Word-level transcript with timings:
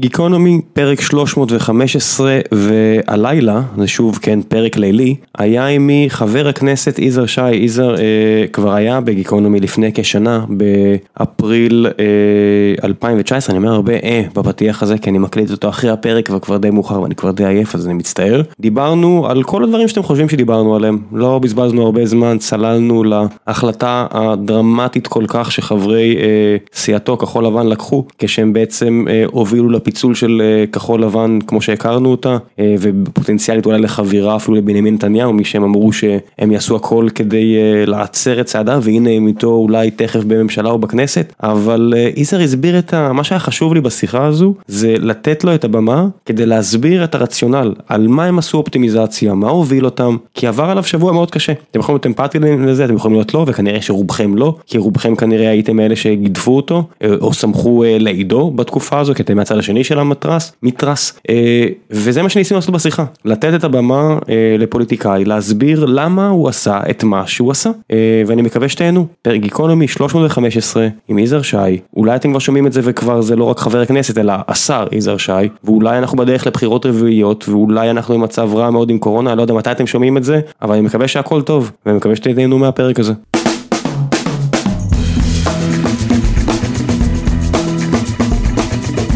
גיקונומי, 0.00 0.60
פרק 0.72 1.00
315, 1.00 2.38
והלילה, 2.52 3.62
זה 3.78 3.86
שוב 3.86 4.18
כן 4.22 4.42
פרק 4.42 4.76
לילי, 4.76 5.14
היה 5.38 5.66
עימי 5.66 6.06
חבר 6.08 6.48
הכנסת 6.48 6.98
יזהר 6.98 7.26
שי, 7.26 7.50
יזהר 7.50 7.96
אה, 7.96 8.44
כבר 8.52 8.72
היה 8.72 9.00
בגיקונומי 9.00 9.60
לפני 9.60 9.90
כשנה, 9.94 10.44
באפריל 10.48 11.86
אה, 11.98 12.84
2019, 12.84 13.56
אני 13.56 13.64
אומר 13.64 13.74
הרבה 13.74 13.92
אה 13.92 14.22
בפתיח 14.34 14.82
הזה, 14.82 14.98
כי 14.98 15.10
אני 15.10 15.18
מקליט 15.18 15.50
אותו 15.50 15.68
אחרי 15.68 15.90
הפרק 15.90 16.30
וכבר 16.36 16.56
די 16.56 16.70
מאוחר 16.70 17.00
ואני 17.00 17.14
כבר 17.14 17.30
די 17.30 17.46
עייף 17.46 17.74
אז 17.74 17.86
אני 17.86 17.94
מצטער. 17.94 18.42
דיברנו 18.60 19.26
על 19.28 19.42
כל 19.42 19.64
הדברים 19.64 19.88
שאתם 19.88 20.02
חושבים 20.02 20.28
שדיברנו 20.28 20.76
עליהם, 20.76 20.98
לא 21.12 21.38
בזבזנו 21.38 21.82
הרבה 21.82 22.06
זמן, 22.06 22.38
צללנו 22.38 23.04
להחלטה 23.04 24.06
הדרמטית 24.10 25.06
כל 25.06 25.24
כך 25.28 25.52
שחברי 25.52 26.16
אה, 26.16 26.56
סיעתו 26.74 27.16
כחול 27.16 27.46
לבן 27.46 27.66
לקחו, 27.66 28.04
כשהם 28.18 28.52
בעצם 28.52 29.04
אה, 29.08 29.24
הובילו 29.26 29.68
לפיצול 29.88 30.14
של 30.14 30.42
אה, 30.44 30.66
כחול 30.66 31.02
לבן 31.02 31.38
כמו 31.46 31.62
שהכרנו 31.62 32.10
אותה, 32.10 32.36
אה, 32.58 32.74
ופוטנציאלית 32.80 33.66
אולי 33.66 33.78
לחבירה 33.78 34.36
אפילו 34.36 34.56
לבנימין 34.56 34.94
נתניהו, 34.94 35.32
מי 35.32 35.44
שהם 35.44 35.62
אמרו 35.62 35.92
שהם 35.92 36.52
יעשו 36.52 36.76
הכל 36.76 37.08
כדי 37.14 37.56
אה, 37.56 37.86
לעצר 37.86 38.40
את 38.40 38.46
צעדיו, 38.46 38.80
והנה 38.82 39.10
הם 39.10 39.26
איתו 39.26 39.48
אולי 39.48 39.90
תכף 39.90 40.24
בממשלה 40.24 40.70
או 40.70 40.78
בכנסת, 40.78 41.32
אבל 41.42 41.94
יזהר 42.16 42.40
הסביר 42.40 42.78
את 42.78 42.94
ה... 42.94 43.12
מה 43.12 43.24
שהיה 43.24 43.38
חשוב 43.38 43.74
לי 43.74 43.80
בשיחה 43.80 44.26
הזו, 44.26 44.54
זה 44.66 44.94
לתת 44.98 45.44
לו 45.44 45.54
את 45.54 45.64
הבמה 45.64 46.06
כדי 46.26 46.46
להסביר 46.46 47.04
את 47.04 47.14
הרציונל, 47.14 47.74
על 47.88 48.08
מה 48.08 48.24
הם 48.24 48.38
עשו 48.38 48.58
אופטימיזציה, 48.58 49.34
מה 49.34 49.48
הוביל 49.48 49.84
אותם, 49.84 50.16
כי 50.34 50.46
עבר 50.46 50.64
עליו 50.64 50.84
שבוע 50.84 51.12
מאוד 51.12 51.30
קשה. 51.30 51.52
אתם 51.70 51.80
יכולים 51.80 51.94
להיות 51.96 52.06
אמפתיים 52.06 52.66
לזה, 52.66 52.84
אתם 52.84 52.94
יכולים 52.94 53.16
להיות 53.16 53.34
לא, 53.34 53.44
וכנראה 53.48 53.82
שרובכם 53.82 54.36
לא, 54.36 54.54
כי 54.66 54.78
רובכם 54.78 55.16
כנראה 55.16 55.48
הייתם 55.48 55.80
אלה 55.80 55.96
שגידפו 55.96 56.56
אותו, 56.56 56.84
או 57.20 57.34
סמכו 57.34 57.84
לעידו 57.98 58.50
בתקופה 58.50 58.98
הזו, 58.98 59.14
כי 59.14 59.22
אתם 59.22 59.36
מהצד 59.36 59.58
השני 59.58 59.77
של 59.84 59.98
המתרס, 59.98 60.52
מתרס, 60.62 61.20
אה, 61.30 61.66
וזה 61.90 62.22
מה 62.22 62.28
שניסינו 62.28 62.58
לעשות 62.58 62.74
בשיחה, 62.74 63.04
לתת 63.24 63.54
את 63.54 63.64
הבמה 63.64 64.18
לפוליטיקאי, 64.58 65.24
להסביר 65.24 65.84
למה 65.84 66.28
הוא 66.28 66.48
עשה 66.48 66.80
את 66.90 67.04
מה 67.04 67.26
שהוא 67.26 67.50
עשה, 67.50 67.70
ואני 68.26 68.42
מקווה 68.42 68.68
שתהנו, 68.68 69.06
פרק 69.22 69.40
גיקונומי 69.40 69.88
315 69.88 70.88
עם 71.08 71.18
יזהר 71.18 71.42
שי, 71.42 71.56
אולי 71.96 72.16
אתם 72.16 72.30
כבר 72.30 72.38
שומעים 72.38 72.66
את 72.66 72.72
זה 72.72 72.80
וכבר 72.84 73.20
זה 73.20 73.36
לא 73.36 73.44
רק 73.44 73.58
חבר 73.58 73.80
הכנסת 73.80 74.18
אלא 74.18 74.32
השר 74.48 74.86
יזהר 74.92 75.16
שי, 75.16 75.32
ואולי 75.64 75.98
אנחנו 75.98 76.18
בדרך 76.18 76.46
לבחירות 76.46 76.86
רביעיות, 76.86 77.48
ואולי 77.48 77.90
אנחנו 77.90 78.14
במצב 78.14 78.54
רע 78.54 78.70
מאוד 78.70 78.90
עם 78.90 78.98
קורונה, 78.98 79.34
לא 79.34 79.42
יודע 79.42 79.54
מתי 79.54 79.70
אתם 79.70 79.86
שומעים 79.86 80.16
את 80.16 80.24
זה, 80.24 80.40
אבל 80.62 80.74
אני 80.74 80.82
מקווה 80.82 81.08
שהכל 81.08 81.42
טוב, 81.42 81.72
ואני 81.86 81.96
מקווה 81.96 82.16
שתהנו 82.16 82.58
מהפרק 82.58 83.00
הזה. 83.00 83.12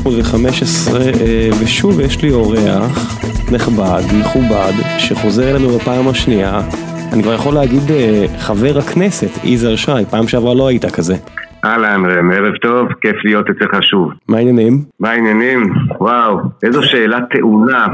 ו-15 0.04 0.94
ושוב 1.62 2.00
יש 2.00 2.22
לי 2.22 2.30
אורח 2.30 3.12
נכבד, 3.52 4.02
מכובד, 4.20 4.72
שחוזר 4.98 5.50
אלינו 5.50 5.68
בפעם 5.68 6.08
השנייה, 6.08 6.60
אני 7.12 7.22
כבר 7.22 7.34
יכול 7.34 7.54
להגיד 7.54 7.82
חבר 8.38 8.78
הכנסת 8.78 9.44
יזהר 9.44 9.76
שי, 9.76 10.04
פעם 10.10 10.28
שעברה 10.28 10.54
לא 10.54 10.68
היית 10.68 10.84
כזה. 10.84 11.14
אהלן 11.64 12.04
ראם, 12.06 12.30
ערב 12.30 12.56
טוב, 12.56 12.88
כיף 13.00 13.16
להיות 13.24 13.50
אצלך 13.50 13.82
שוב. 13.82 14.12
מה 14.28 14.36
העניינים? 14.36 14.84
מה 15.00 15.10
העניינים? 15.10 15.74
וואו, 16.00 16.38
איזו 16.62 16.82
שאלה 16.82 17.18
טעונה. 17.20 17.86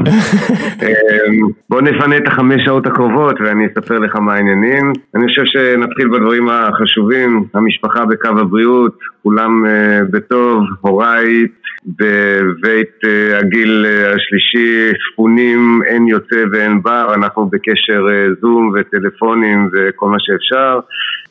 בוא 1.71 1.81
נפנה 1.81 2.17
את 2.17 2.27
החמש 2.27 2.65
שעות 2.65 2.87
הקרובות 2.87 3.37
ואני 3.41 3.67
אספר 3.67 3.99
לך 3.99 4.17
מה 4.17 4.35
העניינים. 4.35 4.93
אני 5.15 5.27
חושב 5.27 5.43
שנתחיל 5.45 6.09
בדברים 6.09 6.49
החשובים, 6.49 7.45
המשפחה 7.55 8.05
בקו 8.05 8.29
הבריאות, 8.29 8.99
כולם 9.23 9.65
בטוב, 10.11 10.65
הוריי 10.81 11.47
בבית 11.87 13.01
הגיל 13.35 13.87
השלישי, 13.87 14.93
ספונים, 15.13 15.81
אין 15.87 16.09
יוצא 16.09 16.45
ואין 16.53 16.83
בא, 16.83 17.15
אנחנו 17.15 17.47
בקשר 17.47 18.07
זום 18.41 18.73
וטלפונים 18.75 19.71
וכל 19.73 20.09
מה 20.09 20.17
שאפשר, 20.19 20.81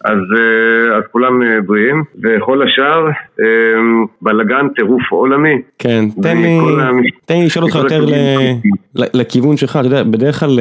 אז, 0.05 0.19
אז 0.97 1.03
כולם 1.11 1.65
בריאים. 1.65 2.03
וכל 2.23 2.61
השאר, 2.61 3.07
בלאגן, 4.21 4.67
טירוף 4.75 5.01
עולמי. 5.11 5.55
כן, 5.79 6.05
תן 6.21 6.37
לי, 6.37 6.59
תן 7.25 7.35
לי 7.35 7.45
לשאול 7.45 7.65
אותך 7.65 7.75
יותר 7.75 8.05
לכיוון 8.95 9.57
שלך, 9.57 9.77
אתה 9.77 9.87
יודע, 9.87 10.03
בדרך 10.03 10.39
כלל 10.39 10.59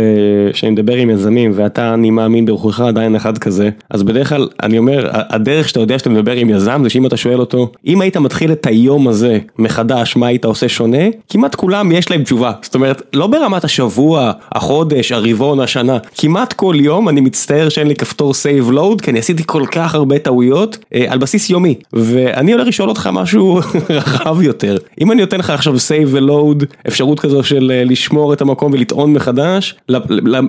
כשאני 0.52 0.72
מדבר 0.72 0.96
עם 0.96 1.10
יזמים 1.10 1.50
ואתה, 1.54 1.94
אני 1.94 2.10
מאמין 2.10 2.46
ברוחך 2.46 2.80
עדיין 2.80 3.14
אחד 3.16 3.38
כזה, 3.38 3.70
אז 3.90 4.02
בדרך 4.02 4.28
כלל, 4.28 4.48
אני 4.62 4.78
אומר, 4.78 5.08
הדרך 5.12 5.68
שאתה 5.68 5.80
יודע 5.80 5.98
שאתה 5.98 6.10
מדבר 6.10 6.32
עם 6.32 6.50
יזם 6.50 6.80
זה 6.82 6.90
שאם 6.90 7.06
אתה 7.06 7.16
שואל 7.16 7.40
אותו, 7.40 7.72
אם 7.86 8.00
היית 8.00 8.16
מתחיל 8.16 8.52
את 8.52 8.66
היום 8.66 9.08
הזה 9.08 9.38
מחדש, 9.58 10.16
מה 10.16 10.26
היית 10.26 10.44
עושה 10.44 10.68
שונה? 10.68 11.04
כמעט 11.30 11.54
כולם 11.54 11.92
יש 11.92 12.10
להם 12.10 12.22
תשובה, 12.22 12.52
זאת 12.62 12.74
אומרת, 12.74 13.02
לא 13.14 13.26
ברמת 13.26 13.64
השבוע, 13.64 14.32
החודש, 14.52 15.12
הרבעון, 15.12 15.60
השנה, 15.60 15.98
כמעט 16.18 16.52
כל 16.52 16.74
יום 16.78 17.08
אני 17.08 17.20
מצטער 17.20 17.68
שאין 17.68 17.86
לי 17.86 17.94
כפתור 17.94 18.32
save 18.32 18.72
load, 18.72 19.02
כי 19.02 19.10
אני 19.10 19.18
עשיתי 19.18 19.42
כל 19.46 19.62
כך 19.72 19.94
הרבה 19.94 20.18
טעויות 20.18 20.78
על 21.08 21.18
בסיס 21.18 21.50
יומי. 21.50 21.74
ואני 21.92 22.52
הולך 22.52 22.65
לשאול 22.66 22.88
אותך 22.88 23.10
משהו 23.12 23.58
רחב 23.98 24.42
יותר, 24.42 24.76
אם 25.00 25.12
אני 25.12 25.20
נותן 25.20 25.38
לך 25.38 25.50
עכשיו 25.50 25.72
save 25.74 26.16
ולואוד, 26.16 26.64
אפשרות 26.88 27.20
כזו 27.20 27.42
של 27.42 27.72
לשמור 27.86 28.32
את 28.32 28.40
המקום 28.40 28.72
ולטעון 28.72 29.12
מחדש, 29.12 29.80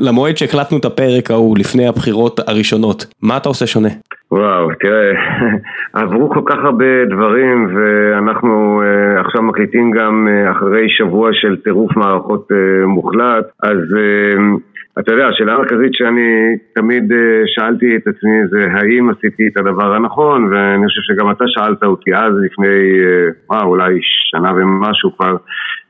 למועד 0.02 0.38
שהקלטנו 0.38 0.78
את 0.78 0.86
הפרק 0.86 1.32
ההוא 1.32 1.58
לפני 1.58 1.88
הבחירות 1.88 2.40
הראשונות, 2.48 3.06
מה 3.22 3.38
אתה 3.38 3.50
עושה 3.50 3.68
שונה? 3.68 3.90
וואו, 4.32 4.70
תראה, 4.80 5.12
עברו 6.02 6.30
כל 6.30 6.42
כך 6.46 6.58
הרבה 6.64 7.06
דברים 7.10 7.76
ואנחנו 7.76 8.82
uh, 8.84 9.20
עכשיו 9.26 9.42
מקליטים 9.42 9.92
גם 9.92 10.28
uh, 10.28 10.52
אחרי 10.52 10.90
שבוע 10.90 11.30
של 11.34 11.58
טירוף 11.64 11.96
מערכות 11.96 12.48
uh, 12.52 12.86
מוחלט, 12.86 13.46
אז 13.64 13.78
uh, 13.78 14.40
אתה 15.00 15.12
יודע, 15.12 15.28
השאלה 15.28 15.54
המרכזית 15.54 15.94
שאני 15.94 16.58
תמיד 16.76 17.12
שאלתי 17.46 17.96
את 17.96 18.08
עצמי 18.08 18.48
זה 18.50 18.68
האם 18.72 19.10
עשיתי 19.10 19.48
את 19.48 19.58
הדבר 19.58 19.94
הנכון? 19.94 20.54
ואני 20.54 20.88
חושב 20.88 21.02
שגם 21.02 21.32
אתה 21.32 21.44
שאלת 21.48 21.84
אותי 21.84 22.16
אז 22.16 22.34
לפני, 22.46 22.78
וואו, 23.50 23.68
אולי 23.68 24.00
שנה 24.02 24.52
ומשהו 24.54 25.18
כבר 25.18 25.36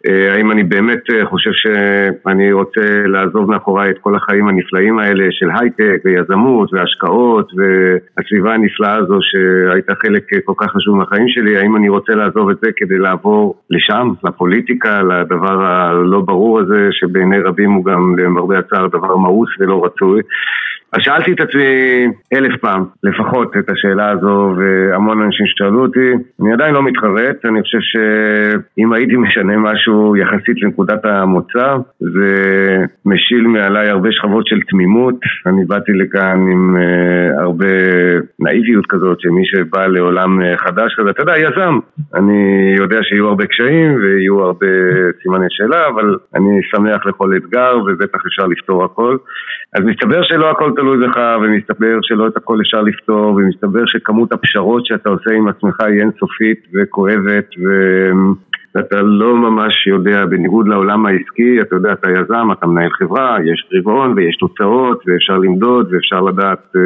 האם 0.07 0.51
אני 0.51 0.63
באמת 0.63 1.03
חושב 1.23 1.51
שאני 1.53 2.51
רוצה 2.51 3.07
לעזוב 3.07 3.51
מאחוריי 3.51 3.89
את 3.89 3.97
כל 4.01 4.15
החיים 4.15 4.47
הנפלאים 4.47 4.99
האלה 4.99 5.25
של 5.31 5.49
הייטק 5.59 6.01
ויזמות 6.05 6.73
והשקעות 6.73 7.51
והסביבה 7.57 8.53
הנפלאה 8.53 8.95
הזו 8.95 9.19
שהייתה 9.21 9.93
חלק 9.95 10.23
כל 10.45 10.53
כך 10.57 10.71
חשוב 10.71 10.97
מהחיים 10.97 11.27
שלי, 11.27 11.57
האם 11.57 11.75
אני 11.75 11.89
רוצה 11.89 12.15
לעזוב 12.15 12.49
את 12.49 12.57
זה 12.61 12.69
כדי 12.75 12.97
לעבור 12.97 13.55
לשם, 13.69 14.13
לפוליטיקה, 14.23 15.01
לדבר 15.01 15.65
הלא 15.65 16.21
ברור 16.21 16.59
הזה 16.59 16.87
שבעיני 16.91 17.39
רבים 17.39 17.71
הוא 17.71 17.85
גם 17.85 18.15
למרבה 18.19 18.59
הצער 18.59 18.87
דבר 18.87 19.17
מאוס 19.17 19.49
ולא 19.59 19.85
רצוי 19.85 20.21
אז 20.93 20.99
שאלתי 21.03 21.31
את 21.31 21.39
עצמי 21.39 21.63
אלף 22.33 22.59
פעם, 22.61 22.85
לפחות 23.03 23.57
את 23.57 23.69
השאלה 23.69 24.09
הזו, 24.09 24.53
והמון 24.57 25.21
אנשים 25.21 25.45
ששאלו 25.45 25.81
אותי. 25.81 26.11
אני 26.41 26.53
עדיין 26.53 26.73
לא 26.73 26.83
מתחרט, 26.83 27.45
אני 27.45 27.61
חושב 27.61 27.77
שאם 27.81 28.93
הייתי 28.93 29.15
משנה 29.15 29.57
משהו 29.57 30.15
יחסית 30.15 30.61
לנקודת 30.61 31.05
המוצא, 31.05 31.75
זה 31.99 32.29
משיל 33.05 33.47
מעליי 33.47 33.89
הרבה 33.89 34.09
שכבות 34.11 34.47
של 34.47 34.59
תמימות. 34.69 35.15
אני 35.45 35.65
באתי 35.65 35.91
לכאן 35.91 36.39
עם 36.51 36.75
uh, 36.77 37.41
הרבה 37.41 37.73
נאיביות 38.39 38.85
כזאת, 38.89 39.21
שמי 39.21 39.45
שבא 39.45 39.87
לעולם 39.87 40.39
חדש 40.57 40.95
כזה, 40.97 41.09
אתה 41.09 41.21
יודע, 41.21 41.37
יזם. 41.37 41.79
אני 42.15 42.73
יודע 42.77 42.99
שיהיו 43.03 43.27
הרבה 43.27 43.45
קשיים 43.45 43.95
ויהיו 43.95 44.41
הרבה 44.41 44.67
סימני 45.23 45.45
שאלה, 45.49 45.87
אבל 45.87 46.15
אני 46.35 46.59
שמח 46.71 47.05
לכל 47.05 47.37
אתגר, 47.37 47.77
ובטח 47.85 48.19
אפשר 48.27 48.47
לפתור 48.47 48.83
הכל. 48.83 49.17
אז 49.75 49.83
מסתבר 49.83 50.23
שלא 50.23 50.51
הכל 50.51 50.71
תלוי 50.77 51.07
בך, 51.07 51.17
ומסתבר 51.41 51.99
שלא 52.01 52.27
את 52.27 52.37
הכל 52.37 52.57
אפשר 52.61 52.81
לפתור, 52.81 53.33
ומסתבר 53.35 53.85
שכמות 53.85 54.31
הפשרות 54.31 54.85
שאתה 54.85 55.09
עושה 55.09 55.31
עם 55.33 55.47
עצמך 55.47 55.81
היא 55.81 56.01
אינסופית 56.01 56.67
וכואבת, 56.73 57.45
ו... 57.59 57.69
אתה 58.79 59.01
לא 59.01 59.35
ממש 59.35 59.87
יודע, 59.87 60.25
בניגוד 60.25 60.67
לעולם 60.67 61.05
העסקי, 61.05 61.61
אתה 61.61 61.75
יודע, 61.75 61.91
אתה 61.91 62.09
יזם, 62.11 62.51
אתה 62.51 62.67
מנהל 62.67 62.89
חברה, 62.89 63.37
יש 63.45 63.67
רבעון 63.73 64.13
ויש 64.15 64.37
תוצאות 64.37 65.03
ואפשר 65.07 65.37
למדוד 65.37 65.93
ואפשר 65.93 66.21
לדעת 66.21 66.59
אה, 66.75 66.81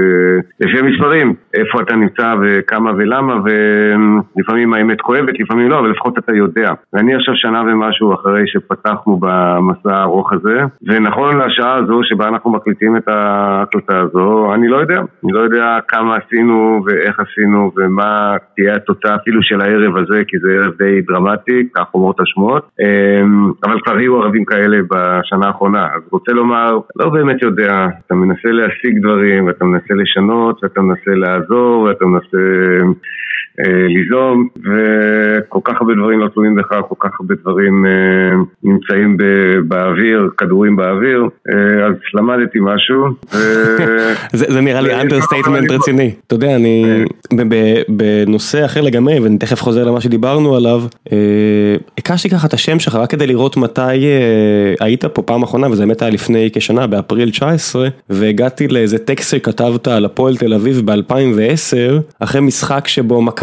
לפי 0.59 0.81
מספרים 0.81 1.33
איפה 1.53 1.81
אתה 1.81 1.95
נמצא 1.95 2.35
וכמה 2.41 2.91
ולמה 2.97 3.35
ולפעמים 3.43 4.73
האמת 4.73 5.01
כואבת, 5.01 5.39
לפעמים 5.39 5.69
לא, 5.69 5.79
אבל 5.79 5.89
לפחות 5.89 6.17
אתה 6.17 6.35
יודע. 6.35 6.71
ואני 6.93 7.15
עכשיו 7.15 7.35
שנה 7.35 7.61
ומשהו 7.61 8.13
אחרי 8.13 8.43
שפתחנו 8.47 9.19
במסע 9.21 9.95
הארוך 9.95 10.33
הזה, 10.33 10.61
ונכון 10.87 11.37
לשעה 11.37 11.75
הזו 11.75 11.99
שבה 12.03 12.27
אנחנו 12.27 12.51
מקליטים 12.51 12.97
את 12.97 13.07
ההקלטה 13.07 13.99
הזו, 13.99 14.53
אני 14.53 14.67
לא 14.67 14.77
יודע. 14.77 14.99
אני 15.23 15.31
לא 15.31 15.39
יודע 15.39 15.77
כמה 15.87 16.15
עשינו 16.15 16.83
ואיך 16.85 17.19
עשינו 17.19 17.71
ומה 17.77 18.35
תהיה 18.55 18.75
התוצאה 18.75 19.15
אפילו 19.15 19.43
של 19.43 19.61
הערב 19.61 19.97
הזה, 19.97 20.21
כי 20.27 20.37
זה 20.39 20.51
ערב 20.51 20.73
די 20.77 21.01
דרמטי. 21.01 21.67
כך 21.81 21.93
אומרות 21.93 22.19
השמועות, 22.19 22.69
אבל 23.63 23.79
כבר 23.83 23.97
היו 23.97 24.21
ערבים 24.21 24.45
כאלה 24.45 24.77
בשנה 24.91 25.47
האחרונה, 25.47 25.85
אז 25.95 26.01
רוצה 26.11 26.31
לומר, 26.31 26.79
לא 26.95 27.09
באמת 27.09 27.41
יודע, 27.41 27.87
אתה 28.05 28.15
מנסה 28.15 28.49
להשיג 28.49 28.99
דברים, 29.01 29.47
ואתה 29.47 29.65
מנסה 29.65 29.93
לשנות, 29.93 30.63
ואתה 30.63 30.81
מנסה 30.81 31.11
לעזור, 31.11 31.81
ואתה 31.81 32.05
מנסה 32.05 32.37
ליזום, 33.59 34.47
וכל 34.57 35.59
כך 35.63 35.81
הרבה 35.81 35.93
דברים 35.93 36.19
לא 36.19 36.27
תלויים 36.27 36.55
בך, 36.55 36.69
כל 36.89 36.95
כך 36.99 37.09
הרבה 37.19 37.35
דברים 37.41 37.85
נמצאים 38.63 39.17
באוויר, 39.67 40.29
כדורים 40.37 40.75
באוויר, 40.75 41.23
אז 41.85 41.93
למדתי 42.13 42.59
משהו. 42.61 43.05
זה 44.33 44.61
נראה 44.61 44.81
לי 44.81 45.01
understatement 45.01 45.71
רציני. 45.71 46.13
אתה 46.27 46.35
יודע, 46.35 46.55
אני 46.55 47.05
בנושא 47.89 48.65
אחר 48.65 48.81
לגמרי, 48.81 49.19
ואני 49.19 49.37
תכף 49.37 49.61
חוזר 49.61 49.83
למה 49.83 50.01
שדיברנו 50.01 50.55
עליו, 50.55 50.81
הקשתי 51.97 52.29
ככה 52.29 52.47
את 52.47 52.53
השם 52.53 52.79
שלך 52.79 52.95
רק 52.95 53.09
כדי 53.09 53.27
לראות 53.27 53.57
מתי 53.57 54.05
היית 54.79 55.05
פה 55.05 55.21
פעם 55.21 55.43
אחרונה, 55.43 55.69
וזה 55.71 55.85
באמת 55.85 56.01
היה 56.01 56.11
לפני 56.11 56.49
כשנה, 56.53 56.87
באפריל 56.87 57.31
19, 57.31 57.87
והגעתי 58.09 58.67
לאיזה 58.67 58.97
טקסט 58.97 59.31
שכתבת 59.31 59.87
על 59.87 60.05
הפועל 60.05 60.37
תל 60.37 60.53
אביב 60.53 60.81
ב-2010, 60.85 62.01
אחרי 62.19 62.41
משחק 62.41 62.87
שבו 62.87 63.21
מכבי, 63.21 63.40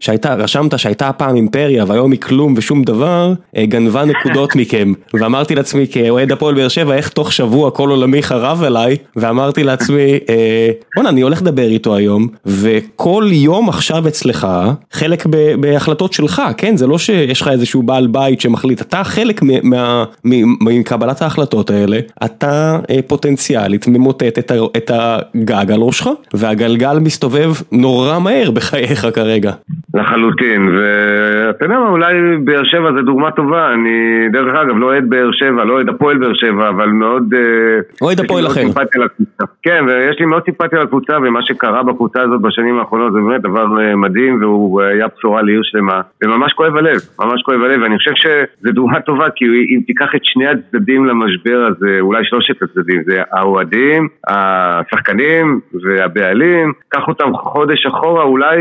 שהייתה, 0.00 0.34
רשמת 0.34 0.78
שהייתה 0.78 1.12
פעם 1.12 1.36
אימפריה 1.36 1.84
והיום 1.88 2.12
היא 2.12 2.20
כלום 2.20 2.54
ושום 2.56 2.82
דבר, 2.82 3.32
גנבה 3.58 4.04
נקודות 4.04 4.54
מכם, 4.58 4.92
ואמרתי 5.14 5.54
לעצמי 5.54 5.86
כאוהד 5.90 6.32
הפועל 6.32 6.54
באר 6.54 6.68
שבע, 6.68 6.94
איך 6.94 7.08
תוך 7.08 7.32
שבוע 7.32 7.70
כל 7.70 7.90
עולמי 7.90 8.22
חרב 8.22 8.62
עליי, 8.62 8.96
ואמרתי 9.16 9.64
לעצמי, 9.64 10.18
בואנה 10.96 11.08
אני 11.08 11.20
הולך 11.20 11.42
לדבר 11.42 11.66
איתו 11.66 11.96
היום, 11.96 12.28
וכל 12.46 13.28
יום 13.32 13.68
עכשיו 13.68 14.08
אצלך, 14.08 14.46
חלק 14.92 15.26
בהחלטות 15.60 16.12
שלך, 16.12 16.42
כן, 16.56 16.76
זה 16.76 16.86
לא 16.86 16.98
שיש 16.98 17.40
לך 17.40 17.48
איזשהו 17.48 17.82
בעל 17.82 18.06
בית 18.06 18.40
שמחליט, 18.40 18.80
אתה 18.80 19.04
חלק 19.04 19.40
מקבלת 20.60 21.22
ההחלטות 21.22 21.70
האלה, 21.70 21.98
אתה 22.24 22.78
פוטנציאלית 23.06 23.86
ממוטט 23.88 24.38
את 24.76 24.90
הגג 24.94 25.72
על 25.72 25.80
ראשך, 25.80 26.06
והגלגל 26.34 26.98
מסתובב 26.98 27.54
נורא 27.72 28.18
מהר 28.18 28.50
בחייך 28.50 29.06
כרגע. 29.14 29.33
לחלוטין, 29.94 30.68
ואתה 30.68 31.64
יודע 31.64 31.78
מה, 31.78 31.88
אולי 31.88 32.14
באר 32.44 32.64
שבע 32.64 32.92
זה 32.96 33.02
דוגמה 33.02 33.30
טובה, 33.30 33.72
אני 33.74 34.28
דרך 34.32 34.54
אגב 34.54 34.76
לא 34.76 34.86
אוהד 34.86 35.04
באר 35.08 35.30
שבע, 35.32 35.64
לא 35.64 35.72
אוהד 35.72 35.88
הפועל 35.88 36.18
באר 36.18 36.34
שבע, 36.34 36.68
אבל 36.68 36.86
מאוד... 36.88 37.34
אוהד 38.02 38.20
הפועל 38.20 38.46
אחר. 38.46 38.62
כן, 39.62 39.84
ויש 39.88 40.16
לי 40.20 40.26
מאוד 40.26 40.42
סימפתיה 40.44 40.82
לקבוצה, 40.82 41.16
ומה 41.16 41.42
שקרה 41.42 41.82
בקבוצה 41.82 42.22
הזאת 42.22 42.40
בשנים 42.40 42.78
האחרונות 42.78 43.12
זה 43.12 43.18
באמת 43.20 43.42
דבר 43.42 43.66
מדהים, 43.96 44.42
והוא 44.42 44.82
היה 44.82 45.06
בשורה 45.16 45.42
לעיר 45.42 45.60
שלמה, 45.62 46.00
וממש 46.24 46.52
כואב 46.52 46.76
הלב, 46.76 47.00
ממש 47.20 47.42
כואב 47.42 47.62
הלב, 47.62 47.82
ואני 47.82 47.98
חושב 47.98 48.12
שזה 48.14 48.72
דוגמה 48.72 49.00
טובה, 49.00 49.30
כי 49.36 49.44
אם 49.44 49.80
תיקח 49.86 50.14
את 50.16 50.20
שני 50.22 50.46
הצדדים 50.46 51.06
למשבר 51.06 51.68
הזה, 51.68 51.96
אולי 52.00 52.24
שלושת 52.24 52.62
הצדדים, 52.62 53.02
זה 53.06 53.22
האוהדים, 53.32 54.08
השחקנים 54.28 55.60
והבעלים, 55.84 56.72
קח 56.88 57.08
אותם 57.08 57.32
חודש 57.34 57.86
אחורה, 57.86 58.22
אולי 58.22 58.56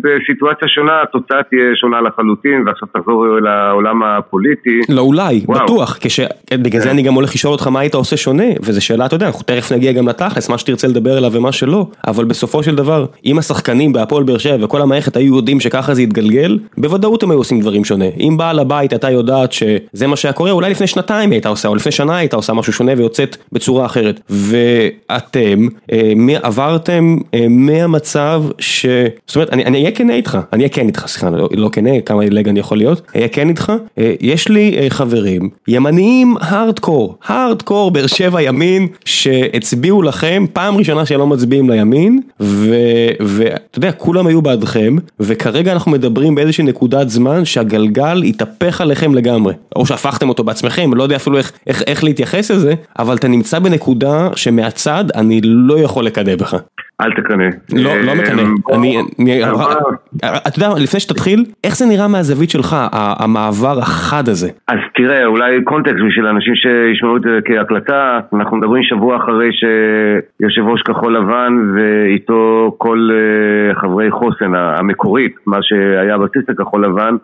בסיטואציה 0.00 0.68
שונה 0.68 1.02
התוצאה 1.02 1.42
תהיה 1.42 1.62
שונה 1.74 2.00
לחלוטין, 2.00 2.62
ועכשיו 2.66 2.88
תחזור 2.92 3.26
לעולם 3.40 4.02
הפוליטי. 4.02 4.80
לא 4.88 5.00
אולי, 5.00 5.44
וואו. 5.46 5.64
בטוח, 5.64 5.98
כש... 6.00 6.20
בגלל 6.54 6.82
זה 6.82 6.90
אני 6.90 7.02
גם 7.02 7.14
הולך 7.14 7.34
לשאול 7.34 7.52
אותך 7.52 7.66
מה 7.66 7.80
היית 7.80 7.94
עושה 7.94 8.16
שונה, 8.16 8.44
וזו 8.62 8.84
שאלה, 8.84 9.06
אתה 9.06 9.14
יודע, 9.16 9.26
אנחנו 9.26 9.42
תכף 9.42 9.72
נגיע 9.72 9.92
גם 9.92 10.08
לתכלס, 10.08 10.48
מה 10.48 10.58
שתרצה 10.58 10.88
לדבר 10.88 11.16
עליו 11.16 11.32
ומה 11.32 11.52
שלא, 11.52 11.86
אבל 12.06 12.24
בסופו 12.24 12.62
של 12.62 12.74
דבר, 12.74 13.06
אם 13.24 13.38
השחקנים 13.38 13.92
בהפועל 13.92 14.24
באר 14.24 14.38
שבע 14.38 14.64
וכל 14.64 14.82
המערכת 14.82 15.16
היו 15.16 15.36
יודעים 15.36 15.60
שככה 15.60 15.94
זה 15.94 16.02
יתגלגל, 16.02 16.58
בוודאות 16.78 17.22
הם 17.22 17.30
היו 17.30 17.38
עושים 17.38 17.60
דברים 17.60 17.84
שונה. 17.84 18.04
אם 18.20 18.36
בעל 18.36 18.58
הבית 18.58 18.92
הייתה 18.92 19.10
יודעת 19.10 19.52
שזה 19.52 20.06
מה 20.06 20.16
שהיה 20.16 20.32
קורה, 20.32 20.50
אולי 20.50 20.70
לפני 20.70 20.86
שנתיים 20.86 21.30
הייתה 21.30 21.48
עושה, 21.48 21.68
או 21.68 21.74
לפני 21.74 21.92
שנה 21.92 22.16
הייתה 22.16 22.36
עושה 22.36 22.52
משהו 22.52 22.72
שונה 22.72 22.92
ויוצאת 22.96 23.36
בצורה 23.52 23.86
אחרת. 23.86 24.20
ואתם 24.30 25.68
אה, 25.92 26.12
עברתם 26.42 27.16
אה, 27.34 27.46
מהמצב 27.48 28.42
ש... 28.58 28.86
זאת 29.26 29.36
אומרת, 29.36 29.52
אני 29.52 29.77
אהיה 29.78 29.90
כן 29.90 30.10
איתך, 30.10 30.38
אני 30.52 30.62
אהיה 30.62 30.68
כן 30.68 30.86
איתך, 30.86 31.06
סליחה, 31.06 31.30
לא, 31.30 31.48
לא 31.52 31.68
כן, 31.72 32.00
כמה 32.00 32.22
עילג 32.22 32.48
אני 32.48 32.60
יכול 32.60 32.78
להיות, 32.78 33.02
אהיה 33.16 33.28
כן 33.28 33.48
איתך, 33.48 33.72
אה, 33.98 34.14
יש 34.20 34.48
לי 34.48 34.86
חברים 34.88 35.50
ימניים 35.68 36.36
הארדקור, 36.40 37.18
הארדקור 37.24 37.90
באר 37.90 38.06
שבע 38.06 38.42
ימין, 38.42 38.86
שהצביעו 39.04 40.02
לכם, 40.02 40.44
פעם 40.52 40.76
ראשונה 40.76 41.06
שהם 41.06 41.18
לא 41.18 41.26
מצביעים 41.26 41.70
לימין, 41.70 42.20
ואתה 43.20 43.78
יודע, 43.78 43.92
כולם 43.92 44.26
היו 44.26 44.42
בעדכם, 44.42 44.96
וכרגע 45.20 45.72
אנחנו 45.72 45.90
מדברים 45.90 46.34
באיזושהי 46.34 46.64
נקודת 46.64 47.08
זמן 47.08 47.44
שהגלגל 47.44 48.22
התהפך 48.22 48.80
עליכם 48.80 49.14
לגמרי, 49.14 49.54
או 49.76 49.86
שהפכתם 49.86 50.28
אותו 50.28 50.44
בעצמכם, 50.44 50.94
לא 50.94 51.02
יודע 51.02 51.16
אפילו 51.16 51.38
איך, 51.38 51.52
איך, 51.66 51.82
איך 51.86 52.04
להתייחס 52.04 52.50
לזה, 52.50 52.74
אבל 52.98 53.16
אתה 53.16 53.28
נמצא 53.28 53.58
בנקודה 53.58 54.28
שמהצד 54.36 55.04
אני 55.14 55.40
לא 55.44 55.78
יכול 55.80 56.04
לקנא 56.04 56.36
בך. 56.36 56.56
אל 57.00 57.10
תקנא. 57.12 57.44
לא, 57.72 58.00
לא 58.00 58.14
מקנא. 58.14 58.42
אני, 58.72 58.98
אתה 60.22 60.58
יודע, 60.58 60.78
לפני 60.78 61.00
שתתחיל, 61.00 61.44
איך 61.64 61.76
זה 61.76 61.86
נראה 61.86 62.08
מהזווית 62.08 62.50
שלך, 62.50 62.76
המעבר 62.92 63.78
החד 63.78 64.28
הזה? 64.28 64.50
אז 64.68 64.78
תראה, 64.98 65.26
אולי 65.26 65.64
קונטקסט 65.64 66.04
בשביל 66.08 66.26
אנשים 66.26 66.54
שישמעו 66.54 67.16
את 67.16 67.22
זה 67.22 67.38
כהקלטה, 67.44 68.20
אנחנו 68.32 68.56
מדברים 68.56 68.82
שבוע 68.82 69.16
אחרי 69.16 69.50
שיושב 69.52 70.62
ראש 70.62 70.82
כחול 70.82 71.16
לבן 71.16 71.52
ואיתו 71.74 72.74
כל 72.78 73.08
חברי 73.80 74.10
חוסן 74.10 74.54
המקורית, 74.54 75.34
מה 75.46 75.58
שהיה 75.62 76.18
בסיס 76.18 76.48
לכחול 76.48 76.84
לבן, 76.84 77.16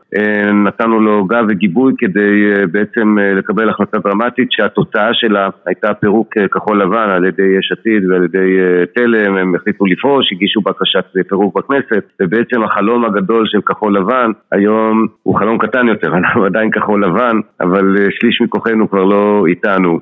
נתנו 0.65 1.00
לו 1.00 1.25
גב 1.25 1.44
וגיבוי 1.49 1.93
כדי 1.99 2.53
בעצם 2.73 3.17
לקבל 3.37 3.69
החלטה 3.69 3.99
דרמטית 3.99 4.53
שהתוצאה 4.53 5.09
שלה 5.12 5.49
הייתה 5.67 5.94
פירוק 5.94 6.35
כחול 6.53 6.82
לבן 6.82 7.11
על 7.11 7.25
ידי 7.25 7.59
יש 7.59 7.73
עתיד 7.73 8.11
ועל 8.11 8.25
ידי 8.25 8.56
תלם, 8.94 9.37
הם 9.37 9.55
החליטו 9.55 9.87
לפרוש, 9.87 10.32
הגישו 10.32 10.61
בקשת 10.61 11.05
פירוק 11.29 11.59
בכנסת, 11.59 12.05
ובעצם 12.23 12.62
החלום 12.62 13.05
הגדול 13.05 13.47
של 13.47 13.61
כחול 13.61 13.97
לבן 13.99 14.31
היום 14.53 15.06
הוא 15.23 15.38
חלום 15.38 15.59
קטן 15.59 15.88
יותר, 15.88 16.17
אנחנו 16.17 16.44
עדיין 16.49 16.70
כחול 16.70 17.05
לבן, 17.05 17.37
אבל 17.64 17.96
שליש 18.11 18.40
מכוחנו 18.40 18.90
כבר 18.90 19.05
לא 19.05 19.44
איתנו. 19.49 20.00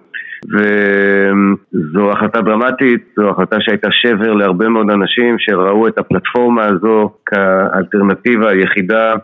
וזו 0.52 2.12
החלטה 2.12 2.40
דרמטית, 2.40 3.14
זו 3.16 3.30
החלטה 3.30 3.56
שהייתה 3.60 3.88
שבר 3.90 4.32
להרבה 4.32 4.68
מאוד 4.68 4.90
אנשים 4.90 5.36
שראו 5.38 5.88
את 5.88 5.98
הפלטפורמה 5.98 6.64
הזו 6.64 7.10
כאלטרנטיבה 7.26 8.50
היחידה 8.50 9.14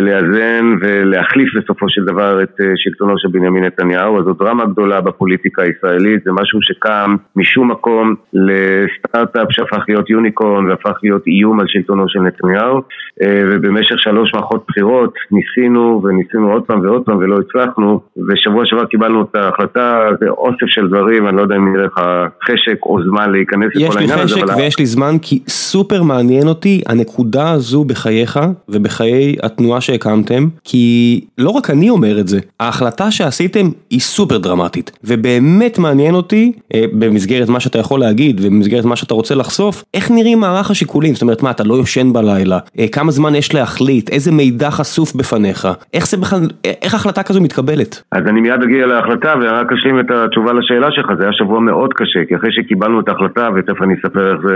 לאזן 0.00 0.74
ולהחליף 0.80 1.48
בסופו 1.56 1.86
של 1.88 2.04
דבר 2.04 2.42
את 2.42 2.56
שלטונו 2.76 3.14
של 3.18 3.28
בנימין 3.28 3.64
נתניהו, 3.64 4.18
אז 4.18 4.24
זו 4.24 4.32
דרמה 4.32 4.64
גדולה 4.64 5.00
בפוליטיקה 5.00 5.62
הישראלית, 5.62 6.24
זה 6.24 6.32
משהו 6.32 6.58
שקם 6.62 7.16
משום 7.36 7.70
מקום 7.70 8.14
לסטארט-אפ 8.32 9.46
שהפך 9.50 9.84
להיות 9.88 10.10
יוניקורן 10.10 10.66
והפך 10.66 10.98
להיות 11.02 11.26
איום 11.26 11.60
על 11.60 11.66
שלטונו 11.68 12.04
של 12.08 12.20
נתניהו, 12.20 12.80
ובמשך 13.26 13.98
שלוש 13.98 14.30
מערכות 14.34 14.64
בחירות 14.68 15.14
ניסינו 15.30 16.02
וניסינו 16.04 16.52
עוד 16.52 16.62
פעם 16.62 16.80
ועוד 16.80 17.02
פעם 17.02 17.16
ולא 17.16 17.38
הצלחנו, 17.38 18.00
ושבוע 18.28 18.62
שעבר 18.66 18.84
קיבלנו 18.84 19.22
את 19.22 19.36
ההחלטה, 19.36 20.08
זה 20.20 20.28
אוסף 20.28 20.66
של 20.66 20.88
דברים, 20.88 21.28
אני 21.28 21.36
לא 21.36 21.42
יודע 21.42 21.56
אם 21.56 21.72
נראה 21.72 21.84
לך 21.84 22.00
חשק 22.44 22.76
או 22.86 22.98
זמן 23.02 23.32
להיכנס 23.32 23.68
לכל 23.74 23.98
העניין 23.98 24.18
הזה. 24.18 24.24
יש 24.24 24.36
לי 24.36 24.42
חשק 24.42 24.56
ויש 24.56 24.78
לי 24.78 24.86
זמן 24.86 25.16
כי 25.22 25.42
סופר 25.48 26.02
מעניין 26.02 26.48
אותי 26.48 26.82
הנקודה 26.88 27.50
הזו 27.50 27.84
בחייך 27.84 28.40
ובחיי 28.68 29.36
התנועה 29.42 29.61
שהקמתם, 29.80 30.46
כי 30.64 31.20
לא 31.38 31.50
רק 31.50 31.70
אני 31.70 31.90
אומר 31.90 32.20
את 32.20 32.28
זה, 32.28 32.38
ההחלטה 32.60 33.10
שעשיתם 33.10 33.66
היא 33.90 34.00
סופר 34.00 34.38
דרמטית, 34.38 34.98
ובאמת 35.04 35.78
מעניין 35.78 36.14
אותי, 36.14 36.52
במסגרת 36.92 37.48
מה 37.48 37.60
שאתה 37.60 37.78
יכול 37.78 38.00
להגיד 38.00 38.40
ובמסגרת 38.40 38.84
מה 38.84 38.96
שאתה 38.96 39.14
רוצה 39.14 39.34
לחשוף, 39.34 39.84
איך 39.94 40.10
נראים 40.10 40.40
מערך 40.40 40.70
השיקולים, 40.70 41.14
זאת 41.14 41.22
אומרת 41.22 41.42
מה, 41.42 41.50
אתה 41.50 41.64
לא 41.64 41.74
יושן 41.74 42.12
בלילה, 42.12 42.58
כמה 42.92 43.10
זמן 43.10 43.34
יש 43.34 43.54
להחליט, 43.54 44.10
איזה 44.10 44.32
מידע 44.32 44.70
חשוף 44.70 45.14
בפניך, 45.14 45.68
איך 45.94 46.08
זה 46.08 46.16
בכלל, 46.16 46.40
איך 46.82 46.94
החלטה 46.94 47.22
כזו 47.22 47.40
מתקבלת? 47.40 48.02
אז 48.12 48.22
אני 48.26 48.40
מיד 48.40 48.62
אגיע 48.62 48.86
להחלטה 48.86 49.34
ורק 49.42 49.72
אשלים 49.72 50.00
את 50.00 50.10
התשובה 50.10 50.52
לשאלה 50.52 50.88
שלך, 50.90 51.06
זה 51.18 51.22
היה 51.24 51.32
שבוע 51.32 51.60
מאוד 51.60 51.90
קשה, 51.92 52.20
כי 52.28 52.36
אחרי 52.36 52.50
שקיבלנו 52.52 53.00
את 53.00 53.08
ההחלטה, 53.08 53.48
ותכף 53.56 53.82
אני 53.82 53.94
אספר 53.94 54.32
איך 54.32 54.40
זה 54.46 54.54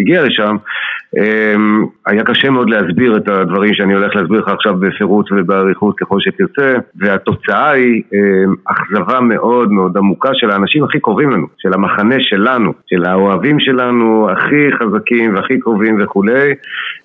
הגיע 0.00 0.22
לשם, 0.22 0.56
היה 2.06 2.24
קשה 2.24 2.50
מאוד 2.50 2.70
להסביר 2.70 3.16
את 3.16 3.28
הדברים 3.28 3.74
שאני 3.74 3.94
הולך 3.94 4.16
להסביר 4.16 4.42
עכשיו 4.52 4.76
בפירוט 4.76 5.32
ובאריכות 5.32 5.94
ככל 6.00 6.20
שתרצה, 6.20 6.78
והתוצאה 6.96 7.70
היא 7.70 8.02
אכזבה 8.64 9.20
מאוד 9.20 9.72
מאוד 9.72 9.96
עמוקה 9.96 10.30
של 10.34 10.50
האנשים 10.50 10.84
הכי 10.84 11.00
קרובים 11.00 11.30
לנו, 11.30 11.46
של 11.58 11.74
המחנה 11.74 12.16
שלנו, 12.18 12.72
של 12.86 13.04
האוהבים 13.04 13.60
שלנו 13.60 14.30
הכי 14.30 14.68
חזקים 14.78 15.34
והכי 15.34 15.60
קרובים 15.60 15.98
וכולי, 16.02 16.54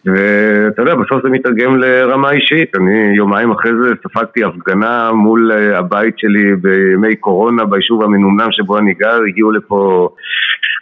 ואתה 0.05 0.81
יודע, 0.81 0.95
בסוף 0.95 1.23
זה 1.23 1.29
מתרגם 1.29 1.77
לרמה 1.77 2.31
אישית, 2.31 2.75
אני 2.75 3.13
יומיים 3.17 3.51
אחרי 3.51 3.71
זה 3.75 3.93
ספגתי 4.07 4.43
הפגנה 4.43 5.11
מול 5.11 5.51
הבית 5.51 6.13
שלי 6.17 6.55
בימי 6.55 7.15
קורונה 7.15 7.65
ביישוב 7.65 8.03
המנומנם 8.03 8.47
שבו 8.51 8.77
אני 8.77 8.93
גר, 8.93 9.19
הגיעו 9.27 9.51
לפה 9.51 10.09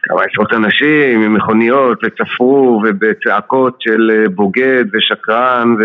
כמה 0.03 0.22
עשרות 0.31 0.53
אנשים 0.53 1.22
עם 1.22 1.34
מכוניות 1.34 2.00
וצפרו 2.03 2.84
ובצעקות 2.86 3.77
של 3.79 4.25
בוגד 4.36 4.86
ושקרן 4.93 5.75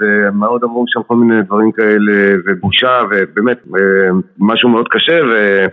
ומה 0.00 0.46
עוד 0.46 0.64
אמרו 0.64 0.84
שם 0.88 1.00
כל 1.06 1.16
מיני 1.16 1.42
דברים 1.42 1.72
כאלה 1.72 2.36
ובושה 2.46 3.00
ובאמת 3.10 3.58
משהו 4.38 4.68
מאוד 4.68 4.86
קשה 4.90 5.20
ו... 5.30 5.66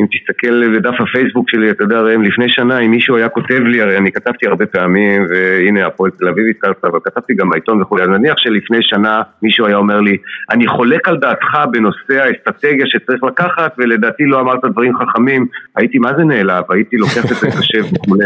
אם 0.00 0.06
תסתכל 0.06 0.76
בדף 0.76 1.00
הפייסבוק 1.00 1.50
שלי, 1.50 1.70
אתה 1.70 1.84
יודע, 1.84 2.00
ראם, 2.00 2.22
לפני 2.22 2.48
שנה, 2.48 2.78
אם 2.78 2.90
מישהו 2.90 3.16
היה 3.16 3.28
כותב 3.28 3.60
לי, 3.60 3.82
הרי 3.82 3.96
אני 3.96 4.12
כתבתי 4.12 4.46
הרבה 4.46 4.66
פעמים, 4.66 5.26
והנה 5.30 5.86
הפועל 5.86 6.10
תל 6.10 6.28
אביב 6.28 6.44
התקלת, 6.50 6.84
אבל 6.84 6.98
כתבתי 7.04 7.34
גם 7.34 7.50
בעיתון 7.50 7.82
וכולי, 7.82 8.02
אז 8.02 8.08
נניח 8.08 8.34
שלפני 8.38 8.78
שנה 8.80 9.22
מישהו 9.42 9.66
היה 9.66 9.76
אומר 9.76 10.00
לי, 10.00 10.16
אני 10.50 10.66
חולק 10.66 11.08
על 11.08 11.16
דעתך 11.16 11.58
בנושא 11.72 12.22
האסטרטגיה 12.22 12.86
שצריך 12.86 13.24
לקחת, 13.24 13.74
ולדעתי 13.78 14.24
לא 14.24 14.40
אמרת 14.40 14.64
דברים 14.64 14.92
חכמים, 14.96 15.46
הייתי 15.76 15.98
מה 15.98 16.10
זה 16.16 16.24
נעלב, 16.24 16.64
הייתי 16.70 16.96
לוקח 16.96 17.13
את 17.18 17.28
זה 17.28 17.46
קשה 17.46 17.78
וכולי. 17.94 18.24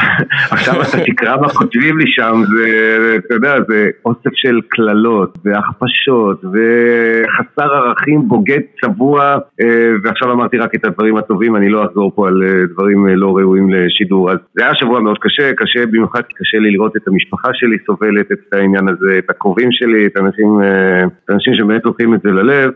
עכשיו 0.54 0.82
אתה 0.82 0.98
תקרא 1.06 1.36
מה 1.40 1.48
כותבים 1.48 1.98
לי 1.98 2.04
שם, 2.06 2.42
זה, 2.56 3.16
אתה 3.16 3.34
יודע, 3.34 3.56
זה 3.68 3.90
אוסף 4.04 4.30
של 4.34 4.60
קללות 4.68 5.38
והכפשות 5.44 6.44
וחסר 6.44 7.74
ערכים, 7.74 8.28
בוגד, 8.28 8.60
צבוע, 8.80 9.38
אה, 9.60 9.90
ועכשיו 10.04 10.32
אמרתי 10.32 10.58
רק 10.58 10.74
את 10.74 10.84
הדברים 10.84 11.16
הטובים, 11.16 11.56
אני 11.56 11.68
לא 11.68 11.84
אחזור 11.84 12.12
פה 12.14 12.28
על 12.28 12.42
אה, 12.42 12.66
דברים 12.66 13.08
אה, 13.08 13.14
לא 13.14 13.36
ראויים 13.36 13.70
לשידור. 13.72 14.30
אז 14.30 14.38
זה 14.54 14.64
היה 14.64 14.74
שבוע 14.74 15.00
מאוד 15.00 15.18
קשה, 15.20 15.52
קשה 15.56 15.86
במיוחד 15.86 16.22
קשה 16.38 16.58
לי 16.58 16.70
לראות 16.70 16.96
את 16.96 17.08
המשפחה 17.08 17.48
שלי 17.54 17.76
סובלת 17.86 18.32
את 18.32 18.52
העניין 18.52 18.88
הזה, 18.88 19.18
את 19.18 19.30
הקרובים 19.30 19.68
שלי, 19.72 20.06
את 20.06 20.16
האנשים, 20.16 20.60
את 21.24 21.30
האנשים 21.30 21.54
שבאמת 21.54 21.84
לוקחים 21.84 22.14
את 22.14 22.20
זה 22.22 22.30
ללב. 22.30 22.70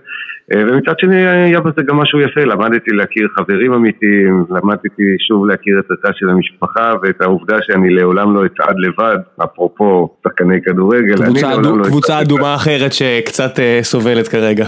אה, 0.52 0.62
ומצד 0.68 0.92
שני 0.98 1.26
היה 1.26 1.60
בזה 1.60 1.82
גם 1.82 1.96
משהו 1.96 2.20
יפה, 2.20 2.40
למדתי 2.40 2.90
להכיר 2.90 3.28
חברים 3.36 3.72
אמיתיים, 3.72 4.44
למדתי 4.50 4.88
שוב 5.28 5.46
להכיר 5.46 5.78
את 5.78 5.84
הצד 5.90 6.14
של 6.14 6.28
המשפחה 6.30 6.92
ואת 7.02 7.20
העובדה 7.20 7.56
שאני 7.62 7.90
לעולם 7.90 8.34
לא 8.34 8.46
אצעד 8.46 8.76
לבד, 8.78 9.16
אפרופו 9.44 10.08
שחקני 10.24 10.62
כדורגל. 10.62 11.16
קבוצה, 11.24 11.54
אדו, 11.54 11.76
לא 11.76 11.84
קבוצה 11.84 12.20
אדומה 12.20 12.54
אחרת 12.54 12.92
שקצת 12.92 13.56
uh, 13.56 13.82
סובלת 13.82 14.28
כרגע. 14.28 14.66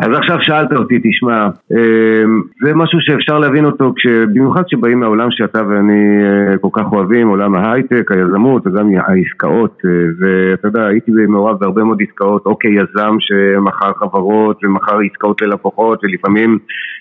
אז 0.00 0.08
עכשיו 0.16 0.36
שאלת 0.40 0.72
אותי, 0.72 0.98
תשמע, 1.04 1.46
אה, 1.72 2.24
זה 2.64 2.74
משהו 2.74 2.98
שאפשר 3.00 3.38
להבין 3.38 3.64
אותו, 3.64 3.94
במיוחד 4.34 4.62
כשבאים 4.66 5.00
מהעולם 5.00 5.28
שאתה 5.30 5.62
ואני 5.68 6.22
כל 6.60 6.68
כך 6.72 6.92
אוהבים, 6.92 7.28
עולם 7.28 7.54
ההייטק, 7.54 8.12
היזמות 8.12 8.66
וגם 8.66 8.90
העסקאות, 9.06 9.82
ואתה 10.20 10.68
יודע, 10.68 10.86
הייתי 10.86 11.10
מעורב 11.28 11.60
בהרבה 11.60 11.84
מאוד 11.84 11.98
עסקאות, 12.08 12.46
אוקיי, 12.46 12.70
יזם 12.70 13.16
שמכר 13.20 13.92
חברות 14.00 14.58
מכר 14.76 14.98
עסקאות 15.10 15.42
ללקוחות 15.42 16.04
ולפעמים 16.04 16.58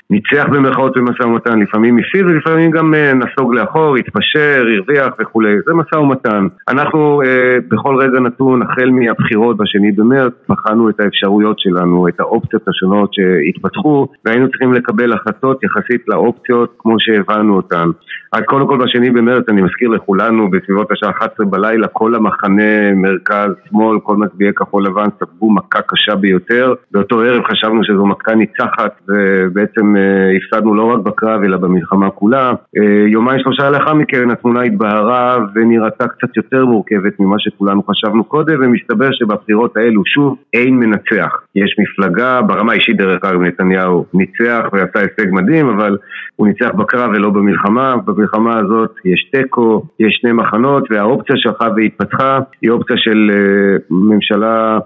ניצח 0.10 0.46
במרכאות 0.51 0.98
במשא 0.98 1.24
ומתן, 1.24 1.60
לפעמים 1.60 1.98
הפסיד 1.98 2.25
ולפעמים 2.25 2.72
גם 2.72 2.94
אה, 2.94 3.13
נסוג 3.13 3.53
לאחור, 3.53 3.96
התפשר, 3.96 4.65
הרוויח 4.67 5.13
וכולי, 5.20 5.55
זה 5.65 5.74
משא 5.74 5.96
ומתן. 5.96 6.48
אנחנו 6.70 7.22
אה, 7.22 7.58
בכל 7.67 7.96
רגע 7.96 8.20
נתון, 8.20 8.62
החל 8.62 8.89
מהבחירות 8.89 9.58
בשני 9.58 9.91
במרץ, 9.91 10.34
בחנו 10.50 10.89
את 10.89 11.00
האפשרויות 11.00 11.60
שלנו, 11.60 12.08
את 12.08 12.20
האופציות 12.20 12.67
השונות 12.67 13.13
שהתפתחו 13.13 14.08
והיינו 14.25 14.50
צריכים 14.50 14.74
לקבל 14.74 15.13
החלטות 15.13 15.63
יחסית 15.63 16.01
לאופציות 16.08 16.75
כמו 16.77 16.96
שהבנו 17.00 17.55
אותן. 17.55 17.89
אז 18.36 18.41
קודם 18.46 18.67
כל 18.67 18.77
בשני 18.77 19.10
במרץ, 19.10 19.44
אני 19.50 19.62
מזכיר 19.62 19.89
לכולנו, 19.89 20.51
בסביבות 20.51 20.91
השעה 20.91 21.10
11 21.10 21.46
בלילה, 21.46 21.88
כל 21.88 22.15
המחנה, 22.15 22.94
מרכז, 22.96 23.50
שמאל, 23.70 24.00
כל 24.03 24.15
מצביעי 24.15 24.53
כחול 24.53 24.86
לבן 24.86 25.08
ספגו 25.20 25.51
מכה 25.51 25.82
קשה 25.82 26.15
ביותר. 26.15 26.74
באותו 26.91 27.22
ערב 27.22 27.44
חשבנו 27.65 27.84
שזו 27.84 28.05
מכה 28.05 28.36
ניצחת 28.36 29.01
ובעצם 29.10 29.95
אה, 29.98 30.38
הפסדנו 30.38 30.75
לא 30.75 30.84
רק 30.84 31.00
בקרב 31.00 31.43
אלא 31.43 31.57
במלחמה 31.57 32.10
כולה. 32.10 32.53
אה, 32.77 33.07
יומיים 33.07 33.39
שלושה 33.39 33.69
לאחר 33.69 33.93
מכן 33.93 34.29
התמונה 34.29 34.62
התבהרה 34.62 35.38
ונראתה 35.55 36.07
קצת 36.07 36.38
יותר 36.38 36.65
מורכבת 36.65 37.19
ממה 37.19 37.36
שכולנו 37.39 37.84
חשבנו 37.84 38.24
קודם 38.24 38.55
ומסתבר 38.62 39.10
שבבחירות 39.12 39.77
האלו 39.77 40.01
שוב 40.05 40.38
אין 40.53 40.75
מנצח. 40.75 41.31
יש 41.55 41.75
מפלגה, 41.79 42.41
ברמה 42.41 42.72
האישית 42.72 42.98
דרך 42.98 43.24
אגב 43.24 43.41
נתניהו 43.41 44.05
ניצח 44.13 44.69
ועשה 44.74 45.00
הישג 45.00 45.31
מדהים 45.31 45.69
אבל 45.69 45.98
הוא 46.36 46.48
ניצח 46.48 46.72
בקרב 46.77 47.12
ולא 47.13 47.29
במלחמה. 47.29 47.95
במלחמה 48.05 48.60
הזאת 48.60 48.91
יש 49.05 49.29
תיקו, 49.31 49.84
יש 50.00 50.17
שני 50.22 50.31
מחנות 50.31 50.84
והאופציה 50.91 51.36
שהלכה 51.38 51.67
והתפתחה 51.75 52.39
היא 52.62 52.72
אופציה 52.72 52.95
של 52.98 53.31
אה, 53.34 53.77
ממשלה 53.89 54.79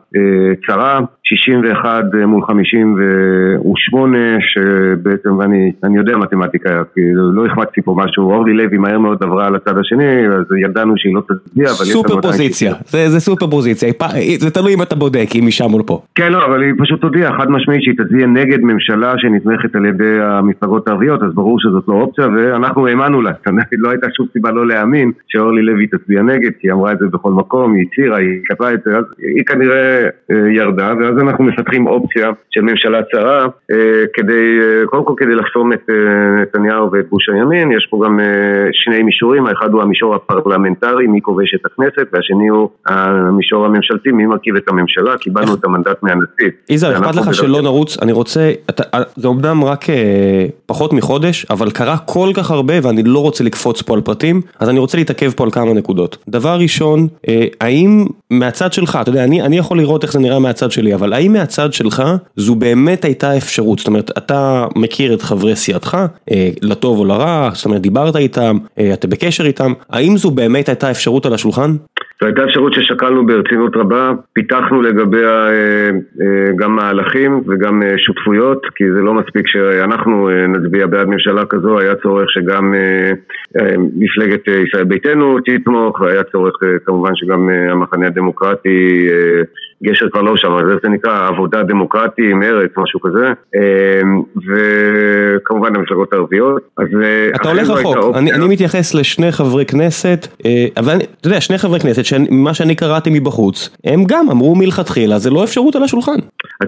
צרה 0.67 0.99
61 1.29 2.03
מול 2.27 2.45
58 2.45 4.17
שבעצם, 4.39 5.37
ואני 5.37 5.97
יודע 5.97 6.17
מתמטיקה, 6.17 6.83
כי 6.95 7.01
לא 7.13 7.45
החמצתי 7.45 7.81
פה 7.81 7.95
משהו, 7.97 8.31
אורלי 8.31 8.53
לוי 8.53 8.77
מהר 8.77 8.99
מאוד 8.99 9.23
עברה 9.23 9.47
על 9.47 9.55
הצד 9.55 9.77
השני, 9.77 10.27
אז 10.27 10.45
ידענו 10.63 10.93
שהיא 10.97 11.15
לא 11.15 11.21
תצביע, 11.21 11.65
אבל 11.65 11.85
סופר 11.85 12.21
פוזיציה, 12.21 12.73
זה, 12.85 13.09
זה 13.09 13.19
סופר 13.19 13.47
פוזיציה, 13.47 13.89
זה 14.39 14.49
תלוי 14.49 14.73
אם 14.73 14.81
אתה 14.81 14.95
בודק, 14.95 15.27
אם 15.35 15.43
היא 15.43 15.51
שם 15.51 15.73
או 15.73 15.85
פה. 15.85 16.01
כן, 16.15 16.31
לא, 16.31 16.45
אבל 16.45 16.61
היא 16.61 16.73
פשוט 16.79 17.03
הודיעה 17.03 17.37
חד 17.37 17.51
משמעית 17.51 17.81
שהיא 17.83 17.95
תצביע 17.97 18.27
נגד 18.27 18.61
ממשלה 18.61 19.13
שנתמכת 19.17 19.75
על 19.75 19.85
ידי 19.85 20.21
המפלגות 20.21 20.87
הערביות, 20.87 21.23
אז 21.23 21.33
ברור 21.33 21.59
שזאת 21.59 21.83
לא 21.87 21.93
אופציה, 21.93 22.27
ואנחנו 22.27 22.87
האמנו 22.87 23.21
לה, 23.21 23.31
לא 23.71 23.89
הייתה 23.89 24.07
שום 24.15 24.27
סיבה 24.33 24.51
לא 24.51 24.67
להאמין 24.67 25.11
שאורלי 25.27 25.61
לוי 25.61 25.87
תצביע 25.87 26.21
נגד, 26.21 26.51
כי 26.59 26.67
היא 26.67 26.73
אמרה 26.73 26.91
את 26.91 26.99
זה 26.99 27.05
בכל 27.13 27.31
מקום, 27.31 27.73
היא 27.73 27.85
הצהירה, 27.91 28.17
היא 28.17 28.39
כתבה 28.45 28.73
את 28.73 28.79
זה, 28.85 28.97
אז 28.97 29.03
היא 29.35 29.45
כנראה 29.45 30.07
אה, 30.31 30.51
ירדה, 30.55 30.93
ואז 30.99 31.18
אנחנו 31.21 31.43
מפתחים 31.43 31.87
אופציה 31.87 32.29
של 32.49 32.61
ממשלה 32.61 32.99
צרה 33.11 33.45
אה, 33.71 34.03
כדי, 34.13 34.59
אה, 34.61 34.85
קודם 34.85 35.05
כל 35.05 35.13
כדי 35.17 35.35
לחסום 35.35 35.73
את 35.73 35.89
אה, 35.89 36.41
נתניהו 36.41 36.91
ואת 36.91 37.09
גוש 37.09 37.29
הימין, 37.29 37.71
יש 37.71 37.87
פה 37.89 38.01
גם 38.05 38.19
שני 38.71 39.03
מישורים, 39.03 39.45
האחד 39.45 39.73
הוא 39.73 39.81
המישור 39.81 40.15
הפרלמנטרי, 40.15 41.07
מי 41.07 41.21
כובש 41.21 41.55
את 41.55 41.65
הכנסת, 41.65 42.07
והשני 42.13 42.47
הוא 42.47 42.69
המישור 42.87 43.65
הממשלתי, 43.65 44.11
מי 44.11 44.25
מרכיב 44.25 44.55
את 44.55 44.69
הממשלה, 44.69 45.17
קיבלנו 45.17 45.53
את 45.53 45.65
המנדט 45.65 46.03
מהנשיא. 46.03 46.49
יזהר, 46.69 46.97
אכפת 46.97 47.15
לך 47.15 47.33
שלא 47.33 47.61
נרוץ, 47.61 47.97
אני 48.01 48.11
רוצה, 48.11 48.51
זה 49.15 49.27
אומנם 49.27 49.63
רק 49.63 49.85
פחות 50.65 50.93
מחודש, 50.93 51.45
אבל 51.49 51.71
קרה 51.71 51.97
כל 51.97 52.29
כך 52.35 52.51
הרבה 52.51 52.73
ואני 52.83 53.03
לא 53.03 53.19
רוצה 53.19 53.43
לקפוץ 53.43 53.81
פה 53.81 53.93
על 53.93 54.01
פרטים, 54.01 54.41
אז 54.59 54.69
אני 54.69 54.79
רוצה 54.79 54.97
להתעכב 54.97 55.31
פה 55.31 55.43
על 55.43 55.51
כמה 55.51 55.73
נקודות. 55.73 56.17
דבר 56.27 56.57
ראשון, 56.59 57.07
האם 57.61 58.05
מהצד 58.31 58.73
שלך, 58.73 58.97
אתה 59.01 59.09
יודע, 59.09 59.23
אני, 59.23 59.41
אני 59.41 59.57
יכול 59.57 59.77
לראות 59.77 60.03
איך 60.03 60.11
זה 60.11 60.19
נראה 60.19 60.39
מהצד 60.39 60.71
שלי, 60.71 60.95
אבל 60.95 61.08
האם 61.13 61.33
מהצד 61.33 61.73
שלך 61.73 62.03
זו 62.35 62.55
באמת 62.55 63.05
הייתה 63.05 63.37
אפשרות, 63.37 63.79
זאת 63.79 63.87
אומרת, 63.87 64.11
אתה 64.17 64.65
מכיר 64.75 65.13
את 65.13 65.21
חברי 65.21 65.55
סיעתך, 65.55 65.97
אה, 66.31 66.49
לטוב 66.61 66.99
או 66.99 67.05
לרע, 67.05 67.49
זאת 67.53 67.65
אומרת, 67.65 67.81
דיברת 67.81 68.15
איתם, 68.15 68.57
אה, 68.79 68.93
אתה 68.93 69.07
בקשר 69.07 69.45
איתם, 69.45 69.73
האם 69.89 70.17
זו 70.17 70.31
באמת 70.31 70.69
הייתה 70.69 70.91
אפשרות 70.91 71.25
על 71.25 71.33
השולחן? 71.33 71.75
זו 72.21 72.25
הייתה 72.25 72.43
אפשרות 72.43 72.73
ששקלנו 72.73 73.25
ברצינות 73.25 73.75
רבה, 73.75 74.11
פיתחנו 74.33 74.81
לגביה 74.81 75.49
אה, 75.49 75.89
אה, 76.21 76.51
גם 76.55 76.75
מהלכים 76.75 77.41
וגם 77.47 77.83
אה, 77.83 77.93
שותפויות, 77.97 78.61
כי 78.75 78.83
זה 78.91 79.01
לא 79.01 79.13
מספיק 79.13 79.47
שאנחנו 79.47 80.29
נצביע 80.47 80.87
בעד 80.87 81.07
ממשלה 81.07 81.45
כזו, 81.45 81.79
היה 81.79 81.95
צורך 81.95 82.29
שגם 82.29 82.73
מפלגת 83.95 84.47
ישראל 84.47 84.83
ביתנו 84.83 85.37
תתמוך, 85.45 85.99
והיה 85.99 86.23
צורך 86.23 86.55
כמובן 86.85 87.11
שגם 87.15 87.49
המחנה 87.49 88.07
הדמוקרטי 88.07 89.07
גשר 89.83 90.09
כבר 90.09 90.21
לא 90.21 90.37
שם, 90.37 90.51
אבל 90.51 90.79
זה 90.83 90.89
נקרא 90.89 91.27
עבודה 91.27 91.63
דמוקרטי, 91.63 92.33
מרץ, 92.33 92.71
משהו 92.77 92.99
כזה, 92.99 93.27
וכמובן 94.35 95.75
המפלגות 95.75 96.13
הערביות. 96.13 96.61
אתה 97.35 97.49
הולך 97.49 97.69
רחוק, 97.69 97.97
אני, 98.15 98.33
אני 98.33 98.47
מתייחס 98.47 98.93
לשני 98.93 99.31
חברי 99.31 99.65
כנסת, 99.65 100.27
אבל 100.77 100.95
אתה 101.21 101.27
יודע, 101.27 101.41
שני 101.41 101.57
חברי 101.57 101.79
כנסת 101.79 102.03
ממה 102.29 102.53
שאני 102.53 102.75
קראתי 102.75 103.09
מבחוץ, 103.13 103.77
הם 103.85 104.03
גם 104.07 104.29
אמרו 104.31 104.55
מלכתחילה, 104.55 105.17
זה 105.17 105.29
לא 105.29 105.43
אפשרות 105.43 105.75
על 105.75 105.83
השולחן. 105.83 106.19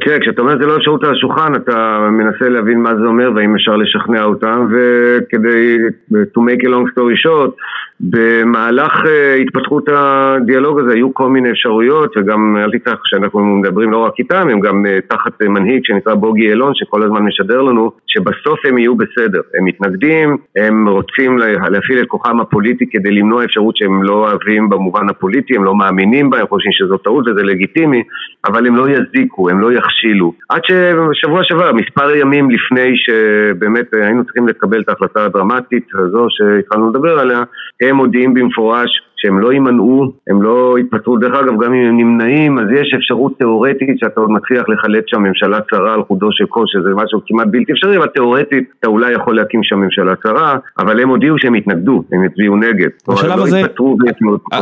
תראה, 0.05 0.19
כשאתה 0.19 0.41
אומר 0.41 0.57
זה 0.61 0.65
לא 0.67 0.77
אפשרות 0.77 1.03
על 1.03 1.11
השולחן, 1.11 1.55
אתה 1.55 2.07
מנסה 2.11 2.49
להבין 2.49 2.79
מה 2.79 2.95
זה 2.95 3.05
אומר 3.05 3.31
והאם 3.35 3.55
אפשר 3.55 3.75
לשכנע 3.75 4.23
אותם, 4.23 4.67
וכדי, 4.71 5.77
to 6.13 6.39
make 6.39 6.61
a 6.61 6.69
long 6.69 6.91
story 6.93 7.25
short, 7.25 7.51
במהלך 7.99 8.93
uh, 8.93 9.41
התפתחות 9.41 9.89
הדיאלוג 9.89 10.79
הזה 10.79 10.93
היו 10.93 11.13
כל 11.13 11.29
מיני 11.29 11.51
אפשרויות 11.51 12.17
וגם 12.17 12.57
אל 12.57 12.71
תצטרך 12.79 13.00
שאנחנו 13.05 13.39
מדברים 13.39 13.91
לא 13.91 13.97
רק 13.97 14.13
איתם, 14.19 14.49
הם 14.49 14.59
גם 14.59 14.85
uh, 14.85 15.15
תחת 15.15 15.41
uh, 15.41 15.47
מנהיג 15.47 15.81
שנקרא 15.85 16.15
בוגי 16.15 16.49
אילון 16.49 16.75
שכל 16.75 17.03
הזמן 17.03 17.21
משדר 17.23 17.61
לנו 17.61 17.91
שבסוף 18.07 18.65
הם 18.65 18.77
יהיו 18.77 18.95
בסדר, 18.95 19.41
הם 19.53 19.65
מתנגדים, 19.65 20.37
הם 20.55 20.87
רוצים 20.87 21.37
להפעיל 21.37 22.01
את 22.01 22.07
כוחם 22.07 22.39
הפוליטי 22.39 22.85
כדי 22.91 23.11
למנוע 23.11 23.45
אפשרות 23.45 23.77
שהם 23.77 24.03
לא 24.03 24.13
אוהבים 24.13 24.69
במובן 24.69 25.09
הפוליטי, 25.09 25.55
הם 25.55 25.63
לא 25.63 25.75
מאמינים 25.75 26.29
בה, 26.29 26.39
הם 26.39 26.47
חושבים 26.47 26.71
שזו 26.71 26.97
טעות 26.97 27.27
וזה 27.27 27.43
לגיטימי, 27.43 28.03
אבל 28.45 28.67
הם 28.67 28.75
לא 28.75 28.87
יזיקו, 28.89 29.49
הם 29.49 29.59
לא 29.61 29.73
יכשילו. 29.73 30.33
עד 30.49 30.61
ששבוע 30.63 31.41
שעבר, 31.43 31.73
מספר 31.73 32.15
ימים 32.15 32.49
לפני 32.49 32.93
שבאמת 32.97 33.93
היינו 33.93 34.23
צריכים 34.23 34.47
לקבל 34.47 34.81
את 34.81 34.89
ההחלטה 34.89 35.25
הדרמטית 35.25 35.87
הזו 35.93 36.27
שהתחלנו 36.29 36.89
לדבר 36.89 37.19
עליה, 37.19 37.43
הם 37.81 37.95
מודיעים 37.95 38.33
במפורש 38.33 38.89
שהם 39.21 39.39
לא 39.39 39.53
יימנעו, 39.53 40.11
הם 40.29 40.41
לא 40.41 40.75
יתפטרו, 40.79 41.17
דרך 41.17 41.33
אגב 41.33 41.63
גם 41.63 41.73
אם 41.73 41.87
הם 41.87 41.97
נמנעים 41.97 42.59
אז 42.59 42.65
יש 42.81 42.93
אפשרות 42.97 43.37
תיאורטית 43.37 43.99
שאתה 43.99 44.21
עוד 44.21 44.31
מצליח 44.31 44.63
לחלט 44.69 45.03
שם 45.07 45.21
ממשלה 45.21 45.59
צרה 45.71 45.93
על 45.93 46.03
חודו 46.07 46.27
של 46.31 46.45
קול 46.45 46.65
שזה 46.67 46.89
משהו 46.95 47.19
כמעט 47.27 47.47
בלתי 47.51 47.71
אפשרי, 47.71 47.97
אבל 47.97 48.07
תיאורטית 48.07 48.69
אתה 48.79 48.87
אולי 48.87 49.13
יכול 49.13 49.35
להקים 49.35 49.63
שם 49.63 49.75
ממשלה 49.75 50.15
צרה, 50.15 50.57
אבל 50.79 50.99
הם 50.99 51.09
הודיעו 51.09 51.35
שהם 51.39 51.55
יתנגדו, 51.55 52.03
הם 52.11 52.25
יצביעו 52.25 52.55
נגד. 52.55 52.89
בשלב 53.07 53.37
לא 53.37 53.43
הזה, 53.43 53.61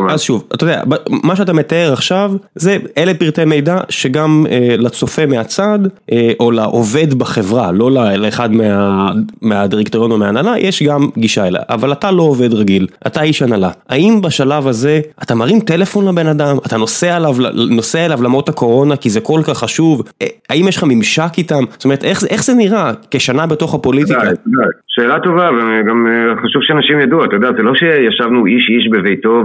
אז 0.09 0.21
שוב, 0.21 0.47
אתה 0.55 0.63
יודע, 0.63 0.81
מה 1.23 1.35
שאתה 1.35 1.53
מתאר 1.53 1.89
עכשיו 1.93 2.31
זה 2.55 2.77
אלה 2.97 3.13
פרטי 3.13 3.45
מידע 3.45 3.77
שגם 3.89 4.45
אה, 4.51 4.75
לצופה 4.77 5.25
מהצד 5.25 5.79
אה, 6.11 6.31
או 6.39 6.51
לעובד 6.51 7.13
בחברה, 7.13 7.71
לא 7.71 7.91
לאחד 8.17 8.51
מה, 8.51 9.11
מהדירקטוריון 9.41 10.11
או 10.11 10.17
מההנהלה, 10.17 10.59
יש 10.59 10.83
גם 10.83 11.09
גישה 11.17 11.47
אליה, 11.47 11.61
אבל 11.69 11.91
אתה 11.91 12.11
לא 12.11 12.23
עובד 12.23 12.53
רגיל, 12.53 12.87
אתה 13.07 13.21
איש 13.21 13.41
הנהלה. 13.41 13.69
האם 13.89 14.21
בשלב 14.21 14.48
הזה 14.53 15.01
אתה 15.23 15.35
מרים 15.35 15.59
טלפון 15.59 16.07
לבן 16.07 16.27
אדם, 16.27 16.57
אתה 16.67 16.77
נוסע 16.77 17.17
אליו, 17.17 17.35
נוסע 17.69 18.05
אליו 18.05 18.23
למרות 18.23 18.49
הקורונה 18.49 18.95
כי 18.95 19.09
זה 19.09 19.21
כל 19.21 19.41
כך 19.47 19.57
חשוב, 19.57 20.03
אה, 20.21 20.27
האם 20.49 20.67
יש 20.67 20.77
לך 20.77 20.83
ממשק 20.87 21.31
איתם? 21.37 21.63
זאת 21.69 21.85
אומרת, 21.85 22.03
איך, 22.03 22.23
איך 22.29 22.43
זה 22.43 22.53
נראה 22.53 22.91
כשנה 23.11 23.47
בתוך 23.47 23.75
הפוליטיקה? 23.75 24.21
שאלה 24.87 25.19
טובה, 25.19 25.49
וגם 25.51 26.07
אה, 26.07 26.41
חשוב 26.43 26.61
שאנשים 26.61 26.99
ידעו, 26.99 27.25
אתה 27.25 27.35
יודע, 27.35 27.51
זה 27.57 27.63
לא 27.63 27.75
שישבנו 27.75 28.45
איש 28.45 28.69
איש 28.69 28.87
בביתו 28.91 29.43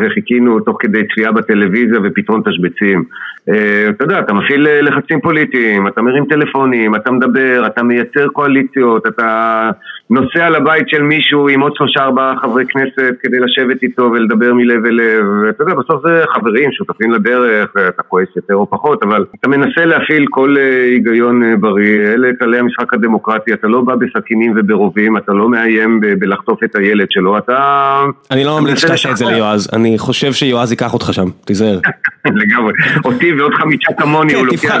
וחיכינו 0.00 0.60
תוך 0.60 0.76
כדי 0.80 1.02
צפייה 1.08 1.32
בטלוויזיה 1.32 1.98
ופתרון 2.04 2.42
תשבצים. 2.44 3.04
אה, 3.48 3.88
אתה 3.88 4.04
יודע, 4.04 4.18
אתה 4.18 4.32
מפעיל 4.32 4.66
לחצים 4.82 5.20
פוליטיים, 5.20 5.86
אתה 5.88 6.02
מרים 6.02 6.24
טלפונים, 6.24 6.94
אתה 6.94 7.10
מדבר, 7.10 7.62
אתה 7.66 7.82
מייצר 7.82 8.28
קואליציות, 8.28 9.06
אתה 9.06 9.70
נוסע 10.10 10.50
לבית 10.50 10.88
של 10.88 11.02
מישהו 11.02 11.48
עם 11.48 11.60
עוד 11.60 11.72
שלושה 11.76 12.00
ארבעה 12.00 12.34
חברי 12.42 12.64
כנסת 12.68 13.14
כדי 13.20 13.40
לשבת 13.40 13.82
איתו 13.82 14.12
ולדבר 14.30 14.54
מלב 14.54 14.84
אל 14.84 14.90
לב, 14.90 15.24
ואתה 15.46 15.62
יודע, 15.62 15.74
בסוף 15.74 16.02
זה 16.06 16.24
חברים, 16.34 16.72
שותפים 16.72 17.12
לדרך, 17.12 17.70
אתה 17.88 18.02
כועס 18.02 18.28
יותר 18.36 18.54
או 18.54 18.70
פחות, 18.70 19.02
אבל 19.02 19.24
אתה 19.40 19.48
מנסה 19.48 19.84
להפעיל 19.84 20.26
כל 20.30 20.56
אה, 20.58 20.84
היגיון 20.84 21.42
אה, 21.42 21.56
בריא, 21.56 21.98
אלה 21.98 22.28
כללי 22.38 22.58
המשחק 22.58 22.94
הדמוקרטי, 22.94 23.52
אתה 23.52 23.68
לא 23.68 23.80
בא 23.80 23.94
בסכינים 23.94 24.54
וברובים, 24.56 25.16
אתה 25.16 25.32
לא 25.32 25.48
מאיים 25.48 26.00
בלחטוף 26.18 26.64
את 26.64 26.76
הילד 26.76 27.06
שלו, 27.10 27.38
אתה... 27.38 28.04
אני 28.30 28.44
לא 28.44 28.60
ממליץ 28.60 28.78
שתעשה 28.78 29.10
את 29.10 29.16
זה 29.16 29.24
ליועז, 29.24 29.68
אני 29.72 29.98
חושב 29.98 30.32
שיועז 30.32 30.70
ייקח 30.70 30.94
אותך 30.94 31.14
שם, 31.14 31.26
תיזהר. 31.44 31.78
לגמרי, 32.40 32.72
אותי 33.04 33.32
ועוד 33.32 33.54
חמישה 33.54 33.92
כמוני 33.98 34.34
הוא 34.34 34.46
לוקח... 34.46 34.76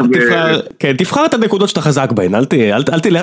כן, 0.78 0.92
תבחר 0.98 1.26
את 1.26 1.34
הנקודות 1.34 1.68
שאתה 1.68 1.80
חזק 1.80 2.12
בהן, 2.12 2.34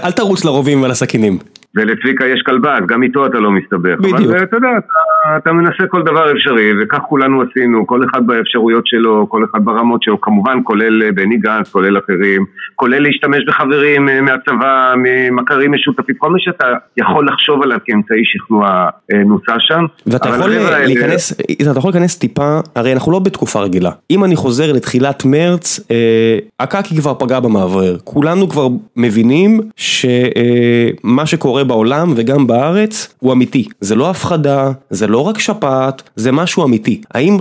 אל 0.03 0.12
תרוץ 0.12 0.46
לרובים 0.46 0.84
ולסכינים. 0.84 1.38
ולצביקה 1.77 2.25
יש 2.25 2.41
כלבה, 2.46 2.77
אז 2.77 2.84
גם 2.88 3.03
איתו 3.03 3.25
אתה 3.25 3.39
לא 3.39 3.51
מסתבך. 3.51 4.00
בדיוק. 4.00 4.31
אבל 4.31 4.43
אתה 4.43 4.57
יודע, 4.57 4.67
אתה, 4.77 5.38
אתה 5.38 5.51
מנסה 5.51 5.88
כל 5.89 6.01
דבר 6.03 6.17
אפשרי, 6.32 6.72
וכך 6.84 7.00
כולנו 7.10 7.42
עשינו, 7.42 7.88
כל 7.88 8.02
אחד 8.10 8.28
באפשרויות 8.28 8.88
שלו, 8.88 9.30
כל 9.30 9.44
אחד 9.52 9.66
ברמות 9.66 10.04
שלו, 10.04 10.22
כמובן 10.22 10.58
כולל 10.64 11.04
אה, 11.04 11.12
בני 11.12 11.38
גנץ, 11.38 11.70
כולל 11.70 11.98
אחרים, 11.98 12.46
כולל 12.76 13.00
להשתמש 13.00 13.40
בחברים 13.48 14.10
אה, 14.10 14.22
מהצבא, 14.22 14.94
ממכרים 14.98 15.72
משותפים, 15.72 16.16
כל 16.18 16.30
מה 16.30 16.40
שאתה 16.40 16.66
יכול 16.98 17.28
לחשוב 17.28 17.64
עליו 17.64 17.78
כאמצעי 17.86 18.22
שכנוע 18.24 18.90
אה, 19.14 19.24
נוסע 19.24 19.56
שם. 19.60 19.86
ואתה 20.08 20.30
יכול 20.30 20.50
להיכנס, 20.50 21.34
אתה 21.72 21.80
יכול 21.80 21.92
להיכנס 21.92 22.18
טיפה, 22.18 22.60
הרי 22.76 22.94
אנחנו 22.94 23.12
לא 23.12 23.20
בתקופה 23.20 23.60
רגילה. 23.60 23.92
אם 24.12 24.24
אני 24.24 24.36
חוזר 24.36 24.74
לתחילת 24.74 25.26
מרץ, 25.26 25.80
אה, 25.92 26.40
הקקי 26.60 26.96
כבר 26.96 27.14
פגע 27.14 27.40
במעבר. 27.40 27.98
כולנו 28.04 28.50
כבר 28.50 28.68
מבינים 28.96 29.62
שמה 29.76 31.26
שקורה 31.26 31.64
בעולם 31.64 32.14
וגם 32.16 32.48
בארץ 32.48 33.16
הוא 33.20 33.34
אמיתי. 33.34 33.68
זה 33.82 33.96
לא 33.96 34.10
הפחדה, 34.10 34.72
זה 34.90 35.08
לא 35.08 35.28
רק 35.28 35.40
שפעת, 35.40 36.07
זה 36.16 36.32
משהו 36.32 36.66
אמיתי. 36.66 37.02
האם 37.14 37.38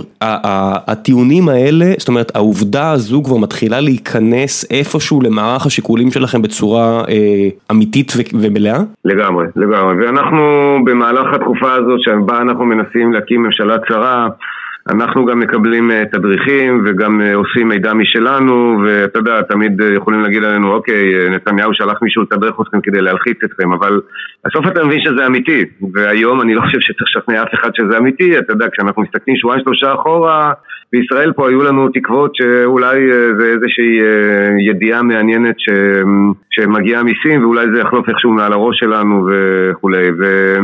הטיעונים 0.87 1.49
האלה, 1.49 1.85
זאת 1.97 2.07
אומרת 2.07 2.35
העובדה 2.35 2.91
הזו 2.91 3.23
כבר 3.23 3.37
מתחילה 3.37 3.81
להיכנס 3.81 4.71
איפשהו 4.71 5.21
למערך 5.21 5.65
השיקולים 5.65 6.11
שלכם 6.11 6.41
בצורה 6.41 7.01
אה, 7.09 7.49
אמיתית 7.71 8.13
ומלאה? 8.33 8.79
לגמרי, 9.05 9.45
לגמרי. 9.55 10.05
ואנחנו 10.05 10.37
במהלך 10.85 11.33
התקופה 11.33 11.73
הזאת 11.73 11.99
שבה 11.99 12.41
אנחנו 12.41 12.65
מנסים 12.65 13.13
להקים 13.13 13.43
ממשלה 13.43 13.75
צרה 13.87 14.27
אנחנו 14.89 15.25
גם 15.25 15.39
מקבלים 15.39 15.91
אה, 15.91 16.03
תדריכים 16.11 16.83
וגם 16.85 17.21
אה, 17.21 17.35
עושים 17.35 17.67
מידע 17.67 17.93
משלנו 17.93 18.79
ואתה 18.83 19.19
יודע, 19.19 19.41
תמיד 19.41 19.81
אה, 19.81 19.93
יכולים 19.93 20.21
להגיד 20.21 20.43
עלינו 20.43 20.73
אוקיי, 20.73 21.29
נתניהו 21.29 21.73
שלח 21.73 22.01
מישהו 22.01 22.23
לתדרך 22.23 22.55
אתכם 22.61 22.81
כדי 22.81 23.01
להלחיץ 23.01 23.37
אתכם 23.43 23.73
אבל 23.73 24.01
בסוף 24.45 24.67
אתה 24.67 24.83
מבין 24.83 24.99
שזה 25.01 25.25
אמיתי 25.25 25.65
והיום 25.93 26.41
אני 26.41 26.55
לא 26.55 26.61
חושב 26.61 26.79
שצריך 26.79 27.09
לשכנע 27.15 27.43
אף 27.43 27.53
אחד 27.53 27.69
שזה 27.75 27.97
אמיתי 27.97 28.37
אתה 28.39 28.53
יודע, 28.53 28.65
כשאנחנו 28.73 29.01
מסתכלים 29.01 29.37
שבועיים 29.37 29.63
שלושה 29.63 29.93
אחורה 29.93 30.53
בישראל 30.91 31.33
פה 31.33 31.49
היו 31.49 31.63
לנו 31.63 31.89
תקוות 31.89 32.35
שאולי 32.35 33.07
זה 33.39 33.45
איזושהי 33.45 33.99
ידיעה 34.69 35.01
מעניינת 35.01 35.55
ש... 35.57 35.69
שמגיעה 36.51 37.03
מסין 37.03 37.43
ואולי 37.45 37.65
זה 37.73 37.79
יחלוף 37.79 38.09
איכשהו 38.09 38.31
מעל 38.31 38.53
הראש 38.53 38.79
שלנו 38.79 39.27
וכולי 39.29 40.11
ו... 40.19 40.55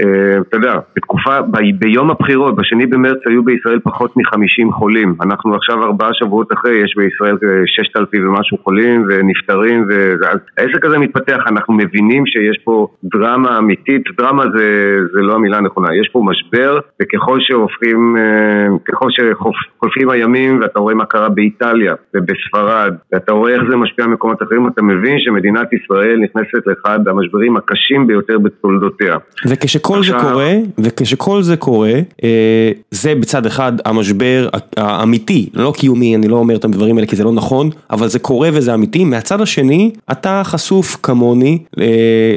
אה, 0.00 0.38
אתה 0.48 0.56
יודע, 0.56 0.74
בתקופה, 0.96 1.42
ב, 1.42 1.56
ביום 1.78 2.10
הבחירות, 2.10 2.56
בשני 2.56 2.86
במרץ 2.86 3.18
היו 3.26 3.42
בישראל 3.54 3.78
פחות 3.84 4.16
מחמישים 4.16 4.72
חולים. 4.72 5.14
אנחנו 5.22 5.54
עכשיו 5.54 5.84
ארבעה 5.84 6.10
שבועות 6.12 6.52
אחרי, 6.52 6.76
יש 6.84 6.94
בישראל 6.96 7.36
ששת 7.66 7.96
אלפים 7.96 8.28
ומשהו 8.28 8.58
חולים 8.64 9.06
ונפטרים, 9.08 9.86
ואז 10.20 10.38
העסק 10.58 10.84
הזה 10.84 10.98
מתפתח, 10.98 11.38
אנחנו 11.46 11.74
מבינים 11.74 12.26
שיש 12.26 12.58
פה 12.64 12.86
דרמה 13.04 13.58
אמיתית, 13.58 14.02
דרמה 14.18 14.44
זה, 14.56 14.96
זה 15.12 15.20
לא 15.20 15.34
המילה 15.34 15.56
הנכונה, 15.56 15.88
יש 16.00 16.08
פה 16.12 16.22
משבר, 16.24 16.78
וככל 17.02 17.38
שהופכים, 17.40 18.16
אה, 18.18 18.66
ככל 18.88 19.08
שחולפים 19.10 20.10
הימים 20.10 20.60
ואתה 20.60 20.78
רואה 20.80 20.94
מה 20.94 21.04
קרה 21.04 21.28
באיטליה 21.28 21.94
ובספרד, 22.14 22.94
ואתה 23.12 23.32
רואה 23.32 23.52
איך 23.54 23.62
זה 23.70 23.76
משפיע 23.76 24.04
על 24.04 24.10
מקומות 24.10 24.42
אחרים, 24.42 24.68
אתה 24.68 24.82
מבין 24.82 25.18
שמדינת 25.18 25.68
ישראל 25.72 26.16
נכנסת 26.16 26.66
לאחד 26.66 27.08
המשברים 27.08 27.56
הקשים 27.56 28.06
ביותר 28.06 28.38
בתולדותיה. 28.38 29.16
וכש... 29.46 29.74
כשכל 29.74 30.04
זה 30.04 30.12
קורה, 30.20 30.52
וכשכל 30.78 31.42
זה 31.42 31.56
קורה, 31.56 31.92
אה, 32.24 32.70
זה 32.90 33.14
בצד 33.14 33.43
אחד 33.46 33.72
המשבר 33.84 34.48
האמיתי, 34.76 35.48
לא 35.54 35.72
קיומי, 35.76 36.16
אני 36.16 36.28
לא 36.28 36.36
אומר 36.36 36.56
את 36.56 36.64
הדברים 36.64 36.96
האלה 36.96 37.06
כי 37.06 37.16
זה 37.16 37.24
לא 37.24 37.32
נכון, 37.32 37.70
אבל 37.90 38.08
זה 38.08 38.18
קורה 38.18 38.50
וזה 38.52 38.74
אמיתי, 38.74 39.04
מהצד 39.04 39.40
השני, 39.40 39.90
אתה 40.12 40.42
חשוף 40.44 40.96
כמוני, 41.02 41.58
אה, 41.80 41.84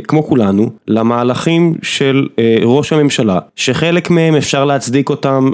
כמו 0.07 0.23
כולנו, 0.23 0.69
למהלכים 0.87 1.73
של 1.81 2.27
אה, 2.39 2.55
ראש 2.63 2.93
הממשלה, 2.93 3.39
שחלק 3.55 4.09
מהם 4.09 4.35
אפשר 4.35 4.65
להצדיק 4.65 5.09
אותם 5.09 5.51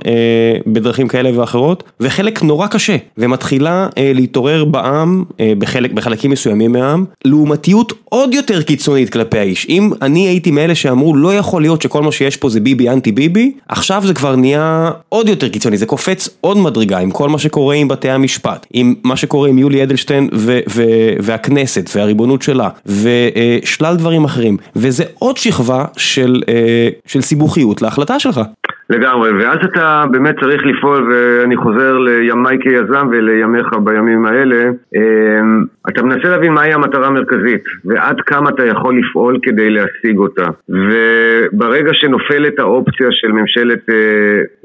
בדרכים 0.67 1.07
כאלה 1.07 1.39
ואחרות, 1.39 1.83
וחלק 1.99 2.43
נורא 2.43 2.67
קשה, 2.67 2.95
ומתחילה 3.17 3.87
להתעורר 3.97 4.65
בעם, 4.65 5.23
בחלק, 5.57 5.91
בחלקים 5.91 6.31
מסוימים 6.31 6.71
מהעם, 6.71 7.05
לעומתיות 7.25 7.93
עוד 8.09 8.33
יותר 8.33 8.61
קיצונית 8.61 9.09
כלפי 9.09 9.39
האיש. 9.39 9.65
אם 9.69 9.91
אני 10.01 10.27
הייתי 10.27 10.51
מאלה 10.51 10.75
שאמרו, 10.75 11.15
לא 11.15 11.35
יכול 11.35 11.61
להיות 11.61 11.81
שכל 11.81 12.01
מה 12.01 12.11
שיש 12.11 12.37
פה 12.37 12.49
זה 12.49 12.59
ביבי 12.59 12.89
אנטי 12.89 13.11
ביבי, 13.11 13.51
עכשיו 13.67 14.03
זה 14.05 14.13
כבר 14.13 14.35
נהיה 14.35 14.91
עוד 15.09 15.29
יותר 15.34 15.50
קיצוני, 15.50 15.78
זה 15.78 15.86
קופץ 15.86 16.30
עוד 16.41 16.58
מדרגה 16.58 17.00
עם 17.00 17.12
כל 17.12 17.30
מה 17.30 17.39
שקורה 17.39 17.76
עם 17.76 17.88
בתי 17.88 18.10
המשפט, 18.10 18.65
עם 18.74 18.96
מה 19.04 19.17
שקורה 19.17 19.50
עם 19.50 19.60
יולי 19.60 19.84
אדלשטיין 19.84 20.30
ו- 20.34 20.60
ו- 20.69 21.13
והכנסת 21.19 21.89
והריבונות 21.96 22.41
שלה, 22.41 22.69
ושלל 22.86 23.96
דברים 23.96 24.24
אחרים, 24.24 24.58
וזה 24.76 25.04
עוד 25.19 25.38
שכבה 25.38 25.86
של, 25.98 26.43
אה, 26.50 26.89
של 27.08 27.22
סיבוכיות 27.22 27.82
להחלטה 27.82 28.19
שלך. 28.19 28.41
לגמרי, 28.89 29.32
ואז 29.32 29.58
אתה 29.65 30.04
באמת 30.12 30.36
צריך 30.39 30.65
לפעול, 30.65 31.13
ואני 31.13 31.58
חוזר 31.58 31.98
לימיי 31.98 32.58
כיזם 32.62 33.08
ולימיך 33.12 33.67
בימים 33.84 34.26
האלה, 34.26 34.63
אמ, 34.96 35.63
אתה 35.89 36.04
מנסה 36.04 36.30
להבין 36.30 36.54
מהי 36.54 36.74
המטרה 36.74 37.08
המרכזית, 37.08 37.63
ועד 37.86 38.22
כמה 38.22 38.50
אתה 38.50 38.65
יכול 38.65 39.00
לפעול 39.00 39.39
כדי 39.43 39.69
להשיג 39.69 40.17
אותה. 40.17 40.46
וברגע 40.69 41.93
שנופלת 41.93 42.60
האופציה 42.60 43.08
של 43.12 43.32
ממשלת, 43.32 43.89
אה, 43.89 43.96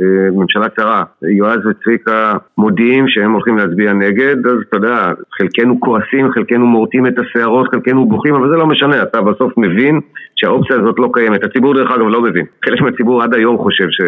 אה, 0.00 0.30
ממשלה 0.32 0.68
צרה, 0.68 1.02
יועז 1.22 1.66
וצביקה 1.66 2.34
מודיעים 2.58 3.08
שהם 3.08 3.32
הולכים 3.32 3.58
להצביע 3.58 3.92
נגד, 3.92 4.46
אז 4.46 4.56
אתה 4.68 4.76
יודע, 4.76 5.12
חלקנו 5.38 5.80
כועסים, 5.80 6.32
חלקנו 6.32 6.66
מורטים 6.66 7.06
את 7.06 7.18
השערות, 7.18 7.68
חלקנו 7.68 8.06
בוכים, 8.06 8.34
אבל 8.34 8.48
זה 8.50 8.56
לא 8.56 8.66
משנה, 8.66 9.02
אתה 9.02 9.20
בסוף 9.20 9.52
מבין 9.56 10.00
שהאופציה 10.36 10.76
הזאת 10.76 10.94
לא 10.98 11.08
קיימת. 11.12 11.44
הציבור 11.44 11.74
דרך 11.74 11.90
אגב 11.90 12.06
לא 12.08 12.22
מבין. 12.22 12.44
חלק 12.64 12.80
מהציבור 12.80 13.22
עד 13.22 13.34
היום 13.34 13.58
חושב 13.58 13.86
ש... 13.90 14.00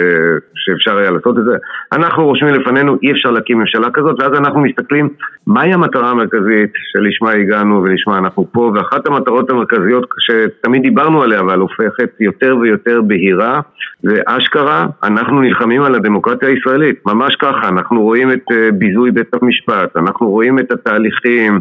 שאפשר 0.55 0.97
היה 0.97 1.11
לעשות 1.11 1.39
את 1.39 1.45
זה. 1.45 1.57
אנחנו 1.93 2.27
רושמים 2.27 2.55
לפנינו, 2.55 2.99
אי 3.03 3.13
אפשר 3.13 3.31
להקים 3.31 3.59
ממשלה 3.59 3.89
כזאת, 3.91 4.21
ואז 4.21 4.33
אנחנו 4.39 4.61
מסתכלים 4.61 5.09
מהי 5.47 5.73
המטרה 5.73 6.11
המרכזית 6.11 6.73
שלשמה 6.93 7.31
הגענו 7.31 7.83
ולשמה 7.83 8.19
אנחנו 8.19 8.47
פה, 8.53 8.73
ואחת 8.75 9.07
המטרות 9.07 9.51
המרכזיות 9.51 10.07
שתמיד 10.19 10.83
דיברנו 10.83 11.23
עליה, 11.23 11.41
אבל 11.41 11.59
הופכת 11.59 12.11
יותר 12.21 12.57
ויותר 12.61 13.01
בהירה, 13.03 13.61
ואשכרה, 14.05 14.87
אנחנו 15.03 15.41
נלחמים 15.41 15.83
על 15.83 15.95
הדמוקרטיה 15.95 16.49
הישראלית, 16.49 17.01
ממש 17.07 17.37
ככה, 17.37 17.69
אנחנו 17.69 18.03
רואים 18.03 18.33
את 18.33 18.45
אה, 18.53 18.69
ביזוי 18.73 19.11
בית 19.11 19.35
המשפט, 19.35 19.97
אנחנו 19.97 20.29
רואים 20.29 20.59
את 20.59 20.73
התהליכים 20.73 21.61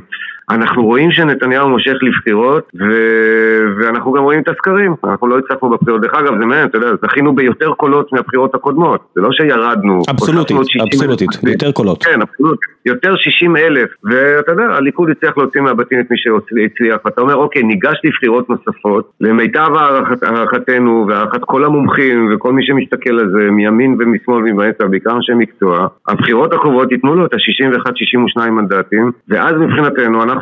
אנחנו 0.49 0.85
רואים 0.85 1.11
שנתניהו 1.11 1.69
מושך 1.69 1.93
לבחירות, 2.01 2.69
ו... 2.79 2.83
ואנחנו 3.79 4.11
גם 4.11 4.23
רואים 4.23 4.41
את 4.41 4.47
הסקרים, 4.47 4.95
אנחנו 5.03 5.27
לא 5.27 5.37
הצלחנו 5.37 5.69
בבחירות. 5.69 6.01
דרך 6.01 6.13
אגב, 6.13 6.39
זה 6.39 6.45
מעניין, 6.45 6.67
אתה 6.67 6.77
יודע, 6.77 6.87
זכינו 7.01 7.35
ביותר 7.35 7.71
קולות 7.71 8.13
מהבחירות 8.13 8.55
הקודמות, 8.55 9.01
זה 9.15 9.21
לא 9.21 9.31
שירדנו. 9.31 10.01
אבסולוטית, 10.09 10.57
אבסולוטית, 10.81 11.29
יותר 11.47 11.71
קולות. 11.71 12.03
כן, 12.03 12.21
אבסולוטית, 12.21 12.69
יותר 12.85 13.15
60 13.15 13.57
אלף, 13.57 13.89
ואתה 14.03 14.51
יודע, 14.51 14.63
הליכוד 14.63 15.09
הצליח 15.09 15.37
להוציא 15.37 15.61
מהבתים 15.61 15.99
את 15.99 16.11
מי 16.11 16.17
שהצליח, 16.17 16.97
ואתה 17.05 17.21
אומר, 17.21 17.35
אוקיי, 17.35 17.63
ניגש 17.63 18.01
לבחירות 18.03 18.49
נוספות, 18.49 19.11
למיטב 19.21 19.69
הערכתנו 20.21 21.05
והערכת 21.09 21.41
כל 21.45 21.65
המומחים 21.65 22.33
וכל 22.33 22.53
מי 22.53 22.65
שמסתכל 22.65 23.19
על 23.19 23.29
זה, 23.31 23.51
מימין 23.51 23.97
ומשמאל 23.99 24.37
ומבאמצע, 24.37 24.85
בעיקר 24.87 25.15
אנשי 25.15 25.33
מקצוע, 25.35 25.87
הבחירות 26.07 26.53
הקרובות 26.53 26.91
ייתנו 26.91 27.15
לו 27.15 27.25
את 27.25 27.33
ה-61-62 27.33 28.49
מנדטים, 28.49 29.11
ואז 29.29 29.53
מבחינתנו 29.59 30.23
אנחנו 30.23 30.38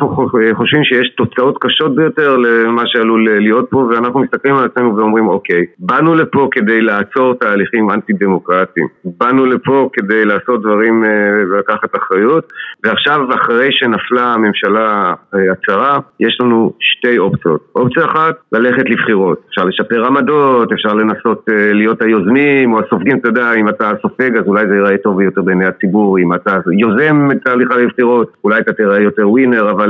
חושבים 0.54 0.84
שיש 0.84 1.14
תוצאות 1.16 1.58
קשות 1.60 1.94
ביותר 1.94 2.36
למה 2.36 2.82
שעלול 2.86 3.38
להיות 3.38 3.70
פה, 3.70 3.76
ואנחנו 3.76 4.20
מסתכלים 4.20 4.54
על 4.54 4.64
עצמנו 4.64 4.96
ואומרים, 4.96 5.28
אוקיי, 5.28 5.64
באנו 5.78 6.14
לפה 6.14 6.48
כדי 6.52 6.80
לעצור 6.80 7.34
תהליכים 7.34 7.90
אנטי 7.90 8.12
דמוקרטיים, 8.12 8.86
באנו 9.04 9.46
לפה 9.46 9.88
כדי 9.92 10.24
לעשות 10.24 10.62
דברים 10.62 11.04
אה, 11.04 11.08
ולקחת 11.50 11.96
אחריות, 11.96 12.52
ועכשיו 12.84 13.20
אחרי 13.34 13.68
שנפלה 13.70 14.34
הממשלה 14.34 15.14
אה, 15.34 15.40
הצרה, 15.52 15.98
יש 16.20 16.38
לנו 16.40 16.72
שתי 16.80 17.18
אופציות. 17.18 17.60
אופציה 17.74 18.04
אחת, 18.04 18.34
ללכת 18.52 18.90
לבחירות. 18.90 19.38
אפשר 19.48 19.64
לשפר 19.64 20.06
עמדות, 20.06 20.72
אפשר 20.72 20.94
לנסות 20.94 21.48
אה, 21.48 21.72
להיות 21.72 22.02
היוזמים 22.02 22.72
או 22.72 22.80
הסופגים, 22.80 23.18
אתה 23.18 23.28
יודע, 23.28 23.52
אם 23.52 23.68
אתה 23.68 23.90
סופג 24.02 24.36
אז 24.36 24.46
אולי 24.46 24.66
זה 24.68 24.74
ייראה 24.74 24.98
טוב 24.98 25.20
יותר 25.20 25.42
בעיני 25.42 25.66
הציבור, 25.66 26.18
אם 26.18 26.34
אתה 26.34 26.58
יוזם 26.72 27.28
את 27.32 27.36
תהליך 27.44 27.68
הבחירות, 27.70 28.36
אולי 28.44 28.60
אתה 28.60 28.72
תראה 28.72 29.00
יותר 29.00 29.28
ווינר, 29.28 29.70
אבל 29.70 29.87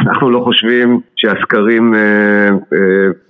אנחנו 0.00 0.30
לא 0.30 0.40
חושבים 0.44 1.00
שהסקרים 1.24 1.94
אה, 1.94 2.00
אה, 2.72 2.78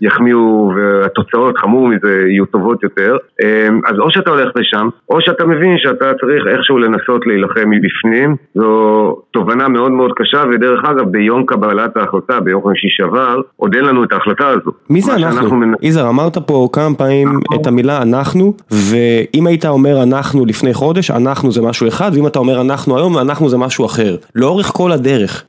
יחמיאו 0.00 0.72
והתוצאות, 0.76 1.59
חמור 1.59 1.88
מזה, 1.88 2.24
יהיו 2.28 2.46
טובות 2.46 2.83
יותר. 2.83 3.16
אה, 3.42 3.68
אז 3.87 3.98
או 3.98 4.11
שאתה 4.11 4.30
הולך 4.30 4.52
לשם, 4.57 4.88
או 5.11 5.20
שאתה 5.20 5.44
מבין 5.44 5.78
שאתה 5.78 6.04
צריך 6.20 6.46
איכשהו 6.52 6.78
לנסות 6.78 7.26
להילחם 7.26 7.70
מבפנים. 7.70 8.37
זו 8.54 9.16
תובנה 9.30 9.68
מאוד 9.68 9.92
מאוד 9.92 10.12
קשה, 10.16 10.42
ודרך 10.52 10.85
אגב, 10.85 11.04
ביום 11.09 11.46
קבלת 11.46 11.96
ההחלטה, 11.96 12.40
ביום 12.40 12.62
חמישי 12.64 12.88
שעבר, 12.90 13.40
עוד 13.57 13.74
אין 13.74 13.85
לנו 13.85 14.04
את 14.04 14.12
ההחלטה 14.12 14.48
הזו. 14.48 14.70
מי 14.90 15.00
זה 15.00 15.14
אנחנו? 15.14 15.57
מנ... 15.57 15.72
יזהר, 15.83 16.09
אמרת 16.09 16.38
פה 16.38 16.68
כמה 16.72 16.94
פעמים 16.94 17.28
אנחנו... 17.28 17.61
את 17.61 17.66
המילה 17.66 18.02
אנחנו, 18.02 18.54
ואם 18.70 19.46
היית 19.46 19.66
אומר 19.66 20.02
אנחנו 20.02 20.46
לפני 20.46 20.74
חודש, 20.74 21.11
אנחנו 21.11 21.52
זה 21.52 21.62
משהו 21.62 21.88
אחד, 21.88 22.11
ואם 22.14 22.26
אתה 22.26 22.38
אומר 22.38 22.61
אנחנו 22.61 22.98
היום, 22.98 23.18
אנחנו 23.18 23.48
זה 23.48 23.59
משהו 23.59 23.87
אחר. 23.87 24.16
לאורך 24.35 24.66
כל 24.66 24.92
הדרך, 24.92 25.44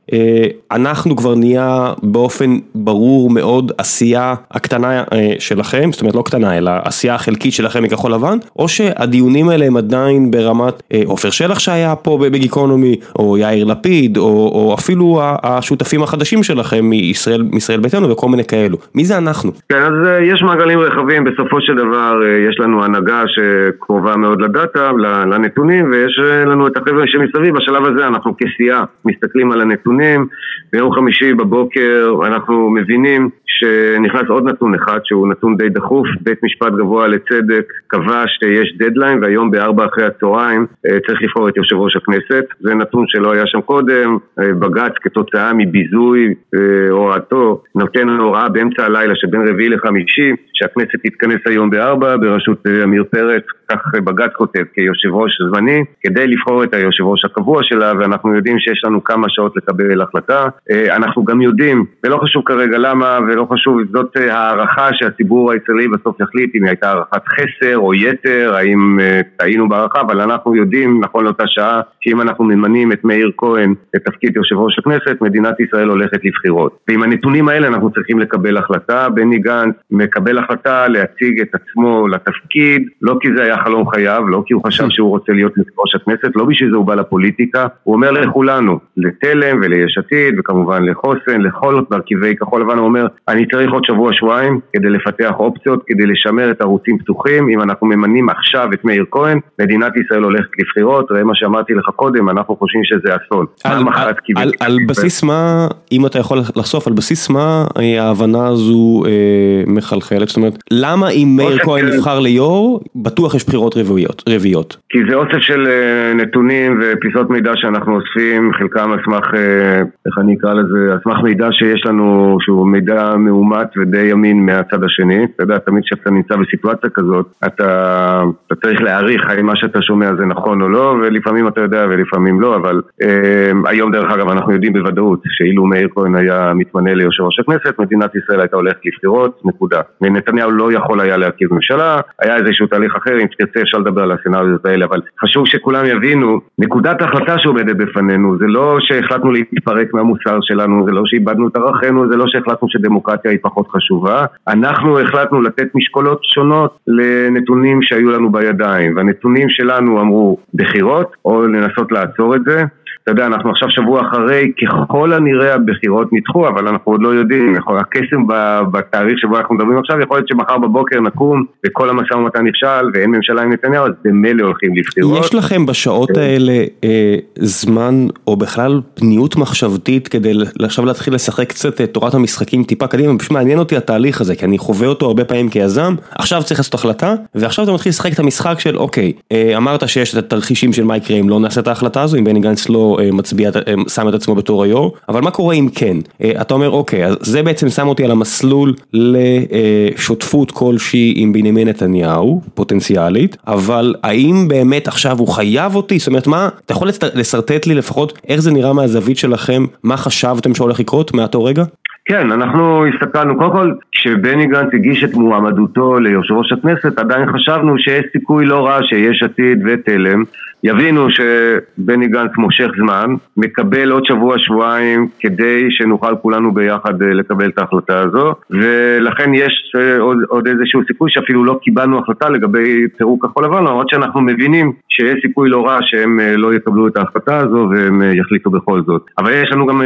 אנחנו 0.70 1.16
כבר 1.16 1.34
נהיה 1.34 1.92
באופן 2.02 2.35
ברור 2.74 3.30
מאוד 3.30 3.72
עשייה 3.78 4.34
הקטנה 4.50 5.02
שלכם, 5.38 5.92
זאת 5.92 6.00
אומרת 6.00 6.14
לא 6.14 6.22
קטנה, 6.22 6.58
אלא 6.58 6.70
עשייה 6.84 7.14
החלקית 7.14 7.52
שלכם 7.52 7.82
מכחול 7.82 8.12
לבן, 8.12 8.38
או 8.58 8.68
שהדיונים 8.68 9.48
האלה 9.48 9.66
הם 9.66 9.76
עדיין 9.76 10.30
ברמת 10.30 10.82
עופר 11.04 11.30
שלח 11.30 11.58
שהיה 11.58 11.96
פה 11.96 12.18
בגיקונומי, 12.22 12.96
או 13.18 13.38
יאיר 13.38 13.64
לפיד, 13.64 14.16
או, 14.16 14.24
או 14.24 14.74
אפילו 14.78 15.20
השותפים 15.42 16.02
החדשים 16.02 16.42
שלכם 16.42 16.84
מישראל, 16.84 17.42
מישראל 17.52 17.80
ביתנו 17.80 18.10
וכל 18.10 18.28
מיני 18.28 18.44
כאלו. 18.44 18.78
מי 18.94 19.04
זה 19.04 19.18
אנחנו? 19.18 19.52
כן, 19.68 19.82
אז 19.82 19.92
יש 20.22 20.42
מעגלים 20.42 20.78
רחבים, 20.78 21.24
בסופו 21.24 21.60
של 21.60 21.74
דבר 21.74 22.20
יש 22.50 22.60
לנו 22.60 22.84
הנהגה 22.84 23.22
שקרובה 23.26 24.16
מאוד 24.16 24.40
לדאטה, 24.40 24.90
לנתונים, 25.30 25.90
ויש 25.92 26.20
לנו 26.46 26.66
את 26.66 26.76
החבר'ה 26.76 27.04
שמסביב, 27.06 27.56
בשלב 27.56 27.84
הזה 27.84 28.06
אנחנו 28.06 28.34
כסיעה 28.38 28.84
מסתכלים 29.04 29.52
על 29.52 29.60
הנתונים, 29.60 30.26
ביום 30.72 30.92
חמישי 30.92 31.34
בבוקר 31.34 32.14
אנחנו 32.26 32.70
מבינים 32.70 33.30
שנכנס 33.46 34.28
עוד 34.28 34.44
נתון 34.48 34.74
אחד 34.74 34.98
שהוא 35.04 35.28
נתון 35.28 35.56
די 35.56 35.68
דחוף, 35.68 36.06
בית 36.20 36.42
משפט 36.42 36.72
גבוה 36.72 37.08
לצדק 37.08 37.72
קבע 37.86 38.24
שיש 38.26 38.76
דדליין 38.78 39.18
והיום 39.22 39.50
בארבע 39.50 39.86
אחרי 39.86 40.04
הצהריים 40.04 40.66
אה, 40.86 40.98
צריך 41.06 41.22
לבחור 41.22 41.48
את 41.48 41.56
יושב 41.56 41.76
ראש 41.76 41.96
הכנסת, 41.96 42.44
זה 42.60 42.74
נתון 42.74 43.04
שלא 43.08 43.32
היה 43.32 43.46
שם 43.46 43.60
קודם, 43.60 44.16
אה, 44.38 44.52
בג"ץ 44.58 44.92
כתוצאה 45.02 45.52
מביזוי 45.54 46.34
אה, 46.54 46.90
הוראתו 46.90 47.62
נותן 47.74 48.08
הוראה 48.08 48.48
באמצע 48.48 48.84
הלילה 48.84 49.14
שבין 49.16 49.48
רביעי 49.48 49.68
לחמישי 49.68 50.32
שהכנסת 50.58 50.96
תתכנס 51.02 51.40
היום 51.46 51.70
בארבע 51.70 52.16
בראשות 52.16 52.66
עמיר 52.82 53.04
פרץ, 53.10 53.42
כך 53.68 53.94
בג"ץ 54.04 54.30
כותב 54.36 54.62
כיושב 54.74 55.14
ראש 55.14 55.32
זמני, 55.50 55.84
כדי 56.02 56.26
לבחור 56.26 56.64
את 56.64 56.74
היושב 56.74 57.04
ראש 57.04 57.24
הקבוע 57.24 57.60
שלה 57.62 57.92
ואנחנו 57.98 58.34
יודעים 58.34 58.58
שיש 58.58 58.82
לנו 58.84 59.04
כמה 59.04 59.26
שעות 59.30 59.56
לקבל 59.56 60.02
החלטה, 60.02 60.48
אנחנו 60.90 61.24
גם 61.24 61.40
יודעים, 61.42 61.84
ולא 62.04 62.18
חשוב 62.22 62.42
כרגע 62.46 62.78
למה 62.78 63.18
ולא 63.28 63.46
חשוב, 63.52 63.80
זאת 63.92 64.16
הערכה 64.16 64.88
שהציבור 64.92 65.52
הישראלי 65.52 65.88
בסוף 65.88 66.20
יחליט 66.20 66.54
אם 66.54 66.62
היא 66.62 66.70
הייתה 66.70 66.88
הערכת 66.88 67.22
חסר 67.28 67.78
או 67.78 67.94
יתר, 67.94 68.54
האם 68.54 68.98
טעינו 69.36 69.68
בהערכה, 69.68 70.00
אבל 70.00 70.20
אנחנו 70.20 70.56
יודעים 70.56 71.00
נכון 71.00 71.24
לאותה 71.24 71.44
שעה 71.46 71.80
שאם 72.00 72.20
אנחנו 72.20 72.44
ממנים 72.44 72.92
את 72.92 73.04
מאיר 73.04 73.30
כהן 73.36 73.74
לתפקיד 73.94 74.36
יושב 74.36 74.56
ראש 74.56 74.78
הכנסת, 74.78 75.20
מדינת 75.20 75.60
ישראל 75.60 75.88
הולכת 75.88 76.24
לבחירות. 76.24 76.78
ועם 76.88 77.02
הנתונים 77.02 77.48
האלה 77.48 77.66
אנחנו 77.66 77.90
צריכים 77.90 78.18
לקבל 78.18 78.56
החלטה, 78.56 79.08
בני 79.08 79.38
גנץ 79.38 79.74
מקבל 79.90 80.38
החלטה 80.46 80.88
להציג 80.88 81.40
את 81.40 81.48
עצמו 81.54 82.08
לתפקיד, 82.08 82.82
לא 83.02 83.16
כי 83.20 83.28
זה 83.36 83.42
היה 83.42 83.56
חלום 83.64 83.90
חייו, 83.90 84.28
לא 84.28 84.42
כי 84.46 84.54
הוא 84.54 84.62
חשב 84.66 84.84
שהוא 84.88 85.10
רוצה 85.10 85.32
להיות 85.32 85.52
ראש 85.58 85.94
הכנסת, 85.94 86.36
לא 86.36 86.44
בשביל 86.44 86.70
זה 86.70 86.76
הוא 86.76 86.86
בא 86.86 86.94
לפוליטיקה, 86.94 87.66
הוא 87.82 87.94
אומר 87.94 88.10
לכולנו, 88.10 88.78
לתלם 88.96 89.60
וליש 89.62 89.98
עתיד 89.98 90.38
וכמובן 90.38 90.84
לחוסן, 90.84 91.40
לכל 91.40 91.82
מרכיבי 91.90 92.36
כחול 92.36 92.60
לבן, 92.62 92.78
הוא 92.78 92.86
אומר 92.86 93.06
אני 93.28 93.46
צריך 93.46 93.72
עוד 93.72 93.84
שבוע 93.84 94.12
שבועיים 94.12 94.60
כדי 94.72 94.88
לפתח 94.90 95.32
אופציות, 95.38 95.82
כדי 95.86 96.06
לשמר 96.06 96.50
את 96.50 96.60
הערוצים 96.60 96.98
פתוחים, 96.98 97.48
אם 97.48 97.62
אנחנו 97.62 97.86
ממנים 97.86 98.28
עכשיו 98.28 98.68
את 98.74 98.84
מאיר 98.84 99.04
כהן, 99.10 99.38
מדינת 99.58 99.92
ישראל 99.96 100.22
הולכת 100.22 100.50
לבחירות, 100.58 101.10
ראה 101.10 101.24
מה 101.24 101.32
שאמרתי 101.34 101.74
לך 101.74 101.84
קודם, 101.96 102.28
אנחנו 102.28 102.56
חושבים 102.56 102.84
שזה 102.84 103.16
אסון. 103.16 103.46
על, 103.64 103.72
על, 103.94 104.14
על, 104.36 104.52
על 104.60 104.78
בסיס 104.88 105.22
מה, 105.22 105.68
אם 105.92 106.06
אתה 106.06 106.18
יכול 106.18 106.38
לחשוף, 106.56 106.86
על 106.86 106.92
בסיס 106.92 107.30
מה 107.30 107.64
ההבנה 107.98 108.48
הזו 108.48 109.02
אה, 109.06 109.62
מחלחלת? 109.66 110.35
זאת 110.36 110.42
אומרת, 110.42 110.58
למה 110.70 111.08
אם 111.08 111.28
מאיר 111.36 111.58
כהן 111.58 111.86
נבחר 111.86 112.20
ליו"ר, 112.20 112.80
בטוח 112.96 113.34
יש 113.34 113.46
בחירות 113.46 113.76
רביעיות? 113.76 114.22
רביעיות? 114.28 114.76
כי 114.88 114.98
זה 115.08 115.14
אוסף 115.14 115.38
של 115.40 115.66
אה, 115.66 116.14
נתונים 116.14 116.80
ופיסות 116.82 117.30
מידע 117.30 117.52
שאנחנו 117.54 117.96
אוספים, 117.96 118.52
חלקם 118.52 118.92
על 118.92 118.98
סמך, 119.04 119.34
אה, 119.34 119.78
איך 120.06 120.18
אני 120.18 120.34
אקרא 120.34 120.54
לזה, 120.54 120.92
על 120.92 120.98
סמך 121.04 121.18
מידע 121.22 121.48
שיש 121.52 121.86
לנו, 121.86 122.36
שהוא 122.40 122.66
מידע 122.66 123.16
מאומת 123.16 123.68
ודי 123.76 124.12
אמין 124.12 124.46
מהצד 124.46 124.84
השני. 124.84 125.24
אתה 125.24 125.42
יודע, 125.42 125.58
תמיד 125.58 125.84
כשאתה 125.84 126.10
נמצא 126.10 126.36
בסיטואציה 126.36 126.90
כזאת, 126.90 127.26
אתה, 127.46 128.22
אתה 128.46 128.54
צריך 128.54 128.80
להעריך 128.80 129.30
האם 129.30 129.46
מה 129.46 129.56
שאתה 129.56 129.82
שומע 129.82 130.14
זה 130.18 130.26
נכון 130.26 130.62
או 130.62 130.68
לא, 130.68 130.96
ולפעמים 131.02 131.48
אתה 131.48 131.60
יודע 131.60 131.86
ולפעמים 131.88 132.40
לא, 132.40 132.56
אבל 132.56 132.80
אה, 133.02 133.52
היום 133.66 133.92
דרך 133.92 134.12
אגב 134.12 134.28
אנחנו 134.28 134.52
יודעים 134.52 134.72
בוודאות 134.72 135.20
שאילו 135.24 135.66
מאיר 135.66 135.88
כהן 135.94 136.14
היה 136.14 136.52
מתמנה 136.54 136.94
ליושב 136.94 137.22
ראש 137.22 137.40
הכנסת, 137.40 137.78
מדינת 137.78 138.10
ישראל 138.14 138.40
הייתה 138.40 138.56
הולכת 138.56 138.80
לבחירות, 138.84 139.40
נקודה. 139.44 139.80
ונתניהו 140.26 140.50
לא 140.50 140.72
יכול 140.72 141.00
היה 141.00 141.16
להרכיב 141.16 141.54
ממשלה, 141.54 142.00
היה 142.22 142.36
איזשהו 142.36 142.66
תהליך 142.66 142.96
אחר, 142.96 143.20
אם 143.20 143.26
תרצה 143.38 143.60
אפשר 143.60 143.78
לדבר 143.78 144.02
על 144.02 144.12
הסצנריות 144.12 144.66
האלה, 144.66 144.84
אבל 144.84 145.00
חשוב 145.20 145.46
שכולם 145.46 145.86
יבינו, 145.86 146.40
נקודת 146.58 147.02
ההחלטה 147.02 147.38
שעומדת 147.38 147.76
בפנינו, 147.76 148.38
זה 148.38 148.46
לא 148.46 148.76
שהחלטנו 148.80 149.32
להתפרק 149.32 149.94
מהמוסר 149.94 150.38
שלנו, 150.40 150.86
זה 150.86 150.92
לא 150.92 151.02
שאיבדנו 151.04 151.48
את 151.48 151.56
ערכינו, 151.56 152.08
זה 152.08 152.16
לא 152.16 152.24
שהחלטנו 152.28 152.68
שדמוקרטיה 152.70 153.30
היא 153.30 153.38
פחות 153.42 153.68
חשובה, 153.68 154.24
אנחנו 154.48 155.00
החלטנו 155.00 155.42
לתת 155.42 155.74
משקולות 155.74 156.20
שונות 156.22 156.78
לנתונים 156.86 157.82
שהיו 157.82 158.10
לנו 158.10 158.32
בידיים, 158.32 158.96
והנתונים 158.96 159.50
שלנו 159.50 160.00
אמרו 160.00 160.38
בחירות, 160.54 161.12
או 161.24 161.42
לנסות 161.42 161.92
לעצור 161.92 162.36
את 162.36 162.40
זה. 162.44 162.64
אתה 163.06 163.12
יודע, 163.12 163.26
אנחנו 163.26 163.50
עכשיו 163.50 163.70
שבוע 163.70 164.00
אחרי, 164.00 164.52
ככל 164.62 165.12
הנראה 165.12 165.54
הבחירות 165.54 166.08
נדחו, 166.12 166.48
אבל 166.48 166.68
אנחנו 166.68 166.92
עוד 166.92 167.02
לא 167.02 167.08
יודעים, 167.08 167.54
הקסם 167.80 168.26
בתאריך 168.72 169.18
שבו 169.18 169.38
אנחנו 169.38 169.54
מדברים 169.54 169.78
עכשיו, 169.78 170.00
יכול 170.00 170.16
להיות 170.16 170.28
שמחר 170.28 170.58
בבוקר 170.58 171.00
נקום 171.00 171.44
וכל 171.66 171.90
המשא 171.90 172.14
ומתן 172.14 172.46
נכשל 172.46 172.90
ואין 172.94 173.10
ממשלה 173.10 173.42
עם 173.42 173.52
נתניהו, 173.52 173.86
אז 173.86 173.92
במילא 174.04 174.44
הולכים 174.44 174.76
לבחירות. 174.76 175.24
יש 175.24 175.34
לכם 175.34 175.66
בשעות 175.66 176.10
כן. 176.10 176.20
האלה 176.20 176.64
אה, 176.84 177.16
זמן, 177.38 178.06
או 178.26 178.36
בכלל 178.36 178.80
פניות 178.94 179.36
מחשבתית, 179.36 180.08
כדי 180.08 180.32
עכשיו 180.62 180.84
להתחיל 180.84 181.14
לשחק 181.14 181.48
קצת 181.48 181.80
את 181.80 181.90
תורת 181.94 182.14
המשחקים 182.14 182.64
טיפה 182.64 182.86
קדימה, 182.86 183.18
פשוט 183.18 183.32
מעניין 183.32 183.58
אותי 183.58 183.76
התהליך 183.76 184.20
הזה, 184.20 184.36
כי 184.36 184.44
אני 184.44 184.58
חווה 184.58 184.88
אותו 184.88 185.06
הרבה 185.06 185.24
פעמים 185.24 185.48
כיזם, 185.48 185.94
עכשיו 186.18 186.42
צריך 186.42 186.60
לעשות 186.60 186.74
החלטה, 186.74 187.14
ועכשיו 187.34 187.64
אתה 187.64 187.72
מתחיל 187.72 187.90
לשחק 187.90 188.12
את 188.12 188.18
המשחק 188.18 188.60
של, 188.60 188.76
אוקיי, 188.76 189.12
אה, 189.32 189.56
אמרת 189.56 189.88
שיש 189.88 190.12
את 190.12 190.24
התרחישים 190.24 190.72
של 190.72 190.84
מה 190.84 190.96
יקרה 190.96 191.16
אם 191.16 191.28
לא 191.28 191.40
נעשה 191.40 191.60
את 191.60 191.68
ההחלטה 191.68 192.02
הזו, 192.02 192.16
אם 192.16 192.24
בני 192.24 192.40
גנץ 192.40 192.68
לא... 192.68 192.95
לא 192.98 193.12
מצביע, 193.12 193.50
שם 193.88 194.08
את 194.08 194.14
עצמו 194.14 194.34
בתור 194.34 194.64
היו"ר, 194.64 194.92
אבל 195.08 195.20
מה 195.20 195.30
קורה 195.30 195.54
אם 195.54 195.68
כן? 195.74 195.96
אתה 196.40 196.54
אומר 196.54 196.70
אוקיי, 196.70 197.06
אז 197.06 197.16
זה 197.20 197.42
בעצם 197.42 197.68
שם 197.68 197.88
אותי 197.88 198.04
על 198.04 198.10
המסלול 198.10 198.74
לשותפות 198.92 200.50
כלשהי 200.50 201.14
עם 201.16 201.32
בנימין 201.32 201.68
נתניהו, 201.68 202.40
פוטנציאלית, 202.54 203.36
אבל 203.46 203.94
האם 204.02 204.48
באמת 204.48 204.88
עכשיו 204.88 205.18
הוא 205.18 205.28
חייב 205.28 205.74
אותי? 205.74 205.98
זאת 205.98 206.08
אומרת 206.08 206.26
מה, 206.26 206.48
אתה 206.64 206.72
יכול 206.72 206.88
לשרטט 207.14 207.66
לי 207.66 207.74
לפחות 207.74 208.18
איך 208.28 208.40
זה 208.40 208.50
נראה 208.50 208.72
מהזווית 208.72 209.18
שלכם, 209.18 209.64
מה 209.82 209.96
חשבתם 209.96 210.54
שהולך 210.54 210.80
לקרות 210.80 211.14
מאותו 211.14 211.44
רגע? 211.44 211.64
כן, 212.08 212.32
אנחנו 212.32 212.84
הסתכלנו, 212.86 213.38
קודם 213.38 213.52
כל, 213.52 213.72
כשבני 213.92 214.46
גנץ 214.46 214.68
הגיש 214.74 215.04
את 215.04 215.14
מועמדותו 215.14 215.98
ליושב 215.98 216.34
ראש 216.34 216.52
הכנסת, 216.52 216.98
עדיין 216.98 217.32
חשבנו 217.32 217.78
שיש 217.78 218.04
סיכוי 218.12 218.46
לא 218.46 218.66
רע 218.66 218.78
שיש 218.82 219.22
עתיד 219.22 219.58
ותלם 219.66 220.24
יבינו 220.66 221.06
שבני 221.10 222.08
גנץ 222.08 222.30
מושך 222.38 222.68
זמן, 222.78 223.14
מקבל 223.36 223.90
עוד 223.90 224.04
שבוע-שבועיים 224.04 225.08
כדי 225.20 225.66
שנוכל 225.70 226.16
כולנו 226.22 226.54
ביחד 226.54 227.02
אה, 227.02 227.12
לקבל 227.12 227.48
את 227.48 227.58
ההחלטה 227.58 228.00
הזו 228.00 228.34
ולכן 228.50 229.34
יש 229.34 229.72
אה, 229.78 229.98
עוד, 229.98 230.18
עוד 230.28 230.46
איזשהו 230.46 230.80
סיכוי 230.86 231.10
שאפילו 231.10 231.44
לא 231.44 231.58
קיבלנו 231.62 231.98
החלטה 231.98 232.28
לגבי 232.28 232.88
פירוק 232.96 233.26
כחול 233.26 233.44
לבן 233.44 233.64
למרות 233.64 233.88
שאנחנו 233.88 234.20
מבינים 234.20 234.72
שיש 234.88 235.14
סיכוי 235.22 235.48
לא 235.48 235.66
רע 235.66 235.78
שהם 235.82 236.20
אה, 236.20 236.36
לא 236.36 236.54
יקבלו 236.54 236.88
את 236.88 236.96
ההחלטה 236.96 237.36
הזו 237.36 237.68
והם 237.70 238.02
יחליטו 238.14 238.50
בכל 238.50 238.82
זאת. 238.86 239.02
אבל 239.18 239.32
יש 239.32 239.52
לנו 239.52 239.66
גם 239.66 239.82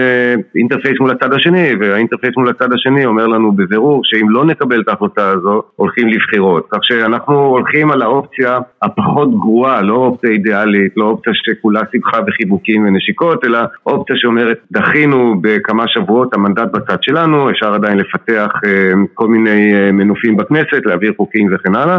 interface 0.56 1.00
מול 1.00 1.10
הצד 1.10 1.32
השני 1.32 1.68
וה 1.80 1.90
interface 1.90 2.36
מול 2.36 2.48
הצד 2.48 2.72
השני 2.72 3.04
אומר 3.04 3.26
לנו 3.26 3.52
בבירור 3.52 4.00
שאם 4.04 4.30
לא 4.30 4.44
נקבל 4.44 4.80
את 4.80 4.88
ההחלטה 4.88 5.28
הזו 5.28 5.62
הולכים 5.76 6.08
לבחירות. 6.08 6.66
כך 6.70 6.78
שאנחנו 6.82 7.34
הולכים 7.34 7.90
על 7.90 8.02
האופציה 8.02 8.58
הפחות 8.82 9.30
גרועה, 9.30 9.82
לא 9.82 9.94
אופציה 9.94 10.30
אידיאלית 10.30 10.69
ריאלית, 10.70 10.92
לא 10.96 11.04
אופציה 11.04 11.32
שכולה 11.34 11.80
שמחה 11.92 12.18
וחיבוקים 12.26 12.84
ונשיקות, 12.84 13.44
אלא 13.44 13.58
אופציה 13.86 14.16
שאומרת 14.16 14.58
דחינו 14.72 15.34
בכמה 15.40 15.84
שבועות 15.88 16.34
המנדט 16.34 16.72
בצד 16.72 16.96
שלנו, 17.02 17.50
אפשר 17.50 17.74
עדיין 17.74 17.98
לפתח 17.98 18.52
אה, 18.66 18.92
כל 19.14 19.28
מיני 19.28 19.74
אה, 19.74 19.92
מנופים 19.92 20.36
בכנסת, 20.36 20.86
להעביר 20.86 21.12
חוקים 21.16 21.48
וכן 21.54 21.74
הלאה, 21.74 21.98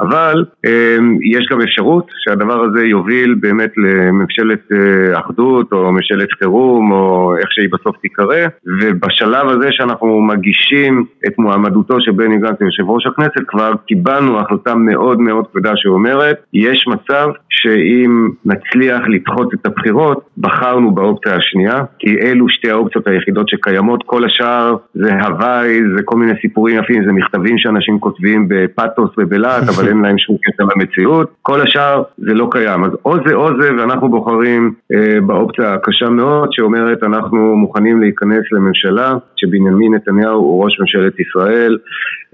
אבל 0.00 0.44
אה, 0.66 0.96
יש 1.22 1.46
גם 1.50 1.60
אפשרות 1.62 2.06
שהדבר 2.18 2.64
הזה 2.64 2.84
יוביל 2.84 3.34
באמת 3.40 3.70
לממשלת 3.76 4.68
אחדות 5.14 5.72
או 5.72 5.92
ממשלת 5.92 6.28
חירום 6.38 6.92
או 6.92 7.36
איך 7.36 7.52
שהיא 7.52 7.68
בסוף 7.72 7.96
תיקרא, 7.96 8.46
ובשלב 8.80 9.48
הזה 9.48 9.68
שאנחנו 9.70 10.20
מגישים 10.20 11.04
את 11.26 11.38
מועמדותו 11.38 12.00
של 12.00 12.10
בני 12.10 12.38
גנץ 12.38 12.60
ליושב 12.60 12.90
ראש 12.90 13.06
הכנסת 13.06 13.48
כבר 13.48 13.72
קיבלנו 13.86 14.40
החלטה 14.40 14.74
מאוד 14.74 15.20
מאוד 15.20 15.44
כבדה 15.52 15.72
שאומרת 15.76 16.36
יש 16.52 16.84
מצב 16.88 17.28
שאם 17.50 18.09
אם 18.10 18.28
נצליח 18.44 19.00
לדחות 19.08 19.54
את 19.54 19.66
הבחירות, 19.66 20.28
בחרנו 20.38 20.90
באופציה 20.90 21.36
השנייה, 21.36 21.82
כי 21.98 22.18
אלו 22.20 22.48
שתי 22.48 22.70
האופציות 22.70 23.06
היחידות 23.06 23.48
שקיימות, 23.48 24.02
כל 24.06 24.24
השאר 24.24 24.76
זה 24.94 25.14
הוואי, 25.14 25.80
זה 25.96 26.02
כל 26.04 26.16
מיני 26.16 26.32
סיפורים 26.40 26.78
יפים, 26.78 27.04
זה 27.04 27.12
מכתבים 27.12 27.58
שאנשים 27.58 27.98
כותבים 28.00 28.46
בפאתוס 28.48 29.10
ובלהט, 29.18 29.62
אבל 29.68 29.88
אין 29.88 30.00
להם 30.00 30.18
שום 30.18 30.36
קטע 30.42 30.64
למציאות, 30.74 31.30
כל 31.42 31.60
השאר 31.60 32.02
זה 32.18 32.34
לא 32.34 32.48
קיים, 32.50 32.84
אז 32.84 32.90
או 33.04 33.16
זה 33.26 33.34
או 33.34 33.48
זה, 33.60 33.70
ואנחנו 33.76 34.08
בוחרים 34.08 34.72
אה, 34.92 35.20
באופציה 35.20 35.74
הקשה 35.74 36.08
מאוד, 36.08 36.48
שאומרת 36.52 37.02
אנחנו 37.02 37.56
מוכנים 37.56 38.00
להיכנס 38.00 38.44
לממשלה, 38.52 39.14
שבנימין 39.36 39.94
נתניהו 39.94 40.38
הוא 40.38 40.64
ראש 40.64 40.80
ממשלת 40.80 41.20
ישראל, 41.20 41.78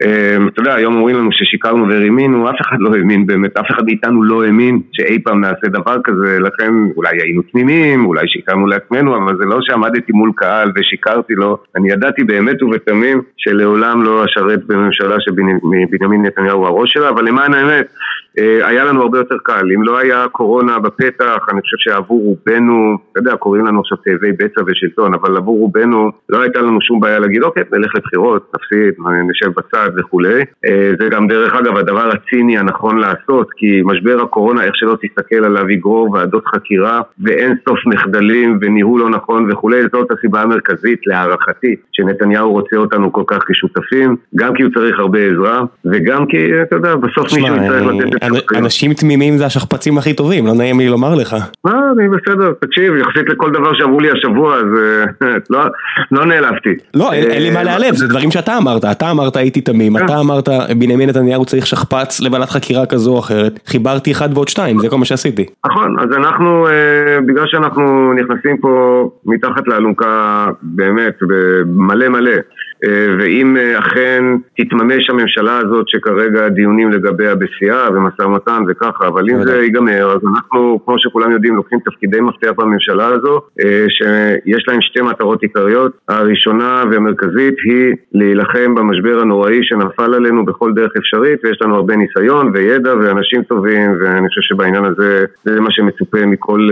אתה 0.00 0.60
יודע, 0.60 0.74
היום 0.74 0.96
אומרים 0.96 1.16
לנו 1.16 1.32
ששיקרנו 1.32 1.84
ורימינו, 1.88 2.50
אף 2.50 2.54
אחד 2.60 2.76
לא 2.80 2.94
האמין 2.94 3.26
באמת, 3.26 3.56
אף 3.56 3.66
אחד 3.70 3.84
מאיתנו 3.84 4.22
לא 4.22 4.44
האמין 4.44 4.80
שאי 4.92 5.22
פעם 5.22 5.40
נעשה 5.40 5.66
דבר 5.66 5.96
כזה, 6.04 6.38
לכן 6.40 6.72
אולי 6.96 7.22
היינו 7.22 7.42
תמימים, 7.42 8.06
אולי 8.06 8.28
שיקרנו 8.28 8.66
לעצמנו, 8.66 9.16
אבל 9.16 9.36
זה 9.38 9.44
לא 9.44 9.58
שעמדתי 9.62 10.12
מול 10.12 10.30
קהל 10.36 10.72
ושיקרתי 10.76 11.34
לו, 11.34 11.58
אני 11.76 11.90
ידעתי 11.92 12.24
באמת 12.24 12.62
ובתמים 12.62 13.22
שלעולם 13.36 14.02
לא 14.02 14.24
אשרת 14.24 14.64
בממשלה 14.66 15.16
שבנימין 15.20 16.22
נתניהו 16.26 16.66
הראש 16.66 16.92
שלה, 16.92 17.08
אבל 17.08 17.28
למען 17.28 17.54
האמת, 17.54 17.86
היה 18.36 18.84
לנו 18.84 19.02
הרבה 19.02 19.18
יותר 19.18 19.36
קל. 19.42 19.72
אם 19.76 19.82
לא 19.82 19.98
היה 19.98 20.28
קורונה 20.32 20.78
בפתח, 20.78 21.46
אני 21.52 21.60
חושב 21.60 21.76
שעבור 21.78 22.22
רובנו, 22.24 22.98
אתה 23.12 23.20
יודע, 23.20 23.36
קוראים 23.36 23.66
לנו 23.66 23.80
עכשיו 23.80 23.98
תאבי 23.98 24.32
בצע 24.32 24.60
ושלטון, 24.66 25.14
אבל 25.14 25.36
עבור 25.36 25.58
רובנו 25.58 26.10
לא 26.28 26.40
הייתה 26.40 26.60
לנו 26.60 26.80
שום 26.80 27.00
בעיה 27.00 27.18
להגיד, 27.18 27.42
אוקיי, 27.42 27.62
נלך 27.72 27.94
לבחירות, 27.94 28.52
תפסיד, 28.52 28.94
נשב 29.28 29.50
בצד 29.56 29.90
וכולי. 29.98 30.44
אה, 30.66 30.92
זה 30.98 31.08
גם 31.08 31.26
דרך 31.26 31.54
אגב 31.54 31.76
הדבר 31.76 32.10
הציני 32.10 32.58
הנכון 32.58 32.98
לעשות, 32.98 33.48
כי 33.56 33.82
משבר 33.84 34.22
הקורונה, 34.22 34.64
איך 34.64 34.76
שלא 34.76 34.96
תסתכל 35.02 35.44
עליו, 35.44 35.70
יגרור 35.70 36.10
ועדות 36.10 36.44
חקירה 36.46 37.00
ואין 37.24 37.54
סוף 37.68 37.78
מחדלים 37.86 38.58
וניהול 38.60 39.00
לא 39.00 39.10
נכון 39.10 39.50
וכולי, 39.50 39.82
זאת 39.92 40.10
הסיבה 40.10 40.42
המרכזית 40.42 41.00
להערכתי, 41.06 41.76
שנתניהו 41.92 42.52
רוצה 42.52 42.76
אותנו 42.76 43.12
כל 43.12 43.22
כך 43.26 43.38
כשותפים, 43.48 44.16
גם 44.36 44.54
כי 44.54 44.62
הוא 44.62 44.72
צריך 44.74 44.98
הרבה 44.98 45.18
עזרה, 45.18 45.62
וגם 45.84 46.26
כי, 46.26 46.62
אתה 46.62 46.76
יודע, 46.76 46.94
בסוף 46.96 47.32
מישהו 47.34 47.56
יצטרך 47.56 47.86
לתת 47.86 48.16
את 48.16 48.25
אנשים 48.56 48.92
תמימים 48.94 49.36
זה 49.36 49.46
השכפ"צים 49.46 49.98
הכי 49.98 50.14
טובים, 50.14 50.46
לא 50.46 50.54
נעים 50.54 50.80
לי 50.80 50.88
לומר 50.88 51.14
לך. 51.14 51.36
מה, 51.64 51.72
אני 51.98 52.08
בסדר, 52.08 52.52
תקשיב, 52.60 52.94
יחסית 52.96 53.28
לכל 53.28 53.50
דבר 53.50 53.74
שאמרו 53.74 54.00
לי 54.00 54.08
השבוע, 54.10 54.56
אז 54.56 54.66
אה, 55.22 55.36
לא, 55.50 55.64
לא 56.12 56.26
נעלבתי. 56.26 56.70
לא, 56.94 57.12
אין 57.12 57.42
לי 57.42 57.50
מה 57.50 57.62
להיעלב, 57.62 57.94
זה 57.94 58.08
דברים 58.08 58.30
שאתה 58.30 58.58
אמרת, 58.58 58.84
אתה 58.84 59.10
אמרת 59.10 59.36
הייתי 59.36 59.60
תמים, 59.60 59.96
אתה 59.96 60.20
אמרת 60.20 60.48
בנימין 60.78 61.08
נתניהו 61.08 61.44
צריך 61.44 61.66
שכפ"ץ 61.66 62.20
לוועדת 62.20 62.50
חקירה 62.50 62.86
כזו 62.86 63.12
או 63.12 63.18
אחרת, 63.18 63.60
חיברתי 63.66 64.12
אחד 64.12 64.28
ועוד 64.34 64.48
שתיים, 64.48 64.78
זה 64.78 64.88
כל 64.88 64.98
מה 64.98 65.04
שעשיתי. 65.04 65.44
נכון, 65.66 65.98
אז 65.98 66.08
אנחנו, 66.16 66.66
אה, 66.66 67.20
בגלל 67.26 67.46
שאנחנו 67.46 68.12
נכנסים 68.12 68.56
פה 68.56 69.10
מתחת 69.26 69.68
לאלונקה 69.68 70.46
באמת, 70.62 71.14
מלא 71.66 72.08
מלא. 72.08 72.32
אה, 72.84 73.06
ואם 73.18 73.56
אה, 73.56 73.78
אכן 73.78 74.24
תתממש 74.56 75.10
הממשלה 75.10 75.58
הזאת 75.58 75.88
שכרגע 75.88 76.48
דיונים 76.48 76.90
לגביה 76.90 77.34
בשיאה 77.34 77.88
ומשא 77.90 78.22
ומתן 78.22 78.62
וככה, 78.68 79.08
אבל 79.08 79.30
אם 79.30 79.42
זה 79.44 79.62
ייגמר, 79.62 80.12
אז 80.12 80.20
אנחנו, 80.34 80.80
כמו 80.84 80.94
שכולם 80.98 81.32
יודעים, 81.32 81.56
לוקחים 81.56 81.78
תפקידי 81.84 82.20
מפתח 82.20 82.52
בממשלה 82.56 83.06
הזו, 83.06 83.40
אה, 83.60 83.84
שיש 83.88 84.68
להם 84.68 84.80
שתי 84.80 85.00
מטרות 85.02 85.42
עיקריות. 85.42 85.92
הראשונה 86.08 86.84
והמרכזית 86.90 87.54
היא 87.64 87.94
להילחם 88.12 88.74
במשבר 88.74 89.20
הנוראי 89.20 89.58
שנפל 89.62 90.14
עלינו 90.14 90.44
בכל 90.44 90.72
דרך 90.72 90.92
אפשרית, 90.98 91.44
ויש 91.44 91.58
לנו 91.62 91.74
הרבה 91.74 91.96
ניסיון 91.96 92.50
וידע 92.54 92.94
ואנשים 92.94 93.42
טובים, 93.42 93.90
ואני 94.00 94.28
חושב 94.28 94.40
שבעניין 94.40 94.84
הזה 94.84 95.24
זה 95.44 95.60
מה 95.60 95.70
שמצופה 95.70 96.26
מכל 96.26 96.68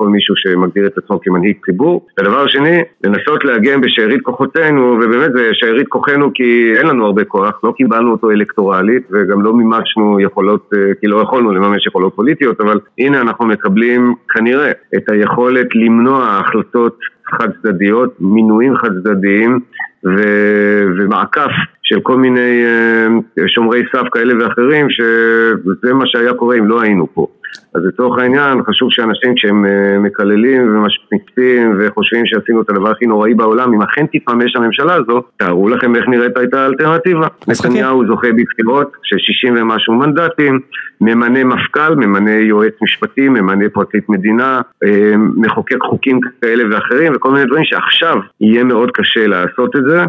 מישהו 0.00 0.34
שמגדיר 0.36 0.86
את 0.86 0.98
עצמו 0.98 1.20
כמנהיג 1.22 1.56
ציבור. 1.64 2.06
הדבר 2.18 2.40
השני, 2.44 2.82
לנסות 3.04 3.44
להגן 3.44 3.80
בשארית 3.80 4.20
כוחותינו, 4.22 4.98
ובאמת 5.02 5.27
באמת 5.27 5.27
זה 5.32 5.50
שארית 5.52 5.88
כוחנו 5.88 6.30
כי 6.34 6.72
אין 6.76 6.86
לנו 6.86 7.06
הרבה 7.06 7.24
כוח, 7.24 7.60
לא 7.64 7.72
קיבלנו 7.76 8.12
אותו 8.12 8.30
אלקטורלית 8.30 9.02
וגם 9.10 9.42
לא 9.42 9.54
מימשנו 9.54 10.20
יכולות, 10.20 10.70
אה, 10.74 10.94
כי 11.00 11.06
לא 11.06 11.22
יכולנו 11.22 11.52
לממש 11.52 11.86
יכולות 11.86 12.14
פוליטיות, 12.14 12.60
אבל 12.60 12.80
הנה 12.98 13.20
אנחנו 13.20 13.46
מקבלים 13.46 14.14
כנראה 14.28 14.70
את 14.96 15.10
היכולת 15.10 15.66
למנוע 15.74 16.26
החלטות 16.26 16.98
חד 17.26 17.48
צדדיות, 17.62 18.14
מינויים 18.20 18.76
חד 18.76 18.88
צדדיים 18.98 19.60
ו- 20.06 20.84
ומעקף 20.98 21.50
של 21.82 22.00
כל 22.00 22.16
מיני 22.16 22.64
uh, 22.64 23.42
שומרי 23.46 23.82
סף 23.92 24.08
כאלה 24.12 24.34
ואחרים 24.40 24.86
שזה 24.90 25.94
מה 25.94 26.06
שהיה 26.06 26.34
קורה 26.34 26.56
אם 26.56 26.68
לא 26.68 26.82
היינו 26.82 27.06
פה. 27.14 27.26
אז 27.74 27.82
לצורך 27.84 28.18
העניין 28.18 28.62
חשוב 28.62 28.88
שאנשים 28.92 29.34
כשהם 29.34 29.64
uh, 29.64 29.98
מקללים 29.98 30.76
ומשמיצים 30.76 31.78
וחושבים 31.78 32.26
שעשינו 32.26 32.62
את 32.62 32.70
הדבר 32.70 32.90
הכי 32.90 33.06
נוראי 33.06 33.34
בעולם, 33.34 33.72
אם 33.74 33.82
אכן 33.82 34.06
תתממש 34.12 34.56
הממשלה 34.56 34.94
הזו, 34.94 35.22
תארו 35.36 35.68
לכם 35.68 35.96
איך 35.96 36.08
נראית 36.08 36.36
הייתה 36.36 36.62
האלטרנטיבה. 36.62 37.26
נתניהו 37.48 38.06
זוכה 38.06 38.28
בבחירות 38.32 38.92
של 39.02 39.16
60 39.18 39.54
ומשהו 39.56 39.94
מנדטים, 39.94 40.60
ממנה 41.00 41.44
מפכ"ל, 41.44 41.94
ממנה 41.94 42.30
יועץ 42.30 42.74
משפטי, 42.82 43.28
ממנה 43.28 43.64
פרקליט 43.72 44.08
מדינה, 44.08 44.60
uh, 44.84 44.88
מחוקק 45.36 45.82
חוקים 45.82 46.20
כאלה 46.42 46.64
ואחרים 46.70 47.12
וכל 47.16 47.30
מיני 47.30 47.44
דברים 47.44 47.64
שעכשיו 47.64 48.16
יהיה 48.40 48.64
מאוד 48.64 48.90
קשה 48.90 49.26
לעשות 49.26 49.76
את 49.76 49.84
זה. 49.84 50.04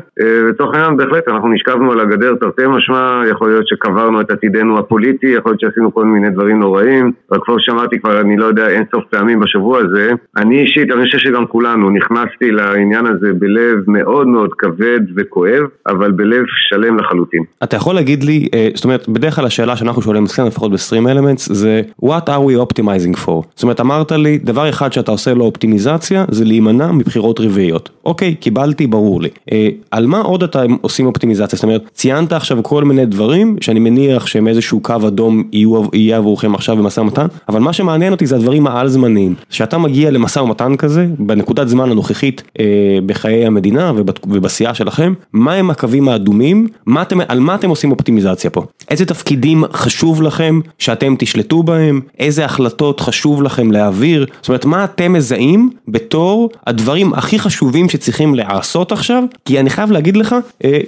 לצורך 0.50 0.76
העניין 0.76 0.98
בהחלט 0.98 1.28
אנחנו 1.28 1.48
נשכח 1.48 1.69
ישבנו 1.69 1.91
על 1.91 2.00
הגדר 2.00 2.36
תרתי 2.36 2.67
משמע, 2.67 3.22
יכול 3.30 3.50
להיות 3.50 3.67
שקברנו 3.67 4.22
את 4.22 4.32
עתידנו 4.32 4.80
הפוליטי, 4.80 5.28
יכול 5.28 5.52
להיות 5.52 5.60
שעשינו 5.60 5.93
כל 5.93 6.06
מיני 6.06 6.30
דברים 6.30 6.60
נוראים, 6.60 7.12
רק 7.32 7.43
כמו 7.50 7.58
שאמרתי 7.60 8.00
כבר, 8.00 8.22
אני 8.22 8.38
לא 8.38 8.46
יודע, 8.46 8.68
אין 8.68 8.84
סוף 8.92 9.04
פעמים 9.10 9.40
בשבוע 9.40 9.80
הזה. 9.80 10.12
אני 10.38 10.62
אישית, 10.62 10.92
אני 10.92 11.06
חושב 11.06 11.18
שגם 11.18 11.46
כולנו, 11.48 11.90
נכנסתי 11.90 12.52
לעניין 12.52 13.06
הזה 13.06 13.34
בלב 13.34 13.78
מאוד 13.88 14.28
מאוד 14.28 14.50
כבד 14.58 15.00
וכואב, 15.18 15.64
אבל 15.88 16.12
בלב 16.12 16.44
שלם 16.70 17.00
לחלוטין. 17.00 17.44
אתה 17.64 17.76
יכול 17.76 17.96
להגיד 17.96 18.24
לי, 18.24 18.48
אה, 18.54 18.70
זאת 18.76 18.84
אומרת, 18.84 19.10
בדרך 19.10 19.36
כלל 19.36 19.46
השאלה 19.46 19.76
שאנחנו 19.76 20.02
שואלים 20.02 20.24
אצלנו, 20.24 20.48
לפחות 20.48 20.72
ב-Stream 20.72 21.06
Elements, 21.06 21.54
זה 21.54 21.82
What 22.04 22.28
are 22.28 22.42
we 22.50 22.68
optimizing 22.68 23.26
for? 23.26 23.42
זאת 23.56 23.64
אומרת, 23.64 23.80
אמרת 23.80 24.12
לי, 24.12 24.38
דבר 24.38 24.70
אחד 24.70 24.94
שאתה 24.94 25.12
עושה 25.12 25.34
לו 25.34 25.46
אופטימיזציה, 25.46 26.26
זה 26.32 26.46
להימנע 26.46 26.92
מבחירות 26.92 27.40
רביעיות. 27.40 27.90
אוקיי, 28.06 28.36
קיבלתי, 28.36 28.88
ברור 28.88 29.22
לי. 29.22 29.30
אה, 29.52 29.70
על 29.92 30.08
מה 30.08 30.20
עוד 30.20 30.44
אתם 30.44 30.76
עושים 30.82 31.06
אופטימיזציה? 31.06 31.58
זאת 31.58 31.64
אומרת, 31.64 31.90
ציינת 31.94 32.34
עכשיו 32.34 32.64
כל 32.64 32.84
מיני 32.84 33.06
דברים 33.06 33.56
שאני 33.62 33.80
מניח 33.80 34.26
שהם 34.28 34.48
איזשהו 34.48 34.80
קו 34.80 34.96
אדום 35.08 35.44
יהיו, 35.52 35.84
יהיה 35.94 36.18
עבורכם 36.18 36.56
עכשיו 36.56 36.78
במשא 36.78 37.02
ומתן, 37.02 37.26
אבל 37.49 37.60
מה 37.60 37.73
שמעניין 37.73 38.12
אותי 38.12 38.25
זה 38.25 38.36
הדברים 38.36 38.67
העל 38.67 38.88
זמניים. 38.88 39.36
כשאתה 39.49 39.78
מגיע 39.78 40.12
למשא 40.12 40.39
ומתן 40.39 40.75
כזה, 40.75 41.08
בנקודת 41.19 41.67
זמן 41.67 41.91
הנוכחית 41.91 42.43
אה, 42.60 42.65
בחיי 43.06 43.45
המדינה 43.45 43.91
ובסיעה 44.28 44.73
שלכם, 44.73 45.13
מה 45.34 45.54
הם 45.54 45.69
הקווים 45.69 46.10
האדומים, 46.10 46.67
מה 46.86 47.02
אתם, 47.02 47.19
על 47.28 47.39
מה 47.39 47.56
אתם 47.56 47.69
עושים 47.69 47.91
אופטימיזציה 47.91 48.49
פה? 48.49 48.63
איזה 48.89 49.06
תפקידים 49.06 49.63
חשוב 49.73 50.21
לכם 50.21 50.60
שאתם 50.78 51.15
תשלטו 51.19 51.63
בהם? 51.63 52.02
איזה 52.19 52.45
החלטות 52.45 52.99
חשוב 52.99 53.43
לכם 53.43 53.71
להעביר? 53.71 54.25
זאת 54.41 54.49
אומרת, 54.49 54.65
מה 54.65 54.84
אתם 54.84 55.13
מזהים 55.13 55.69
בתור 55.88 56.49
הדברים 56.67 57.13
הכי 57.13 57.39
חשובים 57.39 57.89
שצריכים 57.89 58.36
לעשות 58.36 58.91
עכשיו? 58.91 59.23
כי 59.45 59.60
אני 59.60 59.69
חייב 59.69 59.91
להגיד 59.91 60.17
לך, 60.17 60.36
אה, 60.65 60.80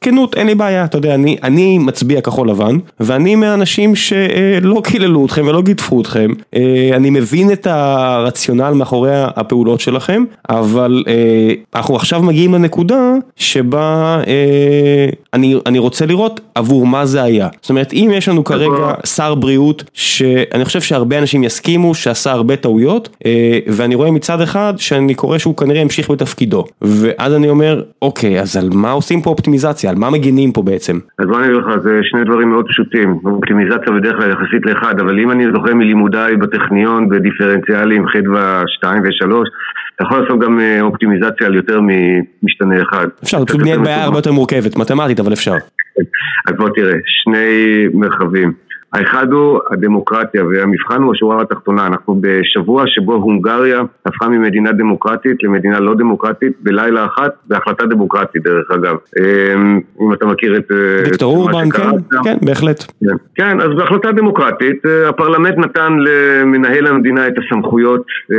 כנות, 0.00 0.34
אין 0.34 0.46
לי 0.46 0.54
בעיה, 0.54 0.84
אתה 0.84 0.98
יודע, 0.98 1.14
אני, 1.14 1.36
אני 1.42 1.78
מצביע 1.78 2.20
כחול 2.20 2.50
לבן, 2.50 2.78
ואני 3.00 3.34
מהאנשים 3.34 3.94
שלא 3.94 4.82
קיללו 4.84 5.26
אתכם 5.26 5.46
ולא 5.46 5.62
גידפו 5.62 5.95
אתכם, 6.00 6.30
אה, 6.54 6.90
אני 6.92 7.10
מבין 7.10 7.52
את 7.52 7.66
הרציונל 7.66 8.70
מאחורי 8.70 9.10
הפעולות 9.14 9.80
שלכם, 9.80 10.24
אבל 10.48 11.04
אה, 11.08 11.52
אנחנו 11.74 11.96
עכשיו 11.96 12.22
מגיעים 12.22 12.54
לנקודה 12.54 13.12
שבה 13.36 14.20
אה, 14.26 15.08
אני, 15.34 15.54
אני 15.66 15.78
רוצה 15.78 16.06
לראות 16.06 16.40
עבור 16.54 16.86
מה 16.86 17.06
זה 17.06 17.22
היה. 17.22 17.48
זאת 17.60 17.70
אומרת, 17.70 17.92
אם 17.92 18.10
יש 18.14 18.28
לנו 18.28 18.44
כרגע 18.44 18.94
שר 19.04 19.34
בריאות, 19.34 19.84
שאני 19.94 20.64
חושב 20.64 20.80
שהרבה 20.80 21.18
אנשים 21.18 21.44
יסכימו 21.44 21.94
שעשה 21.94 22.32
הרבה 22.32 22.56
טעויות, 22.56 23.16
ואני 23.66 23.94
רואה 23.94 24.10
מצד 24.10 24.40
אחד 24.40 24.74
שאני 24.76 25.14
קורא 25.14 25.38
שהוא 25.38 25.56
כנראה 25.56 25.82
המשיך 25.82 26.10
בתפקידו, 26.10 26.64
ואז 26.82 27.34
אני 27.34 27.48
אומר, 27.48 27.82
אוקיי, 28.02 28.40
אז 28.40 28.56
על 28.56 28.68
מה 28.74 28.90
עושים 28.90 29.22
פה 29.22 29.30
אופטימיזציה? 29.30 29.90
על 29.90 29.96
מה 29.96 30.10
מגינים 30.10 30.52
פה 30.52 30.62
בעצם? 30.62 30.98
אז 31.18 31.26
בוא 31.26 31.38
אני 31.38 31.46
אגיד 31.46 31.56
לך, 31.56 31.82
זה 31.82 32.00
שני 32.02 32.24
דברים 32.24 32.50
מאוד 32.50 32.66
פשוטים. 32.68 33.18
אופטימיזציה 33.24 33.92
בדרך 34.00 34.16
כלל 34.16 34.30
יחסית 34.30 34.66
לאחד, 34.66 35.00
אבל 35.00 35.20
אם 35.20 35.30
אני 35.30 35.44
זוכר 35.54 35.74
מלימודיי 35.86 36.36
בטכניון 36.36 37.08
בדיפרנציאלים 37.08 38.06
חדווה 38.08 38.62
2 38.66 39.02
ו-3, 39.02 39.26
אתה 39.94 40.04
יכול 40.04 40.20
לעשות 40.20 40.40
גם 40.40 40.60
אה, 40.60 40.80
אופטימיזציה 40.80 41.46
על 41.46 41.54
יותר 41.54 41.80
ממשתנה 41.80 42.82
אחד. 42.82 43.06
אפשר, 43.22 43.38
זה 43.38 43.46
פשוט 43.46 43.60
נהיית 43.60 43.80
בעיה 43.80 44.04
הרבה 44.04 44.18
יותר 44.18 44.32
מורכבת, 44.32 44.76
מתמטית, 44.76 45.20
אבל 45.20 45.32
אפשר. 45.32 45.54
אז 46.48 46.54
בוא 46.56 46.68
תראה, 46.74 46.94
שני 47.06 47.86
מרחבים. 47.94 48.52
האחד 48.96 49.32
הוא 49.32 49.60
הדמוקרטיה, 49.70 50.44
והמבחן 50.44 51.02
הוא 51.02 51.12
השורה 51.12 51.42
התחתונה. 51.42 51.86
אנחנו 51.86 52.20
בשבוע 52.20 52.84
שבו 52.86 53.14
הונגריה 53.14 53.82
הפכה 54.06 54.28
ממדינה 54.28 54.72
דמוקרטית 54.72 55.42
למדינה 55.42 55.80
לא 55.80 55.94
דמוקרטית 55.94 56.52
בלילה 56.60 57.04
אחת, 57.04 57.32
בהחלטה 57.46 57.86
דמוקרטית 57.86 58.42
דרך 58.42 58.70
אגב. 58.70 58.96
אמ, 59.18 59.80
אם 60.00 60.12
אתה 60.12 60.26
מכיר 60.26 60.56
את... 60.56 60.72
דוקטור 61.04 61.36
אורבן, 61.36 61.70
כן, 61.70 61.90
כן, 62.24 62.36
בהחלט. 62.42 62.84
כן, 63.00 63.16
כן, 63.34 63.60
אז 63.60 63.70
בהחלטה 63.76 64.12
דמוקרטית, 64.12 64.86
אה, 64.86 65.08
הפרלמנט 65.08 65.58
נתן 65.58 65.92
למנהל 65.98 66.86
המדינה 66.86 67.28
את 67.28 67.34
הסמכויות 67.38 68.04
אה, 68.32 68.36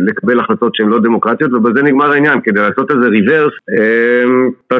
לקבל 0.00 0.40
החלטות 0.40 0.74
שהן 0.74 0.88
לא 0.88 0.98
דמוקרטיות, 0.98 1.52
ובזה 1.52 1.82
נגמר 1.82 2.12
העניין. 2.12 2.40
כדי 2.44 2.60
לעשות 2.60 2.90
איזה 2.90 3.08
ריברס, 3.08 3.52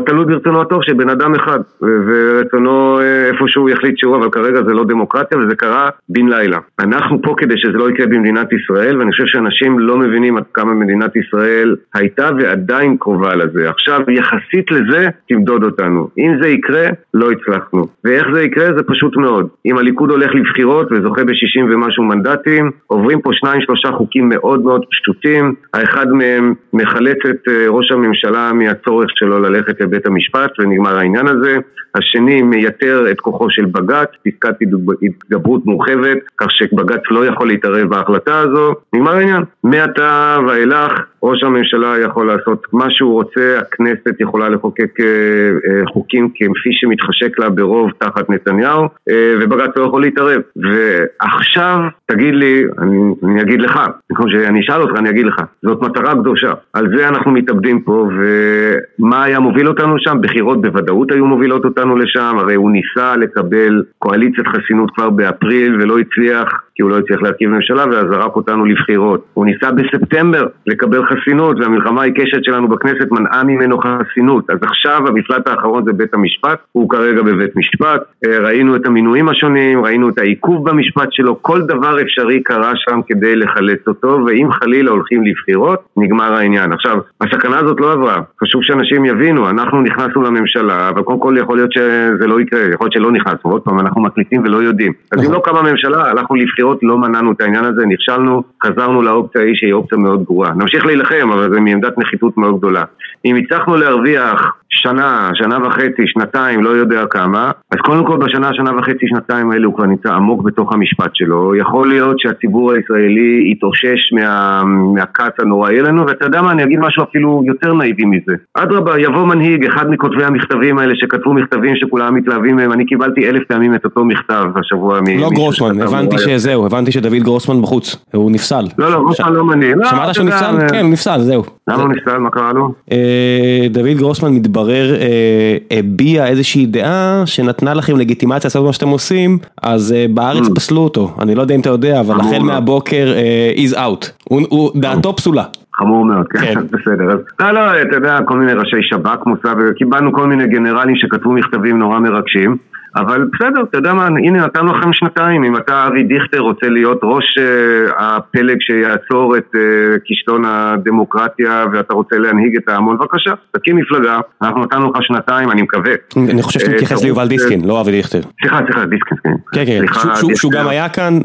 תלוי 0.06 0.24
ברצונו 0.24 0.60
הטוב 0.60 0.82
של 0.82 0.92
בן 0.92 1.08
אדם 1.08 1.34
אחד, 1.34 1.60
ורצונו 1.82 3.00
אה, 3.00 3.28
איפה 3.28 3.44
שהוא 3.48 3.70
יחליט 3.70 3.98
שהוא, 3.98 4.16
אבל 4.16 4.30
כרגע 4.30 4.62
זה 4.66 4.74
לא 4.74 4.84
דמוקרטי. 4.84 5.15
דמוקרטיה 5.16 5.38
וזה 5.38 5.56
קרה 5.56 5.88
בן 6.08 6.28
לילה. 6.28 6.58
אנחנו 6.78 7.22
פה 7.22 7.34
כדי 7.36 7.54
שזה 7.56 7.78
לא 7.78 7.90
יקרה 7.90 8.06
במדינת 8.06 8.48
ישראל 8.52 8.98
ואני 8.98 9.10
חושב 9.10 9.24
שאנשים 9.26 9.78
לא 9.78 9.98
מבינים 9.98 10.36
עד 10.36 10.44
כמה 10.54 10.74
מדינת 10.74 11.16
ישראל 11.16 11.76
הייתה 11.94 12.30
ועדיין 12.38 12.96
קרובה 12.96 13.34
לזה. 13.34 13.70
עכשיו 13.70 14.00
יחסית 14.08 14.70
לזה 14.70 15.08
תמדוד 15.28 15.64
אותנו. 15.64 16.08
אם 16.18 16.38
זה 16.42 16.48
יקרה, 16.48 16.86
לא 17.14 17.30
הצלחנו. 17.30 17.86
ואיך 18.04 18.26
זה 18.32 18.42
יקרה? 18.42 18.66
זה 18.76 18.82
פשוט 18.82 19.16
מאוד. 19.16 19.48
אם 19.66 19.78
הליכוד 19.78 20.10
הולך 20.10 20.34
לבחירות 20.34 20.92
וזוכה 20.92 21.24
ב-60 21.24 21.64
ומשהו 21.70 22.04
מנדטים, 22.04 22.70
עוברים 22.86 23.20
פה 23.20 23.30
שניים 23.32 23.60
שלושה 23.60 23.92
חוקים 23.92 24.28
מאוד 24.28 24.64
מאוד 24.64 24.84
פשוטים. 24.90 25.54
האחד 25.74 26.06
מהם 26.08 26.54
מחלץ 26.72 27.18
את 27.30 27.48
אה, 27.48 27.68
ראש 27.68 27.92
הממשלה 27.92 28.52
מהצורך 28.52 29.10
שלו 29.14 29.38
ללכת 29.38 29.80
לבית 29.80 30.06
המשפט 30.06 30.50
ונגמר 30.58 30.98
העניין 30.98 31.26
הזה. 31.28 31.56
השני 31.96 32.42
מייתר 32.42 33.10
את 33.10 33.20
כוחו 33.20 33.50
של 33.50 33.64
בג"ץ, 33.64 34.08
פסקת 34.24 34.62
התגברות 35.02 35.66
מורחבת, 35.66 36.18
כך 36.36 36.50
שבג"ץ 36.50 37.02
לא 37.10 37.26
יכול 37.26 37.46
להתערב 37.48 37.88
בהחלטה 37.88 38.38
הזו, 38.38 38.74
נגמר 38.92 39.12
העניין. 39.12 39.42
מעתה 39.64 40.38
ואילך 40.48 40.92
ראש 41.22 41.42
הממשלה 41.42 41.98
יכול 41.98 42.26
לעשות 42.26 42.66
מה 42.72 42.86
שהוא 42.90 43.12
רוצה, 43.12 43.58
הכנסת 43.58 44.20
יכולה 44.20 44.48
לחוקק 44.48 45.00
אה, 45.00 45.06
אה, 45.06 45.86
חוקים 45.86 46.28
כפי 46.28 46.70
שמתחשק 46.72 47.38
לה 47.38 47.50
ברוב 47.50 47.90
תחת 47.98 48.30
נתניהו, 48.30 48.82
אה, 49.10 49.34
ובג"ץ 49.40 49.70
לא 49.76 49.84
יכול 49.84 50.02
להתערב. 50.02 50.40
ועכשיו, 50.56 51.78
תגיד 52.06 52.34
לי, 52.34 52.64
אני, 52.78 52.98
אני 53.24 53.42
אגיד 53.42 53.60
לך, 53.60 53.80
במקום 54.10 54.30
שאני 54.30 54.60
אשאל 54.60 54.82
אותך, 54.82 54.98
אני 54.98 55.10
אגיד 55.10 55.26
לך, 55.26 55.34
זאת 55.62 55.82
מטרה 55.82 56.14
קדושה. 56.14 56.52
על 56.72 56.88
זה 56.96 57.08
אנחנו 57.08 57.30
מתאבדים 57.30 57.80
פה, 57.80 58.08
ומה 58.18 59.24
היה 59.24 59.40
מוביל 59.40 59.68
אותנו 59.68 59.94
שם? 59.98 60.18
בחירות 60.20 60.62
בוודאות 60.62 61.12
היו 61.12 61.26
מובילות 61.26 61.64
אותנו 61.64 61.96
לשם, 61.96 62.36
הרי 62.38 62.54
הוא 62.54 62.70
ניסה 62.70 63.16
לקבל 63.16 63.82
קואליציית 63.98 64.46
חסינות 64.46 64.85
כבר 64.94 65.10
באפריל 65.10 65.74
ולא 65.74 65.98
הצליח. 65.98 66.65
כי 66.76 66.82
הוא 66.82 66.90
לא 66.90 66.98
הצליח 66.98 67.22
להרכיב 67.22 67.50
ממשלה 67.50 67.84
ואז 67.90 68.04
זרק 68.10 68.36
אותנו 68.36 68.64
לבחירות. 68.64 69.24
הוא 69.34 69.46
ניסה 69.46 69.70
בספטמבר 69.72 70.46
לקבל 70.66 71.02
חסינות 71.06 71.60
והמלחמה 71.60 72.02
העיקשת 72.02 72.44
שלנו 72.44 72.68
בכנסת 72.68 73.10
מנעה 73.10 73.44
ממנו 73.44 73.78
חסינות. 73.78 74.50
אז 74.50 74.58
עכשיו 74.62 75.08
המפלט 75.08 75.48
האחרון 75.48 75.84
זה 75.84 75.92
בית 75.92 76.14
המשפט, 76.14 76.58
הוא 76.72 76.90
כרגע 76.90 77.22
בבית 77.22 77.56
משפט. 77.56 78.02
אה, 78.26 78.38
ראינו 78.38 78.76
את 78.76 78.86
המינויים 78.86 79.28
השונים, 79.28 79.84
ראינו 79.84 80.08
את 80.08 80.18
העיכוב 80.18 80.70
במשפט 80.70 81.08
שלו, 81.10 81.42
כל 81.42 81.62
דבר 81.62 82.02
אפשרי 82.02 82.42
קרה 82.42 82.72
שם 82.76 83.00
כדי 83.08 83.36
לחלץ 83.36 83.80
אותו, 83.88 84.18
ואם 84.26 84.48
חלילה 84.52 84.90
הולכים 84.90 85.24
לבחירות, 85.24 85.80
נגמר 85.96 86.34
העניין. 86.34 86.72
עכשיו, 86.72 86.98
הסכנה 87.20 87.58
הזאת 87.58 87.80
לא 87.80 87.92
עברה, 87.92 88.20
חשוב 88.42 88.62
שאנשים 88.62 89.04
יבינו, 89.04 89.50
אנחנו 89.50 89.82
נכנסנו 89.82 90.22
לממשלה, 90.22 90.88
אבל 90.88 91.02
קודם 91.02 91.20
כל 91.20 91.34
יכול 91.38 91.56
להיות 91.56 91.72
שזה 91.72 92.26
לא 92.26 92.40
יקרה, 92.40 92.60
יכול 92.60 92.84
להיות 92.84 92.92
שלא 92.92 93.12
נכנסנו, 93.12 93.50
עוד 93.50 93.62
פעם, 93.62 93.80
אנחנו 93.80 94.00
מקליטים 94.02 94.42
ולא 94.44 94.56
יודעים. 94.56 94.92
אז 95.12 95.18
אם 95.18 95.24
נכון. 95.24 95.34
לא 95.34 95.40
קמה 95.44 95.70
ממשלה, 95.70 96.10
הלכנו 96.10 96.36
לבחירות. 96.36 96.65
הבחירות 96.66 96.78
לא 96.82 96.98
מנענו 96.98 97.32
את 97.32 97.40
העניין 97.40 97.64
הזה, 97.64 97.86
נכשלנו, 97.86 98.42
חזרנו 98.66 99.02
לאופציה 99.02 99.40
ההיא 99.40 99.54
שהיא 99.54 99.72
אופציה 99.72 99.98
מאוד 99.98 100.24
גרועה. 100.24 100.54
נמשיך 100.54 100.86
להילחם, 100.86 101.30
אבל 101.32 101.50
זה 101.52 101.60
מעמדת 101.60 101.98
נחיתות 101.98 102.36
מאוד 102.36 102.58
גדולה. 102.58 102.84
אם 103.24 103.36
הצלחנו 103.36 103.76
להרוויח 103.76 104.56
שנה, 104.76 105.30
שנה 105.34 105.66
וחצי, 105.66 106.02
שנתיים, 106.06 106.64
לא 106.64 106.70
יודע 106.70 107.06
כמה, 107.06 107.50
אז 107.70 107.78
קודם 107.78 108.06
כל 108.06 108.16
בשנה, 108.16 108.50
שנה 108.54 108.78
וחצי, 108.78 109.06
שנתיים 109.08 109.50
האלה 109.50 109.66
הוא 109.66 109.74
כבר 109.74 109.86
נמצא 109.86 110.12
עמוק 110.12 110.42
בתוך 110.42 110.72
המשפט 110.72 111.10
שלו. 111.14 111.54
יכול 111.54 111.88
להיות 111.88 112.18
שהציבור 112.18 112.72
הישראלי 112.72 113.52
יתאושש 113.52 114.12
מה, 114.12 114.62
מהכעס 114.94 115.32
הנוראי 115.38 115.80
אלינו, 115.80 116.06
ואתה 116.06 116.24
יודע 116.24 116.42
מה, 116.42 116.52
אני 116.52 116.62
אגיד 116.64 116.78
משהו 116.78 117.02
אפילו 117.02 117.42
יותר 117.46 117.72
נאיבי 117.72 118.04
מזה. 118.04 118.34
אדרבה, 118.54 119.00
יבוא 119.00 119.26
מנהיג, 119.26 119.64
אחד 119.64 119.90
מכותבי 119.90 120.24
המכתבים 120.24 120.78
האלה 120.78 120.92
שכתבו 120.96 121.34
מכתבים 121.34 121.76
שכולם 121.76 122.14
מתלהבים 122.14 122.56
מהם, 122.56 122.72
אני 122.72 122.86
קיבלתי 122.86 123.28
אלף 123.28 123.42
פעמים 123.48 123.74
את 123.74 123.84
אותו 123.84 124.04
מכתב 124.04 124.44
השבוע 124.56 125.00
מ... 125.00 125.20
לא 125.20 125.28
גרוסמן, 125.34 125.80
הבנתי 125.80 126.18
שזהו, 126.18 126.55
הבנתי 126.64 126.92
שדוד 126.92 127.12
גרוסמן 127.12 127.62
בחוץ, 127.62 127.96
הוא 128.12 128.30
נפסל. 128.30 128.64
לא, 128.78 128.90
לא, 128.90 128.98
גרוסמן 128.98 129.32
לא 129.32 129.44
מנהיג. 129.44 129.76
לא, 129.76 129.88
שמעת 129.88 130.14
שהוא 130.14 130.26
נפסל? 130.26 130.68
כן, 130.70 130.84
הוא 130.84 130.90
נפסל, 130.92 131.20
זהו. 131.20 131.42
למה 131.68 131.82
הוא 131.82 131.88
נפסל? 131.88 132.18
מה 132.18 132.30
קרה 132.30 132.52
לו? 132.52 132.72
אה, 132.92 133.66
דוד 133.70 133.96
גרוסמן 133.96 134.32
מתברר 134.32 134.94
אה, 134.94 135.56
הביע 135.70 136.26
איזושהי 136.26 136.66
דעה 136.66 137.22
שנתנה 137.24 137.74
לכם 137.74 137.96
לגיטימציה 137.96 138.48
לעשות 138.48 138.66
מה 138.66 138.72
שאתם 138.72 138.88
עושים, 138.88 139.38
אז 139.62 139.92
אה, 139.92 140.06
בארץ 140.14 140.46
mm. 140.46 140.54
פסלו 140.54 140.80
אותו. 140.80 141.14
אני 141.22 141.34
לא 141.34 141.42
יודע 141.42 141.54
אם 141.54 141.60
אתה 141.60 141.68
יודע, 141.68 142.00
אבל 142.00 142.20
החל 142.20 142.42
מהבוקר 142.42 143.14
is 143.56 143.74
out. 143.74 144.34
דעתו 144.74 145.16
פסולה. 145.16 145.44
חמור 145.76 146.04
מאוד, 146.04 146.26
כן, 146.30 146.38
כן. 146.38 146.60
בסדר. 146.72 147.12
אז 147.12 147.18
לא, 147.40 147.50
לא, 147.50 147.82
אתה 147.82 147.96
יודע, 147.96 148.18
כל 148.24 148.38
מיני 148.38 148.52
ראשי 148.52 148.76
שב"כ 148.82 149.26
מוסד, 149.26 149.54
וקיבלנו 149.58 150.12
כל 150.12 150.26
מיני 150.26 150.46
גנרלים 150.46 150.96
שכתבו 150.96 151.32
מכתבים 151.32 151.78
נורא 151.78 151.98
מרגשים. 151.98 152.56
אבל 152.96 153.28
בסדר, 153.34 153.62
אתה 153.70 153.78
יודע 153.78 153.94
מה, 153.94 154.06
הנה 154.06 154.46
נתנו 154.46 154.72
לכם 154.72 154.92
שנתיים, 154.92 155.44
אם 155.44 155.56
אתה 155.56 155.86
אבי 155.86 156.02
דיכטר 156.02 156.38
רוצה 156.38 156.68
להיות 156.68 157.00
ראש 157.02 157.38
uh, 157.38 157.92
הפלג 157.98 158.56
שיעצור 158.60 159.36
את 159.36 159.54
uh, 159.54 159.58
כישלון 160.04 160.44
הדמוקרטיה 160.44 161.64
ואתה 161.72 161.94
רוצה 161.94 162.16
להנהיג 162.18 162.56
את 162.56 162.68
ההמון, 162.68 162.98
בבקשה, 162.98 163.32
תקים 163.52 163.76
מפלגה, 163.76 164.20
אנחנו 164.42 164.64
נתנו 164.64 164.90
לך 164.90 165.02
שנתיים, 165.02 165.50
אני 165.50 165.62
מקווה. 165.62 165.92
אני 166.16 166.42
חושב 166.42 166.60
שאתה 166.60 166.72
מתייחס 166.72 167.04
ליובל 167.04 167.28
דיסקין, 167.28 167.64
לא 167.64 167.80
אבי 167.80 167.90
דיכטר. 167.90 168.20
סליחה, 168.40 168.58
סליחה, 168.64 168.84
דיסקין, 168.84 169.18
כן. 169.22 169.34
כן, 169.52 169.64
כן, 169.64 170.34
שהוא 170.34 170.52
גם 170.52 170.68
היה 170.68 170.88
כאן, 170.88 171.18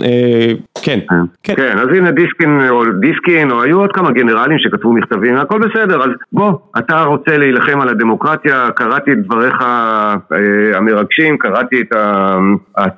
כן. 0.83 0.99
כן, 1.43 1.55
כן, 1.55 1.77
אז 1.77 1.87
הנה 1.87 2.11
דיסקין 2.11 2.61
או 2.69 2.83
דיסקין, 2.99 3.51
או 3.51 3.61
היו 3.61 3.79
עוד 3.79 3.91
כמה 3.91 4.11
גנרלים 4.11 4.59
שכתבו 4.59 4.93
מכתבים, 4.93 5.37
הכל 5.37 5.59
בסדר, 5.59 6.03
אז 6.03 6.09
בוא, 6.33 6.53
אתה 6.77 7.03
רוצה 7.03 7.37
להילחם 7.37 7.81
על 7.81 7.89
הדמוקרטיה, 7.89 8.69
קראתי 8.75 9.11
את 9.11 9.17
דבריך 9.25 9.55
המרגשים, 10.73 11.37
קראתי 11.37 11.60
קראתי 11.61 11.81
את 11.81 11.93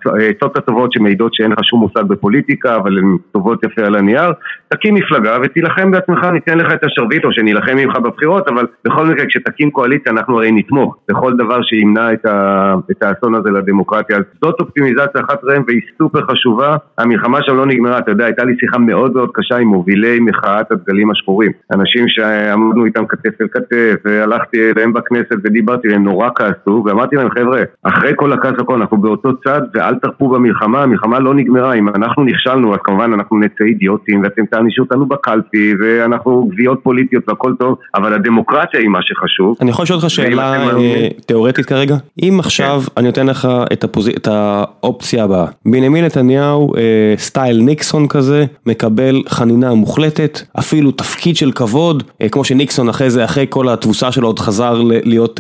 העצות 0.06 0.58
הטובות 0.58 0.94
שמעידות 0.94 1.34
שאין 1.34 1.52
לך 1.52 1.60
שום 1.64 1.80
מושג 1.80 2.04
בפוליטיקה, 2.04 2.76
אבל 2.76 2.98
הן 2.98 3.18
טובות 3.32 3.64
יפה 3.64 3.82
על 3.82 3.96
הנייר. 3.96 4.32
תקים 4.68 4.96
מפלגה 4.96 5.38
ותילחם 5.44 5.92
בעצמך, 5.92 6.24
ניתן 6.24 6.58
לך 6.58 6.74
את 6.74 6.84
השרביט 6.84 7.26
או 7.26 7.34
שנילחם 7.34 7.76
ממך 7.76 7.96
בבחירות, 7.98 8.48
אבל 8.48 8.66
בכל 8.86 9.06
מקרה 9.06 9.26
כשתקים 9.26 9.72
קואליציה 9.72 10.12
אנחנו 10.12 10.38
הרי 10.38 10.52
נתמוך 10.52 10.98
בכל 11.10 11.34
דבר 11.38 11.62
שימנע 11.62 12.14
את, 12.14 12.26
ה, 12.26 12.76
את 12.92 13.04
האסון 13.04 13.36
הזה 13.36 13.52
לדמוקרטיה. 13.52 14.18
אז 14.18 14.24
זאת 14.44 14.56
אופטימיזציה 14.60 15.22
אחת 15.22 15.40
ראם 15.44 15.64
והיא 15.68 15.82
סופר 15.98 16.22
חשובה. 16.32 16.78
המלחמה 16.98 17.40
שם 17.42 17.58
לא 17.58 17.66
נגמרה, 17.66 17.98
אתה 18.00 18.12
יודע, 18.12 18.26
הייתה 18.26 18.44
לי 18.44 18.56
שיחה 18.60 18.78
מאוד 18.78 19.14
מאוד 19.14 19.30
קשה 19.34 19.58
עם 19.58 19.68
מובילי 19.68 20.20
מחאת 20.20 20.72
הדגלים 20.72 21.12
השחורים. 21.12 21.52
אנשים 21.74 22.06
שעמדנו 22.08 22.86
איתם 22.86 23.06
כתף 23.06 23.42
אל 23.42 23.48
כתף, 23.52 23.96
והלכתי 24.06 24.72
אליהם 24.72 24.94
בכנסת 24.94 25.36
ודיברתי, 25.44 25.94
הם 25.94 26.04
נורא 26.04 26.30
כעסו, 26.36 26.84
ואמרתי 26.86 27.16
להם, 27.16 27.30
חבר'ה, 27.30 27.64
אחרי 27.84 28.12
כל 28.16 28.34
הכעס 28.34 28.53
הכל 28.60 28.76
אנחנו 28.76 28.98
באותו 28.98 29.30
צד 29.44 29.62
ואל 29.74 29.96
תרפו 29.96 30.30
במלחמה, 30.30 30.84
המלחמה 30.84 31.20
לא 31.20 31.34
נגמרה, 31.34 31.74
אם 31.74 31.90
אנחנו 31.90 32.24
נכשלנו 32.24 32.74
אז 32.74 32.80
כמובן 32.84 33.14
אנחנו 33.14 33.40
נצא 33.40 33.64
אידיוטים 33.64 34.24
ואתם 34.24 34.46
תענישו 34.46 34.82
אותנו 34.82 35.06
בקלפי 35.06 35.74
ואנחנו 35.80 36.50
גביעות 36.52 36.80
פוליטיות 36.84 37.24
והכל 37.28 37.54
טוב, 37.60 37.78
אבל 37.96 38.14
הדמוקרטיה 38.14 38.80
היא 38.80 38.90
מה 38.90 39.00
שחשוב. 39.02 39.56
אני 39.62 39.70
יכול 39.70 39.84
לשאול 39.84 39.98
אותך 39.98 40.10
שאלה 40.10 40.68
אה, 40.78 41.08
תיאורטית 41.26 41.66
כרגע? 41.66 41.96
אם 42.24 42.38
עכשיו 42.40 42.82
כן. 42.82 42.92
אני 42.98 43.08
נותן 43.08 43.28
לך 43.28 43.48
את, 43.74 44.28
האופציה 44.28 45.24
הבאה, 45.24 45.46
בנימין 45.66 46.06
נתניהו 46.06 46.76
אה, 46.76 46.82
סטייל 47.18 47.62
ניקסון 47.62 48.08
כזה, 48.08 48.46
מקבל 48.66 49.22
חנינה 49.28 49.74
מוחלטת, 49.74 50.42
אפילו 50.60 50.92
תפקיד 50.92 51.36
של 51.36 51.52
כבוד, 51.52 52.04
אה, 52.22 52.30
כמו 52.30 52.44
שניקסון 52.44 52.90
אחרי 52.90 53.10
זה, 53.10 53.26
אחרי 53.26 53.46
כל 53.50 53.70
התבוסה 53.70 54.12
שלו 54.12 54.28
עוד 54.28 54.40
חזר 54.40 54.82
להיות 54.84 55.40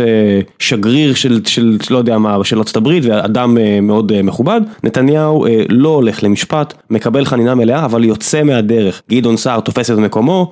שגריר 0.60 1.14
של 1.14 1.42
לא 1.92 1.98
יודע 1.98 2.18
מה, 2.18 2.44
של 2.44 2.58
ארצות 2.58 2.76
הברית 2.76 3.03
ואדם 3.04 3.58
מאוד 3.82 4.22
מכובד, 4.22 4.62
נתניהו 4.84 5.46
לא 5.70 5.90
הולך 5.90 6.24
למשפט, 6.24 6.74
מקבל 6.90 7.26
חנינה 7.26 7.56
מלאה 7.56 7.86
אבל 7.86 8.04
יוצא 8.04 8.44
מהדרך, 8.44 9.02
גדעון 9.10 9.38
סער 9.38 9.60
תופס 9.60 9.92
את 9.92 9.98
מקומו, 9.98 10.52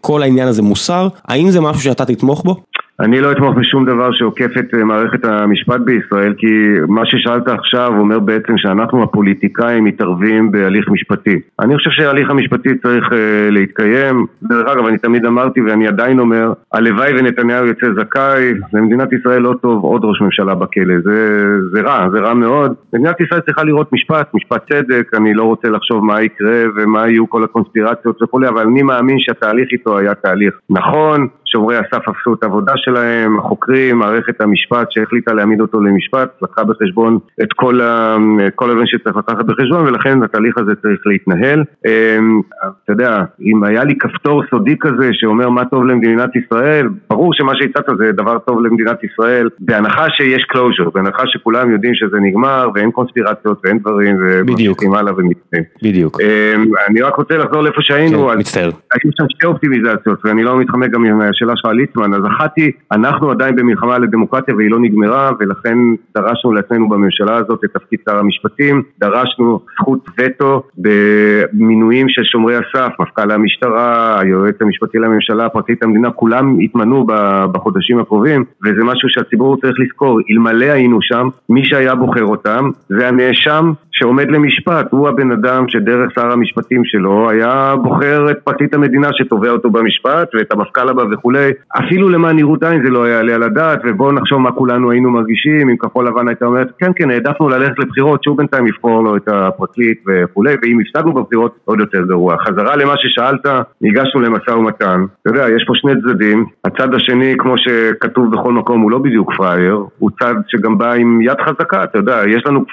כל 0.00 0.22
העניין 0.22 0.48
הזה 0.48 0.62
מוסר, 0.62 1.08
האם 1.24 1.50
זה 1.50 1.60
משהו 1.60 1.82
שאתה 1.82 2.04
תתמוך 2.04 2.42
בו? 2.44 2.56
אני 3.00 3.20
לא 3.20 3.32
אתמוך 3.32 3.54
בשום 3.56 3.84
דבר 3.84 4.12
שעוקף 4.12 4.58
את 4.58 4.74
אה, 4.74 4.84
מערכת 4.84 5.24
המשפט 5.24 5.80
בישראל 5.80 6.34
כי 6.38 6.46
מה 6.88 7.02
ששאלת 7.06 7.48
עכשיו 7.48 7.92
אומר 7.98 8.18
בעצם 8.18 8.52
שאנחנו 8.56 9.02
הפוליטיקאים 9.02 9.84
מתערבים 9.84 10.52
בהליך 10.52 10.88
משפטי. 10.88 11.40
אני 11.60 11.76
חושב 11.76 11.90
שההליך 11.90 12.30
המשפטי 12.30 12.68
צריך 12.78 13.04
uh, 13.04 13.14
להתקיים. 13.50 14.26
דרך 14.42 14.66
אגב, 14.68 14.86
אני 14.86 14.98
תמיד 14.98 15.26
אמרתי 15.26 15.60
ואני 15.60 15.88
עדיין 15.88 16.18
אומר, 16.18 16.52
הלוואי 16.72 17.12
ונתניהו 17.18 17.66
יוצא 17.66 17.86
זכאי, 17.96 18.52
למדינת 18.72 19.12
ישראל 19.12 19.42
לא 19.42 19.54
טוב 19.62 19.84
עוד 19.84 20.04
ראש 20.04 20.20
ממשלה 20.20 20.54
בכלא. 20.54 20.94
זה, 21.04 21.46
זה 21.72 21.80
רע, 21.80 22.08
זה 22.12 22.18
רע 22.18 22.34
מאוד. 22.34 22.74
מדינת 22.92 23.20
ישראל 23.20 23.40
צריכה 23.40 23.64
לראות 23.64 23.92
משפט, 23.92 24.34
משפט 24.34 24.72
צדק, 24.72 25.10
אני 25.14 25.34
לא 25.34 25.42
רוצה 25.42 25.68
לחשוב 25.68 26.04
מה 26.04 26.22
יקרה 26.22 26.62
ומה 26.76 27.08
יהיו 27.08 27.30
כל 27.30 27.44
הקונספירציות 27.44 28.22
וכולי, 28.22 28.48
אבל 28.48 28.62
אני 28.62 28.82
מאמין 28.82 29.16
שהתהליך 29.18 29.68
איתו 29.72 29.98
היה 29.98 30.14
תהליך 30.14 30.54
נכון. 30.70 31.28
שומרי 31.56 31.76
הסף 31.76 32.02
עשו 32.08 32.34
את 32.34 32.42
העבודה 32.42 32.72
שלהם, 32.76 33.38
החוקרים, 33.38 33.98
מערכת 33.98 34.40
המשפט 34.40 34.86
שהחליטה 34.90 35.32
להעמיד 35.32 35.60
אותו 35.60 35.80
למשפט, 35.80 36.28
לקחה 36.42 36.64
בחשבון 36.64 37.18
את 37.42 37.52
כל, 37.56 37.80
ה... 37.80 38.16
כל 38.54 38.70
הדברים 38.70 38.86
שצריך 38.86 39.16
לקחת 39.16 39.44
בחשבון 39.44 39.86
ולכן 39.86 40.22
התהליך 40.22 40.58
הזה 40.58 40.72
צריך 40.82 41.00
להתנהל. 41.06 41.64
אמ, 41.86 42.40
אתה 42.84 42.92
יודע, 42.92 43.22
אם 43.40 43.64
היה 43.64 43.84
לי 43.84 43.94
כפתור 43.98 44.42
סודי 44.50 44.76
כזה 44.80 45.10
שאומר 45.12 45.48
מה 45.48 45.64
טוב 45.64 45.84
למדינת 45.84 46.36
ישראל, 46.36 46.88
ברור 47.10 47.34
שמה 47.34 47.52
שהצעת 47.54 47.84
זה 47.98 48.12
דבר 48.12 48.38
טוב 48.38 48.60
למדינת 48.66 49.04
ישראל, 49.04 49.48
בהנחה 49.60 50.10
שיש 50.10 50.46
closure, 50.52 50.90
בהנחה 50.94 51.22
שכולם 51.26 51.72
יודעים 51.72 51.94
שזה 51.94 52.16
נגמר 52.20 52.68
ואין 52.74 52.90
קונספירציות 52.90 53.60
ואין 53.64 53.78
דברים 53.78 54.16
וממשיכים 54.20 54.94
הלאה 54.94 55.12
ומתקנים. 55.16 55.64
בדיוק. 55.82 56.20
אמ, 56.20 56.64
אני 56.88 57.02
רק 57.02 57.16
רוצה 57.16 57.36
לחזור 57.36 57.62
לאיפה 57.62 57.82
שהיינו, 57.82 58.28
כן, 58.28 58.38
מצטער. 58.38 58.70
היו 58.94 59.10
שם 59.18 59.24
שתי 59.28 59.46
אופטימיזציות 59.46 60.18
ואני 60.24 60.42
לא 60.42 60.58
מתחמק 60.58 60.90
גם 60.90 61.04
עם 61.04 61.20
השאלה 61.52 61.56
שלך 61.56 61.70
על 61.70 61.76
ליצמן, 61.76 62.14
אז 62.14 62.26
אחת 62.26 62.52
היא, 62.56 62.72
אנחנו 62.92 63.30
עדיין 63.30 63.56
במלחמה 63.56 63.98
לדמוקרטיה 63.98 64.54
והיא 64.54 64.70
לא 64.70 64.78
נגמרה 64.80 65.30
ולכן 65.40 65.78
דרשנו 66.16 66.52
לעצמנו 66.52 66.88
בממשלה 66.88 67.36
הזאת 67.36 67.64
את 67.64 67.70
תפקיד 67.72 67.98
שר 68.08 68.18
המשפטים, 68.18 68.82
דרשנו 69.00 69.60
זכות 69.74 70.08
וטו 70.18 70.62
במינויים 70.78 72.08
של 72.08 72.24
שומרי 72.24 72.56
הסף, 72.56 72.92
מפכ"ל 73.00 73.30
המשטרה, 73.30 74.20
היועץ 74.20 74.54
המשפטי 74.60 74.98
לממשלה, 74.98 75.48
פרקליט 75.48 75.82
המדינה, 75.82 76.10
כולם 76.10 76.58
התמנו 76.58 77.06
בחודשים 77.52 78.00
הקרובים 78.00 78.44
וזה 78.64 78.84
משהו 78.84 79.08
שהציבור 79.08 79.56
צריך 79.60 79.74
לזכור, 79.78 80.20
אלמלא 80.30 80.64
היינו 80.64 80.98
שם, 81.02 81.28
מי 81.48 81.64
שהיה 81.64 81.94
בוחר 81.94 82.24
אותם 82.24 82.70
זה 82.88 83.08
הנאשם 83.08 83.72
שעומד 83.92 84.30
למשפט, 84.30 84.86
הוא 84.90 85.08
הבן 85.08 85.32
אדם 85.32 85.64
שדרך 85.68 86.10
שר 86.14 86.32
המשפטים 86.32 86.84
שלו 86.84 87.30
היה 87.30 87.74
בוחר 87.82 88.30
את 88.30 88.38
פרקליט 88.44 88.74
המדינה 88.74 89.08
שתובע 89.12 89.50
אותו 89.50 89.70
במשפט 89.70 90.34
ואת 90.34 90.52
המפכ"ל 90.52 90.88
הבא 90.88 91.04
וכולי. 91.26 91.50
אפילו 91.78 92.08
למען 92.08 92.36
נראות 92.36 92.62
עין 92.62 92.82
זה 92.84 92.90
לא 92.90 93.08
יעלה 93.08 93.34
על 93.34 93.42
הדעת 93.42 93.80
ובואו 93.84 94.12
נחשוב 94.12 94.38
מה 94.38 94.52
כולנו 94.52 94.90
היינו 94.90 95.10
מרגישים 95.10 95.68
אם 95.68 95.76
כחול 95.76 96.06
לבן 96.06 96.28
הייתה 96.28 96.46
אומרת 96.46 96.68
כן 96.78 96.90
כן 96.96 97.10
העדפנו 97.10 97.48
ללכת 97.48 97.78
לבחירות 97.78 98.22
שהוא 98.24 98.36
בינתיים 98.36 98.66
יבחור 98.66 99.04
לו 99.04 99.16
את 99.16 99.28
הפרקליט 99.28 99.98
וכולי 100.06 100.54
ואם 100.62 100.78
הפסדנו 100.80 101.12
בבחירות 101.12 101.56
עוד 101.64 101.80
יותר 101.80 102.02
גרוע. 102.08 102.36
חזרה 102.38 102.76
למה 102.76 102.92
ששאלת 102.96 103.46
ניגשנו 103.80 104.20
למשא 104.20 104.50
ומתן. 104.50 105.04
אתה 105.22 105.30
יודע 105.30 105.46
יש 105.56 105.64
פה 105.66 105.72
שני 105.76 105.92
צדדים. 106.02 106.44
הצד 106.64 106.94
השני 106.94 107.34
כמו 107.38 107.54
שכתוב 107.58 108.32
בכל 108.32 108.52
מקום 108.52 108.80
הוא 108.80 108.90
לא 108.90 108.98
בדיוק 108.98 109.32
פראייר 109.36 109.84
הוא 109.98 110.10
צד 110.20 110.34
שגם 110.48 110.78
בא 110.78 110.92
עם 110.92 111.20
יד 111.22 111.40
חזקה 111.40 111.84
אתה 111.84 111.98
יודע 111.98 112.22
יש 112.28 112.42
לנו 112.46 112.64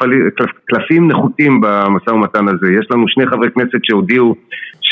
קלפים 0.65 1.07
נחותים 1.07 1.61
במשא 1.61 2.09
ומתן 2.09 2.47
הזה. 2.47 2.73
יש 2.79 2.87
לנו 2.91 3.05
שני 3.07 3.27
חברי 3.27 3.51
כנסת 3.51 3.79
שהודיעו 3.83 4.35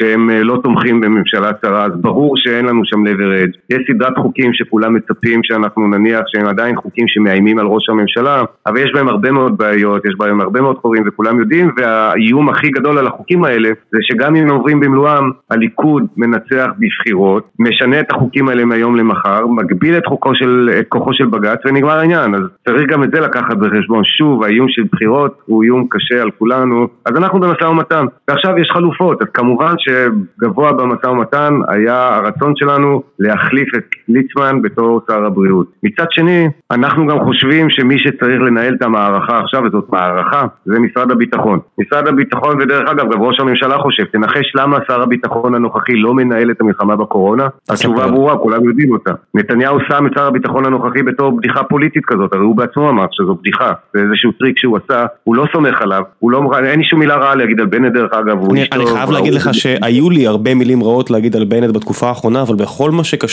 שהם 0.02 0.30
אה, 0.30 0.44
לא 0.44 0.60
תומכים 0.64 1.02
בממשלה 1.02 1.54
צרה, 1.54 1.86
אז 1.86 1.92
ברור 1.96 2.34
שאין 2.38 2.66
לנו 2.66 2.82
שם 2.86 3.04
leverage. 3.08 3.51
יש 3.70 3.80
סדרת 3.92 4.18
חוקים 4.18 4.54
שכולם 4.54 4.94
מצפים 4.94 5.40
שאנחנו 5.44 5.88
נניח 5.88 6.22
שהם 6.28 6.46
עדיין 6.46 6.76
חוקים 6.76 7.08
שמאיימים 7.08 7.60
על 7.60 7.66
ראש 7.66 7.90
הממשלה, 7.90 8.44
אבל 8.68 8.78
יש 8.78 8.92
בהם 8.94 9.08
הרבה 9.08 9.32
מאוד 9.32 9.58
בעיות, 9.58 10.06
יש 10.06 10.14
בהם 10.18 10.42
הרבה 10.42 10.62
מאוד 10.62 10.78
חורים 10.78 11.04
וכולם 11.08 11.40
יודעים, 11.40 11.72
והאיום 11.78 12.50
הכי 12.50 12.70
גדול 12.70 12.98
על 12.98 13.08
החוקים 13.08 13.44
האלה 13.44 13.70
זה 13.92 13.98
שגם 14.02 14.36
אם 14.36 14.44
הם 14.44 14.50
עוברים 14.50 14.80
במלואם, 14.80 15.32
הליכוד 15.50 16.06
מנצח 16.18 16.68
בבחירות, 16.80 17.50
משנה 17.60 18.00
את 18.00 18.12
החוקים 18.12 18.48
האלה 18.48 18.66
מהיום 18.66 18.96
למחר, 18.96 19.48
מגביל 19.48 19.98
את, 19.98 20.04
של, 20.34 20.70
את 20.80 20.86
כוחו 20.90 21.14
של 21.14 21.26
בג"ץ 21.26 21.60
ונגמר 21.66 21.98
העניין, 21.98 22.36
אז 22.36 22.42
צריך 22.66 22.84
גם 22.90 23.04
את 23.04 23.12
זה 23.14 23.20
לקחת 23.20 23.58
בחשבון. 23.58 24.04
שוב, 24.04 24.44
האיום 24.44 24.70
של 24.70 24.84
בחירות 24.92 25.40
הוא 25.46 25.64
איום 25.64 25.88
קשה 25.90 26.22
על 26.22 26.32
כולנו, 26.32 26.88
אז 27.06 27.18
אנחנו 27.18 27.40
במשא 27.40 27.66
ומתן, 27.66 28.06
ועכשיו 28.28 28.58
יש 28.58 28.70
חלופות, 28.74 29.22
אז 29.22 29.28
כמובן 29.34 29.74
שגבוה 29.78 30.74
במשא 30.74 31.08
ומתן 31.08 31.54
היה 31.68 32.16
הרצון 32.16 32.54
שלנו 32.56 33.04
להחליף 33.42 33.76
את 33.76 33.86
ליצמן 34.08 34.62
בתור 34.62 35.02
שר 35.08 35.26
הבריאות. 35.26 35.68
מצד 35.84 36.06
שני, 36.10 36.48
אנחנו 36.72 37.08
גם 37.08 37.20
חושבים 37.20 37.70
שמי 37.70 38.00
שצריך 38.00 38.42
לנהל 38.42 38.74
את 38.74 38.82
המערכה 38.82 39.40
עכשיו, 39.40 39.62
וזאת 39.64 39.86
מערכה, 39.90 40.46
זה 40.66 40.80
משרד 40.80 41.12
הביטחון. 41.12 41.60
משרד 41.80 42.08
הביטחון, 42.08 42.62
ודרך 42.62 42.90
אגב, 42.90 43.14
גם 43.14 43.22
ראש 43.22 43.40
הממשלה 43.40 43.78
חושב, 43.78 44.04
תנחש 44.04 44.56
למה 44.56 44.78
שר 44.88 45.02
הביטחון 45.02 45.56
הנוכחי 45.56 45.96
לא 45.96 46.14
מנהל 46.14 46.52
את 46.52 46.62
המלחמה 46.62 46.96
בקורונה? 46.96 47.48
התשובה 47.70 48.08
ברורה, 48.08 48.38
כולם 48.38 48.66
יודעים 48.66 48.92
אותה. 48.92 49.12
נתניהו 49.34 49.78
שם 49.88 50.06
את 50.08 50.12
שר 50.16 50.26
הביטחון 50.28 50.66
הנוכחי 50.66 51.04
בתור 51.04 51.38
בדיחה 51.38 51.64
פוליטית 51.64 52.06
כזאת, 52.06 52.34
הרי 52.34 52.44
הוא 52.44 52.56
בעצמו 52.56 52.90
אמר 52.90 53.06
שזו 53.12 53.36
בדיחה. 53.36 53.72
זה 53.94 54.00
איזשהו 54.00 54.32
טריק 54.32 54.58
שהוא 54.58 54.78
עשה, 54.78 55.06
הוא 55.24 55.36
לא 55.36 55.46
סומך 55.54 55.82
עליו, 55.82 56.04
הוא 56.20 56.32
לא, 56.32 56.52
אין 56.64 56.80
לי 56.80 56.86
שום 56.86 57.00
מילה 57.00 57.16
רעה 57.16 57.36
להגיד 57.36 57.60
על 57.60 57.66
בנט 57.66 57.94
דרך 57.94 58.14
אגב, 58.14 58.38
הוא 58.38 58.48
טוב. 58.48 58.58
אני 58.72 58.86
חייב 58.86 59.12
להגיד 59.12 59.34
לך 59.34 59.50
ש... 59.54 59.66
היו 59.82 60.10
לי 60.10 60.28
הרבה 60.28 60.56
מילים 60.56 60.84
רעות 60.84 61.12
להגיד 61.12 61.36
על 61.36 61.46
בנט 61.46 61.76
בתקופה 61.76 62.08
האחרונה, 62.08 62.42
אבל 62.42 62.56
בכל 62.56 62.92
מה 62.92 63.04
שקשור 63.04 63.31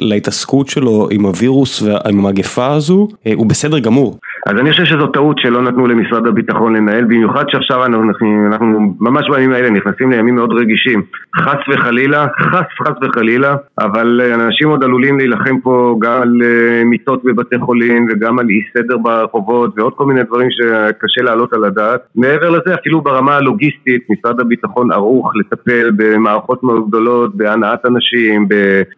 להתעסקות 0.00 0.68
שלו 0.68 1.08
עם 1.10 1.26
הווירוס 1.26 1.82
ועם 1.82 2.26
המגפה 2.26 2.72
הזו, 2.72 3.08
אה, 3.26 3.32
הוא 3.34 3.46
בסדר 3.46 3.78
גמור. 3.78 4.18
אז 4.46 4.54
אני 4.60 4.70
חושב 4.70 4.84
שזו 4.84 5.06
טעות 5.06 5.38
שלא 5.38 5.62
נתנו 5.62 5.86
למשרד 5.86 6.26
הביטחון 6.26 6.76
לנהל, 6.76 7.04
במיוחד 7.04 7.44
שעכשיו 7.48 7.84
אנחנו, 7.84 8.46
אנחנו 8.46 8.94
ממש 9.00 9.30
בימים 9.30 9.52
האלה 9.52 9.70
נכנסים 9.70 10.10
לימים 10.10 10.34
מאוד 10.34 10.52
רגישים. 10.52 11.02
חס 11.36 11.58
וחלילה, 11.68 12.26
חס 12.38 12.66
חס 12.82 12.94
וחלילה, 13.02 13.56
אבל 13.78 14.20
אנשים 14.34 14.68
עוד 14.68 14.84
עלולים 14.84 15.18
להילחם 15.18 15.60
פה 15.60 15.96
גם 16.00 16.22
על 16.22 16.42
אה, 16.44 16.84
מיטות 16.84 17.24
בבתי 17.24 17.58
חולים 17.58 18.06
וגם 18.10 18.38
על 18.38 18.46
אי 18.48 18.60
סדר 18.74 18.98
ברחובות 18.98 19.74
ועוד 19.76 19.92
כל 19.94 20.06
מיני 20.06 20.22
דברים 20.22 20.48
שקשה 20.50 21.22
להעלות 21.22 21.52
על 21.52 21.64
הדעת. 21.64 22.00
מעבר 22.16 22.50
לזה, 22.50 22.74
אפילו 22.74 23.00
ברמה 23.00 23.36
הלוגיסטית, 23.36 24.02
משרד 24.10 24.40
הביטחון 24.40 24.92
ערוך 24.92 25.32
לטפל 25.36 25.90
במערכות 25.96 26.62
מאוד 26.62 26.88
גדולות, 26.88 27.34
בהנעת 27.34 27.86
אנשים, 27.86 28.48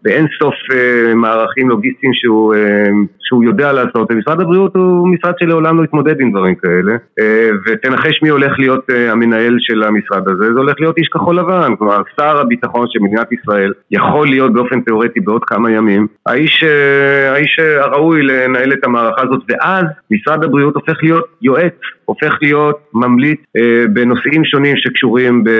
באין 0.03 0.27
סוף 0.39 0.55
אה, 0.73 1.15
מערכים 1.15 1.69
לוגיסטיים 1.69 2.13
שהוא, 2.15 2.55
אה, 2.55 2.89
שהוא 3.21 3.45
יודע 3.45 3.73
לעשות, 3.73 4.11
ומשרד 4.11 4.41
הבריאות 4.41 4.77
הוא 4.77 5.09
משרד 5.09 5.34
שלעולם 5.39 5.79
לא 5.79 5.85
יתמודד 5.85 6.21
עם 6.21 6.31
דברים 6.31 6.55
כאלה, 6.55 6.97
ותנחש 7.67 8.23
מי 8.23 8.29
הולך 8.29 8.59
להיות 8.59 8.85
המנהל 9.11 9.57
של 9.59 9.83
המשרד 9.83 10.29
הזה, 10.29 10.53
זה 10.53 10.61
הולך 10.61 10.75
להיות 10.81 10.99
איש 10.99 11.09
כחול 11.09 11.39
לבן, 11.39 11.77
כלומר 11.79 12.03
שר 12.17 12.41
הביטחון 12.41 12.87
של 12.91 12.99
מדינת 13.03 13.33
ישראל 13.33 13.73
יכול 13.91 14.27
להיות 14.27 14.53
באופן 14.53 14.81
תיאורטי 14.81 15.21
בעוד 15.21 15.45
כמה 15.45 15.71
ימים, 15.71 16.07
האיש, 16.27 16.65
האיש 17.31 17.59
הראוי 17.81 18.23
לנהל 18.23 18.73
את 18.73 18.85
המערכה 18.85 19.23
הזאת, 19.23 19.41
ואז 19.49 19.85
משרד 20.11 20.45
הבריאות 20.45 20.75
הופך 20.75 20.99
להיות 21.03 21.25
יועץ 21.43 21.75
הופך 22.05 22.39
להיות 22.43 22.79
ממליץ 22.95 23.41
אה, 23.57 23.85
בנושאים 23.93 24.45
שונים 24.45 24.77
שקשורים 24.77 25.45
ב... 25.45 25.51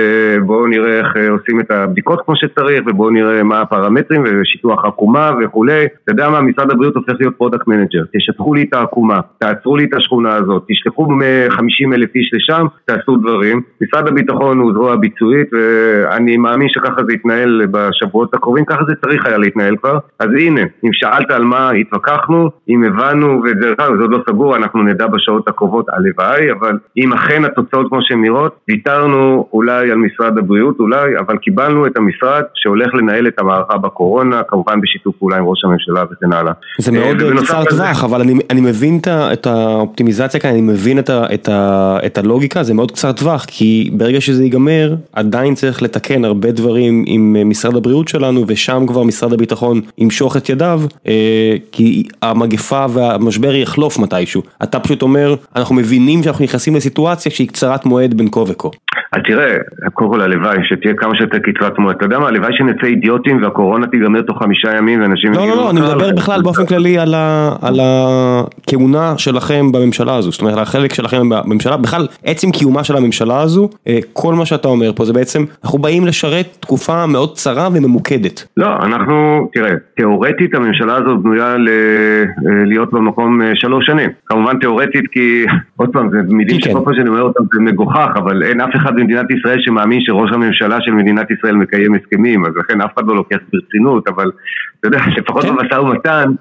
בואו 0.45 0.67
נראה 0.67 0.99
איך 0.99 1.17
אה, 1.17 1.29
עושים 1.29 1.59
את 1.59 1.71
הבדיקות 1.71 2.21
כמו 2.25 2.35
שצריך 2.35 2.83
ובואו 2.87 3.09
נראה 3.09 3.43
מה 3.43 3.61
הפרמטרים 3.61 4.23
ושיטוח 4.41 4.85
עקומה 4.85 5.31
וכולי. 5.43 5.85
אתה 6.03 6.11
יודע 6.11 6.29
מה, 6.29 6.41
משרד 6.41 6.71
הבריאות 6.71 6.95
הופך 6.95 7.13
להיות 7.19 7.37
product 7.37 7.67
manager. 7.67 8.03
תשטחו 8.17 8.53
לי 8.53 8.63
את 8.63 8.73
העקומה, 8.73 9.19
תעצרו 9.65 9.77
לי 9.77 9.83
את 9.83 9.93
השכונה 9.93 10.35
הזאת, 10.35 10.63
תשלחו 10.67 11.07
50 11.49 11.93
אלף 11.93 12.09
איש 12.15 12.31
לשם, 12.33 12.65
תעשו 12.85 13.17
דברים. 13.17 13.61
משרד 13.81 14.07
הביטחון 14.07 14.59
הוא 14.59 14.73
זרוע 14.73 14.95
ביצועית 14.95 15.47
ואני 15.53 16.37
מאמין 16.37 16.67
שככה 16.69 17.03
זה 17.07 17.13
יתנהל 17.13 17.61
בשבועות 17.71 18.33
הקרובים, 18.33 18.65
ככה 18.65 18.83
זה 18.87 18.93
צריך 19.05 19.25
היה 19.25 19.37
להתנהל 19.37 19.75
כבר. 19.77 19.97
אז 20.19 20.27
הנה, 20.39 20.61
אם 20.85 20.89
שאלת 20.93 21.31
על 21.31 21.43
מה 21.43 21.69
התווכחנו, 21.69 22.49
אם 22.69 22.83
הבנו, 22.83 23.41
ודרך 23.43 23.79
אגב 23.79 23.95
זה 23.97 24.01
עוד 24.01 24.11
לא 24.11 24.19
סגור, 24.29 24.55
אנחנו 24.55 24.83
נדע 24.83 25.07
בשעות 25.07 25.47
הקרובות, 25.47 25.85
הלוואי 25.89 26.51
אבל 26.51 26.77
אם 26.97 27.13
אכן 27.13 27.45
התוצאות 27.45 27.87
כמו 27.89 27.99
שהן 28.01 28.21
נראות, 28.21 28.55
ויתרנו 28.69 29.47
אולי 29.53 29.91
על 29.91 29.97
משרד 29.97 30.37
הבריאות, 30.37 30.79
אולי, 30.79 31.17
אבל 31.19 31.37
קיבלנו 31.37 31.85
את 31.87 31.97
המשרד 31.97 32.43
שהולך 32.55 32.93
לנהל 32.93 33.27
את 33.27 33.39
המערכה 33.39 33.77
בקורונה, 33.77 34.41
כמובן 34.47 34.81
בשיתוף 34.81 35.15
פעולה 35.19 35.37
עם 35.37 35.45
ראש 35.45 35.65
הממשלה 35.65 36.03
וכן 36.11 36.33
הלאה. 36.33 36.53
זה 36.79 36.91
מאוד 36.91 37.21
אה, 37.21 37.41
קצר 37.41 37.63
טווח, 37.69 38.03
אבל 38.03 38.21
אני, 38.21 38.33
אני 38.49 38.61
מבין 38.61 38.99
את 39.33 39.47
האופטימיזציה 39.55 40.39
כאן, 40.39 40.49
אני 40.49 40.61
מבין 40.61 40.99
את, 40.99 41.09
ה, 41.09 41.25
את, 41.33 41.49
ה, 41.49 41.97
את 42.05 42.17
הלוגיקה, 42.17 42.63
זה 42.63 42.73
מאוד 42.73 42.91
קצר 42.91 43.11
טווח, 43.11 43.45
כי 43.47 43.89
ברגע 43.93 44.21
שזה 44.21 44.43
ייגמר, 44.43 44.95
עדיין 45.13 45.55
צריך 45.55 45.81
לתקן 45.81 46.25
הרבה 46.25 46.51
דברים 46.51 47.03
עם 47.07 47.35
אה, 47.39 47.43
משרד 47.43 47.75
הבריאות 47.75 48.07
שלנו, 48.07 48.43
ושם 48.47 48.83
כבר 48.87 49.03
משרד 49.03 49.33
הביטחון 49.33 49.81
ימשוך 49.97 50.37
את 50.37 50.49
ידיו, 50.49 50.81
אה, 51.07 51.55
כי 51.71 52.03
המגפה 52.21 52.85
והמשבר 52.89 53.55
יחלוף 53.55 53.99
מתישהו. 53.99 54.41
אתה 54.63 54.79
פשוט 54.79 55.01
אומר, 55.01 55.35
אנחנו 55.55 55.75
מבינים 55.75 56.23
שאנחנו 56.23 56.43
נכנסים 56.43 56.75
לסיטואציה 56.75 57.31
שהיא 57.31 57.47
קצרת 57.47 57.85
מועד 57.85 58.13
בין 58.13 58.27
כה 58.31 58.39
וכה. 58.39 58.69
אז 59.15 59.21
תראה, 59.23 59.57
קודם 59.93 60.09
כל 60.09 60.21
הלוואי 60.21 60.57
שתהיה 60.63 60.93
כמה 60.93 61.15
שיותר 61.15 61.37
קצרת 61.39 61.79
מועד. 61.79 61.95
אתה 61.95 62.05
יודע 62.05 62.19
מה, 62.19 62.27
הלוואי 62.27 62.53
שנצא 62.57 62.87
אידיוטים 62.87 63.43
והקורונה 63.43 63.87
תיגמר 63.87 64.21
תוך 64.21 64.43
חמישה 64.43 64.77
ימים 64.77 65.01
ואנשים... 65.01 65.33
לא, 65.33 65.47
לא, 65.47 65.55
לא, 65.55 65.69
אני 65.69 65.81
מדבר 65.81 66.11
בכלל 66.11 66.41
באופן 66.41 66.65
כללי 66.65 66.97
על 67.61 67.79
הכהונה 67.79 69.17
שלכם 69.17 69.71
בממשלה 69.71 70.15
הזו. 70.15 70.31
זאת 70.31 70.41
אומרת, 70.41 70.57
החלק 70.57 70.93
שלכם 70.93 71.29
בממשלה, 71.29 71.77
בכלל 71.77 72.07
עצם 72.25 72.51
קיומה 72.51 72.83
של 72.83 72.97
הממשלה 72.97 73.41
הזו, 73.41 73.69
אה, 73.87 73.99
כל 74.13 74.33
מה 74.33 74.45
שאתה 74.45 74.67
אומר 74.67 74.91
פה 74.95 75.05
זה 75.05 75.13
בעצם, 75.13 75.45
אנחנו 75.63 75.79
באים 75.79 76.05
לשרת 76.05 76.57
תקופה 76.59 77.05
מאוד 77.05 77.35
צרה 77.35 77.67
וממוקדת. 77.73 78.47
לא, 78.57 78.67
אנחנו, 78.83 79.49
תראה, 79.53 79.71
תיאורטית 79.95 80.55
הממשלה 80.55 80.95
הזו 80.95 81.17
בנויה 81.17 81.51
אה, 81.51 81.57
להיות 82.65 82.93
במקום 82.93 83.41
אה, 83.41 83.51
שלוש 83.55 83.85
שנים. 83.85 84.09
כמובן 84.25 84.59
תיאורטית 84.59 85.07
כי, 85.11 85.45
עוד 85.77 85.89
פעם, 85.89 86.09
זה 86.11 86.17
מילים 86.29 86.59
כן, 86.61 86.69
שכל. 86.69 86.79
פעם 86.85 86.93
שאני 86.95 87.09
אומר 87.09 87.21
אותם 87.21 87.43
זה 87.53 87.61
מגוחך, 87.61 88.09
אבל 88.15 88.43
אין 88.43 88.61
אף 88.61 88.75
אחד 88.75 88.97
במדינת 89.05 89.31
ישראל 89.31 89.57
שמאמין 89.61 89.99
שראש 90.01 90.31
הממשלה 90.31 90.77
של 90.81 90.91
מדינת 90.91 91.31
ישראל 91.31 91.55
מקיים 91.55 91.95
הסכמים, 91.95 92.45
אז 92.45 92.51
לכן 92.55 92.81
אף 92.81 92.93
אחד 92.93 93.07
לא 93.07 93.15
לוקח 93.15 93.37
ברצינות, 93.53 94.07
אבל 94.07 94.31
אתה 94.79 94.97
יודע, 94.97 95.05
לפחות 95.17 95.43
כן. 95.43 95.55
במשא 95.55 95.75
ומתן, 95.75 96.31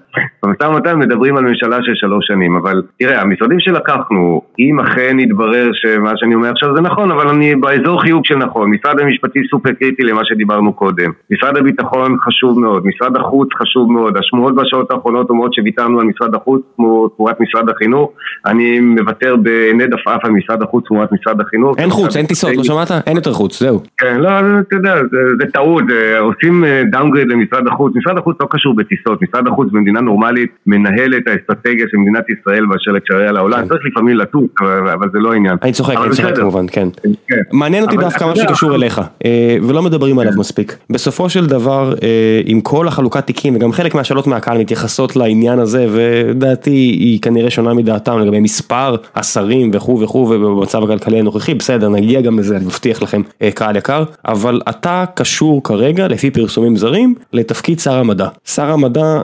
במשא 0.43 0.65
ומתן 0.65 0.99
מדברים 0.99 1.37
על 1.37 1.45
ממשלה 1.45 1.77
של 1.83 1.93
שלוש 1.95 2.27
שנים, 2.27 2.57
אבל 2.57 2.83
תראה, 2.99 3.21
המשרדים 3.21 3.61
שלקחנו, 3.61 4.43
אם 4.59 4.81
אכן 4.81 5.21
יתברר 5.21 5.71
שמה 5.73 6.12
שאני 6.17 6.35
אומר 6.35 6.51
עכשיו 6.51 6.77
זה 6.77 6.81
נכון, 6.81 7.11
אבל 7.11 7.29
אני 7.29 7.55
באזור 7.55 8.03
חיוג 8.03 8.25
של 8.25 8.37
נכון, 8.37 8.71
משרד 8.71 9.01
המשפטי 9.01 9.41
סופר 9.51 9.73
קריטי 9.73 10.03
למה 10.03 10.21
שדיברנו 10.25 10.73
קודם, 10.73 11.11
משרד 11.31 11.57
הביטחון 11.57 12.17
חשוב 12.21 12.61
מאוד, 12.61 12.87
משרד 12.87 13.17
החוץ 13.17 13.49
חשוב 13.55 13.93
מאוד, 13.93 14.17
השמועות 14.17 14.55
בשעות 14.55 14.91
האחרונות 14.91 15.31
אומרות 15.31 15.55
שוויתרנו 15.55 16.01
על 16.01 16.07
משרד 16.07 16.35
החוץ 16.35 16.62
כמו 16.77 17.09
תמורת 17.09 17.41
משרד 17.41 17.69
החינוך, 17.69 18.11
אני 18.47 18.81
מוותר 18.81 19.37
בהנד 19.37 19.95
עפעף 19.95 20.25
על 20.25 20.31
משרד 20.31 20.62
החוץ 20.62 20.85
תמורת 20.89 21.12
משרד 21.12 21.41
החינוך. 21.41 21.79
אין 21.79 21.91
חוץ, 21.91 22.17
אין 22.17 22.27
טיסות, 22.27 22.54
לא 22.57 22.65
שמעת? 22.65 22.91
אין 23.07 23.17
יותר 23.17 23.33
חוץ, 23.33 23.61
זהו. 23.61 23.83
כן, 23.99 24.17
לא, 24.21 24.31
אתה 24.69 24.77
יודע, 24.77 24.95
זה 25.41 25.51
טעות, 25.53 25.85
עושים 26.19 26.65
דאונגריד 26.91 27.31
אה, 27.31 27.37
למשרד 27.37 27.67
החוץ, 27.67 27.93
משרד 27.97 28.19
החוץ 28.19 28.37
לא 28.41 28.47
קשור 28.51 28.75
בטיסות, 28.77 29.23
משרד 29.23 29.49
החוץ 29.49 29.69
במדינה 29.73 30.01
נורמלית 30.01 30.51
מנהל 30.67 31.15
את 31.17 31.29
האסטרטגיה 31.29 31.87
של 31.91 31.97
מדינת 31.97 32.25
ישראל 32.31 32.67
באשר 32.67 32.91
לקשריה 32.91 33.33
לעולם, 33.33 33.63
כן. 33.63 33.69
צריך 33.69 33.81
לפעמים 33.87 34.17
לטוס, 34.17 34.51
אבל 34.93 35.09
זה 35.13 35.19
לא 35.19 35.33
העניין. 35.33 35.57
אני 35.63 35.73
צוחק, 35.73 35.95
אני 35.97 36.11
צוחק 36.11 36.37
כמובן, 36.37 36.67
כן. 36.73 36.89
כן. 37.29 37.37
מעניין 37.53 37.85
אותי 37.85 37.97
דווקא 37.97 38.25
משהו 38.25 38.45
שקשור 38.49 38.75
אליך, 38.75 39.01
אה, 39.25 39.57
ולא 39.63 39.83
מדברים 39.83 40.19
עליו 40.19 40.33
כן. 40.33 40.39
מספיק. 40.39 40.77
בסופו 40.91 41.29
של 41.29 41.47
דבר, 41.47 41.95
אה, 42.03 42.41
עם 42.45 42.61
כל 42.61 42.89
החלוקת 42.89 43.27
תיקים, 43.27 43.57
וגם 43.57 43.73
חלק 43.73 43.95
מהשאלות 43.95 44.27
מהקהל 44.27 44.59
מתייחסות 44.59 45.17
לעניין 45.17 45.59
הזה, 45.59 45.87
ודעתי 45.93 46.71
היא 46.71 47.23
כנראה 47.23 47.51
שונה 47.51 47.75
מדעתם 47.75 48.19
לגבי 48.19 48.41
מספר 48.41 48.97
השרים 49.15 49.71
וכו' 49.73 50.01
וכו', 50.01 50.19
ובמצב 50.31 50.83
הכלכלי 50.85 51.19
הנוכחי, 51.19 51.55
בסדר, 51.55 51.89
נגיע 51.89 52.21
גם 52.21 52.37
לזה, 52.45 52.57
אני 52.57 52.64
מבטיח 52.64 53.03
לכם, 53.03 53.22
אה, 53.42 53.51
קהל 53.51 53.76
יקר, 53.76 54.05
אבל 54.24 54.61
אתה 54.68 55.05
קשור 55.14 55.62
כרגע, 55.62 56.09
לפי 56.09 56.30
פרסומים 56.30 56.76
זרים, 56.76 57.14
לתפקיד 57.32 57.80
שר 57.80 57.95
המדע. 57.95 58.28
שר 58.47 58.70
המדע, 58.70 59.20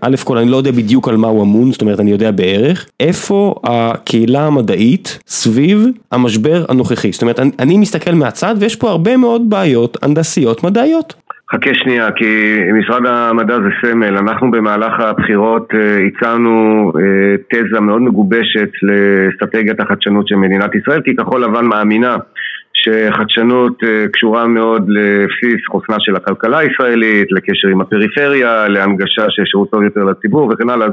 א' 0.00 0.16
כל 0.24 0.38
אני 0.38 0.50
לא 0.50 0.56
יודע 0.56 0.70
בדיוק 0.70 1.08
על 1.08 1.16
מה 1.16 1.28
הוא 1.28 1.42
אמון, 1.42 1.72
זאת 1.72 1.80
אומרת 1.80 2.00
אני 2.00 2.10
יודע 2.10 2.30
בערך, 2.30 2.86
איפה 3.00 3.54
הקהילה 3.64 4.46
המדעית 4.46 5.18
סביב 5.28 5.86
המשבר 6.12 6.64
הנוכחי, 6.68 7.12
זאת 7.12 7.22
אומרת 7.22 7.40
אני, 7.40 7.50
אני 7.58 7.76
מסתכל 7.78 8.12
מהצד 8.12 8.54
ויש 8.58 8.76
פה 8.76 8.90
הרבה 8.90 9.16
מאוד 9.16 9.50
בעיות 9.50 9.96
הנדסיות 10.02 10.64
מדעיות. 10.64 11.14
חכה 11.54 11.74
שנייה, 11.74 12.12
כי 12.12 12.58
משרד 12.72 13.06
המדע 13.06 13.56
זה 13.60 13.68
סמל. 13.82 14.18
אנחנו 14.18 14.50
במהלך 14.50 15.00
הבחירות 15.00 15.72
הצענו 16.06 16.92
תזה 17.50 17.80
מאוד 17.80 18.02
מגובשת 18.02 18.70
לאסטרטגיית 18.82 19.80
החדשנות 19.80 20.28
של 20.28 20.36
מדינת 20.36 20.74
ישראל, 20.74 21.00
כי 21.00 21.16
כחול 21.16 21.44
לבן 21.44 21.64
מאמינה 21.64 22.16
שחדשנות 22.74 23.84
אה, 23.84 24.04
קשורה 24.12 24.46
מאוד 24.46 24.88
לבסיס 24.88 25.66
חוסנה 25.70 25.96
של 25.98 26.16
הכלכלה 26.16 26.58
הישראלית, 26.58 27.32
לקשר 27.32 27.68
עם 27.68 27.80
הפריפריה, 27.80 28.68
להנגשה 28.68 29.24
של 29.28 29.42
שירות 29.44 29.70
טוב 29.70 29.82
יותר 29.82 30.04
לציבור 30.04 30.50
וכן 30.52 30.70
הלאה. 30.70 30.86
אז 30.86 30.92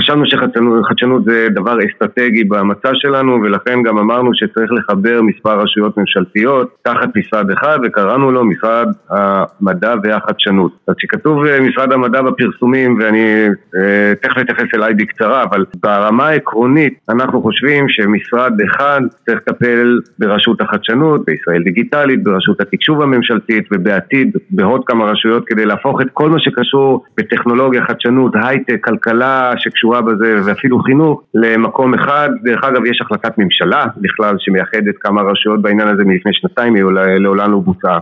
חשבנו 0.00 0.24
שחדשנות 0.26 1.24
זה 1.24 1.48
דבר 1.54 1.78
אסטרטגי 1.78 2.44
במצע 2.44 2.90
שלנו 2.94 3.40
ולכן 3.42 3.82
גם 3.82 3.98
אמרנו 3.98 4.30
שצריך 4.34 4.72
לחבר 4.72 5.22
מספר 5.22 5.60
רשויות 5.60 5.96
ממשלתיות 5.96 6.76
תחת 6.82 7.08
משרד 7.16 7.50
אחד 7.50 7.78
וקראנו 7.84 8.32
לו 8.32 8.44
משרד 8.44 8.88
המדע 9.10 9.94
והחדשנות. 10.02 10.72
אז 10.88 10.94
כשכתוב 10.98 11.46
אה, 11.46 11.60
משרד 11.60 11.92
המדע 11.92 12.22
בפרסומים 12.22 12.98
ואני 13.00 13.48
אה, 13.76 14.12
תכף 14.22 14.38
אתייחס 14.40 14.74
אליי 14.74 14.94
בקצרה 14.94 15.42
אבל 15.42 15.64
ברמה 15.82 16.28
העקרונית 16.28 16.94
אנחנו 17.08 17.42
חושבים 17.42 17.88
שמשרד 17.88 18.52
אחד 18.70 19.00
צריך 19.26 19.38
לטפל 19.46 19.98
ברשות 20.18 20.60
החדשנות 20.60 21.19
בישראל 21.26 21.62
דיגיטלית, 21.62 22.22
ברשות 22.22 22.60
התקשוב 22.60 23.02
הממשלתית 23.02 23.68
ובעתיד 23.72 24.36
בעוד 24.50 24.82
כמה 24.86 25.04
רשויות 25.04 25.44
כדי 25.46 25.66
להפוך 25.66 26.00
את 26.00 26.06
כל 26.12 26.30
מה 26.30 26.40
שקשור 26.40 27.04
בטכנולוגיה, 27.16 27.84
חדשנות, 27.86 28.32
הייטק, 28.42 28.84
כלכלה 28.84 29.52
שקשורה 29.56 30.00
בזה 30.00 30.40
ואפילו 30.44 30.78
חינוך 30.78 31.22
למקום 31.34 31.94
אחד. 31.94 32.30
דרך 32.44 32.64
אגב 32.64 32.86
יש 32.86 33.00
החלטת 33.00 33.38
ממשלה 33.38 33.84
בכלל 33.96 34.36
שמייחדת 34.38 34.94
כמה 35.00 35.22
רשויות 35.22 35.62
בעניין 35.62 35.88
הזה 35.88 36.04
מלפני 36.04 36.32
שנתיים, 36.34 36.74
היא 36.74 36.84
לעולם 37.18 37.52
לא 37.52 37.58
בוצעה. 37.58 37.98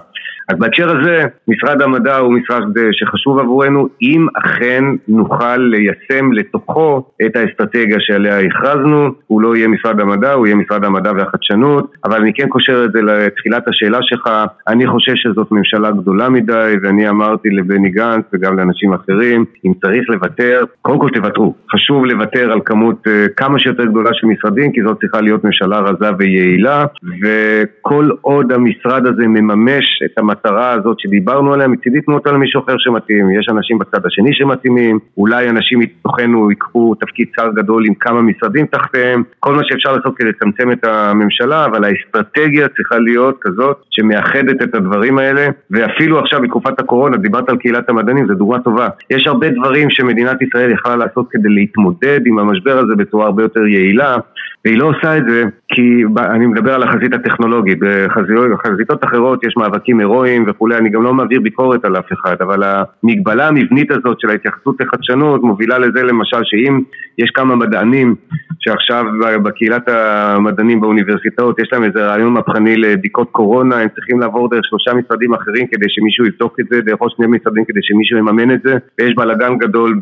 אז 0.48 0.58
בהקשר 0.58 0.98
הזה, 0.98 1.24
משרד 1.48 1.82
המדע 1.82 2.16
הוא 2.16 2.32
משרד 2.32 2.78
אה, 2.78 2.88
שחשוב 2.92 3.38
עבורנו, 3.38 3.88
אם 4.02 4.26
אכן 4.34 4.84
נוכל 5.08 5.56
ליישם 5.56 6.32
לתוכו 6.32 7.10
את 7.26 7.36
האסטרטגיה 7.36 7.96
שעליה 8.00 8.40
הכרזנו, 8.40 9.08
הוא 9.26 9.42
לא 9.42 9.56
יהיה 9.56 9.68
משרד 9.68 10.00
המדע, 10.00 10.32
הוא 10.32 10.46
יהיה 10.46 10.56
משרד 10.56 10.84
המדע 10.84 11.12
והחדשנות, 11.16 11.92
אבל 12.04 12.20
אני 12.20 12.32
כן 12.34 12.48
קושר 12.48 12.84
את 12.84 12.92
זה 12.92 13.02
לתחילת 13.02 13.68
השאלה 13.68 13.98
שלך, 14.02 14.30
אני 14.68 14.86
חושב 14.86 15.12
שזאת 15.16 15.52
ממשלה 15.52 15.90
גדולה 15.90 16.28
מדי, 16.28 16.74
ואני 16.82 17.08
אמרתי 17.08 17.50
לבני 17.50 17.90
גנץ 17.90 18.24
וגם 18.32 18.58
לאנשים 18.58 18.92
אחרים, 18.92 19.44
אם 19.66 19.72
צריך 19.82 20.10
לוותר, 20.10 20.64
קודם 20.82 20.98
כל 20.98 21.08
תוותרו. 21.10 21.54
חשוב 21.72 22.06
לוותר 22.06 22.52
על 22.52 22.60
כמות 22.64 23.06
uh, 23.06 23.10
כמה 23.36 23.58
שיותר 23.58 23.84
גדולה 23.84 24.10
של 24.12 24.26
משרדים, 24.26 24.72
כי 24.72 24.82
זאת 24.82 25.00
צריכה 25.00 25.20
להיות 25.20 25.44
ממשלה 25.44 25.78
רזה 25.78 26.10
ויעילה, 26.18 26.84
וכל 27.22 28.08
עוד 28.20 28.52
המשרד 28.52 29.06
הזה 29.06 29.26
מממש 29.26 29.84
את 30.04 30.18
המטרה 30.18 30.37
המטרה 30.44 30.72
הזאת 30.72 31.00
שדיברנו 31.00 31.54
עליה, 31.54 31.68
מצידי 31.68 32.00
תנו 32.00 32.14
אותה 32.14 32.32
למישהו 32.32 32.62
אחר 32.64 32.74
שמתאים, 32.78 33.30
יש 33.30 33.48
אנשים 33.50 33.78
בצד 33.78 34.06
השני 34.06 34.30
שמתאימים, 34.32 34.98
אולי 35.16 35.50
אנשים 35.50 35.78
מתוכנו 35.78 36.50
ייקחו 36.50 36.94
תפקיד 36.94 37.28
שר 37.36 37.50
גדול 37.54 37.86
עם 37.86 37.94
כמה 37.94 38.22
משרדים 38.22 38.66
תחתיהם, 38.66 39.22
כל 39.40 39.54
מה 39.54 39.62
שאפשר 39.64 39.92
לעשות 39.96 40.16
כדי 40.16 40.28
לצמצם 40.28 40.72
את 40.72 40.84
הממשלה, 40.84 41.64
אבל 41.64 41.84
האסטרטגיה 41.84 42.68
צריכה 42.68 42.98
להיות 42.98 43.36
כזאת 43.40 43.76
שמאחדת 43.90 44.62
את 44.62 44.74
הדברים 44.74 45.18
האלה, 45.18 45.48
ואפילו 45.70 46.18
עכשיו 46.18 46.40
בתקופת 46.42 46.80
הקורונה, 46.80 47.16
דיברת 47.16 47.48
על 47.48 47.56
קהילת 47.56 47.88
המדענים, 47.88 48.26
זו 48.26 48.34
דוגמה 48.34 48.58
טובה. 48.58 48.88
יש 49.10 49.26
הרבה 49.26 49.50
דברים 49.50 49.90
שמדינת 49.90 50.42
ישראל 50.42 50.70
יכלה 50.70 50.96
לעשות 50.96 51.26
כדי 51.30 51.48
להתמודד 51.48 52.20
עם 52.26 52.38
המשבר 52.38 52.78
הזה 52.78 52.94
בצורה 52.96 53.26
הרבה 53.26 53.42
יותר 53.42 53.66
יעילה, 53.66 54.16
והיא 54.68 54.78
לא 54.78 54.84
עושה 54.84 55.16
את 55.16 55.22
זה 55.28 55.44
כי 55.68 56.02
אני 56.18 56.46
מדבר 56.46 56.74
על 56.74 56.82
החזית 56.82 57.14
הטכנולוגית, 57.14 57.78
בחזיתות 57.78 59.04
אחרות 59.04 59.44
יש 59.44 59.56
מאבקים 59.56 60.00
הירואיים 60.00 60.44
וכולי, 60.48 60.76
אני 60.76 60.90
גם 60.90 61.02
לא 61.02 61.14
מעביר 61.14 61.40
ביקורת 61.40 61.84
על 61.84 61.96
אף 61.96 62.12
אחד, 62.12 62.36
אבל 62.40 62.62
המגבלה 62.62 63.48
המבנית 63.48 63.90
הזאת 63.90 64.20
של 64.20 64.30
ההתייחסות 64.30 64.80
לחדשנות 64.80 65.42
מובילה 65.42 65.78
לזה 65.78 66.02
למשל 66.02 66.40
שאם 66.44 66.80
יש 67.18 67.30
כמה 67.30 67.56
מדענים 67.56 68.14
שעכשיו 68.60 69.04
בקהילת 69.42 69.88
המדענים 69.88 70.80
באוניברסיטאות 70.80 71.58
יש 71.60 71.68
להם 71.72 71.84
איזה 71.84 72.06
רעיון 72.06 72.32
מהפכני 72.32 72.76
לבדיקות 72.76 73.28
קורונה, 73.32 73.76
הם 73.76 73.88
צריכים 73.94 74.20
לעבור 74.20 74.50
דרך 74.50 74.64
שלושה 74.64 74.94
משרדים 74.94 75.34
אחרים 75.34 75.66
כדי 75.66 75.86
שמישהו 75.88 76.26
יבדוק 76.26 76.60
את 76.60 76.66
זה, 76.70 76.80
דרך 76.80 76.98
עוד 76.98 77.10
שני 77.16 77.26
משרדים 77.26 77.64
כדי 77.64 77.80
שמישהו 77.82 78.18
יממן 78.18 78.50
את 78.54 78.62
זה, 78.64 78.76
ויש 78.98 79.14
בלאגן 79.16 79.58
גדול 79.58 79.98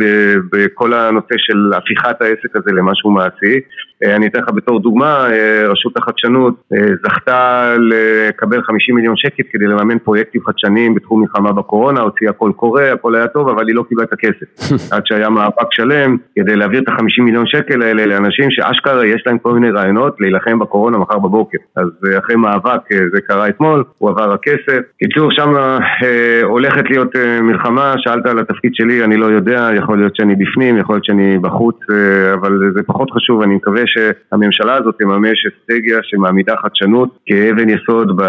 בכל 0.52 0.92
הנושא 0.92 1.34
של 1.36 1.72
הפיכת 1.76 2.22
העסק 2.22 2.56
הזה 2.56 2.72
למשהו 2.72 3.10
מעשי. 3.10 3.60
אה, 4.04 4.16
אני 4.16 4.26
אתן 4.26 4.38
לך 4.40 4.48
בתור 4.54 4.80
דוגמה, 4.80 5.26
אה, 5.30 5.68
רשות 5.68 5.96
החדשנות 5.96 6.54
אה, 6.72 6.78
זכתה 7.04 7.72
לקבל 7.78 8.62
50 8.62 8.94
מיליון 8.94 9.16
שקל 9.16 9.42
כדי 9.52 9.66
לממן 9.66 9.98
פרויקטים 9.98 10.40
חדשניים 10.46 10.94
בתחום 10.94 11.20
מלחמה 11.20 11.52
בקורונה, 11.52 12.00
הוציאה 12.00 12.32
קול 12.32 12.52
קורא, 12.52 12.82
הכל 12.82 13.14
היה 13.14 13.26
טוב, 13.26 13.48
אבל 13.48 13.68
היא 13.68 13.76
לא 13.76 13.84
קיבלה 13.88 14.04
את 14.04 14.12
הכסף. 14.12 14.72
עד 14.92 15.02
שהיה 15.06 15.30
מאבק 15.30 15.72
שלם 15.72 16.16
כדי 16.36 16.56
להעביר 16.56 16.82
את 16.82 16.88
ה-50 16.88 17.22
מיליון 17.22 17.46
שקל 17.46 17.82
האלה 17.82 18.06
לאנשים 18.06 18.50
שאשכרה 18.50 19.06
יש 19.06 19.22
להם 19.26 19.38
כל 19.38 19.52
מיני 19.52 19.70
רעיונות 19.70 20.16
להילחם 20.20 20.58
בקורונה 20.58 20.98
מחר 20.98 21.18
בבוקר. 21.18 21.58
אז 21.76 21.88
אחרי 22.18 22.36
מאבק, 22.36 22.80
זה 23.12 23.20
קרה 23.20 23.48
אתמול, 23.48 23.84
הוא 23.98 24.10
עבר 24.10 24.32
הכסף. 24.32 24.80
קיצור, 24.98 25.30
שם 25.32 25.54
הולכת 26.42 26.90
להיות 26.90 27.16
מלחמה, 27.42 27.94
שאלת 27.98 28.26
על 28.26 28.38
התפקיד 28.38 28.74
שלי, 28.74 29.04
אני 29.04 29.16
לא 29.16 29.26
יודע, 29.26 29.70
יכול 29.76 29.98
להיות 29.98 30.16
שאני 30.16 30.34
בפנים, 30.34 30.78
יכול 30.78 30.94
להיות 30.94 31.04
שאני 31.04 31.38
בחוץ, 31.38 31.76
אבל 32.34 32.58
זה 32.74 32.82
פחות 32.82 33.10
חשוב, 33.10 33.42
אני 33.42 33.54
מקווה 33.54 33.85
שהממשלה 33.86 34.74
הזאת 34.74 34.94
תממש 34.98 35.46
אסטרטגיה 35.46 35.98
שמעמידה 36.02 36.54
חדשנות 36.62 37.18
כאבן 37.26 37.68
יסוד 37.68 38.16
ב, 38.16 38.22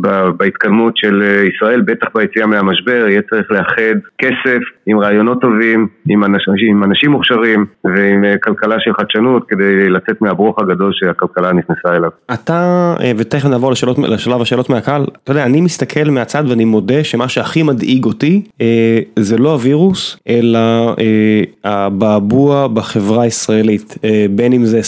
ב, 0.00 0.28
בהתקדמות 0.36 0.96
של 0.96 1.22
ישראל, 1.54 1.80
בטח 1.80 2.06
ביציאה 2.14 2.46
מהמשבר, 2.46 3.06
יהיה 3.08 3.22
צריך 3.30 3.50
לאחד 3.50 3.98
כסף 4.18 4.60
עם 4.86 4.98
רעיונות 4.98 5.40
טובים, 5.40 5.88
עם 6.08 6.24
אנשים, 6.24 6.76
עם 6.76 6.84
אנשים 6.84 7.10
מוכשרים 7.10 7.66
ועם 7.84 8.24
אה, 8.24 8.34
כלכלה 8.42 8.76
של 8.78 8.90
חדשנות 9.00 9.46
כדי 9.48 9.88
לצאת 9.88 10.22
מהברוך 10.22 10.58
הגדול 10.58 10.90
שהכלכלה 10.94 11.52
נכנסה 11.52 11.96
אליו. 11.96 12.10
אתה, 12.34 12.94
אה, 13.00 13.12
תכף 13.28 13.48
נעבור 13.48 13.72
לשאלות, 13.72 13.98
לשלב 13.98 14.40
השאלות 14.40 14.70
מהקהל, 14.70 15.06
אתה 15.24 15.32
יודע, 15.32 15.44
אני 15.44 15.60
מסתכל 15.60 16.10
מהצד 16.10 16.44
ואני 16.48 16.64
מודה 16.64 17.04
שמה 17.04 17.28
שהכי 17.28 17.62
מדאיג 17.62 18.04
אותי 18.04 18.42
אה, 18.60 18.98
זה 19.18 19.38
לא 19.38 19.52
הווירוס, 19.52 20.16
אלא 20.28 20.58
אה, 20.98 21.42
הבעבוע 21.64 22.68
בחברה 22.68 23.22
הישראלית, 23.22 23.94
אה, 24.04 24.26
בין 24.30 24.52
אם 24.52 24.65
זה 24.66 24.80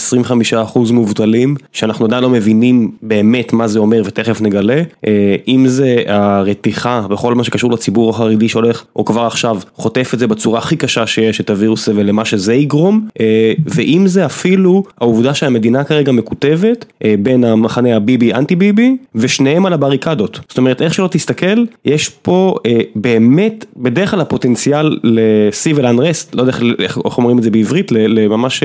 25% 0.73 0.91
מובטלים, 0.91 1.55
שאנחנו 1.71 2.05
עדיין 2.05 2.23
לא 2.23 2.29
מבינים 2.29 2.91
באמת 3.01 3.53
מה 3.53 3.67
זה 3.67 3.79
אומר 3.79 4.01
ותכף 4.05 4.41
נגלה, 4.41 4.81
אה, 5.07 5.35
אם 5.47 5.67
זה 5.67 6.03
הרתיחה 6.07 7.01
בכל 7.09 7.35
מה 7.35 7.43
שקשור 7.43 7.71
לציבור 7.71 8.09
החרדי 8.09 8.49
שהולך, 8.49 8.83
או 8.95 9.05
כבר 9.05 9.25
עכשיו 9.25 9.57
חוטף 9.75 10.11
את 10.13 10.19
זה 10.19 10.27
בצורה 10.27 10.59
הכי 10.59 10.75
קשה 10.75 11.07
שיש, 11.07 11.41
את 11.41 11.49
הווירוס 11.49 11.87
ולמה 11.87 12.25
שזה 12.25 12.53
יגרום, 12.53 13.07
אה, 13.19 13.53
ואם 13.65 14.03
זה 14.07 14.25
אפילו 14.25 14.83
העובדה 15.01 15.33
שהמדינה 15.33 15.83
כרגע 15.83 16.11
מקוטבת 16.11 16.85
אה, 17.03 17.15
בין 17.19 17.43
המחנה 17.43 17.95
הביבי 17.95 18.33
אנטי 18.33 18.55
ביבי, 18.55 18.97
ושניהם 19.15 19.65
על 19.65 19.73
הבריקדות. 19.73 20.39
זאת 20.49 20.57
אומרת, 20.57 20.81
איך 20.81 20.93
שלא 20.93 21.07
תסתכל, 21.07 21.63
יש 21.85 22.09
פה 22.09 22.55
באמת, 22.95 23.65
בדרך 23.77 24.11
כלל 24.11 24.21
הפוטנציאל 24.21 24.99
ל-civil 25.03 25.83
unrest, 25.83 26.27
לא 26.33 26.41
יודע 26.41 26.53
איך 26.79 26.97
אומרים 27.17 27.37
את 27.37 27.43
זה 27.43 27.51
בעברית, 27.51 27.91
לממש 27.91 28.63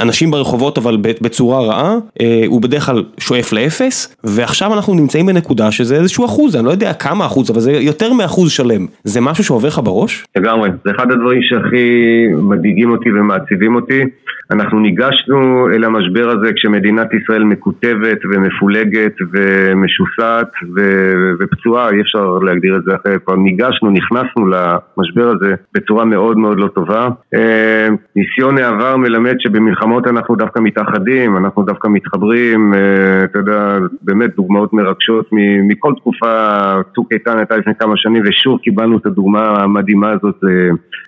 אנשים 0.00 0.30
ברחובות 0.44 0.78
אבל 0.78 0.96
בצורה 1.22 1.60
רעה, 1.66 1.94
אה, 2.20 2.44
הוא 2.46 2.62
בדרך 2.62 2.86
כלל 2.86 3.02
שואף 3.20 3.52
לאפס, 3.52 4.16
ועכשיו 4.24 4.74
אנחנו 4.74 4.94
נמצאים 4.94 5.26
בנקודה 5.26 5.70
שזה 5.70 5.94
איזשהו 5.96 6.24
אחוז, 6.24 6.56
אני 6.56 6.64
לא 6.64 6.70
יודע 6.70 6.92
כמה 6.92 7.26
אחוז, 7.26 7.50
אבל 7.50 7.60
זה 7.60 7.72
יותר 7.72 8.12
מאחוז 8.12 8.50
שלם. 8.50 8.86
זה 9.04 9.20
משהו 9.20 9.44
שעובר 9.44 9.68
לך 9.68 9.80
בראש? 9.84 10.24
לגמרי, 10.36 10.70
זה 10.84 10.90
אחד 10.90 11.10
הדברים 11.12 11.42
שהכי 11.42 11.86
מדאיגים 12.32 12.90
אותי 12.90 13.12
ומעציבים 13.12 13.74
אותי. 13.74 14.02
אנחנו 14.50 14.80
ניגשנו 14.80 15.68
אל 15.74 15.84
המשבר 15.84 16.28
הזה 16.28 16.52
כשמדינת 16.52 17.08
ישראל 17.14 17.44
מקוטבת 17.44 18.18
ומפולגת 18.32 19.12
ומשוסעת 19.32 20.50
ו- 20.76 21.30
ופצועה, 21.40 21.90
אי 21.90 22.00
אפשר 22.00 22.38
להגדיר 22.42 22.76
את 22.76 22.84
זה 22.84 22.94
אחרת, 22.94 23.20
כבר 23.24 23.36
ניגשנו, 23.36 23.90
נכנסנו 23.90 24.46
למשבר 24.46 25.28
הזה 25.28 25.54
בצורה 25.74 26.04
מאוד 26.04 26.38
מאוד 26.38 26.58
לא 26.60 26.68
טובה. 26.68 27.08
אה, 27.34 27.88
ניסיון 28.16 28.58
העבר 28.58 28.96
מלמד 28.96 29.34
שבמלחמות 29.38 30.06
אנחנו 30.06 30.33
דווקא 30.36 30.60
מתאחדים, 30.60 31.36
אנחנו 31.36 31.62
דווקא 31.62 31.88
מתחברים, 31.88 32.74
אה, 32.74 33.24
אתה 33.24 33.38
יודע, 33.38 33.78
באמת 34.02 34.36
דוגמאות 34.36 34.72
מרגשות 34.72 35.28
מכל 35.68 35.92
תקופה, 35.96 36.72
צוק 36.94 37.12
איתן 37.12 37.38
הייתה 37.38 37.56
לפני 37.56 37.74
כמה 37.74 37.96
שנים 37.96 38.22
ושוב 38.26 38.60
קיבלנו 38.60 38.98
את 38.98 39.06
הדוגמה 39.06 39.62
המדהימה 39.62 40.10
הזאת 40.10 40.44
אה, 40.44 40.50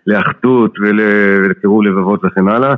לאחדות 0.07 0.79
ולקירוב 0.81 1.83
לבבות 1.83 2.21
וכן 2.25 2.49
הלאה. 2.49 2.75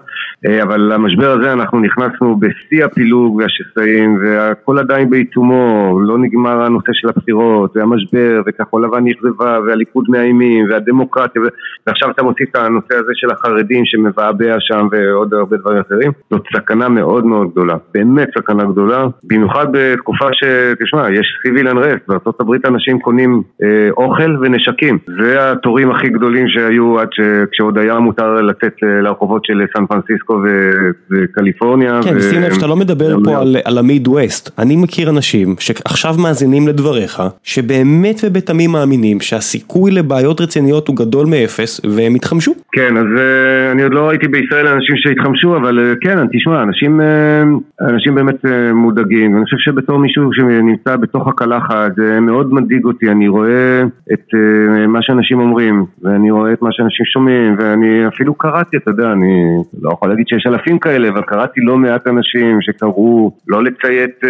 אה, 0.47 0.63
אבל 0.63 0.81
למשבר 0.81 1.31
הזה 1.31 1.53
אנחנו 1.53 1.81
נכנסנו 1.81 2.37
בשיא 2.37 2.85
הפילוג 2.85 3.37
והשסעים 3.37 4.19
והכל 4.23 4.79
עדיין 4.79 5.11
בעיצומו, 5.11 5.99
לא 6.03 6.19
נגמר 6.19 6.63
הנושא 6.63 6.93
של 6.93 7.09
הבחירות 7.09 7.77
והמשבר 7.77 8.43
וכחול 8.47 8.85
לבן 8.85 9.05
נכזבה 9.05 9.59
והליכוד 9.67 10.05
מאיימים 10.09 10.67
והדמוקרטיה 10.71 11.43
ועכשיו 11.87 12.11
אתה 12.11 12.23
מוסיף 12.23 12.49
את 12.51 12.57
הנושא 12.57 12.95
הזה 12.95 13.13
של 13.15 13.31
החרדים 13.31 13.85
שמבעבע 13.85 14.57
שם 14.61 14.89
ועוד 14.91 15.35
הרבה 15.35 15.57
דברים 15.57 15.81
אחרים 15.81 16.13
זאת 16.39 16.47
סכנה 16.57 16.89
מאוד 16.89 17.27
מאוד 17.27 17.51
גדולה, 17.53 17.75
באמת 17.95 18.29
סכנה 18.39 18.65
גדולה, 18.65 19.07
במיוחד 19.25 19.67
בתקופה 19.73 20.27
שתשמע, 20.33 21.11
יש 21.11 21.27
סיביל 21.47 21.69
אנרסט, 21.69 22.11
הברית 22.41 22.67
אנשים 22.67 22.99
קונים 22.99 23.43
אה, 23.63 23.89
אוכל 23.97 24.37
ונשקים, 24.41 24.99
זה 25.23 25.53
התורים 25.53 25.91
הכי 25.91 26.09
גדולים 26.09 26.49
שהיו 26.49 27.01
עד 27.01 27.09
ש... 27.13 27.21
כשעוד 27.53 27.79
היה 27.79 27.99
מותר 27.99 28.35
לצאת 28.35 28.75
אה, 28.85 29.01
לרחובות 29.03 29.45
של 29.45 29.63
סן 29.77 29.87
פרנסיסקו 29.87 30.43
וקליפורניה. 31.11 32.01
כן, 32.05 32.21
שים 32.21 32.43
לב 32.43 32.53
שאתה 32.53 32.67
לא 32.67 32.77
מדבר 32.77 33.17
פה 33.25 33.41
על, 33.41 33.57
על 33.65 33.79
המידווסט. 33.79 34.61
אני 34.61 34.77
מכיר 34.77 35.11
אנשים 35.11 35.55
שעכשיו 35.59 36.15
מאזינים 36.23 36.69
לדבריך, 36.69 37.23
שבאמת 37.43 38.21
ובתמים 38.25 38.71
מאמינים 38.71 39.21
שהסיכוי 39.21 39.91
לבעיות 39.91 40.41
רציניות 40.41 40.89
הוא 40.89 40.97
גדול 40.97 41.27
מאפס, 41.27 41.81
והם 41.97 42.15
התחמשו. 42.15 42.55
כן, 42.73 42.97
אז 42.97 43.07
uh, 43.17 43.73
אני 43.73 43.83
עוד 43.83 43.95
לא 43.95 44.09
ראיתי 44.09 44.29
בישראל 44.29 44.67
אנשים 44.67 44.97
שהתחמשו, 44.97 45.57
אבל 45.57 45.79
uh, 45.79 45.99
כן, 46.01 46.19
תשמע, 46.33 46.63
אנשים, 46.63 47.01
uh, 47.01 47.85
אנשים 47.85 48.15
באמת 48.15 48.45
uh, 48.45 48.73
מודאגים, 48.73 49.35
ואני 49.35 49.45
חושב 49.45 49.57
שבתור 49.59 49.99
מישהו 49.99 50.33
שנמצא 50.33 50.97
בתוך 50.97 51.29
הקלחת, 51.29 51.97
זה 51.97 52.21
מאוד 52.21 52.55
מדאיג 52.55 52.85
אותי, 52.85 53.11
אני 53.11 53.29
רואה 53.29 53.83
את 54.13 54.27
uh, 54.35 54.87
מה 54.87 55.03
שאנשים 55.03 55.41
אומרים, 55.41 55.85
ואני 56.03 56.31
רואה 56.31 56.53
את 56.53 56.63
מה 56.63 56.69
שאנשים 56.73 57.07
שומעים, 57.07 57.57
ואני 57.59 58.07
אפילו 58.09 58.35
קראתי, 58.35 58.77
אתה 58.77 58.91
יודע, 58.91 59.13
אני 59.13 59.45
לא 59.83 59.91
יכול 59.93 60.09
להגיד 60.09 60.29
שיש 60.29 60.47
אלפים 60.47 60.79
כאלה, 60.79 61.09
אבל 61.09 61.23
קראתי 61.23 61.61
לא 61.61 61.77
מעט 61.77 62.07
אנשים 62.07 62.59
שקראו 62.61 63.33
לא 63.49 63.65
לציית 63.65 64.21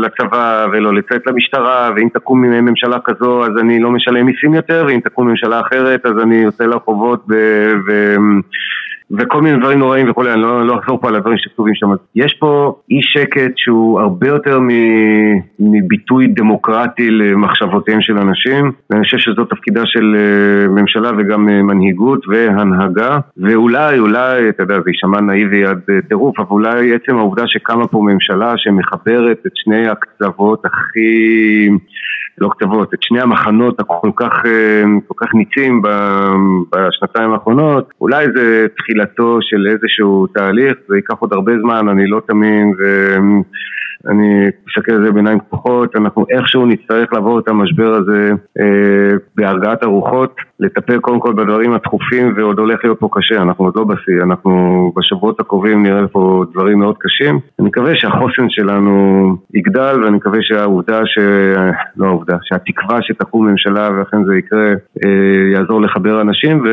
לצבא 0.00 0.66
ולא 0.72 0.94
לציית 0.94 1.26
למשטרה, 1.26 1.90
ואם 1.96 2.08
תקום 2.14 2.42
ממשלה 2.42 2.98
כזו 3.04 3.44
אז 3.44 3.50
אני 3.60 3.80
לא 3.80 3.90
משלם 3.90 4.26
מיסים 4.26 4.54
יותר, 4.54 4.84
ואם 4.88 5.00
תקום 5.00 5.28
ממשלה 5.28 5.60
אחרת 5.60 6.06
אז 6.06 6.12
אני 6.22 6.36
יוצא 6.36 6.64
לרחובות 6.64 7.24
ו... 7.30 7.34
ו... 7.88 8.16
וכל 9.10 9.42
מיני 9.42 9.58
דברים 9.58 9.78
נוראים 9.78 10.10
וכולי, 10.10 10.32
אני 10.32 10.42
לא, 10.42 10.66
לא 10.66 10.78
אחזור 10.78 11.00
פה 11.00 11.08
על 11.08 11.14
הדברים 11.14 11.38
שכתובים 11.38 11.74
שם. 11.74 11.86
יש 12.14 12.34
פה 12.40 12.74
אי 12.90 13.00
שקט 13.02 13.52
שהוא 13.56 14.00
הרבה 14.00 14.28
יותר 14.28 14.58
מביטוי 15.58 16.26
דמוקרטי 16.26 17.10
למחשבותיהם 17.10 18.00
של 18.00 18.18
אנשים, 18.18 18.72
ואני 18.90 19.04
חושב 19.04 19.18
שזו 19.18 19.44
תפקידה 19.44 19.82
של 19.84 20.16
אה, 20.16 20.68
ממשלה 20.68 21.10
וגם 21.18 21.48
אה, 21.48 21.62
מנהיגות 21.62 22.28
והנהגה, 22.28 23.18
ואולי, 23.36 23.98
אולי, 23.98 24.48
אתה 24.48 24.62
יודע, 24.62 24.74
זה 24.74 24.90
יישמע 24.90 25.20
נאיבי 25.20 25.64
עד 25.64 25.80
אה, 25.90 25.94
טירוף, 26.08 26.40
אבל 26.40 26.50
אולי 26.50 26.94
עצם 26.94 27.16
העובדה 27.18 27.42
שקמה 27.46 27.86
פה 27.86 28.02
ממשלה 28.02 28.52
שמחברת 28.56 29.38
את 29.46 29.52
שני 29.54 29.88
הקצוות 29.88 30.64
הכי... 30.64 31.68
לא 32.38 32.50
כתבות, 32.58 32.94
את 32.94 33.02
שני 33.02 33.20
המחנות 33.20 33.80
הכל 33.80 34.10
כך, 34.16 34.42
כל 35.08 35.14
כך 35.16 35.34
ניצים 35.34 35.82
בשנתיים 36.72 37.32
האחרונות, 37.32 37.90
אולי 38.00 38.26
זה 38.34 38.66
תחילתו 38.78 39.38
של 39.40 39.66
איזשהו 39.66 40.26
תהליך, 40.26 40.74
זה 40.88 40.96
ייקח 40.96 41.14
עוד 41.18 41.32
הרבה 41.32 41.52
זמן, 41.62 41.88
אני 41.88 42.06
לא 42.06 42.20
תמים, 42.26 42.72
ו... 42.78 43.16
אני 44.08 44.46
מסתכל 44.68 44.92
על 44.92 45.04
זה 45.04 45.12
בעיניים 45.12 45.38
פתוחות, 45.40 45.96
אנחנו 45.96 46.26
איכשהו 46.30 46.66
נצטרך 46.66 47.12
לעבור 47.12 47.38
את 47.38 47.48
המשבר 47.48 47.94
הזה 47.94 48.30
אה, 48.60 49.16
בהרגעת 49.36 49.82
הרוחות, 49.82 50.34
לטפל 50.60 50.98
קודם 50.98 51.20
כל 51.20 51.32
בדברים 51.32 51.72
הדחופים 51.72 52.34
ועוד 52.36 52.58
הולך 52.58 52.80
להיות 52.84 53.00
פה 53.00 53.08
קשה, 53.12 53.42
אנחנו 53.42 53.64
עוד 53.64 53.76
לא 53.76 53.84
בשיא, 53.84 54.22
אנחנו 54.22 54.92
בשבועות 54.96 55.40
הקרובים 55.40 55.82
נראה 55.82 56.08
פה 56.08 56.44
דברים 56.52 56.78
מאוד 56.78 56.96
קשים. 56.98 57.38
אני 57.60 57.68
מקווה 57.68 57.92
שהחוסן 57.94 58.46
שלנו 58.48 59.36
יגדל 59.54 60.00
ואני 60.04 60.16
מקווה 60.16 60.38
שהעובדה, 60.42 61.00
ש... 61.04 61.18
לא 61.96 62.06
העובדה, 62.06 62.36
שהתקווה 62.42 62.98
שתקום 63.02 63.48
ממשלה 63.48 63.90
ואכן 63.98 64.24
זה 64.24 64.36
יקרה 64.36 64.68
אה, 65.04 65.10
יעזור 65.54 65.80
לחבר 65.82 66.20
אנשים 66.20 66.62
ו... 66.64 66.68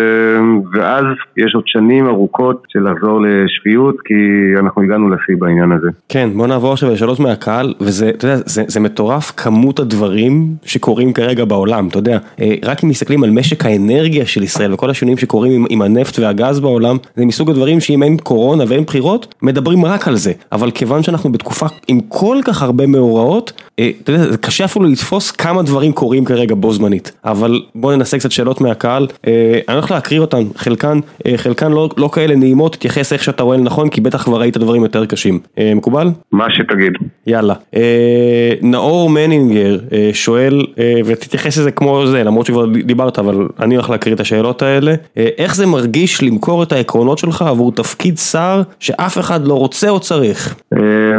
ואז 0.73 1.05
יש 1.37 1.55
עוד 1.55 1.63
שנים 1.67 2.07
ארוכות 2.07 2.63
של 2.69 2.91
לחזור 2.91 3.21
לשפיות 3.21 3.95
כי 4.05 4.13
אנחנו 4.59 4.81
הגענו 4.81 5.09
לשיא 5.09 5.35
בעניין 5.39 5.71
הזה. 5.71 5.87
כן, 6.09 6.29
בוא 6.33 6.47
נעבור 6.47 6.73
עכשיו 6.73 6.91
לשאלות 7.13 7.19
מהקהל 7.19 7.73
וזה, 7.79 8.09
אתה 8.09 8.27
יודע, 8.27 8.41
זה, 8.45 8.63
זה 8.67 8.79
מטורף 8.79 9.31
כמות 9.37 9.79
הדברים 9.79 10.55
שקורים 10.65 11.13
כרגע 11.13 11.45
בעולם, 11.45 11.87
אתה 11.87 11.97
יודע, 11.97 12.17
אה, 12.41 12.55
רק 12.65 12.83
אם 12.83 12.89
מסתכלים 12.89 13.23
על 13.23 13.31
משק 13.31 13.65
האנרגיה 13.65 14.25
של 14.25 14.43
ישראל 14.43 14.73
וכל 14.73 14.89
השינויים 14.89 15.17
שקורים 15.17 15.51
עם, 15.51 15.65
עם 15.69 15.81
הנפט 15.81 16.19
והגז 16.19 16.59
בעולם, 16.59 16.97
זה 17.15 17.25
מסוג 17.25 17.49
הדברים 17.49 17.79
שאם 17.79 18.03
אין 18.03 18.17
קורונה 18.17 18.63
ואין 18.67 18.83
בחירות, 18.83 19.33
מדברים 19.41 19.85
רק 19.85 20.07
על 20.07 20.15
זה, 20.15 20.31
אבל 20.51 20.71
כיוון 20.71 21.03
שאנחנו 21.03 21.31
בתקופה 21.31 21.65
עם 21.87 21.99
כל 22.07 22.37
כך 22.45 22.61
הרבה 22.61 22.87
מאורעות, 22.87 23.53
אה, 23.79 23.91
אתה 24.03 24.11
יודע, 24.11 24.31
זה 24.31 24.37
קשה 24.37 24.65
אפילו 24.65 24.85
לתפוס 24.85 25.31
כמה 25.31 25.63
דברים 25.63 25.91
קורים 25.91 26.25
כרגע 26.25 26.55
בו 26.55 26.73
זמנית, 26.73 27.11
אבל 27.25 27.61
בוא 27.75 27.95
ננסה 27.95 28.17
קצת 28.17 28.31
שאלות 28.31 28.61
מהקהל, 28.61 29.07
אה, 29.27 29.59
אני 29.67 29.75
הולך 29.75 29.91
להקריא 29.91 30.19
אותן, 30.19 30.43
חלקן, 30.55 30.99
חלקן 31.37 31.71
לא, 31.71 31.89
לא 31.97 32.09
כאלה 32.13 32.35
נעימות, 32.35 32.73
תתייחס 32.75 33.13
איך 33.13 33.23
שאתה 33.23 33.43
רואה 33.43 33.57
לנכון, 33.57 33.89
כי 33.89 34.01
בטח 34.01 34.23
כבר 34.23 34.39
ראית 34.39 34.57
דברים 34.57 34.83
יותר 34.83 35.05
קשים, 35.05 35.39
מקובל? 35.75 36.09
מה 36.31 36.45
שתגיד. 36.49 36.93
יאללה. 37.27 37.53
נאור 38.61 39.09
מנינגר 39.09 39.77
שואל, 40.13 40.65
ותתייחס 41.05 41.57
לזה 41.57 41.71
כמו 41.71 42.05
זה, 42.05 42.23
למרות 42.23 42.45
שכבר 42.45 42.65
דיברת, 42.65 43.19
אבל 43.19 43.47
אני 43.59 43.75
הולך 43.75 43.89
להקריא 43.89 44.15
את 44.15 44.19
השאלות 44.19 44.61
האלה. 44.61 44.93
איך 45.37 45.55
זה 45.55 45.65
מרגיש 45.67 46.23
למכור 46.23 46.63
את 46.63 46.71
העקרונות 46.71 47.17
שלך 47.17 47.41
עבור 47.41 47.71
תפקיד 47.71 48.17
שר 48.17 48.61
שאף 48.79 49.17
אחד 49.17 49.47
לא 49.47 49.53
רוצה 49.53 49.89
או 49.89 49.99
צריך? 49.99 50.55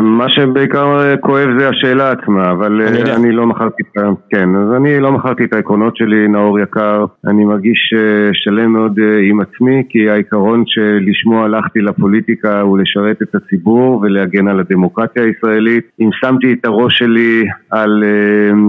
מה 0.01 0.29
שבעיקר 0.29 1.15
כואב 1.21 1.49
זה 1.59 1.69
השאלה 1.69 2.11
עצמה, 2.11 2.51
אבל 2.51 2.83
אני, 2.83 3.13
אני 3.13 3.33
לא 3.33 3.47
מכרתי 3.47 3.83
את 3.93 3.99
ה... 3.99 4.09
כן, 4.31 4.49
אז 4.57 4.77
אני 4.77 5.01
לא 5.01 5.13
מכרתי 5.13 5.45
את 5.45 5.53
העקרונות 5.53 5.97
שלי, 5.97 6.29
נאור 6.29 6.61
יקר. 6.61 7.05
אני 7.27 7.45
מרגיש 7.45 7.95
שלם 8.33 8.73
מאוד 8.73 8.99
עם 9.31 9.41
עצמי, 9.41 9.83
כי 9.89 10.11
העיקרון 10.11 10.65
שלשמו 10.67 11.45
הלכתי 11.45 11.81
לפוליטיקה 11.81 12.61
הוא 12.61 12.79
לשרת 12.79 13.23
את 13.23 13.35
הציבור 13.35 14.01
ולהגן 14.03 14.49
על 14.49 14.61
הדמוקרטיה 14.61 15.23
הישראלית. 15.23 15.74
אם 16.01 16.11
שמתי 16.13 16.53
את 16.53 16.65
הראש 16.65 16.99
שלי 16.99 17.45
על, 17.71 18.05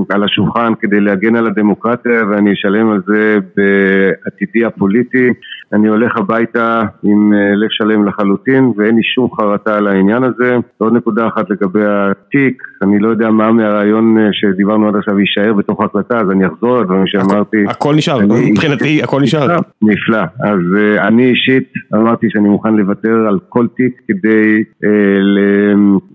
על 0.10 0.24
השולחן 0.24 0.74
כדי 0.80 1.00
להגן 1.00 1.36
על 1.36 1.48
הדמוקרטיה 1.48 2.24
ואני 2.30 2.54
אשלם 2.54 2.92
על 2.92 3.02
זה 3.08 3.38
בעתידי 3.56 4.66
הפוליטי. 4.66 5.30
אני 5.74 5.88
הולך 5.88 6.18
הביתה 6.18 6.82
עם 7.04 7.34
אה, 7.34 7.56
לב 7.56 7.68
שלם 7.70 8.06
לחלוטין 8.06 8.72
ואין 8.78 8.96
לי 8.96 9.04
שום 9.04 9.30
חרטה 9.36 9.78
על 9.78 9.88
העניין 9.88 10.24
הזה. 10.24 10.58
עוד 10.78 10.94
נקודה 10.94 11.28
אחת 11.28 11.50
לגבי 11.50 11.84
התיק, 11.86 12.64
אני 12.82 13.00
לא 13.00 13.10
יודע 13.10 13.30
מה 13.30 13.52
מהרעיון 13.52 14.18
אה, 14.18 14.30
שדיברנו 14.32 14.88
עד 14.88 14.96
עכשיו 14.96 15.20
יישאר 15.20 15.54
בתוך 15.54 15.82
ההקלטה, 15.82 16.20
אז 16.20 16.32
אני 16.32 16.48
אחזור 16.48 16.80
לדברים 16.82 17.08
שאמרתי. 17.08 17.58
הכל 17.68 17.96
נשאר, 17.96 18.20
מבחינתי 18.52 19.04
הכל 19.04 19.22
נשאר. 19.22 19.48
נפלא, 19.82 20.22
אז 20.40 20.60
אה, 20.78 21.08
אני 21.08 21.26
אישית 21.26 21.74
אמרתי 21.96 22.28
שאני 22.30 22.50
מוכן 22.50 22.76
לוותר 22.76 23.28
על 23.28 23.40
כל 23.50 23.68
תיק 23.78 24.02
כדי 24.08 24.64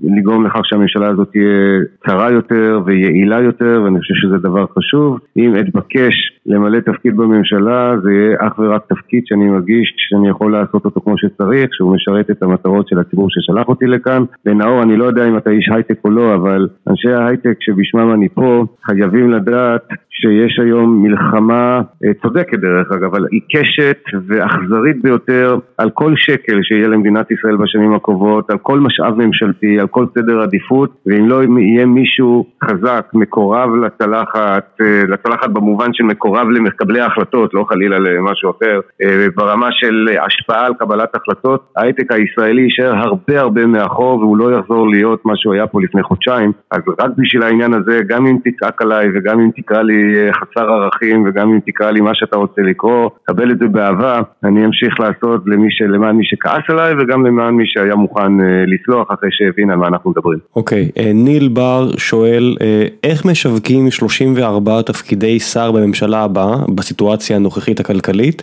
לגרום 0.03 0.47
לכך 0.47 0.61
שהממשלה 0.65 1.09
הזאת 1.09 1.29
תהיה 1.33 1.81
צרה 2.07 2.31
יותר 2.31 2.81
ויעילה 2.85 3.41
יותר, 3.41 3.83
ואני 3.85 3.99
חושב 4.01 4.15
שזה 4.15 4.39
דבר 4.39 4.67
חשוב. 4.79 5.19
אם 5.37 5.57
אתבקש 5.61 6.15
למלא 6.47 6.81
תפקיד 6.81 7.17
בממשלה, 7.17 7.95
זה 8.03 8.13
יהיה 8.13 8.37
אך 8.39 8.59
ורק 8.59 8.83
תפקיד 8.89 9.23
שאני 9.27 9.40
מרגיש 9.45 9.95
שאני 9.97 10.29
יכול 10.29 10.53
לעשות 10.53 10.85
אותו 10.85 11.01
כמו 11.01 11.19
שצריך, 11.19 11.69
שהוא 11.73 11.95
משרת 11.95 12.31
את 12.31 12.43
המטרות 12.43 12.89
של 12.89 12.99
הציבור 12.99 13.27
ששלח 13.31 13.69
אותי 13.69 13.87
לכאן. 13.87 14.23
ונאור, 14.47 14.83
אני 14.83 14.97
לא 14.97 15.05
יודע 15.05 15.29
אם 15.29 15.37
אתה 15.37 15.51
איש 15.51 15.69
הייטק 15.75 15.99
או 16.05 16.11
לא, 16.11 16.35
אבל 16.35 16.69
אנשי 16.89 17.13
ההייטק 17.13 17.57
שבשמם 17.61 18.13
אני 18.13 18.29
פה, 18.29 18.65
חייבים 18.87 19.31
לדעת 19.31 19.89
שיש 20.21 20.59
היום 20.59 21.03
מלחמה 21.03 21.81
אה, 22.05 22.11
צודקת 22.23 22.59
דרך 22.59 22.93
אגב, 22.93 23.15
אבל 23.15 23.27
עיקשת 23.31 23.99
ואכזרית 24.27 25.03
ביותר 25.03 25.59
על 25.79 25.91
כל 25.91 26.13
שקל 26.17 26.59
שיהיה 26.63 26.89
למדינת 26.89 27.31
ישראל 27.31 27.57
בשנים 27.57 27.95
הקרובות, 27.95 28.51
על 28.51 28.59
כל 28.59 28.81
משאב 28.81 29.15
ממשלתי, 29.15 29.81
על 29.81 29.87
כל 29.87 30.07
סדר 30.19 30.41
עדיפות, 30.41 30.91
ואם 31.07 31.29
לא 31.29 31.43
יהיה 31.43 31.87
מישהו 31.87 32.47
חזק, 32.65 33.07
מקורב 33.15 33.71
לצלחת, 33.75 34.81
אה, 34.81 35.03
לצלחת 35.09 35.51
במובן 35.51 35.93
של 35.93 36.05
מקורב 36.05 36.49
למקבלי 36.49 37.01
ההחלטות, 37.01 37.55
לא 37.55 37.65
חלילה 37.69 37.99
למשהו 37.99 38.51
אחר, 38.51 38.81
אה, 39.03 39.27
ברמה 39.37 39.69
של 39.73 40.09
השפעה 40.27 40.67
על 40.67 40.73
קבלת 40.79 41.17
החלטות, 41.17 41.65
ההייטק 41.77 42.13
הישראלי 42.13 42.63
יישאר 42.63 42.95
הרבה 42.97 43.41
הרבה 43.41 43.67
מאחור 43.67 44.19
והוא 44.19 44.37
לא 44.37 44.59
יחזור 44.59 44.89
להיות 44.89 45.25
מה 45.25 45.33
שהוא 45.37 45.55
היה 45.55 45.67
פה 45.67 45.83
לפני 45.83 46.03
חודשיים, 46.03 46.53
אז 46.71 46.81
רק 47.01 47.11
בשביל 47.17 47.43
העניין 47.43 47.75
הזה, 47.75 48.01
גם 48.09 48.27
אם 48.27 48.37
תצעק 48.45 48.83
עליי 48.83 49.09
וגם 49.15 49.41
אם 49.41 49.51
תקרא 49.57 49.83
לי 49.83 50.29
חסר 50.33 50.71
ערכים 50.71 51.25
וגם 51.27 51.53
אם 51.53 51.59
תקרא 51.67 51.91
לי 51.91 52.01
מה 52.01 52.11
שאתה 52.15 52.37
רוצה 52.37 52.63
לקרוא, 52.63 53.11
קבל 53.25 53.51
את 53.51 53.59
זה 53.59 53.69
באהבה, 53.69 54.21
אני 54.45 54.67
אמשיך 54.67 55.01
לעשות 55.01 55.43
למי 55.47 55.71
ש... 55.71 55.83
למען 55.83 56.17
מי 56.17 56.25
שכעס 56.25 56.63
עליי 56.69 56.95
וגם 56.99 57.27
למען 57.27 57.55
מי 57.55 57.65
שהיה 57.67 57.95
מוכן 57.95 58.41
אה, 58.41 58.65
לסלוח 58.67 59.09
אחרי 59.11 59.29
שהבין 59.33 59.71
על 59.71 59.77
מה 59.77 59.89
אנחנו 59.89 60.11
מדברים. 60.11 60.39
אוקיי, 60.57 60.89
okay. 60.89 61.01
אה, 61.01 61.13
ניל 61.15 61.49
בר 61.49 61.91
שואל, 61.97 62.57
אה, 62.61 62.87
איך 63.05 63.25
משווקים 63.25 63.91
34 63.91 64.83
תפקידי 64.83 65.41
שר 65.41 65.73
בממשלה 65.73 66.25
הבאה 66.25 66.57
בסיטואציה 66.75 67.37
הנוכחית 67.37 67.81
הכלכלית, 67.81 68.43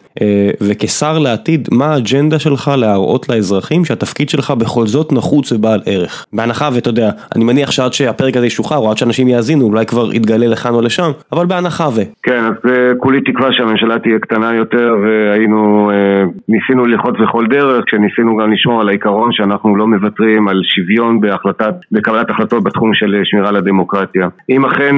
וכשר 0.77 1.19
לעתיד, 1.19 1.67
מה 1.71 1.85
האג'נדה 1.85 2.39
שלך 2.39 2.71
להראות 2.77 3.29
לאזרחים 3.29 3.85
שהתפקיד 3.85 4.29
שלך 4.29 4.51
בכל 4.51 4.87
זאת 4.87 5.11
נחוץ 5.11 5.51
ובעל 5.51 5.79
ערך? 5.85 6.25
בהנחה 6.33 6.69
ואתה 6.73 6.89
יודע, 6.89 7.09
אני 7.35 7.43
מניח 7.43 7.71
שעד 7.71 7.93
שהפרק 7.93 8.37
הזה 8.37 8.45
ישוחרר 8.45 8.77
או 8.77 8.91
עד 8.91 8.97
שאנשים 8.97 9.27
יאזינו 9.27 9.65
אולי 9.65 9.85
כבר 9.85 10.13
יתגלה 10.13 10.47
לכאן 10.47 10.73
או 10.73 10.81
לשם, 10.81 11.11
אבל 11.31 11.45
בהנחה 11.45 11.87
ו... 11.95 12.01
כן, 12.23 12.43
אז 12.43 12.53
uh, 12.65 12.97
כולי 12.97 13.21
תקווה 13.21 13.53
שהממשלה 13.53 13.99
תהיה 13.99 14.19
קטנה 14.19 14.53
יותר 14.53 14.95
והיינו, 15.03 15.91
uh, 15.91 16.29
ניסינו 16.49 16.85
ללחוץ 16.85 17.15
בכל 17.21 17.45
דרך, 17.49 17.83
כשניסינו 17.85 18.37
גם 18.37 18.51
לשמור 18.51 18.81
על 18.81 18.89
העיקרון 18.89 19.31
שאנחנו 19.31 19.75
לא 19.75 19.87
מוותרים 19.87 20.47
על 20.47 20.61
שוויון 20.63 21.21
בהחלטת, 21.21 21.73
בקבלת 21.91 22.29
החלטות 22.29 22.63
בתחום 22.63 22.93
של 22.93 23.15
אה, 23.15 23.21
שמירה 23.23 23.49
על 23.49 23.55
הדמוקרטיה. 23.55 24.27
אם 24.49 24.65
אכן 24.65 24.95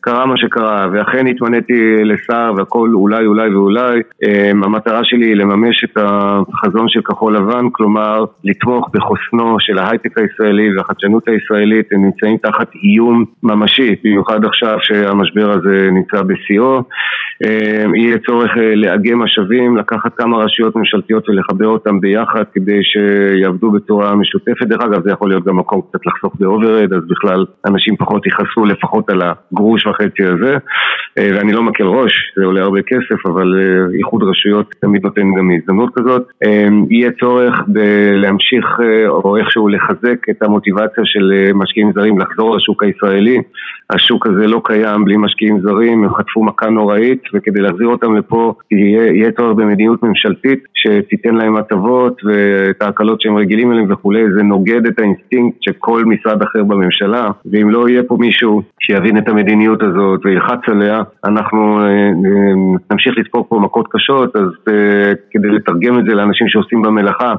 קרה 0.00 0.26
מה 0.26 0.36
שקרה 0.36 0.86
ואכן 0.92 1.26
התמניתי 1.26 2.04
לשר 2.04 2.52
והכל 2.56 2.90
אולי 2.94 3.26
אולי 3.26 3.54
ואולי, 3.54 4.00
uh, 4.24 4.54
המטרה 4.88 5.04
שלי 5.04 5.26
היא 5.26 5.36
לממש 5.36 5.84
את 5.84 5.96
החזון 5.96 6.88
של 6.88 7.00
כחול 7.02 7.36
לבן, 7.36 7.66
כלומר 7.72 8.24
לתמוך 8.44 8.90
בחוסנו 8.92 9.56
של 9.60 9.78
ההייטק 9.78 10.18
הישראלי 10.18 10.76
והחדשנות 10.76 11.28
הישראלית, 11.28 11.86
הם 11.92 12.04
נמצאים 12.04 12.36
תחת 12.36 12.68
איום 12.82 13.24
ממשי, 13.42 13.96
במיוחד 14.04 14.44
עכשיו 14.44 14.78
שהמשבר 14.80 15.50
הזה 15.50 15.88
נמצא 15.92 16.22
בשיאו. 16.22 16.82
אמ, 17.44 17.94
יהיה 17.94 18.18
צורך 18.26 18.50
אה, 18.56 18.74
לאגם 18.74 19.18
משאבים, 19.18 19.76
לקחת 19.76 20.14
כמה 20.16 20.36
רשויות 20.36 20.76
ממשלתיות 20.76 21.28
ולחבר 21.28 21.66
אותם 21.66 22.00
ביחד 22.00 22.44
כדי 22.54 22.80
שיעבדו 22.82 23.70
בצורה 23.70 24.14
משותפת. 24.14 24.66
דרך 24.66 24.82
אגב, 24.82 25.02
זה 25.04 25.10
יכול 25.10 25.28
להיות 25.28 25.44
גם 25.44 25.56
מקום 25.56 25.80
קצת 25.88 26.06
לחסוך 26.06 26.34
ב 26.40 26.45
overhead, 26.45 26.92
אז 26.92 27.02
בכלל 27.08 27.44
אנשים 27.66 27.96
פחות 27.96 28.26
יכעסו 28.26 28.64
לפחות 28.64 29.10
על 29.10 29.22
הגרוש 29.22 29.86
וחצי 29.86 30.24
הזה. 30.24 30.56
אה, 31.18 31.30
ואני 31.34 31.52
לא 31.52 31.62
מקל 31.62 31.84
ראש, 31.84 32.12
זה 32.36 32.44
עולה 32.44 32.62
הרבה 32.62 32.82
כסף, 32.82 33.26
אבל 33.26 33.54
אה, 33.60 33.98
איחוד 33.98 34.22
רשויות 34.22 34.74
תמיד 34.80 35.04
נותן 35.04 35.34
גם 35.38 35.50
הזדמנות 35.50 35.90
כזאת. 35.94 36.22
אמ, 36.44 36.84
יהיה 36.90 37.10
צורך 37.20 37.54
להמשיך 38.14 38.66
או 39.08 39.36
איכשהו 39.36 39.68
לחזק 39.68 40.28
את 40.30 40.42
המוטיבציה 40.42 41.04
של 41.04 41.52
משקיעים 41.54 41.92
זרים 41.94 42.18
לחזור 42.18 42.56
לשוק 42.56 42.82
הישראלי. 42.82 43.42
השוק 43.90 44.26
הזה 44.26 44.46
לא 44.46 44.60
קיים 44.64 45.04
בלי 45.04 45.16
משקיעים 45.16 45.60
זרים, 45.60 46.04
הם 46.04 46.14
חטפו 46.14 46.44
מכה 46.44 46.70
נוראית 46.70 47.22
וכדי 47.34 47.60
להחזיר 47.60 47.86
אותם 47.86 48.16
לפה 48.16 48.54
יהיה, 48.70 49.06
יהיה 49.12 49.32
צורך 49.32 49.56
במדיניות 49.56 50.02
ממשלתית 50.02 50.64
שתיתן 50.74 51.34
להם 51.34 51.56
הטבות 51.56 52.20
ואת 52.24 52.82
ההקלות 52.82 53.20
שהם 53.20 53.36
רגילים 53.36 53.72
אליהם 53.72 53.92
וכולי, 53.92 54.32
זה 54.36 54.42
נוגד 54.42 54.86
את 54.86 55.00
האינסטינקט 55.00 55.56
של 55.60 55.72
כל 55.78 56.04
משרד 56.04 56.42
אחר 56.42 56.64
בממשלה 56.64 57.30
ואם 57.52 57.70
לא 57.70 57.88
יהיה 57.88 58.02
פה 58.02 58.16
מישהו 58.20 58.62
שיבין 58.80 59.18
את 59.18 59.28
המדיניות 59.28 59.82
הזאת 59.82 60.20
וילחץ 60.24 60.60
עליה, 60.66 61.02
אנחנו 61.24 61.80
אה, 61.80 61.86
אה, 61.86 62.52
נמשיך 62.90 63.14
לספוג 63.18 63.46
פה 63.48 63.58
מכות 63.58 63.86
קשות, 63.90 64.36
אז 64.36 64.48
אה, 64.67 64.67
כדי 65.30 65.48
לתרגם 65.48 65.98
את 65.98 66.04
זה 66.04 66.14
לאנשים 66.14 66.48
שעושים 66.48 66.82
במלאכה, 66.82 67.34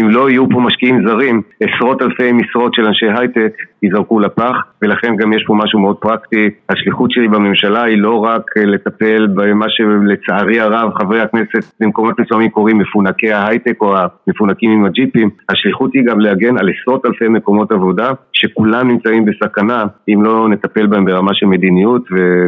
אם 0.00 0.10
לא 0.10 0.30
יהיו 0.30 0.48
פה 0.50 0.60
משקיעים 0.60 1.08
זרים, 1.08 1.42
עשרות 1.60 2.02
אלפי 2.02 2.32
משרות 2.32 2.74
של 2.74 2.86
אנשי 2.86 3.06
הייטק 3.18 3.52
ייזרקו 3.84 4.20
לפח, 4.20 4.56
ולכן 4.82 5.16
גם 5.16 5.32
יש 5.32 5.44
פה 5.46 5.54
משהו 5.54 5.78
מאוד 5.78 5.96
פרקטי. 5.96 6.50
השליחות 6.68 7.10
שלי 7.10 7.28
בממשלה 7.28 7.82
היא 7.82 7.98
לא 7.98 8.24
רק 8.24 8.50
לטפל 8.56 9.26
במה 9.34 9.66
שלצערי 9.68 10.60
הרב 10.60 10.90
חברי 10.98 11.20
הכנסת 11.20 11.72
במקומות 11.80 12.20
מסוימים 12.20 12.50
קוראים 12.50 12.78
מפונקי 12.78 13.32
ההייטק 13.32 13.76
או 13.80 13.94
המפונקים 13.96 14.70
עם 14.70 14.84
הג'יפים, 14.84 15.30
השליחות 15.48 15.90
היא 15.94 16.02
גם 16.06 16.20
להגן 16.20 16.58
על 16.58 16.68
עשרות 16.68 17.06
אלפי 17.06 17.28
מקומות 17.28 17.72
עבודה 17.72 18.10
שכולם 18.32 18.88
נמצאים 18.88 19.24
בסכנה 19.24 19.84
אם 20.08 20.22
לא 20.22 20.48
נטפל 20.48 20.86
בהם 20.86 21.04
ברמה 21.04 21.30
של 21.34 21.46
מדיניות 21.46 22.02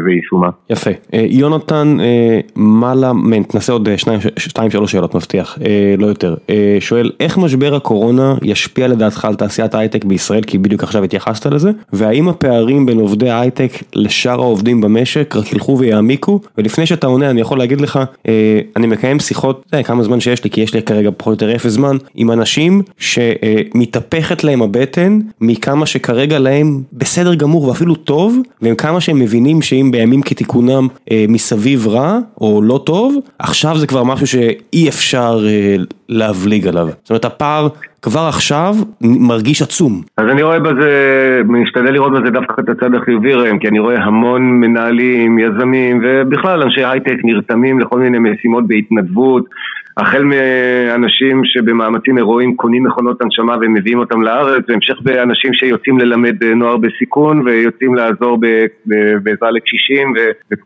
ויישומה. 0.05 0.49
יפה. 0.71 0.91
אה, 1.15 1.25
יונתן 1.29 1.97
אה, 2.01 2.41
מלאמנט, 2.57 3.55
נעשה 3.55 3.73
עוד 3.73 3.89
אה, 3.89 3.95
שתיים 4.39 4.71
שלוש 4.71 4.93
שאלות 4.93 5.15
מבטיח, 5.15 5.59
לא 5.99 6.07
יותר. 6.07 6.35
שואל, 6.81 7.11
איך 7.21 7.39
משבר 7.39 7.75
הקורונה 7.75 8.35
ישפיע 8.43 8.89
לדעתך 8.89 9.25
על 9.25 9.35
תעשיית 9.35 9.75
ההייטק 9.75 10.05
בישראל, 10.05 10.43
כי 10.43 10.59
בדיוק 10.59 10.83
עכשיו 10.83 11.03
התייחסת 11.27 11.47
לזה, 11.47 11.71
והאם 11.93 12.29
הפערים 12.29 12.87
בין 12.87 12.99
עובדי 12.99 13.31
ההייטק 13.31 13.73
לשאר 13.95 14.41
העובדים 14.41 14.81
במשק 14.81 15.35
רק 15.37 15.53
ילכו 15.53 15.79
ויעמיקו? 15.79 16.41
ולפני 16.59 16.87
שאתה 16.87 17.07
עונה 17.07 17.31
אני 17.31 17.41
יכול 17.41 17.59
להגיד 17.59 17.81
לך, 17.81 17.99
אני 18.77 18.87
מקיים 18.87 19.21
שיחות, 19.21 19.73
כמה 19.85 20.03
זמן 20.03 20.21
שיש 20.21 20.45
לי, 20.45 20.51
כי 20.51 20.61
יש 20.61 20.75
לי 20.75 20.83
כרגע 20.83 21.11
פחות 21.17 21.43
או 21.43 21.47
יותר 21.47 21.57
אפס 21.57 21.71
זמן, 21.73 21.97
עם 22.15 22.31
אנשים 22.31 22.83
שמתהפכת 22.99 24.45
להם 24.45 24.63
הבטן 24.63 25.19
מכמה 25.41 25.87
שכרגע 25.87 26.39
להם 26.39 26.83
בסדר 26.93 27.35
גמור 27.35 27.65
ואפילו 27.65 27.95
טוב, 27.95 28.39
וכמה 28.63 29.01
שהם 29.01 29.19
מבינים 29.19 29.63
שאם 29.63 29.91
בימים 29.93 30.23
כתיקונם 30.23 30.89
מסביב 31.29 31.89
רע 31.89 32.19
או 32.41 32.63
לא 32.63 32.81
טוב, 32.85 33.17
עכשיו 33.39 33.79
זה 33.79 33.87
כבר 33.87 34.05
משהו 34.05 34.27
שאי 34.27 34.89
אפשר 34.89 35.47
להבליג 36.09 36.67
עליו. 36.67 36.89
זאת 37.03 37.11
אומרת 37.11 37.25
הפער 37.25 37.69
כבר 38.03 38.27
עכשיו 38.29 38.75
מרגיש 39.01 39.63
עצום. 39.63 40.03
אז 40.17 40.27
אני 40.31 40.43
רואה 40.43 40.61
בזה, 40.61 40.91
משתדל 41.45 41.91
לראות 41.91 42.13
בזה 42.13 42.31
דווקא 42.31 42.61
את 42.61 42.69
הצד 42.69 42.95
החיובי 42.95 43.35
ראם, 43.35 43.59
כי 43.59 43.69
אני 43.69 43.79
רואה 43.79 44.03
המון 44.03 44.43
מנהלים, 44.43 45.39
יזמים 45.39 46.01
ובכלל 46.05 46.63
אנשי 46.63 46.85
הייטק 46.85 47.17
נרתמים 47.25 47.81
לכל 47.81 47.99
מיני 47.99 48.19
משימות 48.19 48.67
בהתנדבות. 48.67 49.45
החל 50.01 50.23
מאנשים 50.25 51.43
שבמאמצים 51.45 52.17
הירואיים 52.17 52.57
קונים 52.57 52.85
מכונות 52.85 53.23
הנשמה 53.23 53.57
ומביאים 53.61 53.99
אותם 53.99 54.23
לארץ, 54.23 54.65
והמשך 54.69 54.95
באנשים 55.03 55.55
שיוצאים 55.55 55.99
ללמד 55.99 56.45
נוער 56.45 56.77
בסיכון 56.77 57.43
ויוצאים 57.47 57.95
לעזור 57.95 58.39
בעזרה 59.23 59.51
לקשישים 59.51 60.15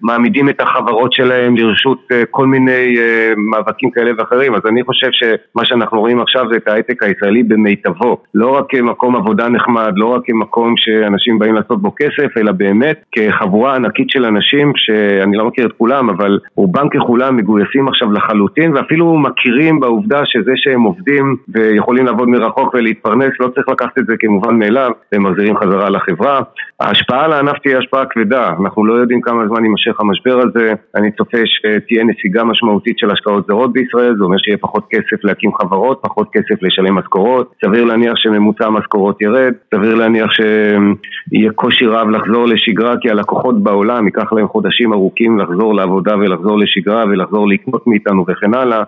ומעמידים 0.03 0.49
את 0.49 0.61
החברות 0.61 1.13
שלהם 1.13 1.57
לרשות 1.57 1.99
אה, 2.13 2.23
כל 2.31 2.47
מיני 2.47 2.99
אה, 2.99 3.33
מאבקים 3.37 3.91
כאלה 3.91 4.11
ואחרים. 4.19 4.55
אז 4.55 4.61
אני 4.69 4.85
חושב 4.85 5.09
שמה 5.13 5.65
שאנחנו 5.65 6.01
רואים 6.01 6.21
עכשיו 6.21 6.45
זה 6.51 6.57
את 6.57 6.69
ההייטק 6.69 7.03
הישראלי 7.03 7.43
במיטבו. 7.43 8.17
לא 8.35 8.57
רק 8.57 8.65
כמקום 8.69 9.17
עבודה 9.17 9.49
נחמד, 9.49 9.93
לא 9.97 10.07
רק 10.07 10.23
כמקום 10.25 10.75
שאנשים 10.77 11.39
באים 11.39 11.55
לעשות 11.55 11.83
בו 11.83 11.93
כסף, 11.99 12.37
אלא 12.37 12.53
באמת 12.53 13.05
כחבורה 13.13 13.77
ענקית 13.77 14.11
של 14.11 14.25
אנשים 14.25 14.73
שאני 14.77 15.37
לא 15.37 15.45
מכיר 15.47 15.67
את 15.67 15.73
כולם, 15.79 16.11
אבל 16.11 16.39
רובם 16.57 16.89
ככולם 16.89 17.37
מגויסים 17.37 17.89
עכשיו 17.89 18.13
לחלוטין 18.13 18.77
ואפילו 18.77 19.20
מכירים 19.23 19.81
בעובדה 19.81 20.21
שזה 20.25 20.53
שהם 20.57 20.83
עובדים 20.83 21.37
ויכולים 21.49 22.07
לעבוד 22.07 22.29
מרחוק 22.29 22.75
ולהתפרנס, 22.75 23.33
לא 23.41 23.49
צריך 23.49 23.69
לקחת 23.69 23.99
את 23.99 24.07
זה 24.07 24.15
כמובן 24.19 24.59
מאליו, 24.59 24.91
הם 25.13 25.23
מחזירים 25.23 25.57
חזרה 25.57 25.91
לחברה. 25.91 26.41
ההשפעה 26.81 27.25
על 27.25 27.33
הענף 27.33 27.59
תהיה 27.59 27.79
השפעה 27.79 28.07
כבדה, 28.07 28.53
אנחנו 28.61 28.85
לא 28.87 28.95
יודעים 28.95 29.21
כמה 29.21 29.47
זמן 29.49 29.65
יימשך 29.65 30.01
המשבר 30.01 30.41
הזה, 30.41 30.73
אני 30.95 31.11
צופה 31.13 31.39
שתהיה 31.45 32.05
נסיגה 32.05 32.45
משמעותית 32.45 32.99
של 32.99 33.11
השקעות 33.11 33.47
זרות 33.47 33.73
בישראל, 33.73 34.15
זה 34.19 34.25
אומר 34.25 34.37
שיהיה 34.39 34.59
פחות 34.59 34.85
כסף 34.91 35.25
להקים 35.25 35.55
חברות, 35.55 36.01
פחות 36.03 36.29
כסף 36.33 36.63
לשלם 36.63 36.95
משכורות, 36.95 37.53
סביר 37.65 37.85
להניח 37.85 38.13
שממוצע 38.17 38.67
המשכורות 38.67 39.23
ירד, 39.23 39.53
סביר 39.75 39.95
להניח 39.95 40.31
שיהיה 40.33 41.53
קושי 41.55 41.87
רב 41.87 42.11
לחזור 42.11 42.47
לשגרה 42.47 42.95
כי 43.01 43.11
הלקוחות 43.11 43.63
בעולם 43.63 44.07
ייקח 44.07 44.33
להם 44.33 44.49
חודשים 44.49 44.93
ארוכים 44.93 45.39
לחזור 45.39 45.75
לעבודה 45.75 46.17
ולחזור 46.17 46.59
לשגרה 46.59 47.05
ולחזור 47.05 47.49
לקנות 47.49 47.87
מאיתנו 47.87 48.25
וכן 48.29 48.55
הלאה. 48.55 48.79
אה, 48.79 48.85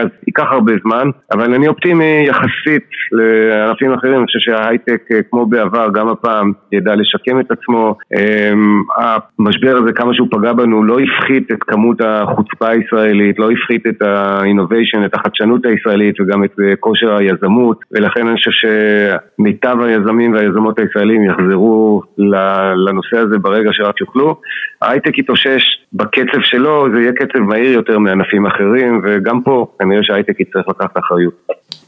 אז 0.00 0.08
ייקח 0.26 0.46
הרבה 0.50 0.72
זמן, 0.82 1.10
אבל 1.32 1.54
אני 1.54 1.68
אופטימי 1.68 2.24
יחסית 2.26 2.88
לענפים 3.12 3.94
אחרים, 3.94 4.14
אני 4.14 4.26
חושב 4.26 4.38
שההייטק 4.38 5.02
אה, 5.12 5.22
כמו 5.30 5.46
בעבר 5.46 5.88
גם 5.94 6.08
הפעם 6.08 6.52
ידע 6.72 6.94
לשקם 6.94 7.40
את 7.40 7.50
עצמו, 7.50 7.96
אה, 8.16 8.52
המשבר 9.38 9.76
הזה 9.76 9.92
כמה 9.92 10.14
שהוא 10.14 10.28
פגע 10.30 10.52
בנו 10.52 10.84
לא 10.84 10.96
הפחית 11.00 11.52
את 11.52 11.62
כמות 11.62 12.00
החוצפה 12.00 12.68
הישראלית, 12.68 13.38
לא 13.38 13.50
הפחית 13.50 13.86
את 13.86 14.02
ה-innovation, 14.02 15.06
את 15.06 15.14
החדשנות 15.14 15.66
הישראלית 15.66 16.20
וגם 16.20 16.44
את 16.44 16.54
כושר 16.80 17.16
היזמות, 17.16 17.80
ולכן 17.92 18.26
אני 18.26 18.36
חושב 18.36 18.50
שמיטב 18.50 19.76
היזמים 19.80 20.32
והיזמות 20.32 20.78
הישראלים 20.78 21.24
יחזרו 21.24 22.02
לנושא 22.86 23.16
הזה 23.16 23.38
ברגע 23.38 23.70
שרק 23.72 24.00
יוכלו. 24.00 24.36
ההייטק 24.82 25.18
יתאושש 25.18 25.62
בקצב 25.92 26.40
שלו, 26.42 26.86
זה 26.94 27.00
יהיה 27.00 27.12
קצב 27.12 27.38
מהיר 27.38 27.72
יותר 27.72 27.98
מענפים 27.98 28.46
אחרים, 28.46 29.02
וגם 29.04 29.39
פה 29.44 29.66
כנראה 29.78 30.02
שההייטק 30.02 30.40
יצטרך 30.40 30.68
לקחת 30.68 30.98
אחריות. 30.98 31.34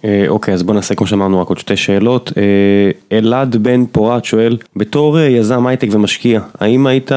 אה, 0.04 0.24
אוקיי, 0.28 0.54
אז 0.54 0.62
בוא 0.62 0.74
נעשה 0.74 0.94
כמו 0.94 1.06
שאמרנו 1.06 1.40
רק 1.42 1.48
עוד 1.48 1.58
שתי 1.58 1.76
שאלות. 1.76 2.32
אה, 2.36 3.18
אלעד 3.18 3.56
בן 3.56 3.86
פורת 3.86 4.24
שואל, 4.24 4.56
בתור 4.76 5.18
אה, 5.18 5.22
יזם 5.22 5.66
הייטק 5.66 5.88
ומשקיע, 5.92 6.40
האם 6.60 6.86
היית 6.86 7.10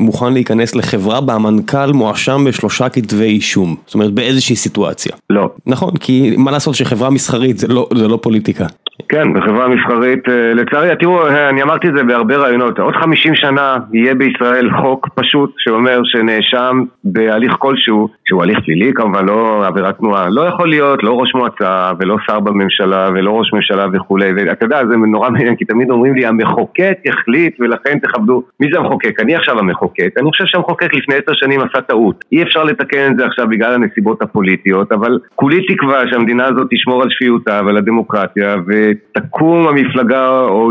מוכן 0.00 0.32
להיכנס 0.32 0.76
לחברה 0.76 1.20
בה 1.20 1.34
המנכ"ל 1.34 1.92
מואשם 1.94 2.44
בשלושה 2.46 2.88
כתבי 2.88 3.24
אישום? 3.24 3.76
זאת 3.86 3.94
אומרת 3.94 4.12
באיזושהי 4.12 4.56
סיטואציה. 4.56 5.12
לא. 5.30 5.50
נכון, 5.66 5.90
כי 6.00 6.34
מה 6.38 6.50
לעשות 6.50 6.74
שחברה 6.74 7.10
מסחרית 7.10 7.58
זה 7.58 7.68
לא, 7.68 7.88
זה 7.94 8.08
לא 8.08 8.18
פוליטיקה. 8.22 8.64
כן, 9.08 9.32
בחברה 9.32 9.68
מסחרית, 9.68 10.18
לצערי, 10.54 10.96
תראו, 11.00 11.28
אני 11.28 11.62
אמרתי 11.62 11.88
את 11.88 11.92
זה 11.96 12.02
בהרבה 12.04 12.36
רעיונות, 12.36 12.78
עוד 12.78 12.94
50 12.94 13.34
שנה 13.34 13.76
יהיה 13.92 14.14
בישראל 14.14 14.70
חוק 14.82 15.08
פשוט 15.14 15.54
שאומר 15.58 16.00
שנאשם 16.04 16.82
בהליך 17.04 17.52
כלשהו, 17.58 18.08
שהוא 18.28 18.42
הליך 18.42 18.58
פלילי 18.64 18.92
כמובן, 18.94 19.26
לא 19.26 19.47
עבירת 19.64 19.98
תנועה, 19.98 20.28
לא 20.28 20.40
יכול 20.40 20.68
להיות 20.68 21.02
לא 21.02 21.12
ראש 21.20 21.34
מועצה 21.34 21.92
ולא 21.98 22.16
שר 22.26 22.40
בממשלה 22.40 23.08
ולא 23.14 23.30
ראש 23.30 23.52
ממשלה 23.52 23.86
וכולי, 23.92 24.32
ואתה 24.36 24.64
יודע, 24.64 24.86
זה 24.86 24.96
נורא 24.96 25.30
מעניין, 25.30 25.56
כי 25.56 25.64
תמיד 25.64 25.90
אומרים 25.90 26.14
לי, 26.14 26.26
המחוקק 26.26 26.98
החליט 27.08 27.56
ולכן 27.60 27.98
תכבדו. 27.98 28.42
מי 28.60 28.68
זה 28.72 28.78
המחוקק? 28.78 29.20
אני 29.20 29.36
עכשיו 29.36 29.58
המחוקק, 29.58 30.10
אני 30.18 30.30
חושב 30.30 30.44
שהמחוקק 30.46 30.94
לפני 30.94 31.14
עשר 31.14 31.32
שנים 31.34 31.60
עשה 31.60 31.80
טעות. 31.80 32.24
אי 32.32 32.42
אפשר 32.42 32.64
לתקן 32.64 33.12
את 33.12 33.16
זה 33.16 33.26
עכשיו 33.26 33.48
בגלל 33.48 33.74
הנסיבות 33.74 34.22
הפוליטיות, 34.22 34.92
אבל 34.92 35.18
כולי 35.34 35.66
תקווה 35.66 36.02
שהמדינה 36.10 36.44
הזאת 36.46 36.66
תשמור 36.70 37.02
על 37.02 37.08
שפיותה 37.10 37.60
ועל 37.64 37.76
הדמוקרטיה, 37.76 38.56
ו... 38.66 38.90
תקום 39.12 39.68
המפלגה 39.68 40.40
או 40.40 40.70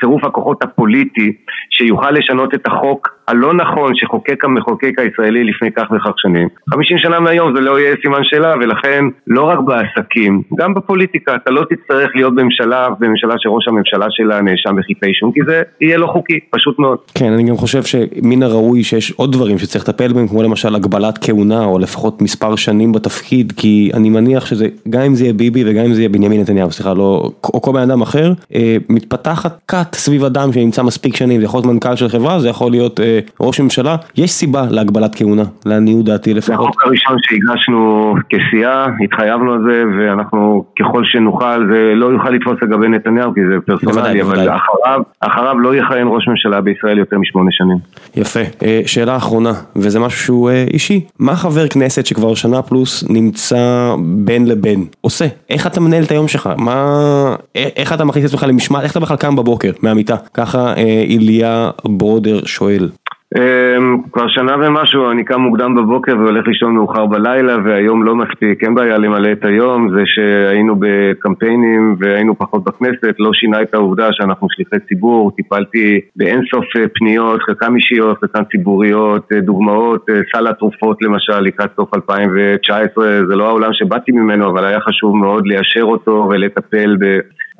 צירוף 0.00 0.24
הכוחות 0.24 0.62
הפוליטי 0.62 1.32
שיוכל 1.70 2.10
לשנות 2.10 2.54
את 2.54 2.66
החוק 2.66 3.08
הלא 3.28 3.54
נכון 3.54 3.92
שחוקק 3.94 4.44
המחוקק 4.44 4.98
הישראלי 4.98 5.44
לפני 5.44 5.72
כך 5.72 5.90
וכך 5.90 6.14
שנים. 6.16 6.48
50 6.70 6.98
שנה 6.98 7.20
מהיום 7.20 7.56
זה 7.56 7.60
לא 7.60 7.80
יהיה 7.80 7.94
סימן 8.02 8.18
שאלה 8.22 8.54
ולכן 8.60 9.04
לא 9.26 9.42
רק 9.42 9.58
בעסקים, 9.58 10.42
גם 10.58 10.74
בפוליטיקה 10.74 11.34
אתה 11.34 11.50
לא 11.50 11.62
תצטרך 11.70 12.10
להיות 12.14 12.34
בממשלה, 12.34 12.88
בממשלה 13.00 13.34
שראש 13.38 13.68
הממשלה 13.68 14.06
שלה 14.10 14.40
נאשם 14.40 14.76
בכתבי 14.76 15.08
אישום 15.08 15.32
כי 15.32 15.40
זה 15.46 15.62
יהיה 15.80 15.98
לא 15.98 16.06
חוקי, 16.06 16.40
פשוט 16.50 16.78
מאוד. 16.78 16.98
כן, 17.14 17.32
אני 17.32 17.42
גם 17.42 17.56
חושב 17.56 17.82
שמן 17.82 18.42
הראוי 18.42 18.82
שיש 18.82 19.10
עוד 19.10 19.32
דברים 19.32 19.58
שצריך 19.58 19.88
לטפל 19.88 20.12
בהם 20.12 20.28
כמו 20.28 20.42
למשל 20.42 20.74
הגבלת 20.74 21.18
כהונה 21.18 21.64
או 21.64 21.78
לפחות 21.78 22.22
מספר 22.22 22.56
שנים 22.56 22.92
בתפקיד 22.92 23.52
כי 23.56 23.90
אני 23.94 24.10
מניח 24.10 24.46
שזה 24.46 24.68
גם 24.90 25.02
אם 25.02 25.14
זה 25.14 25.24
יהיה 25.24 25.32
ביבי 25.32 25.62
וגם 25.66 25.84
אם 25.84 25.94
זה 25.94 26.00
יהיה 26.00 26.08
בנימין 26.08 26.40
נתניהו, 26.40 26.70
סליחה, 26.70 26.94
לא, 26.94 27.30
או 27.44 27.62
כל 27.62 27.72
בן 27.72 27.80
אדם 27.80 28.02
אחר, 28.02 28.32
אה, 28.54 28.76
מתפתחת 28.88 29.58
כת 29.68 29.94
סביב 29.94 30.24
אדם 30.24 30.52
שנמצא 30.52 30.82
מספיק 30.82 31.16
שנים, 31.16 31.40
זה 31.40 31.44
יכול 31.44 31.58
להיות 31.58 31.72
מנכ"ל 31.72 31.96
של 31.96 32.08
חברה, 32.08 32.40
זה 32.40 32.48
יכול 32.48 32.70
להיות 32.70 33.00
אה, 33.00 33.13
ראש 33.40 33.60
ממשלה, 33.60 33.96
יש 34.16 34.30
סיבה 34.30 34.62
להגבלת 34.70 35.14
כהונה, 35.14 35.44
לעניות 35.66 36.04
דעתי 36.04 36.34
לפחות. 36.34 36.56
זה 36.56 36.62
החוק 36.62 36.82
הראשון 36.84 37.16
שהגשנו 37.20 38.14
כסיעה, 38.30 38.86
התחייבנו 39.04 39.52
על 39.52 39.60
זה, 39.68 39.82
ואנחנו 39.98 40.64
ככל 40.80 41.02
שנוכל, 41.04 41.66
זה 41.72 41.92
לא 41.94 42.06
יוכל 42.06 42.30
לתפוס 42.30 42.56
לגבי 42.62 42.88
נתניהו, 42.88 43.34
כי 43.34 43.40
זה 43.50 43.54
פרסונלי, 43.66 44.22
אבל 44.22 44.48
אחריו, 44.48 45.02
אחריו 45.20 45.58
לא 45.58 45.76
יכהן 45.76 46.06
ראש 46.08 46.28
ממשלה 46.28 46.60
בישראל 46.60 46.98
יותר 46.98 47.18
משמונה 47.18 47.50
שנים. 47.52 47.78
יפה. 48.16 48.40
אה, 48.62 48.80
שאלה 48.86 49.16
אחרונה, 49.16 49.52
וזה 49.76 50.00
משהו 50.00 50.20
שהוא 50.20 50.50
אה, 50.50 50.64
אישי, 50.72 51.04
מה 51.18 51.36
חבר 51.36 51.68
כנסת 51.68 52.06
שכבר 52.06 52.34
שנה 52.34 52.62
פלוס 52.62 53.04
נמצא 53.10 53.94
בין 54.24 54.46
לבין 54.46 54.84
עושה? 55.00 55.26
איך 55.50 55.66
אתה 55.66 55.80
מנהל 55.80 56.02
את 56.04 56.10
היום 56.10 56.28
שלך? 56.28 56.50
מה... 56.58 57.34
איך 57.54 57.92
אתה 57.92 58.04
מכניס 58.04 58.24
את 58.24 58.28
עצמך 58.28 58.42
למשמעת? 58.48 58.82
איך 58.82 58.92
אתה 58.92 59.00
בכלל 59.00 59.16
קם 59.16 59.36
בבוקר 59.36 59.70
מהמיטה? 59.82 60.16
ככה 60.34 60.74
אה, 60.76 61.02
איליה 61.06 61.70
ברודר 61.84 62.44
שואל. 62.44 62.88
אמ, 63.36 64.02
כבר 64.12 64.28
שנה 64.28 64.56
ומשהו, 64.60 65.10
אני 65.10 65.24
קם 65.24 65.40
מוקדם 65.40 65.74
בבוקר 65.74 66.12
והולך 66.18 66.46
לישון 66.46 66.74
מאוחר 66.74 67.06
בלילה 67.06 67.56
והיום 67.64 68.02
לא 68.04 68.14
מספיק, 68.14 68.64
אין 68.64 68.74
בעיה 68.74 68.98
למלא 68.98 69.32
את 69.32 69.44
היום, 69.44 69.90
זה 69.96 70.02
שהיינו 70.04 70.76
בקמפיינים 70.78 71.96
והיינו 71.98 72.38
פחות 72.38 72.64
בכנסת 72.64 73.14
לא 73.18 73.30
שינה 73.32 73.62
את 73.62 73.74
העובדה 73.74 74.08
שאנחנו 74.12 74.46
שליחי 74.50 74.76
ציבור, 74.88 75.30
טיפלתי 75.36 76.00
באינסוף 76.16 76.64
אה, 76.76 76.88
פניות, 76.94 77.42
חלקם 77.42 77.76
אישיות, 77.76 78.18
חלקם 78.20 78.42
ציבוריות, 78.50 79.32
אה, 79.32 79.40
דוגמאות, 79.40 80.06
אה, 80.10 80.20
סל 80.34 80.46
התרופות 80.46 81.02
למשל 81.02 81.40
לקראת 81.40 81.70
סוף 81.76 81.94
2019, 81.94 83.04
זה 83.28 83.36
לא 83.36 83.48
העולם 83.48 83.72
שבאתי 83.72 84.12
ממנו 84.12 84.50
אבל 84.50 84.64
היה 84.64 84.80
חשוב 84.80 85.16
מאוד 85.16 85.46
ליישר 85.46 85.82
אותו 85.82 86.28
ולטפל 86.30 86.96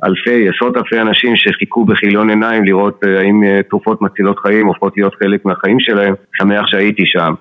אלפי, 0.05 0.49
עשרות 0.49 0.77
אלפי 0.77 1.01
אנשים 1.01 1.37
שחיכו 1.37 1.85
בכיליון 1.85 2.31
עיניים 2.31 2.65
לראות 2.65 3.05
האם 3.05 3.43
תרופות 3.71 4.03
מצילות 4.03 4.39
חיים 4.39 4.67
הופכות 4.67 4.93
להיות 4.97 5.15
חלק 5.23 5.45
מהחיים 5.45 5.81
שלהם, 5.81 6.15
שמח 6.37 6.67
שהייתי 6.67 7.03
שם. 7.07 7.35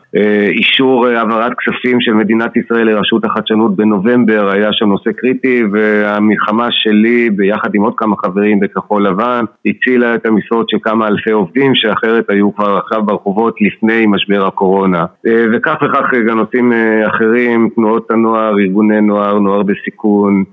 אישור 0.50 1.08
העברת 1.08 1.52
כספים 1.58 2.02
של 2.02 2.14
מדינת 2.14 2.58
ישראל 2.58 2.88
לרשות 2.88 3.26
החדשנות 3.26 3.76
בנובמבר 3.76 4.50
היה 4.50 4.74
שם 4.74 4.90
נושא 4.90 5.12
קריטי 5.12 5.64
והמלחמה 5.72 6.68
שלי 6.72 7.30
ביחד 7.30 7.76
עם 7.76 7.82
עוד 7.82 7.94
כמה 7.98 8.16
חברים 8.26 8.60
בכחול 8.60 9.08
לבן 9.08 9.46
הצילה 9.66 10.16
את 10.16 10.26
המשרות 10.26 10.70
של 10.70 10.78
כמה 10.82 11.08
אלפי 11.08 11.32
עובדים 11.32 11.76
שאחרת 11.76 12.30
היו 12.30 12.56
כבר 12.56 12.78
עכשיו 12.78 13.04
ברחובות 13.04 13.56
לפני 13.62 14.06
משבר 14.08 14.48
הקורונה. 14.48 15.06
וכך 15.54 15.76
וכך 15.82 16.14
גם 16.28 16.40
נושאים 16.40 16.74
אחרים, 17.08 17.70
תנועות 17.76 18.12
הנוער, 18.12 18.60
ארגוני 18.60 19.02
נוער, 19.02 19.40
נוער 19.40 19.64
בסיכון, 19.64 20.44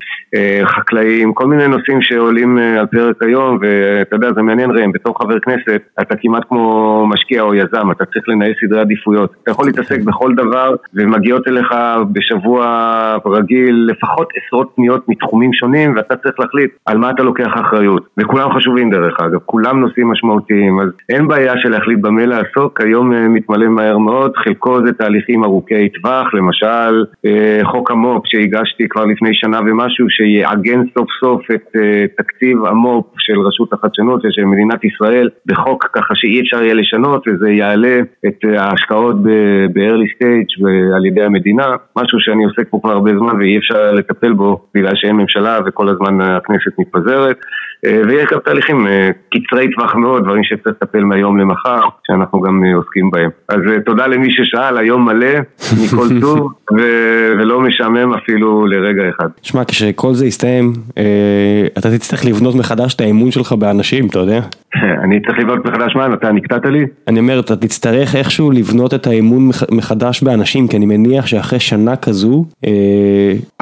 חקלאים, 0.64 1.32
כל 1.32 1.46
מיני 1.46 1.68
נושאים 1.68 1.89
שעולים 2.00 2.58
על 2.58 2.86
פרק 2.86 3.22
היום 3.22 3.58
ואתה 3.60 4.16
יודע 4.16 4.32
זה 4.32 4.42
מעניין 4.42 4.70
ראם, 4.70 4.92
בתור 4.92 5.18
חבר 5.18 5.38
כנסת 5.38 5.80
אתה 6.00 6.16
כמעט 6.16 6.42
כמו 6.48 7.06
משקיע 7.06 7.42
או 7.42 7.54
יזם, 7.54 7.90
אתה 7.90 8.04
צריך 8.04 8.28
לנהל 8.28 8.52
סדרי 8.60 8.80
עדיפויות. 8.80 9.34
אתה 9.42 9.50
יכול 9.50 9.66
להתעסק 9.66 10.00
בכל 10.00 10.34
דבר 10.34 10.74
ומגיעות 10.94 11.48
אליך 11.48 11.74
בשבוע 12.12 12.66
רגיל 13.26 13.88
לפחות 13.90 14.28
עשרות 14.36 14.70
פניות 14.76 15.08
מתחומים 15.08 15.52
שונים 15.52 15.96
ואתה 15.96 16.16
צריך 16.16 16.40
להחליט 16.40 16.70
על 16.86 16.98
מה 16.98 17.10
אתה 17.10 17.22
לוקח 17.22 17.50
אחריות. 17.54 18.06
וכולם 18.18 18.52
חשובים 18.52 18.90
דרך 18.90 19.20
אגב, 19.20 19.38
כולם 19.46 19.80
נושאים 19.80 20.10
משמעותיים, 20.10 20.80
אז 20.80 20.88
אין 21.08 21.28
בעיה 21.28 21.52
של 21.56 21.68
להחליט 21.68 21.98
במה 21.98 22.26
לעסוק, 22.26 22.80
היום 22.80 23.34
מתמלא 23.34 23.68
מהר 23.68 23.98
מאוד, 23.98 24.32
חלקו 24.36 24.86
זה 24.86 24.92
תהליכים 24.92 25.44
ארוכי 25.44 25.88
טווח, 25.88 26.34
למשל 26.34 27.04
חוק 27.62 27.90
המו"פ 27.90 28.22
שהגשתי 28.26 28.88
כבר 28.88 29.04
לפני 29.04 29.30
שנה 29.32 29.60
ומשהו 29.60 30.06
שיעגן 30.10 30.80
סוף 30.98 31.08
סוף 31.20 31.42
את 31.54 31.76
תקציב 32.16 32.64
המו"פ 32.64 33.06
של 33.18 33.40
רשות 33.40 33.72
החדשנות 33.72 34.24
ושל 34.24 34.44
מדינת 34.44 34.84
ישראל 34.84 35.28
בחוק 35.46 35.86
ככה 35.92 36.14
שאי 36.14 36.40
אפשר 36.40 36.62
יהיה 36.62 36.74
לשנות 36.74 37.28
וזה 37.28 37.50
יעלה 37.50 37.98
את 38.26 38.44
ההשקעות 38.58 39.22
ב-early 39.22 40.10
stage 40.14 40.68
על 40.96 41.06
ידי 41.06 41.22
המדינה, 41.22 41.66
משהו 41.96 42.20
שאני 42.20 42.44
עוסק 42.44 42.70
פה 42.70 42.78
כבר 42.82 42.90
הרבה 42.90 43.10
זמן 43.10 43.36
ואי 43.38 43.58
אפשר 43.58 43.92
לטפל 43.92 44.32
בו 44.32 44.60
בגלל 44.74 44.92
שאין 44.94 45.16
ממשלה 45.16 45.58
וכל 45.66 45.88
הזמן 45.88 46.20
הכנסת 46.20 46.78
מתפזרת 46.78 47.38
ויש 47.84 48.26
גם 48.32 48.38
תהליכים 48.44 48.86
קצרי 49.30 49.70
טווח 49.74 49.94
מאוד, 49.94 50.24
דברים 50.24 50.44
שצריך 50.44 50.76
לטפל 50.82 51.04
מהיום 51.04 51.38
למחר, 51.38 51.80
שאנחנו 52.06 52.40
גם 52.40 52.62
עוסקים 52.74 53.10
בהם. 53.10 53.30
אז 53.48 53.60
תודה 53.86 54.06
למי 54.06 54.28
ששאל, 54.30 54.78
היום 54.78 55.04
מלא, 55.04 55.38
מכל 55.84 56.20
טוב, 56.20 56.52
ולא 57.38 57.60
משעמם 57.60 58.14
אפילו 58.14 58.66
לרגע 58.66 59.02
אחד. 59.08 59.28
שמע, 59.42 59.64
כשכל 59.64 60.14
זה 60.14 60.26
יסתיים, 60.26 60.72
אתה 61.78 61.90
תצטרך 61.90 62.24
לבנות 62.24 62.54
מחדש 62.54 62.94
את 62.94 63.00
האמון 63.00 63.30
שלך 63.30 63.52
באנשים, 63.52 64.06
אתה 64.06 64.18
יודע? 64.18 64.40
אני 65.04 65.20
צריך 65.20 65.38
לבנות 65.38 65.66
מחדש 65.66 65.96
מה? 65.96 66.14
אתה 66.14 66.32
נקטעת 66.32 66.66
לי? 66.66 66.86
אני 67.08 67.20
אומר, 67.20 67.40
אתה 67.40 67.56
תצטרך 67.56 68.16
איכשהו 68.16 68.50
לבנות 68.50 68.94
את 68.94 69.06
האמון 69.06 69.48
מחדש 69.70 70.22
באנשים, 70.22 70.68
כי 70.68 70.76
אני 70.76 70.86
מניח 70.86 71.26
שאחרי 71.26 71.60
שנה 71.60 71.96
כזו, 71.96 72.44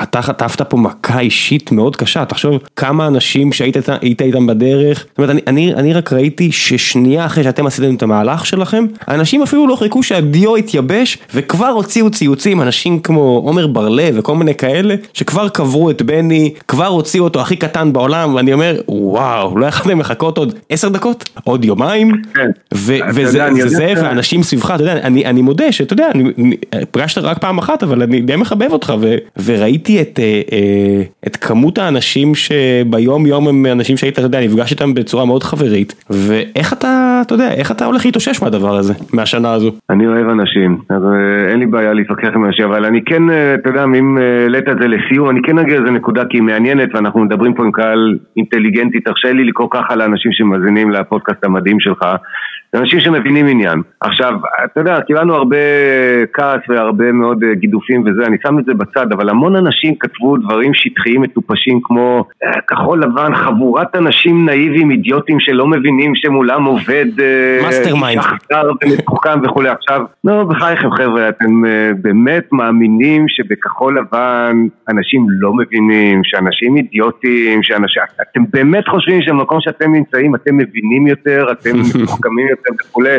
אתה 0.03 0.23
חטפת 0.23 0.62
פה 0.62 0.77
מכה 0.77 1.21
אישית 1.21 1.73
מאוד 1.73 1.97
קשה, 1.97 2.25
תחשוב 2.25 2.59
כמה 2.77 3.07
אנשים 3.07 3.53
שהיית 3.53 3.77
איתם 4.20 4.46
בדרך, 4.46 5.06
זאת 5.09 5.18
אומרת, 5.18 5.42
אני, 5.46 5.74
אני 5.74 5.92
רק 5.92 6.12
ראיתי 6.12 6.52
ששנייה 6.52 7.26
אחרי 7.26 7.44
שאתם 7.44 7.66
עשיתם 7.66 7.94
את 7.94 8.02
המהלך 8.02 8.46
שלכם, 8.46 8.86
אנשים 9.09 9.42
אפילו 9.42 9.66
לא 9.66 9.76
חיכו 9.76 10.02
שהדיו 10.02 10.59
יתייבש, 10.59 11.18
וכבר 11.34 11.66
הוציאו 11.66 12.11
ציוצים, 12.11 12.62
אנשים 12.62 13.00
כמו 13.00 13.42
עומר 13.44 13.66
בר-לב 13.66 14.14
וכל 14.18 14.34
מיני 14.34 14.54
כאלה, 14.54 14.94
שכבר 15.14 15.48
קברו 15.48 15.90
את 15.90 16.02
בני, 16.02 16.54
כבר 16.68 16.86
הוציאו 16.86 17.24
אותו 17.24 17.40
הכי 17.40 17.56
קטן 17.56 17.92
בעולם, 17.92 18.34
ואני 18.34 18.52
אומר, 18.52 18.80
וואו, 18.88 19.59
לא 19.59 19.66
יכולתם 19.66 20.00
לחכות 20.00 20.38
עוד 20.38 20.54
עשר 20.70 20.88
דקות? 20.88 21.30
עוד 21.44 21.64
יומיים? 21.64 22.22
כן. 22.34 22.50
וזה, 22.72 23.92
והאנשים 23.96 24.42
סביבך, 24.42 24.70
אתה 24.74 24.82
יודע, 24.82 24.92
אני, 24.92 25.26
אני 25.26 25.42
מודה 25.42 25.72
שאתה 25.72 25.92
יודע, 25.92 26.09
אני, 26.14 26.56
פגשת 26.90 27.18
רק 27.18 27.38
פעם 27.38 27.59
אחת, 27.59 27.82
אבל 27.82 28.02
אני 28.02 28.20
די 28.20 28.36
מחבב 28.36 28.72
אותך, 28.72 28.92
ו, 29.00 29.16
וראיתי 29.44 30.00
את, 30.00 30.20
את 31.26 31.36
כמות 31.36 31.78
האנשים 31.78 32.34
שביום 32.34 33.26
יום 33.26 33.48
הם 33.48 33.66
אנשים 33.66 33.96
שהיית, 33.99 34.18
אתה 34.18 34.26
יודע, 34.26 34.40
נפגש 34.40 34.72
איתם 34.72 34.94
בצורה 34.94 35.24
מאוד 35.26 35.42
חברית, 35.42 36.05
ואיך 36.11 36.72
אתה, 36.72 37.22
אתה 37.26 37.34
יודע, 37.34 37.51
איך 37.53 37.70
אתה 37.70 37.84
הולך 37.84 38.07
להתאושש 38.07 38.42
מהדבר 38.42 38.76
הזה, 38.76 38.94
מהשנה 39.12 39.53
הזו? 39.53 39.70
אני 39.90 40.07
אוהב 40.07 40.28
אנשים, 40.28 40.78
אז 40.90 41.03
אין 41.49 41.59
לי 41.59 41.66
בעיה 41.66 41.92
להתווכח 41.92 42.28
עם 42.34 42.44
אנשים, 42.44 42.64
אבל 42.64 42.84
אני 42.84 43.05
כן, 43.05 43.22
אתה 43.55 43.68
יודע, 43.70 43.84
אם 43.84 44.18
העלית 44.42 44.68
את 44.68 44.76
זה 44.80 44.88
לסיום, 44.88 45.30
אני 45.30 45.40
כן 45.42 45.59
אגיע 45.59 45.80
לזה 45.80 45.90
נקודה 45.90 46.24
כי 46.24 46.36
היא 46.36 46.42
מעניינת, 46.42 46.88
ואנחנו 46.94 47.20
מדברים 47.20 47.55
פה 47.55 47.64
עם 47.64 47.72
קהל 47.72 48.18
אינטליגנטי, 48.36 49.01
תרשה 49.01 49.32
לי 49.32 49.44
לקרוא 49.44 49.68
ככה 49.70 49.96
לאנשים 49.96 50.32
שמאזינים 50.32 50.90
לפודקאסט 50.90 51.44
המדהים 51.44 51.80
שלך. 51.80 52.07
זה 52.72 52.78
אנשים 52.80 53.01
שמבינים 53.01 53.46
עניין. 53.46 53.82
עכשיו, 54.01 54.32
אתה 54.64 54.80
יודע, 54.80 55.01
קיבלנו 55.01 55.34
הרבה 55.34 55.57
כעס 56.32 56.61
והרבה 56.68 57.12
מאוד 57.12 57.44
גידופים 57.55 58.05
וזה, 58.07 58.26
אני 58.26 58.36
שם 58.42 58.59
את 58.59 58.64
זה 58.64 58.74
בצד, 58.74 59.12
אבל 59.12 59.28
המון 59.28 59.57
אנשים 59.57 59.94
כתבו 60.01 60.36
דברים 60.36 60.74
שטחיים 60.74 61.20
מטופשים 61.20 61.80
כמו 61.82 62.24
כחול 62.66 63.03
לבן, 63.03 63.34
חבורת 63.34 63.88
אנשים 63.97 64.47
נאיבים, 64.47 64.91
אידיוטים 64.91 65.41
שלא 65.41 65.66
מבינים 65.66 66.12
שמולם 66.14 66.64
עובד 66.64 67.07
mastermind 67.62 68.22
ומתוחכם 68.82 69.41
וכולי. 69.45 69.68
עכשיו, 69.68 70.01
לא, 70.24 70.45
בחייכם 70.45 70.91
חבר'ה, 70.91 71.28
אתם 71.28 71.62
באמת 72.01 72.53
מאמינים 72.53 73.24
שבכחול 73.28 73.99
לבן 73.99 74.57
אנשים 74.89 75.26
לא 75.28 75.53
מבינים, 75.55 76.20
שאנשים 76.24 76.76
אידיוטים, 76.76 77.62
שאנשים... 77.62 78.03
אתם 78.22 78.43
באמת 78.51 78.89
חושבים 78.89 79.22
שבמקום 79.22 79.59
שאתם 79.61 79.95
נמצאים 79.95 80.34
אתם 80.34 80.57
מבינים 80.57 81.07
יותר, 81.07 81.47
אתם 81.53 81.70
מתוחכמים 81.95 82.49
יותר 82.49 82.70
וכולי, 82.80 83.16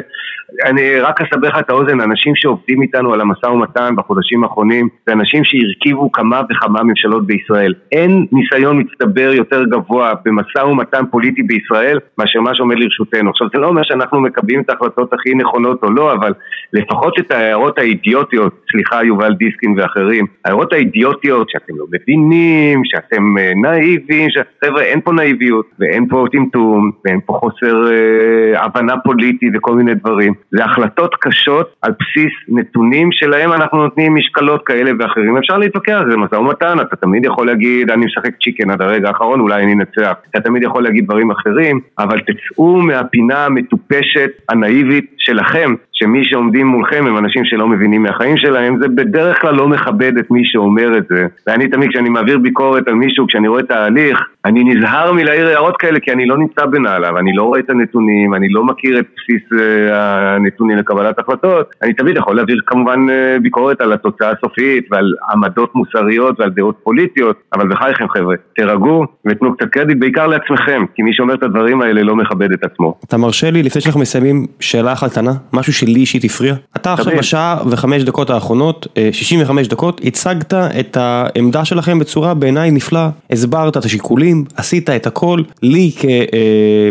אני 0.66 1.00
רק 1.00 1.22
אסבר 1.22 1.48
לך 1.48 1.60
את 1.60 1.70
האוזן, 1.70 2.02
אנשים 2.02 2.36
שעובדים 2.36 2.82
איתנו 2.82 3.14
על 3.14 3.22
המשא 3.22 3.46
ומתן 3.46 3.96
בחודשים 3.98 4.44
האחרונים, 4.44 4.90
זה 5.08 5.14
אנשים 5.14 5.44
שהרכיבו 5.44 6.12
כמה 6.12 6.42
וכמה 6.52 6.84
ממשלות 6.84 7.28
בישראל. 7.28 7.74
אין 7.92 8.26
ניסיון 8.32 8.80
מצטבר 8.80 9.32
יותר 9.34 9.64
גבוה 9.64 10.14
במשא 10.26 10.60
ומתן 10.60 11.04
פוליטי 11.12 11.44
בישראל 11.44 12.00
מאשר 12.18 12.42
מה 12.42 12.56
שעומד 12.56 12.76
לרשותנו. 12.80 13.30
עכשיו 13.30 13.48
זה 13.54 13.60
לא 13.60 13.68
אומר 13.68 13.82
שאנחנו 13.84 14.22
מקבלים 14.22 14.62
את 14.62 14.70
ההחלטות 14.70 15.14
הכי 15.14 15.36
נכונות 15.36 15.84
או 15.84 15.92
לא, 15.92 16.14
אבל 16.14 16.34
לפחות 16.74 17.20
את 17.20 17.32
ההערות 17.32 17.80
האידיוטיות, 17.80 18.54
סליחה 18.72 19.04
יובל 19.04 19.34
דיסקין 19.34 19.76
ואחרים, 19.78 20.26
ההערות 20.46 20.74
האידיוטיות 20.74 21.50
שאתם 21.50 21.74
לא 21.78 21.86
מבינים, 21.92 22.82
שאתם 22.86 23.36
נאיבים, 23.56 24.30
ש... 24.30 24.38
חבר'ה 24.66 24.82
אין 24.82 25.02
פה 25.02 25.14
נאיביות 25.14 25.66
ואין 25.80 26.08
פה 26.10 26.26
טמטום 26.32 26.92
ואין 27.06 27.20
פה 27.26 27.34
חוסר 27.34 27.92
אה, 27.92 28.64
הבנה 28.64 28.98
פוליטי 28.98 29.50
וכל 29.54 29.76
מיני 29.76 29.94
דברים. 29.94 30.34
זה 30.52 30.66
החלטות 30.66 31.16
קשות 31.20 31.74
על 31.82 31.92
בסיס 32.00 32.32
נתונים 32.48 33.10
שלהם 33.12 33.54
אנחנו 33.54 33.78
נותנים 33.78 34.16
משקלות 34.16 34.66
כאלה 34.66 34.92
ואחרים. 35.00 35.38
אפשר 35.38 35.58
להתווכח, 35.58 36.00
זה 36.10 36.18
משא 36.18 36.36
ומתן, 36.36 36.80
אתה 36.82 36.96
תמיד 36.96 37.26
יכול 37.26 37.48
להגיד 37.48 37.92
אני 37.92 38.06
משחק 38.06 38.32
צ'יקן 38.44 38.70
עד 38.70 38.82
הרגע 38.82 39.08
האחרון, 39.08 39.40
אולי 39.40 39.64
אני 39.64 39.74
אנצח. 39.74 40.14
אתה 40.30 40.40
תמיד 40.40 40.64
יכול 40.64 40.84
להגיד 40.84 41.06
דברים 41.06 41.32
אחרים, 41.32 41.80
אבל 42.00 42.20
תצאו 42.20 42.82
מהפינה 42.82 43.46
המטופשת, 43.46 44.32
הנאיבית 44.50 45.16
שלכם, 45.18 45.76
שמי 46.04 46.26
שעומדים 46.26 46.68
מולכם 46.68 47.06
הם 47.08 47.18
אנשים 47.18 47.46
שלא 47.46 47.68
מבינים 47.68 48.04
מהחיים 48.04 48.38
שלהם, 48.38 48.78
זה 48.82 48.88
בדרך 48.88 49.42
כלל 49.42 49.56
לא 49.56 49.68
מכבד 49.68 50.18
את 50.18 50.32
מי 50.32 50.42
שאומר 50.44 50.98
את 50.98 51.04
זה. 51.10 51.26
ואני 51.48 51.68
תמיד 51.68 51.90
כשאני 51.90 52.10
מעביר 52.10 52.38
ביקורת 52.38 52.88
על 52.88 52.94
מישהו, 52.94 53.28
כשאני 53.28 53.48
רואה 53.48 53.62
את 53.62 53.72
ההליך, 53.72 54.20
אני 54.46 54.64
נזהר 54.64 55.12
מלהעיר 55.12 55.48
הערות 55.48 55.78
כאלה 55.78 56.00
כי 56.00 56.12
אני 56.12 56.26
לא 56.26 56.38
נמצא 56.38 56.66
בנעליו, 56.66 57.18
אני 57.18 57.32
לא 57.36 57.44
רואה 57.44 57.60
את 57.60 57.70
הנתונים, 57.70 58.34
אני 58.34 58.50
לא 58.50 58.64
מכיר 58.64 59.00
את 59.00 59.06
בסיס 59.18 59.60
הנתונים 59.92 60.78
לקבלת 60.78 61.20
החלטות, 61.20 61.70
אני 61.84 61.94
תמיד 61.94 62.18
יכול 62.18 62.36
להעביר 62.36 62.62
כמובן 62.66 63.00
ביקורת 63.42 63.82
על 63.82 63.94
התוצאה 63.94 64.32
הסופית 64.32 64.88
ועל 64.92 65.14
עמדות 65.32 65.76
מוסריות 65.76 66.40
ועל 66.40 66.50
דעות 66.50 66.76
פוליטיות, 66.84 67.36
אבל 67.54 67.68
בחייכם 67.68 68.10
חבר'ה, 68.10 68.36
תירגעו 68.56 69.06
ותנו 69.28 69.58
קצת 69.58 69.70
קרדיט 69.70 69.98
בעיקר 69.98 70.28
לעצמכם, 70.28 70.86
כי 70.96 71.02
מי 71.02 71.14
שאומר 71.14 71.34
את 71.34 71.44
הדברים 71.44 71.82
האלה 71.82 72.04
לא 72.04 72.16
מכבד 72.16 72.52
את 72.52 72.64
עצמו. 72.64 73.00
אתה 73.06 73.18
מרשה 73.18 73.52
לי 73.52 73.64
לפני 73.64 73.82
שאנחנו 73.82 74.02
מסיימים 74.02 74.46
שאלה 74.60 74.94
אחת 74.94 75.12
קטנה, 75.12 75.32
משהו 75.54 75.74
שלי 75.90 76.00
אישית 76.00 76.24
הפריע? 76.24 76.56
אתה 76.76 76.94
עכשיו 76.94 77.14
בשעה 77.18 77.58
וחמש 77.70 78.04
דקות 78.04 78.30
האחרונות, 78.30 78.88
65 79.12 79.68
דקות, 79.68 80.02
הצגת 80.04 80.54
את 80.54 80.98
העמדה 80.98 81.66
שלכם 81.66 82.00
בצורה 82.00 82.34
בעיניי 82.34 82.72
נפלאה, 82.72 83.10
הסברת 83.32 83.78
את 83.78 83.86
השיקולים, 83.86 84.46
עשית 84.56 84.90
את 84.90 85.08
הכל, 85.08 85.42
לי 85.64 85.92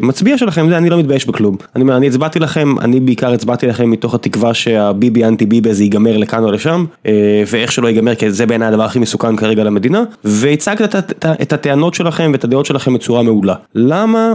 כמצביע 0.01 0.39
שלכם, 0.39 0.69
זה 0.69 0.79
אני 0.79 0.91
לא 0.91 0.99
מתבייש 0.99 1.27
בכלום. 1.27 1.57
אני 1.77 1.83
אומר, 1.83 1.97
אני 1.97 2.07
הצבעתי 2.07 2.39
לכם, 2.39 2.79
אני 2.81 3.01
בעיקר 3.01 3.33
הצבעתי 3.33 3.67
לכם 3.67 3.91
מתוך 3.91 4.15
התקווה 4.15 4.55
שהביבי 4.55 5.25
אנטי 5.25 5.47
ביבי 5.47 5.71
הזה 5.71 5.83
ייגמר 5.83 6.17
לכאן 6.17 6.45
או 6.45 6.53
לשם, 6.53 6.85
ואיך 7.51 7.73
שלא 7.73 7.89
ייגמר, 7.89 8.15
כי 8.15 8.31
זה 8.31 8.47
בעיניי 8.47 8.69
הדבר 8.69 8.85
הכי 8.85 8.99
מסוכן 8.99 9.37
כרגע 9.37 9.65
למדינה, 9.65 10.05
והצגת 10.25 10.97
את 11.43 11.53
הטענות 11.53 11.95
שלכם 11.95 12.31
ואת 12.33 12.45
הדעות 12.45 12.67
שלכם 12.67 12.95
בצורה 12.95 13.23
מעולה. 13.23 13.55
למה 13.75 14.35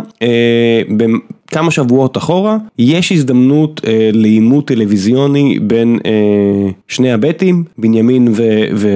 כמה 1.54 1.72
שבועות 1.72 2.18
אחורה, 2.18 2.58
יש 2.80 3.12
הזדמנות 3.12 3.82
אה, 3.88 4.10
לעימות 4.14 4.68
טלוויזיוני 4.68 5.58
בין 5.62 6.00
אה, 6.06 6.72
שני 6.88 7.12
הבטים, 7.12 7.64
בנימין 7.78 8.28
ו, 8.28 8.42
ו, 8.76 8.88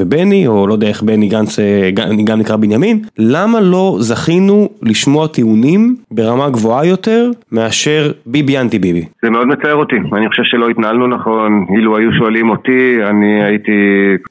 ובני, 0.00 0.46
או 0.46 0.66
לא 0.66 0.72
יודע 0.72 0.88
איך 0.88 1.02
בני 1.02 1.28
גנץ 1.28 1.58
אה, 1.58 1.90
גם 2.24 2.38
נקרא 2.38 2.56
בנימין, 2.56 2.98
למה 3.18 3.60
לא 3.60 3.96
זכינו 3.98 4.68
לשמוע 4.82 5.26
טיעונים 5.26 5.96
ברמה 6.10 6.50
גבוהה 6.50 6.86
יותר 6.86 7.30
מאשר 7.52 8.12
ביבי 8.26 8.58
אנטי 8.58 8.78
ביבי? 8.78 9.04
זה 9.22 9.30
מאוד 9.30 9.46
מצער 9.46 9.74
אותי, 9.74 9.96
אני 10.16 10.28
חושב 10.28 10.42
שלא 10.44 10.68
התנהלנו 10.68 11.06
נכון, 11.06 11.66
אילו 11.76 11.96
היו 11.96 12.12
שואלים 12.12 12.50
אותי, 12.50 12.98
אני 13.10 13.44
הייתי, 13.44 13.72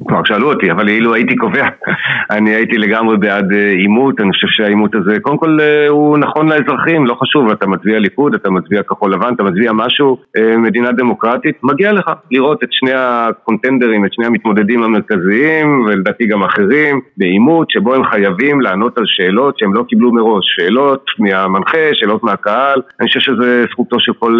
כבר 0.07 0.21
שאלו 0.25 0.53
אותי, 0.53 0.71
אבל 0.71 0.89
אילו 0.89 1.13
הייתי 1.13 1.35
קובע, 1.35 1.67
אני 2.35 2.49
הייתי 2.49 2.77
לגמרי 2.77 3.17
בעד 3.17 3.51
אה, 3.53 3.71
עימות, 3.71 4.21
אני 4.21 4.31
חושב 4.31 4.47
שהעימות 4.49 4.95
הזה, 4.95 5.19
קודם 5.21 5.37
כל 5.37 5.57
אה, 5.61 5.87
הוא 5.87 6.17
נכון 6.17 6.49
לאזרחים, 6.49 7.05
לא 7.05 7.13
חשוב, 7.13 7.40
אתה 7.51 7.67
מצביע 7.67 7.99
ליכוד, 7.99 8.33
אתה 8.33 8.49
מצביע 8.49 8.83
כחול 8.83 9.13
לבן, 9.13 9.33
אתה 9.33 9.43
מצביע 9.43 9.71
משהו, 9.73 10.17
אה, 10.37 10.57
מדינה 10.57 10.91
דמוקרטית, 10.91 11.55
מגיע 11.63 11.93
לך 11.93 12.11
לראות 12.31 12.63
את 12.63 12.69
שני 12.71 12.91
הקונטנדרים, 12.95 14.05
את 14.05 14.13
שני 14.13 14.25
המתמודדים 14.25 14.83
המרכזיים, 14.83 15.85
ולדעתי 15.85 16.25
גם 16.25 16.43
אחרים, 16.43 17.01
בעימות 17.17 17.71
שבו 17.71 17.93
הם 17.95 18.03
חייבים 18.05 18.61
לענות 18.61 18.97
על 18.97 19.03
שאלות 19.07 19.59
שהם 19.59 19.73
לא 19.73 19.83
קיבלו 19.87 20.13
מראש, 20.13 20.45
שאלות 20.55 21.05
מהמנחה, 21.19 21.77
שאלות 21.93 22.23
מהקהל, 22.23 22.81
אני 22.99 23.07
חושב 23.07 23.19
שזה 23.19 23.65
זכותו 23.71 23.99
של 23.99 24.13
כל 24.13 24.39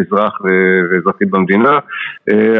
אזרח 0.00 0.38
ואזרחית 0.44 1.30
במדינה, 1.30 1.78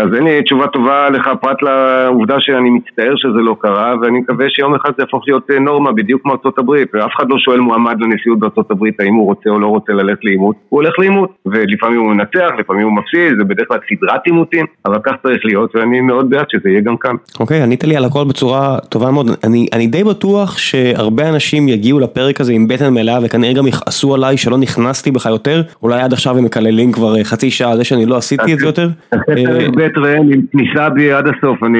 אז 0.02 0.14
אין 0.14 0.24
לי 0.24 0.42
תשובה 0.42 0.66
טובה 0.66 1.10
לך 1.10 1.30
פרט 1.40 1.62
לעובדה 1.62 2.36
שאני 2.38 2.70
מצטער 2.70 3.12
שזה 3.16 3.38
לא 3.38 3.56
קרה, 3.60 3.94
ואני 4.02 4.18
מקווה 4.18 4.46
שיום 4.48 4.74
אחד 4.74 4.90
זה 4.96 5.02
יהפוך 5.02 5.24
להיות 5.26 5.50
נורמה 5.60 5.92
בדיוק 5.92 6.22
כמו 6.22 6.32
ארצות 6.32 6.58
הברית, 6.58 6.88
ואף 6.94 7.10
אחד 7.16 7.30
לא 7.30 7.38
שואל 7.38 7.60
מועמד 7.60 8.00
לנשיאות 8.00 8.38
בארצות 8.38 8.70
הברית 8.70 9.00
האם 9.00 9.14
הוא 9.14 9.26
רוצה 9.26 9.50
או 9.50 9.58
לא 9.58 9.66
רוצה 9.70 9.92
ללכת 9.92 10.24
לעימות, 10.24 10.56
הוא 10.68 10.82
הולך 10.82 10.98
לעימות, 10.98 11.30
ולפעמים 11.46 12.00
הוא 12.00 12.14
מנצח, 12.14 12.50
לפעמים 12.58 12.86
הוא 12.86 12.92
מפסיד, 12.92 13.38
זה 13.38 13.44
בדרך 13.44 13.68
כלל 13.68 13.78
סדרת 13.94 14.20
עימותים, 14.26 14.66
אבל 14.86 14.98
כך 15.04 15.12
צריך 15.22 15.40
להיות, 15.44 15.76
ואני 15.76 16.00
מאוד 16.00 16.30
בעד 16.30 16.46
שזה 16.48 16.68
יהיה 16.68 16.80
גם 16.80 16.96
כאן. 16.96 17.14
אוקיי, 17.40 17.62
ענית 17.62 17.84
לי 17.84 17.96
על 17.96 18.04
הכל 18.04 18.24
בצורה 18.24 18.78
טובה 18.88 19.10
מאוד, 19.10 19.30
אני, 19.44 19.66
אני 19.72 19.86
די 19.86 20.04
בטוח 20.04 20.58
שהרבה 20.58 21.28
אנשים 21.28 21.68
יגיעו 21.68 22.00
לפרק 22.00 22.40
הזה 22.40 22.52
עם 22.52 22.68
בטן 22.68 22.94
מלאה, 22.94 23.18
וכנראה 23.22 23.52
גם 23.52 23.66
יכעסו 23.66 24.14
עליי 24.14 24.36
שלא 24.36 24.58
נכנסתי 24.58 25.10
בך 25.10 25.26
יותר, 25.26 25.62
אולי 25.82 26.00
עד 26.00 26.12
עכשיו 26.12 26.38
הם 26.38 26.44
מקללים 26.44 26.92
כבר 26.92 27.16
אה, 27.18 27.24
חצי 27.24 27.50
שעה 27.50 27.70
על 27.70 27.76
זה 27.76 27.84
שאני 27.84 28.06
לא 28.06 28.16
עשיתי 28.16 28.54
את 28.54 28.58
זה 28.58 28.66
יותר. 28.66 28.88
בית 29.76 29.98
ראם 29.98 30.32
עם 30.32 30.40
כניסה 30.52 30.88
בי 30.88 31.12
עד 31.12 31.24
הסוף, 31.26 31.62
אני... 31.62 31.78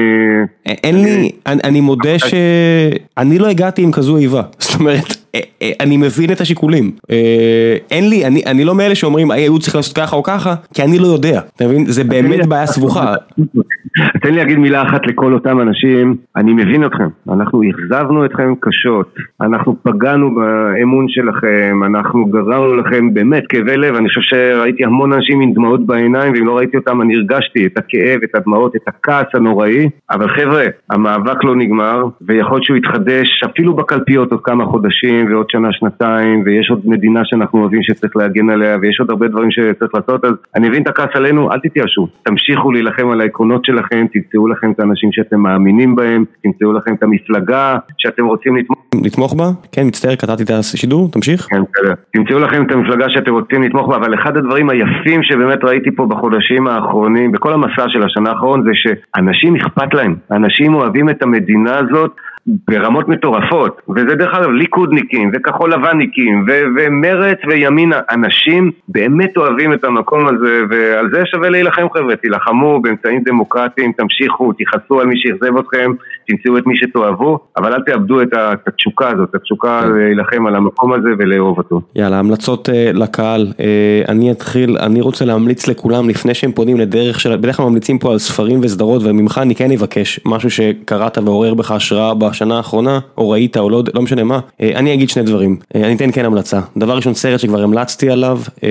אין 0.65 1.03
לי, 1.03 1.31
אני 1.45 1.81
מודה 1.81 2.19
שאני 2.19 3.39
לא 3.39 3.47
הגעתי 3.47 3.83
עם 3.83 3.91
כזו 3.91 4.17
איבה, 4.17 4.41
זאת 4.59 4.79
אומרת... 4.79 5.20
אה, 5.35 5.39
אה, 5.61 5.71
אני 5.79 5.97
מבין 5.97 6.31
את 6.31 6.41
השיקולים, 6.41 6.91
אה, 7.11 7.77
אין 7.91 8.09
לי, 8.09 8.25
אני 8.25 8.41
אני 8.47 8.65
לא 8.65 8.75
מאלה 8.75 8.95
שאומרים 8.95 9.31
היו 9.31 9.59
צריך 9.59 9.75
לעשות 9.75 9.97
ככה 9.97 10.15
או 10.15 10.23
ככה, 10.23 10.55
כי 10.73 10.83
אני 10.83 10.99
לא 10.99 11.07
יודע, 11.07 11.41
אתה 11.55 11.65
מבין? 11.67 11.85
זה 11.85 12.03
באמת 12.03 12.45
בעיה 12.45 12.65
סבוכה. 12.65 13.13
תן 14.21 14.29
לי 14.29 14.37
להגיד 14.37 14.57
מילה 14.57 14.81
אחת 14.81 15.07
לכל 15.07 15.33
אותם 15.33 15.61
אנשים, 15.61 16.15
אני 16.35 16.53
מבין 16.53 16.85
אתכם, 16.85 17.07
אנחנו 17.29 17.61
אכזבנו 17.69 18.25
אתכם 18.25 18.53
קשות, 18.59 19.15
אנחנו 19.41 19.75
פגענו 19.83 20.35
באמון 20.35 21.05
שלכם, 21.09 21.81
אנחנו 21.85 22.25
גררנו 22.25 22.75
לכם 22.75 23.13
באמת 23.13 23.43
כאבי 23.49 23.77
לב, 23.77 23.95
אני 23.95 24.07
חושב 24.07 24.21
שראיתי 24.21 24.85
המון 24.85 25.13
אנשים 25.13 25.41
עם 25.41 25.53
דמעות 25.53 25.85
בעיניים, 25.85 26.33
ואם 26.33 26.47
לא 26.47 26.57
ראיתי 26.57 26.77
אותם 26.77 27.01
אני 27.01 27.15
הרגשתי 27.15 27.65
את 27.65 27.77
הכאב, 27.77 28.19
את 28.23 28.35
הדמעות, 28.35 28.75
את 28.75 28.87
הכעס 28.87 29.25
הנוראי, 29.33 29.89
אבל 30.11 30.27
חבר'ה, 30.29 30.65
המאבק 30.89 31.43
לא 31.43 31.55
נגמר, 31.55 32.05
ויכול 32.21 32.53
להיות 32.53 32.63
שהוא 32.63 32.77
יתחדש 32.77 33.43
אפילו 33.45 33.75
בקלפיות 33.75 34.31
עוד 34.31 34.41
כמה 34.43 34.65
חודשים. 34.65 35.20
שנים 35.21 35.33
ועוד 35.33 35.45
שנה, 35.49 35.67
שנתיים, 35.71 36.43
ויש 36.45 36.69
עוד 36.69 36.81
מדינה 36.85 37.21
שאנחנו 37.23 37.59
אוהבים 37.59 37.83
שצריך 37.83 38.15
להגן 38.15 38.49
עליה, 38.49 38.77
ויש 38.81 38.99
עוד 38.99 39.09
הרבה 39.09 39.27
דברים 39.27 39.51
שצריך 39.51 39.91
לעשות, 39.95 40.25
אז 40.25 40.31
אני 40.55 40.69
מבין 40.69 40.83
את 40.83 40.87
הכעס 40.87 41.09
עלינו, 41.13 41.51
אל 41.51 41.59
תתייאשו. 41.59 42.07
תמשיכו 42.23 42.71
להילחם 42.71 43.09
על 43.09 43.21
העקרונות 43.21 43.65
שלכם, 43.65 44.05
תמצאו 44.13 44.47
לכם 44.47 44.71
את 44.71 44.79
האנשים 44.79 45.11
שאתם 45.11 45.39
מאמינים 45.39 45.95
בהם, 45.95 46.25
תמצאו 46.43 46.73
לכם 46.73 46.93
את 46.93 47.03
המפלגה 47.03 47.77
שאתם 47.97 48.25
רוצים 48.25 48.55
לתמוך. 48.57 48.77
לתמוך 49.05 49.33
בה? 49.33 49.45
כן, 49.71 49.87
מצטער, 49.87 50.15
קטעתי 50.15 50.43
את 50.43 50.49
השידור, 50.49 51.11
תמשיך. 51.11 51.47
כן, 51.49 51.61
בסדר. 51.73 51.93
תמצאו 52.13 52.39
לכם 52.39 52.63
את 52.63 52.71
המפלגה 52.71 53.05
שאתם 53.09 53.33
רוצים 53.33 53.63
לתמוך 53.63 53.89
בה, 53.89 53.95
אבל 53.95 54.13
אחד 54.13 54.37
הדברים 54.37 54.69
היפים 54.69 55.23
שבאמת 55.23 55.63
ראיתי 55.63 55.91
פה 55.95 56.05
בחודשים 56.05 56.67
האחרונים, 56.67 57.31
בכל 57.31 57.53
המסע 57.53 57.85
של 57.87 58.03
השנה 58.03 58.29
האחרון, 58.29 58.63
זה 58.63 58.71
שאנשים 58.73 59.55
אכפת 59.55 59.93
להם. 59.93 60.15
אנשים 60.31 60.73
אוהבים 60.73 61.09
את 61.09 61.23
המדינה 61.23 61.77
הזאת. 61.77 62.15
ברמות 62.47 63.07
מטורפות, 63.07 63.81
וזה 63.89 64.15
דרך 64.15 64.33
אגב 64.33 64.49
ליכודניקים 64.49 65.31
וכחול 65.33 65.73
לבנניקים 65.73 66.45
ו- 66.47 66.63
ומרץ 66.77 67.37
וימין, 67.47 67.91
אנשים 68.11 68.71
באמת 68.87 69.37
אוהבים 69.37 69.73
את 69.73 69.83
המקום 69.83 70.27
הזה 70.27 70.61
ועל 70.69 71.09
זה 71.13 71.21
שווה 71.25 71.49
להילחם 71.49 71.87
חבר'ה, 71.93 72.15
תילחמו 72.15 72.81
באמצעים 72.81 73.21
דמוקרטיים, 73.25 73.91
תמשיכו, 73.91 74.53
תכעסו 74.57 75.01
על 75.01 75.07
מי 75.07 75.15
שאכזב 75.17 75.57
אתכם, 75.57 75.91
תמצאו 76.27 76.57
את 76.57 76.67
מי 76.67 76.77
שתאהבו, 76.77 77.39
אבל 77.57 77.73
אל 77.73 77.81
תאבדו 77.81 78.21
את 78.21 78.67
התשוקה 78.67 79.09
הזאת, 79.09 79.29
את 79.29 79.35
התשוקה 79.35 79.81
כן. 79.83 79.91
להילחם 79.91 80.47
על 80.47 80.55
המקום 80.55 80.93
הזה 80.93 81.09
ולאהוב 81.17 81.57
אותו. 81.57 81.81
יאללה, 81.95 82.19
המלצות 82.19 82.69
uh, 82.69 82.71
לקהל, 82.93 83.47
uh, 83.51 84.09
אני 84.09 84.31
אתחיל, 84.31 84.77
אני 84.79 85.01
רוצה 85.01 85.25
להמליץ 85.25 85.67
לכולם 85.67 86.09
לפני 86.09 86.33
שהם 86.33 86.51
פונים 86.51 86.77
לדרך 86.77 87.19
של, 87.19 87.35
בדרך 87.35 87.57
כלל 87.57 87.65
ממליצים 87.65 87.99
פה 87.99 88.11
על 88.11 88.17
ספרים 88.17 88.59
וסדרות 88.63 89.01
וממך 89.05 89.37
אני 89.37 89.55
כן 89.55 89.71
אבקש 89.71 90.19
משהו 90.25 90.49
שקראת 90.49 91.17
ועורר 91.17 91.53
בך 91.53 91.71
השראה 91.71 92.13
בשנה 92.41 92.57
האחרונה, 92.57 92.99
או 93.17 93.29
ראית 93.29 93.57
או 93.57 93.69
לא, 93.69 93.83
לא 93.93 94.01
משנה 94.01 94.23
מה, 94.23 94.39
אה, 94.61 94.71
אני 94.75 94.93
אגיד 94.93 95.09
שני 95.09 95.23
דברים, 95.23 95.57
אה, 95.75 95.85
אני 95.85 95.95
אתן 95.95 96.11
כן 96.11 96.25
המלצה, 96.25 96.59
דבר 96.77 96.95
ראשון 96.95 97.13
סרט 97.13 97.39
שכבר 97.39 97.63
המלצתי 97.63 98.09
עליו, 98.09 98.39
אה, 98.63 98.69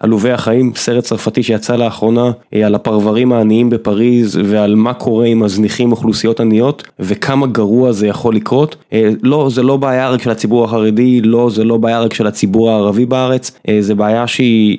עלובי 0.00 0.30
החיים, 0.30 0.72
סרט 0.74 1.04
צרפתי 1.04 1.42
שיצא 1.42 1.76
לאחרונה 1.76 2.30
אה, 2.54 2.66
על 2.66 2.74
הפרברים 2.74 3.32
העניים 3.32 3.70
בפריז 3.70 4.40
ועל 4.44 4.74
מה 4.74 4.94
קורה 4.94 5.26
עם 5.26 5.40
מזניחים 5.40 5.92
אוכלוסיות 5.92 6.40
עניות 6.40 6.82
וכמה 7.00 7.46
גרוע 7.46 7.92
זה 7.92 8.06
יכול 8.06 8.34
לקרות. 8.34 8.76
אה, 8.92 9.10
לא, 9.22 9.48
זה 9.50 9.62
לא 9.62 9.76
בעיה 9.76 10.10
רק 10.10 10.22
של 10.22 10.30
הציבור 10.30 10.64
החרדי, 10.64 11.20
לא, 11.20 11.50
זה 11.50 11.64
לא 11.64 11.76
בעיה 11.76 12.00
רק 12.00 12.14
של 12.14 12.26
הציבור 12.26 12.70
הערבי 12.70 13.06
בארץ, 13.06 13.50
אה, 13.68 13.76
זה 13.80 13.94
בעיה 13.94 14.26
שהיא 14.26 14.78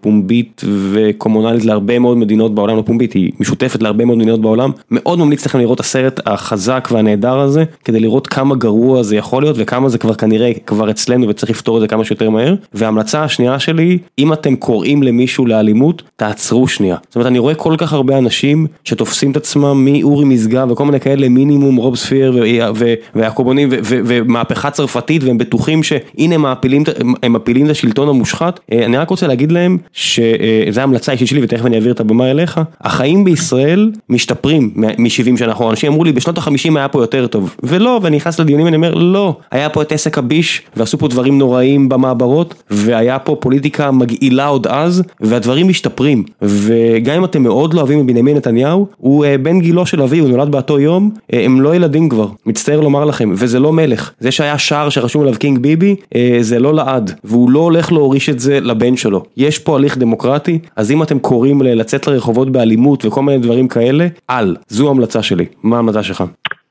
פומבית 0.00 0.64
וקומונלית 0.92 1.64
להרבה 1.64 1.98
מאוד 1.98 2.16
מדינות 2.16 2.54
בעולם, 2.54 2.76
לא 2.76 2.82
פומבית, 2.82 3.12
היא 3.12 3.32
משותפת 3.40 3.82
להרבה 3.82 4.04
מאוד 4.04 4.18
מדינות 4.18 4.40
בעולם. 4.40 4.70
מאוד 4.90 5.18
ממליץ 5.18 5.46
לכם 5.46 5.58
לראות 5.58 5.74
את 5.74 5.80
הסרט 5.80 6.20
החזק 6.26 6.88
והנהדר 6.92 7.38
הזה, 7.38 7.64
כדי 7.84 8.00
לראות 8.00 8.26
כמה 8.26 8.54
גרוע 8.54 9.02
זה 9.02 9.16
יכול 9.16 9.42
להיות 9.42 9.56
וכמה 9.58 9.88
זה 9.88 9.98
כבר 9.98 10.14
כנראה 10.14 10.52
כבר 10.66 10.90
אצלנו 10.90 11.28
וצריך 11.28 11.50
לפתור 11.50 11.76
את 11.76 11.80
זה 11.80 11.88
כמה 11.88 12.04
שיותר 12.04 12.30
מהר. 12.30 12.54
וההמלצה 12.74 13.24
השנייה 13.24 13.58
שלי, 13.58 13.98
אם 14.18 14.32
אתם 14.32 14.53
אתם 14.54 14.60
קוראים 14.60 15.02
למישהו 15.02 15.46
לאלימות, 15.46 16.02
תעצרו 16.16 16.68
שנייה. 16.68 16.96
זאת 17.06 17.16
אומרת, 17.16 17.26
אני 17.26 17.38
רואה 17.38 17.54
כל 17.54 17.74
כך 17.78 17.92
הרבה 17.92 18.18
אנשים 18.18 18.66
שתופסים 18.84 19.30
את 19.30 19.36
עצמם 19.36 19.84
מאורי 19.84 20.24
משגב 20.24 20.70
וכל 20.70 20.84
מיני 20.84 21.00
כאלה 21.00 21.28
מינימום 21.28 21.76
רובספיר 21.76 22.44
והקומונים 23.14 23.68
ומהפכה 23.84 24.70
צרפתית 24.70 25.24
והם 25.24 25.38
בטוחים 25.38 25.82
שהנה 25.82 26.34
הם 27.22 27.32
מפילים 27.32 27.66
את 27.66 27.70
השלטון 27.70 28.08
המושחת. 28.08 28.60
אה, 28.72 28.84
אני 28.84 28.96
רק 28.96 29.10
רוצה 29.10 29.26
להגיד 29.26 29.52
להם 29.52 29.78
שזו 29.92 30.78
אה, 30.78 30.82
המלצה 30.82 31.12
אישית 31.12 31.28
שלי 31.28 31.44
ותכף 31.44 31.66
אני 31.66 31.76
אעביר 31.76 31.92
את 31.92 32.00
הבמה 32.00 32.30
אליך, 32.30 32.60
החיים 32.80 33.24
בישראל 33.24 33.92
משתפרים 34.08 34.70
מ-70 34.76 35.38
שנה 35.38 35.52
אחורה. 35.52 35.70
אנשים 35.70 35.92
אמרו 35.92 36.04
לי 36.04 36.12
בשנות 36.12 36.38
ה-50 36.38 36.76
היה 36.76 36.88
פה 36.88 37.02
יותר 37.02 37.26
טוב, 37.26 37.56
ולא, 37.62 38.00
ואני 38.02 38.16
נכנס 38.16 38.40
לדיונים 38.40 38.64
ואני 38.64 38.76
אומר 38.76 38.94
לא, 38.94 39.36
היה 39.50 39.68
פה 39.68 39.82
את 39.82 39.92
עסק 39.92 40.18
הביש 40.18 40.62
ועשו 40.76 40.98
פה 40.98 41.08
דברים 41.08 41.38
נוראים 41.38 41.88
במעברות 41.88 42.54
והיה 42.70 43.18
פה 43.18 43.36
פוליטיקה 43.40 43.90
מגעילה. 43.90 44.43
עלה 44.44 44.50
עוד 44.50 44.66
אז, 44.66 45.02
והדברים 45.20 45.68
משתפרים. 45.68 46.22
וגם 46.42 47.16
אם 47.16 47.24
אתם 47.24 47.42
מאוד 47.42 47.74
לא 47.74 47.80
אוהבים 47.80 48.00
את 48.00 48.06
בנימין 48.06 48.36
נתניהו, 48.36 48.88
הוא 48.96 49.24
אה, 49.24 49.38
בן 49.38 49.60
גילו 49.60 49.86
של 49.86 50.02
אבי, 50.02 50.18
הוא 50.18 50.28
נולד 50.28 50.52
באותו 50.52 50.80
יום, 50.80 51.10
אה, 51.32 51.44
הם 51.44 51.60
לא 51.60 51.76
ילדים 51.76 52.08
כבר, 52.08 52.26
מצטער 52.46 52.80
לומר 52.80 53.04
לכם, 53.04 53.30
וזה 53.32 53.60
לא 53.60 53.72
מלך. 53.72 54.12
זה 54.18 54.30
שהיה 54.30 54.58
שער 54.58 54.88
שרשום 54.88 55.22
עליו 55.22 55.34
קינג 55.38 55.58
ביבי, 55.58 55.96
אה, 56.14 56.36
זה 56.40 56.58
לא 56.58 56.74
לעד, 56.74 57.10
והוא 57.24 57.50
לא 57.50 57.58
הולך 57.58 57.92
להוריש 57.92 58.30
את 58.30 58.38
זה 58.38 58.60
לבן 58.60 58.96
שלו. 58.96 59.22
יש 59.36 59.58
פה 59.58 59.76
הליך 59.76 59.98
דמוקרטי, 59.98 60.58
אז 60.76 60.90
אם 60.90 61.02
אתם 61.02 61.18
קוראים 61.18 61.62
לצאת 61.62 62.06
לרחובות 62.06 62.52
באלימות 62.52 63.04
וכל 63.04 63.22
מיני 63.22 63.38
דברים 63.38 63.68
כאלה, 63.68 64.06
אל. 64.30 64.56
זו 64.68 64.90
המלצה 64.90 65.22
שלי. 65.22 65.44
מה 65.62 65.76
ההמלצה 65.76 66.02
שלך? 66.02 66.24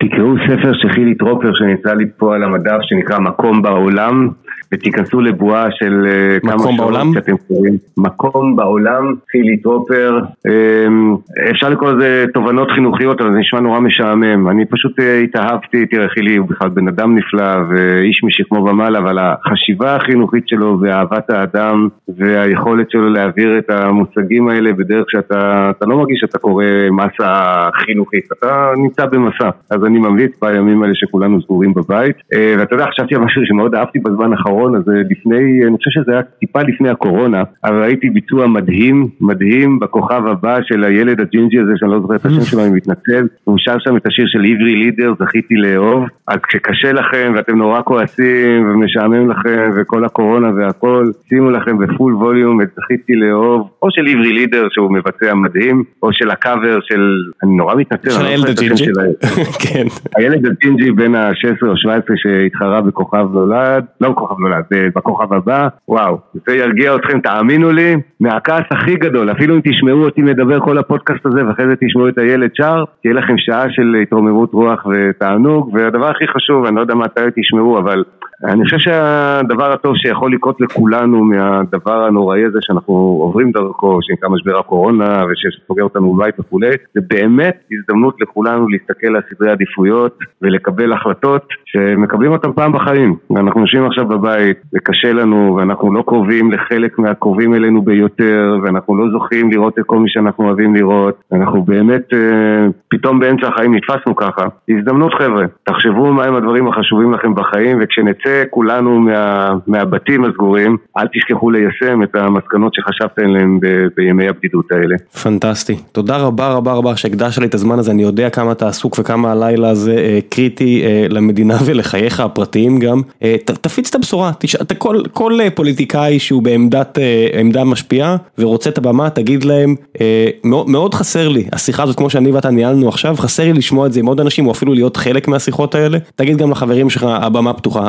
תקראו 0.03 0.33
ספר 0.47 0.73
של 0.73 0.89
חילי 0.89 1.15
טרופר 1.15 1.51
שנמצא 1.53 1.93
לי 1.93 2.05
פה 2.17 2.35
על 2.35 2.43
המדף 2.43 2.79
שנקרא 2.81 3.19
מקום 3.19 3.61
בעולם 3.61 4.29
ותיכנסו 4.73 5.21
לבועה 5.21 5.67
של 5.71 6.05
אה, 6.07 6.39
כמה 6.39 6.63
שעות 6.77 6.93
שאתם 7.13 7.37
קוראים. 7.47 7.77
מקום 7.97 8.55
בעולם, 8.55 9.13
חילי 9.31 9.57
טרופר, 9.57 10.19
אמ, 10.47 11.15
אפשר 11.51 11.69
לקרוא 11.69 11.91
לזה 11.91 12.25
תובנות 12.33 12.71
חינוכיות, 12.71 13.21
אבל 13.21 13.33
זה 13.33 13.39
נשמע 13.39 13.59
נורא 13.59 13.79
משעמם. 13.79 14.49
אני 14.49 14.65
פשוט 14.65 14.99
אה, 14.99 15.19
התאהבתי, 15.19 15.85
תראה 15.85 16.09
חילי 16.09 16.35
הוא 16.35 16.47
בכלל 16.47 16.69
בן 16.69 16.87
אדם 16.87 17.17
נפלא 17.17 17.55
ואיש 17.69 18.23
משכמו 18.23 18.57
ומעלה, 18.57 18.99
אבל 18.99 19.17
החשיבה 19.19 19.95
החינוכית 19.95 20.47
שלו 20.47 20.77
ואהבת 20.81 21.29
האדם 21.29 21.87
והיכולת 22.17 22.91
שלו 22.91 23.09
להעביר 23.09 23.57
את 23.57 23.69
המושגים 23.69 24.49
האלה 24.49 24.73
בדרך 24.73 25.05
שאתה 25.09 25.71
לא 25.81 25.97
מרגיש 25.97 26.19
שאתה 26.19 26.37
קורא 26.37 26.65
מסע 26.91 27.69
חינוכי, 27.85 28.25
אתה 28.39 28.71
נמצא 28.77 29.05
במסע. 29.05 29.49
אז 29.69 29.85
אני 29.85 29.99
ממליץ 29.99 30.31
בימים 30.41 30.83
האלה 30.83 30.95
שכולנו 30.95 31.41
סגורים 31.41 31.73
בבית. 31.73 32.15
אה, 32.33 32.55
ואתה 32.59 32.75
יודע, 32.75 32.85
חשבתי 32.85 33.15
על 33.15 33.21
משהו 33.21 33.41
שמאוד 33.45 33.75
אהבתי 33.75 33.99
בזמן 33.99 34.33
האחרון. 34.33 34.62
האחרון, 34.63 34.75
אז 34.75 34.83
לפני, 35.09 35.67
אני 35.67 35.77
חושב 35.77 35.91
שזה 35.91 36.11
היה 36.11 36.21
טיפה 36.39 36.61
לפני 36.61 36.89
הקורונה, 36.89 37.43
אבל 37.63 37.81
ראיתי 37.81 38.09
ביצוע 38.09 38.47
מדהים, 38.47 39.07
מדהים 39.21 39.79
בכוכב 39.79 40.27
הבא 40.27 40.57
של 40.63 40.83
הילד 40.83 41.19
הג'ינג'י 41.19 41.59
הזה, 41.59 41.71
שאני 41.75 41.91
לא 41.91 41.99
זוכר 41.99 42.15
את 42.15 42.25
השם 42.25 42.41
שלו, 42.41 42.61
אני 42.63 42.69
מתנצל, 42.69 43.27
הוא 43.43 43.57
שר 43.57 43.75
שם 43.79 43.97
את 43.97 44.07
השיר 44.07 44.25
של 44.27 44.39
עברי 44.39 44.75
לידר, 44.75 45.13
זכיתי 45.19 45.55
לאהוב, 45.55 46.05
אז 46.27 46.37
כשקשה 46.47 46.91
לכם 46.91 47.33
ואתם 47.35 47.57
נורא 47.57 47.81
כועסים 47.81 48.69
ומשעמם 48.69 49.29
לכם 49.29 49.71
וכל 49.75 50.05
הקורונה 50.05 50.51
והכל, 50.57 51.05
שימו 51.29 51.51
לכם 51.51 51.77
ב 51.77 51.85
full 51.85 52.15
volume 52.15 52.61
את 52.61 52.67
זכיתי 52.75 53.15
לאהוב, 53.15 53.69
או 53.81 53.87
של 53.91 54.07
עברי 54.07 54.33
לידר 54.33 54.67
שהוא 54.69 54.91
מבצע 54.91 55.33
מדהים, 55.33 55.83
או 56.03 56.13
של 56.13 56.31
הקאבר 56.31 56.79
של, 56.81 57.01
אני 57.43 57.55
נורא 57.55 57.75
מתנצל, 57.75 58.09
של 58.09 58.25
הילד 58.25 58.49
הג'ינג'י, 58.49 58.85
כן. 59.63 59.85
הילד 60.17 60.45
הג'ינג'י 60.45 60.91
בן 60.91 61.15
ה-16 61.15 61.67
או 61.67 61.77
17 61.77 62.15
שהתחרה 62.17 62.81
בכוכב 62.81 63.27
נולד, 63.33 63.85
לא 64.01 64.09
בכוכב 64.09 64.39
נולד, 64.43 64.63
בכוכב 64.95 65.33
הבא, 65.33 65.67
וואו, 65.87 66.17
זה 66.47 66.55
ירגיע 66.55 66.95
אתכם, 66.95 67.19
תאמינו 67.19 67.71
לי, 67.71 67.95
מהכעס 68.19 68.63
הכי 68.71 68.95
גדול, 68.95 69.31
אפילו 69.31 69.55
אם 69.55 69.61
תשמעו 69.63 70.05
אותי 70.05 70.21
מדבר 70.21 70.59
כל 70.59 70.77
הפודקאסט 70.77 71.25
הזה 71.25 71.47
ואחרי 71.47 71.67
זה 71.67 71.75
תשמעו 71.75 72.07
את 72.07 72.17
הילד 72.17 72.49
שר, 72.53 72.83
תהיה 73.01 73.13
לכם 73.13 73.37
שעה 73.37 73.65
של 73.69 73.95
התרוממות 74.01 74.53
רוח 74.53 74.85
ותענוג, 74.85 75.73
והדבר 75.73 76.09
הכי 76.09 76.27
חשוב, 76.27 76.65
אני 76.65 76.75
לא 76.75 76.81
יודע 76.81 76.95
מתי 76.95 77.21
תשמעו, 77.35 77.79
אבל 77.79 78.03
אני 78.45 78.63
חושב 78.63 78.77
שהדבר 78.77 79.71
הטוב 79.71 79.95
שיכול 79.97 80.33
לקרות 80.33 80.61
לכולנו 80.61 81.23
מהדבר 81.23 82.05
הנוראי 82.05 82.45
הזה 82.45 82.59
שאנחנו 82.61 82.93
עוברים 82.93 83.51
דרכו, 83.51 83.99
שנקרא 84.01 84.29
משבר 84.29 84.59
הקורונה 84.59 85.23
ושסוגר 85.25 85.83
אותנו 85.83 86.13
בבית 86.13 86.39
וכולי, 86.39 86.69
זה 86.93 87.01
באמת 87.07 87.57
הזדמנות 87.71 88.15
לכולנו 88.21 88.67
להסתכל 88.67 89.07
על 89.07 89.21
סדרי 89.29 89.51
עדיפויות 89.51 90.17
ולקבל 90.41 90.93
החלטות 90.93 91.47
שמקבלים 91.65 92.31
אותן 92.31 92.51
פעם 92.51 92.71
בחיים. 92.71 93.15
ואנחנו 93.29 93.61
יושבים 93.61 93.85
עכשיו 93.85 94.07
בבית, 94.07 94.57
זה 94.71 94.79
קשה 94.83 95.13
לנו 95.13 95.55
ואנחנו 95.55 95.93
לא 95.93 96.03
קרובים 96.07 96.51
לחלק 96.51 96.99
מהקרובים 96.99 97.53
אלינו 97.53 97.81
ביותר 97.81 98.57
ואנחנו 98.63 98.95
לא 98.95 99.11
זוכים 99.11 99.51
לראות 99.51 99.79
את 99.79 99.83
כל 99.85 99.99
מי 99.99 100.09
שאנחנו 100.09 100.45
אוהבים 100.45 100.75
לראות. 100.75 101.21
אנחנו 101.31 101.61
באמת, 101.61 102.13
אה, 102.13 102.67
פתאום 102.87 103.19
באמצע 103.19 103.47
החיים 103.47 103.75
נתפסנו 103.75 104.15
ככה. 104.15 104.45
הזדמנות 104.69 105.13
חבר'ה, 105.13 105.45
תחשבו 105.63 106.13
מהם 106.13 106.35
הדברים 106.35 106.67
החשובים 106.67 107.13
לכם 107.13 107.35
בחיים 107.35 107.77
וכשנצא 107.81 108.32
כולנו 108.49 108.99
מה, 108.99 109.49
מהבתים 109.67 110.25
הסגורים, 110.25 110.77
אל 110.97 111.07
תשכחו 111.13 111.51
ליישם 111.51 112.03
את 112.03 112.15
המסקנות 112.15 112.73
שחשבתם 112.73 113.25
עליהן 113.25 113.59
ב, 113.61 113.87
בימי 113.95 114.27
הבדידות 114.27 114.71
האלה. 114.71 114.95
פנטסטי. 115.23 115.75
תודה 115.91 116.17
רבה 116.17 116.53
רבה 116.53 116.73
רבה 116.73 116.97
שהקדשת 116.97 117.41
לי 117.41 117.47
את 117.47 117.53
הזמן 117.53 117.79
הזה, 117.79 117.91
אני 117.91 118.03
יודע 118.03 118.29
כמה 118.29 118.51
אתה 118.51 118.67
עסוק 118.67 118.99
וכמה 118.99 119.31
הלילה 119.31 119.69
הזה 119.69 119.95
אה, 119.95 120.19
קריטי 120.29 120.83
אה, 120.83 121.05
למדינה 121.09 121.57
ולחייך 121.65 122.19
הפרטיים 122.19 122.79
גם. 122.79 123.01
אה, 123.23 123.35
ת, 123.45 123.51
תפיץ 123.51 123.89
את 123.89 123.95
הבשורה, 123.95 124.31
תש... 124.39 124.55
ת, 124.55 124.77
כל, 124.77 125.01
כל 125.13 125.39
אה, 125.41 125.49
פוליטיקאי 125.49 126.19
שהוא 126.19 126.41
בעמדת 126.41 126.99
אה, 126.99 127.39
עמדה 127.39 127.63
משפיעה 127.63 128.15
ורוצה 128.37 128.69
את 128.69 128.77
הבמה, 128.77 129.09
תגיד 129.09 129.43
להם, 129.43 129.75
אה, 130.01 130.27
מאוד, 130.43 130.69
מאוד 130.69 130.93
חסר 130.93 131.29
לי, 131.29 131.47
השיחה 131.53 131.83
הזאת 131.83 131.97
כמו 131.97 132.09
שאני 132.09 132.31
ואתה 132.31 132.49
ניהלנו 132.51 132.89
עכשיו, 132.89 133.15
חסר 133.17 133.43
לי 133.43 133.53
לשמוע 133.53 133.87
את 133.87 133.93
זה 133.93 133.99
עם 133.99 134.05
עוד 134.05 134.19
אנשים 134.19 134.47
או 134.47 134.51
אפילו 134.51 134.73
להיות 134.73 134.97
חלק 134.97 135.27
מהשיחות 135.27 135.75
האלה. 135.75 135.97
תגיד 136.15 136.37
גם 136.37 136.51
לחברים 136.51 136.89
שלך, 136.89 137.03
הבמה 137.09 137.53
פתוחה. 137.53 137.81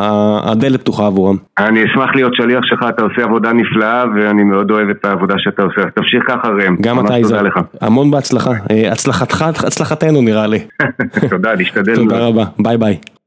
הדלת 0.45 0.81
פתוחה 0.81 1.07
עבורם. 1.07 1.37
אני 1.59 1.85
אשמח 1.85 2.11
להיות 2.15 2.35
שליח 2.35 2.61
שלך, 2.65 2.85
אתה 2.89 3.03
עושה 3.03 3.23
עבודה 3.25 3.53
נפלאה 3.53 4.05
ואני 4.17 4.43
מאוד 4.43 4.71
אוהב 4.71 4.89
את 4.89 5.05
העבודה 5.05 5.35
שאתה 5.39 5.63
עושה, 5.63 5.91
תמשיך 5.95 6.23
ככה 6.29 6.49
ראם. 6.49 6.77
גם 6.81 7.07
אתה 7.07 7.19
יזהר. 7.19 7.45
המון 7.81 8.11
בהצלחה, 8.11 8.51
אה, 8.71 8.93
הצלחתך, 8.93 9.45
הצלחתנו 9.67 10.23
נראה 10.23 10.47
לי. 10.47 10.59
תודה, 11.31 11.55
נשתדל. 11.59 11.95
תודה 11.95 12.19
רבה, 12.19 12.45
ביי 12.59 12.77
ביי. 12.79 13.15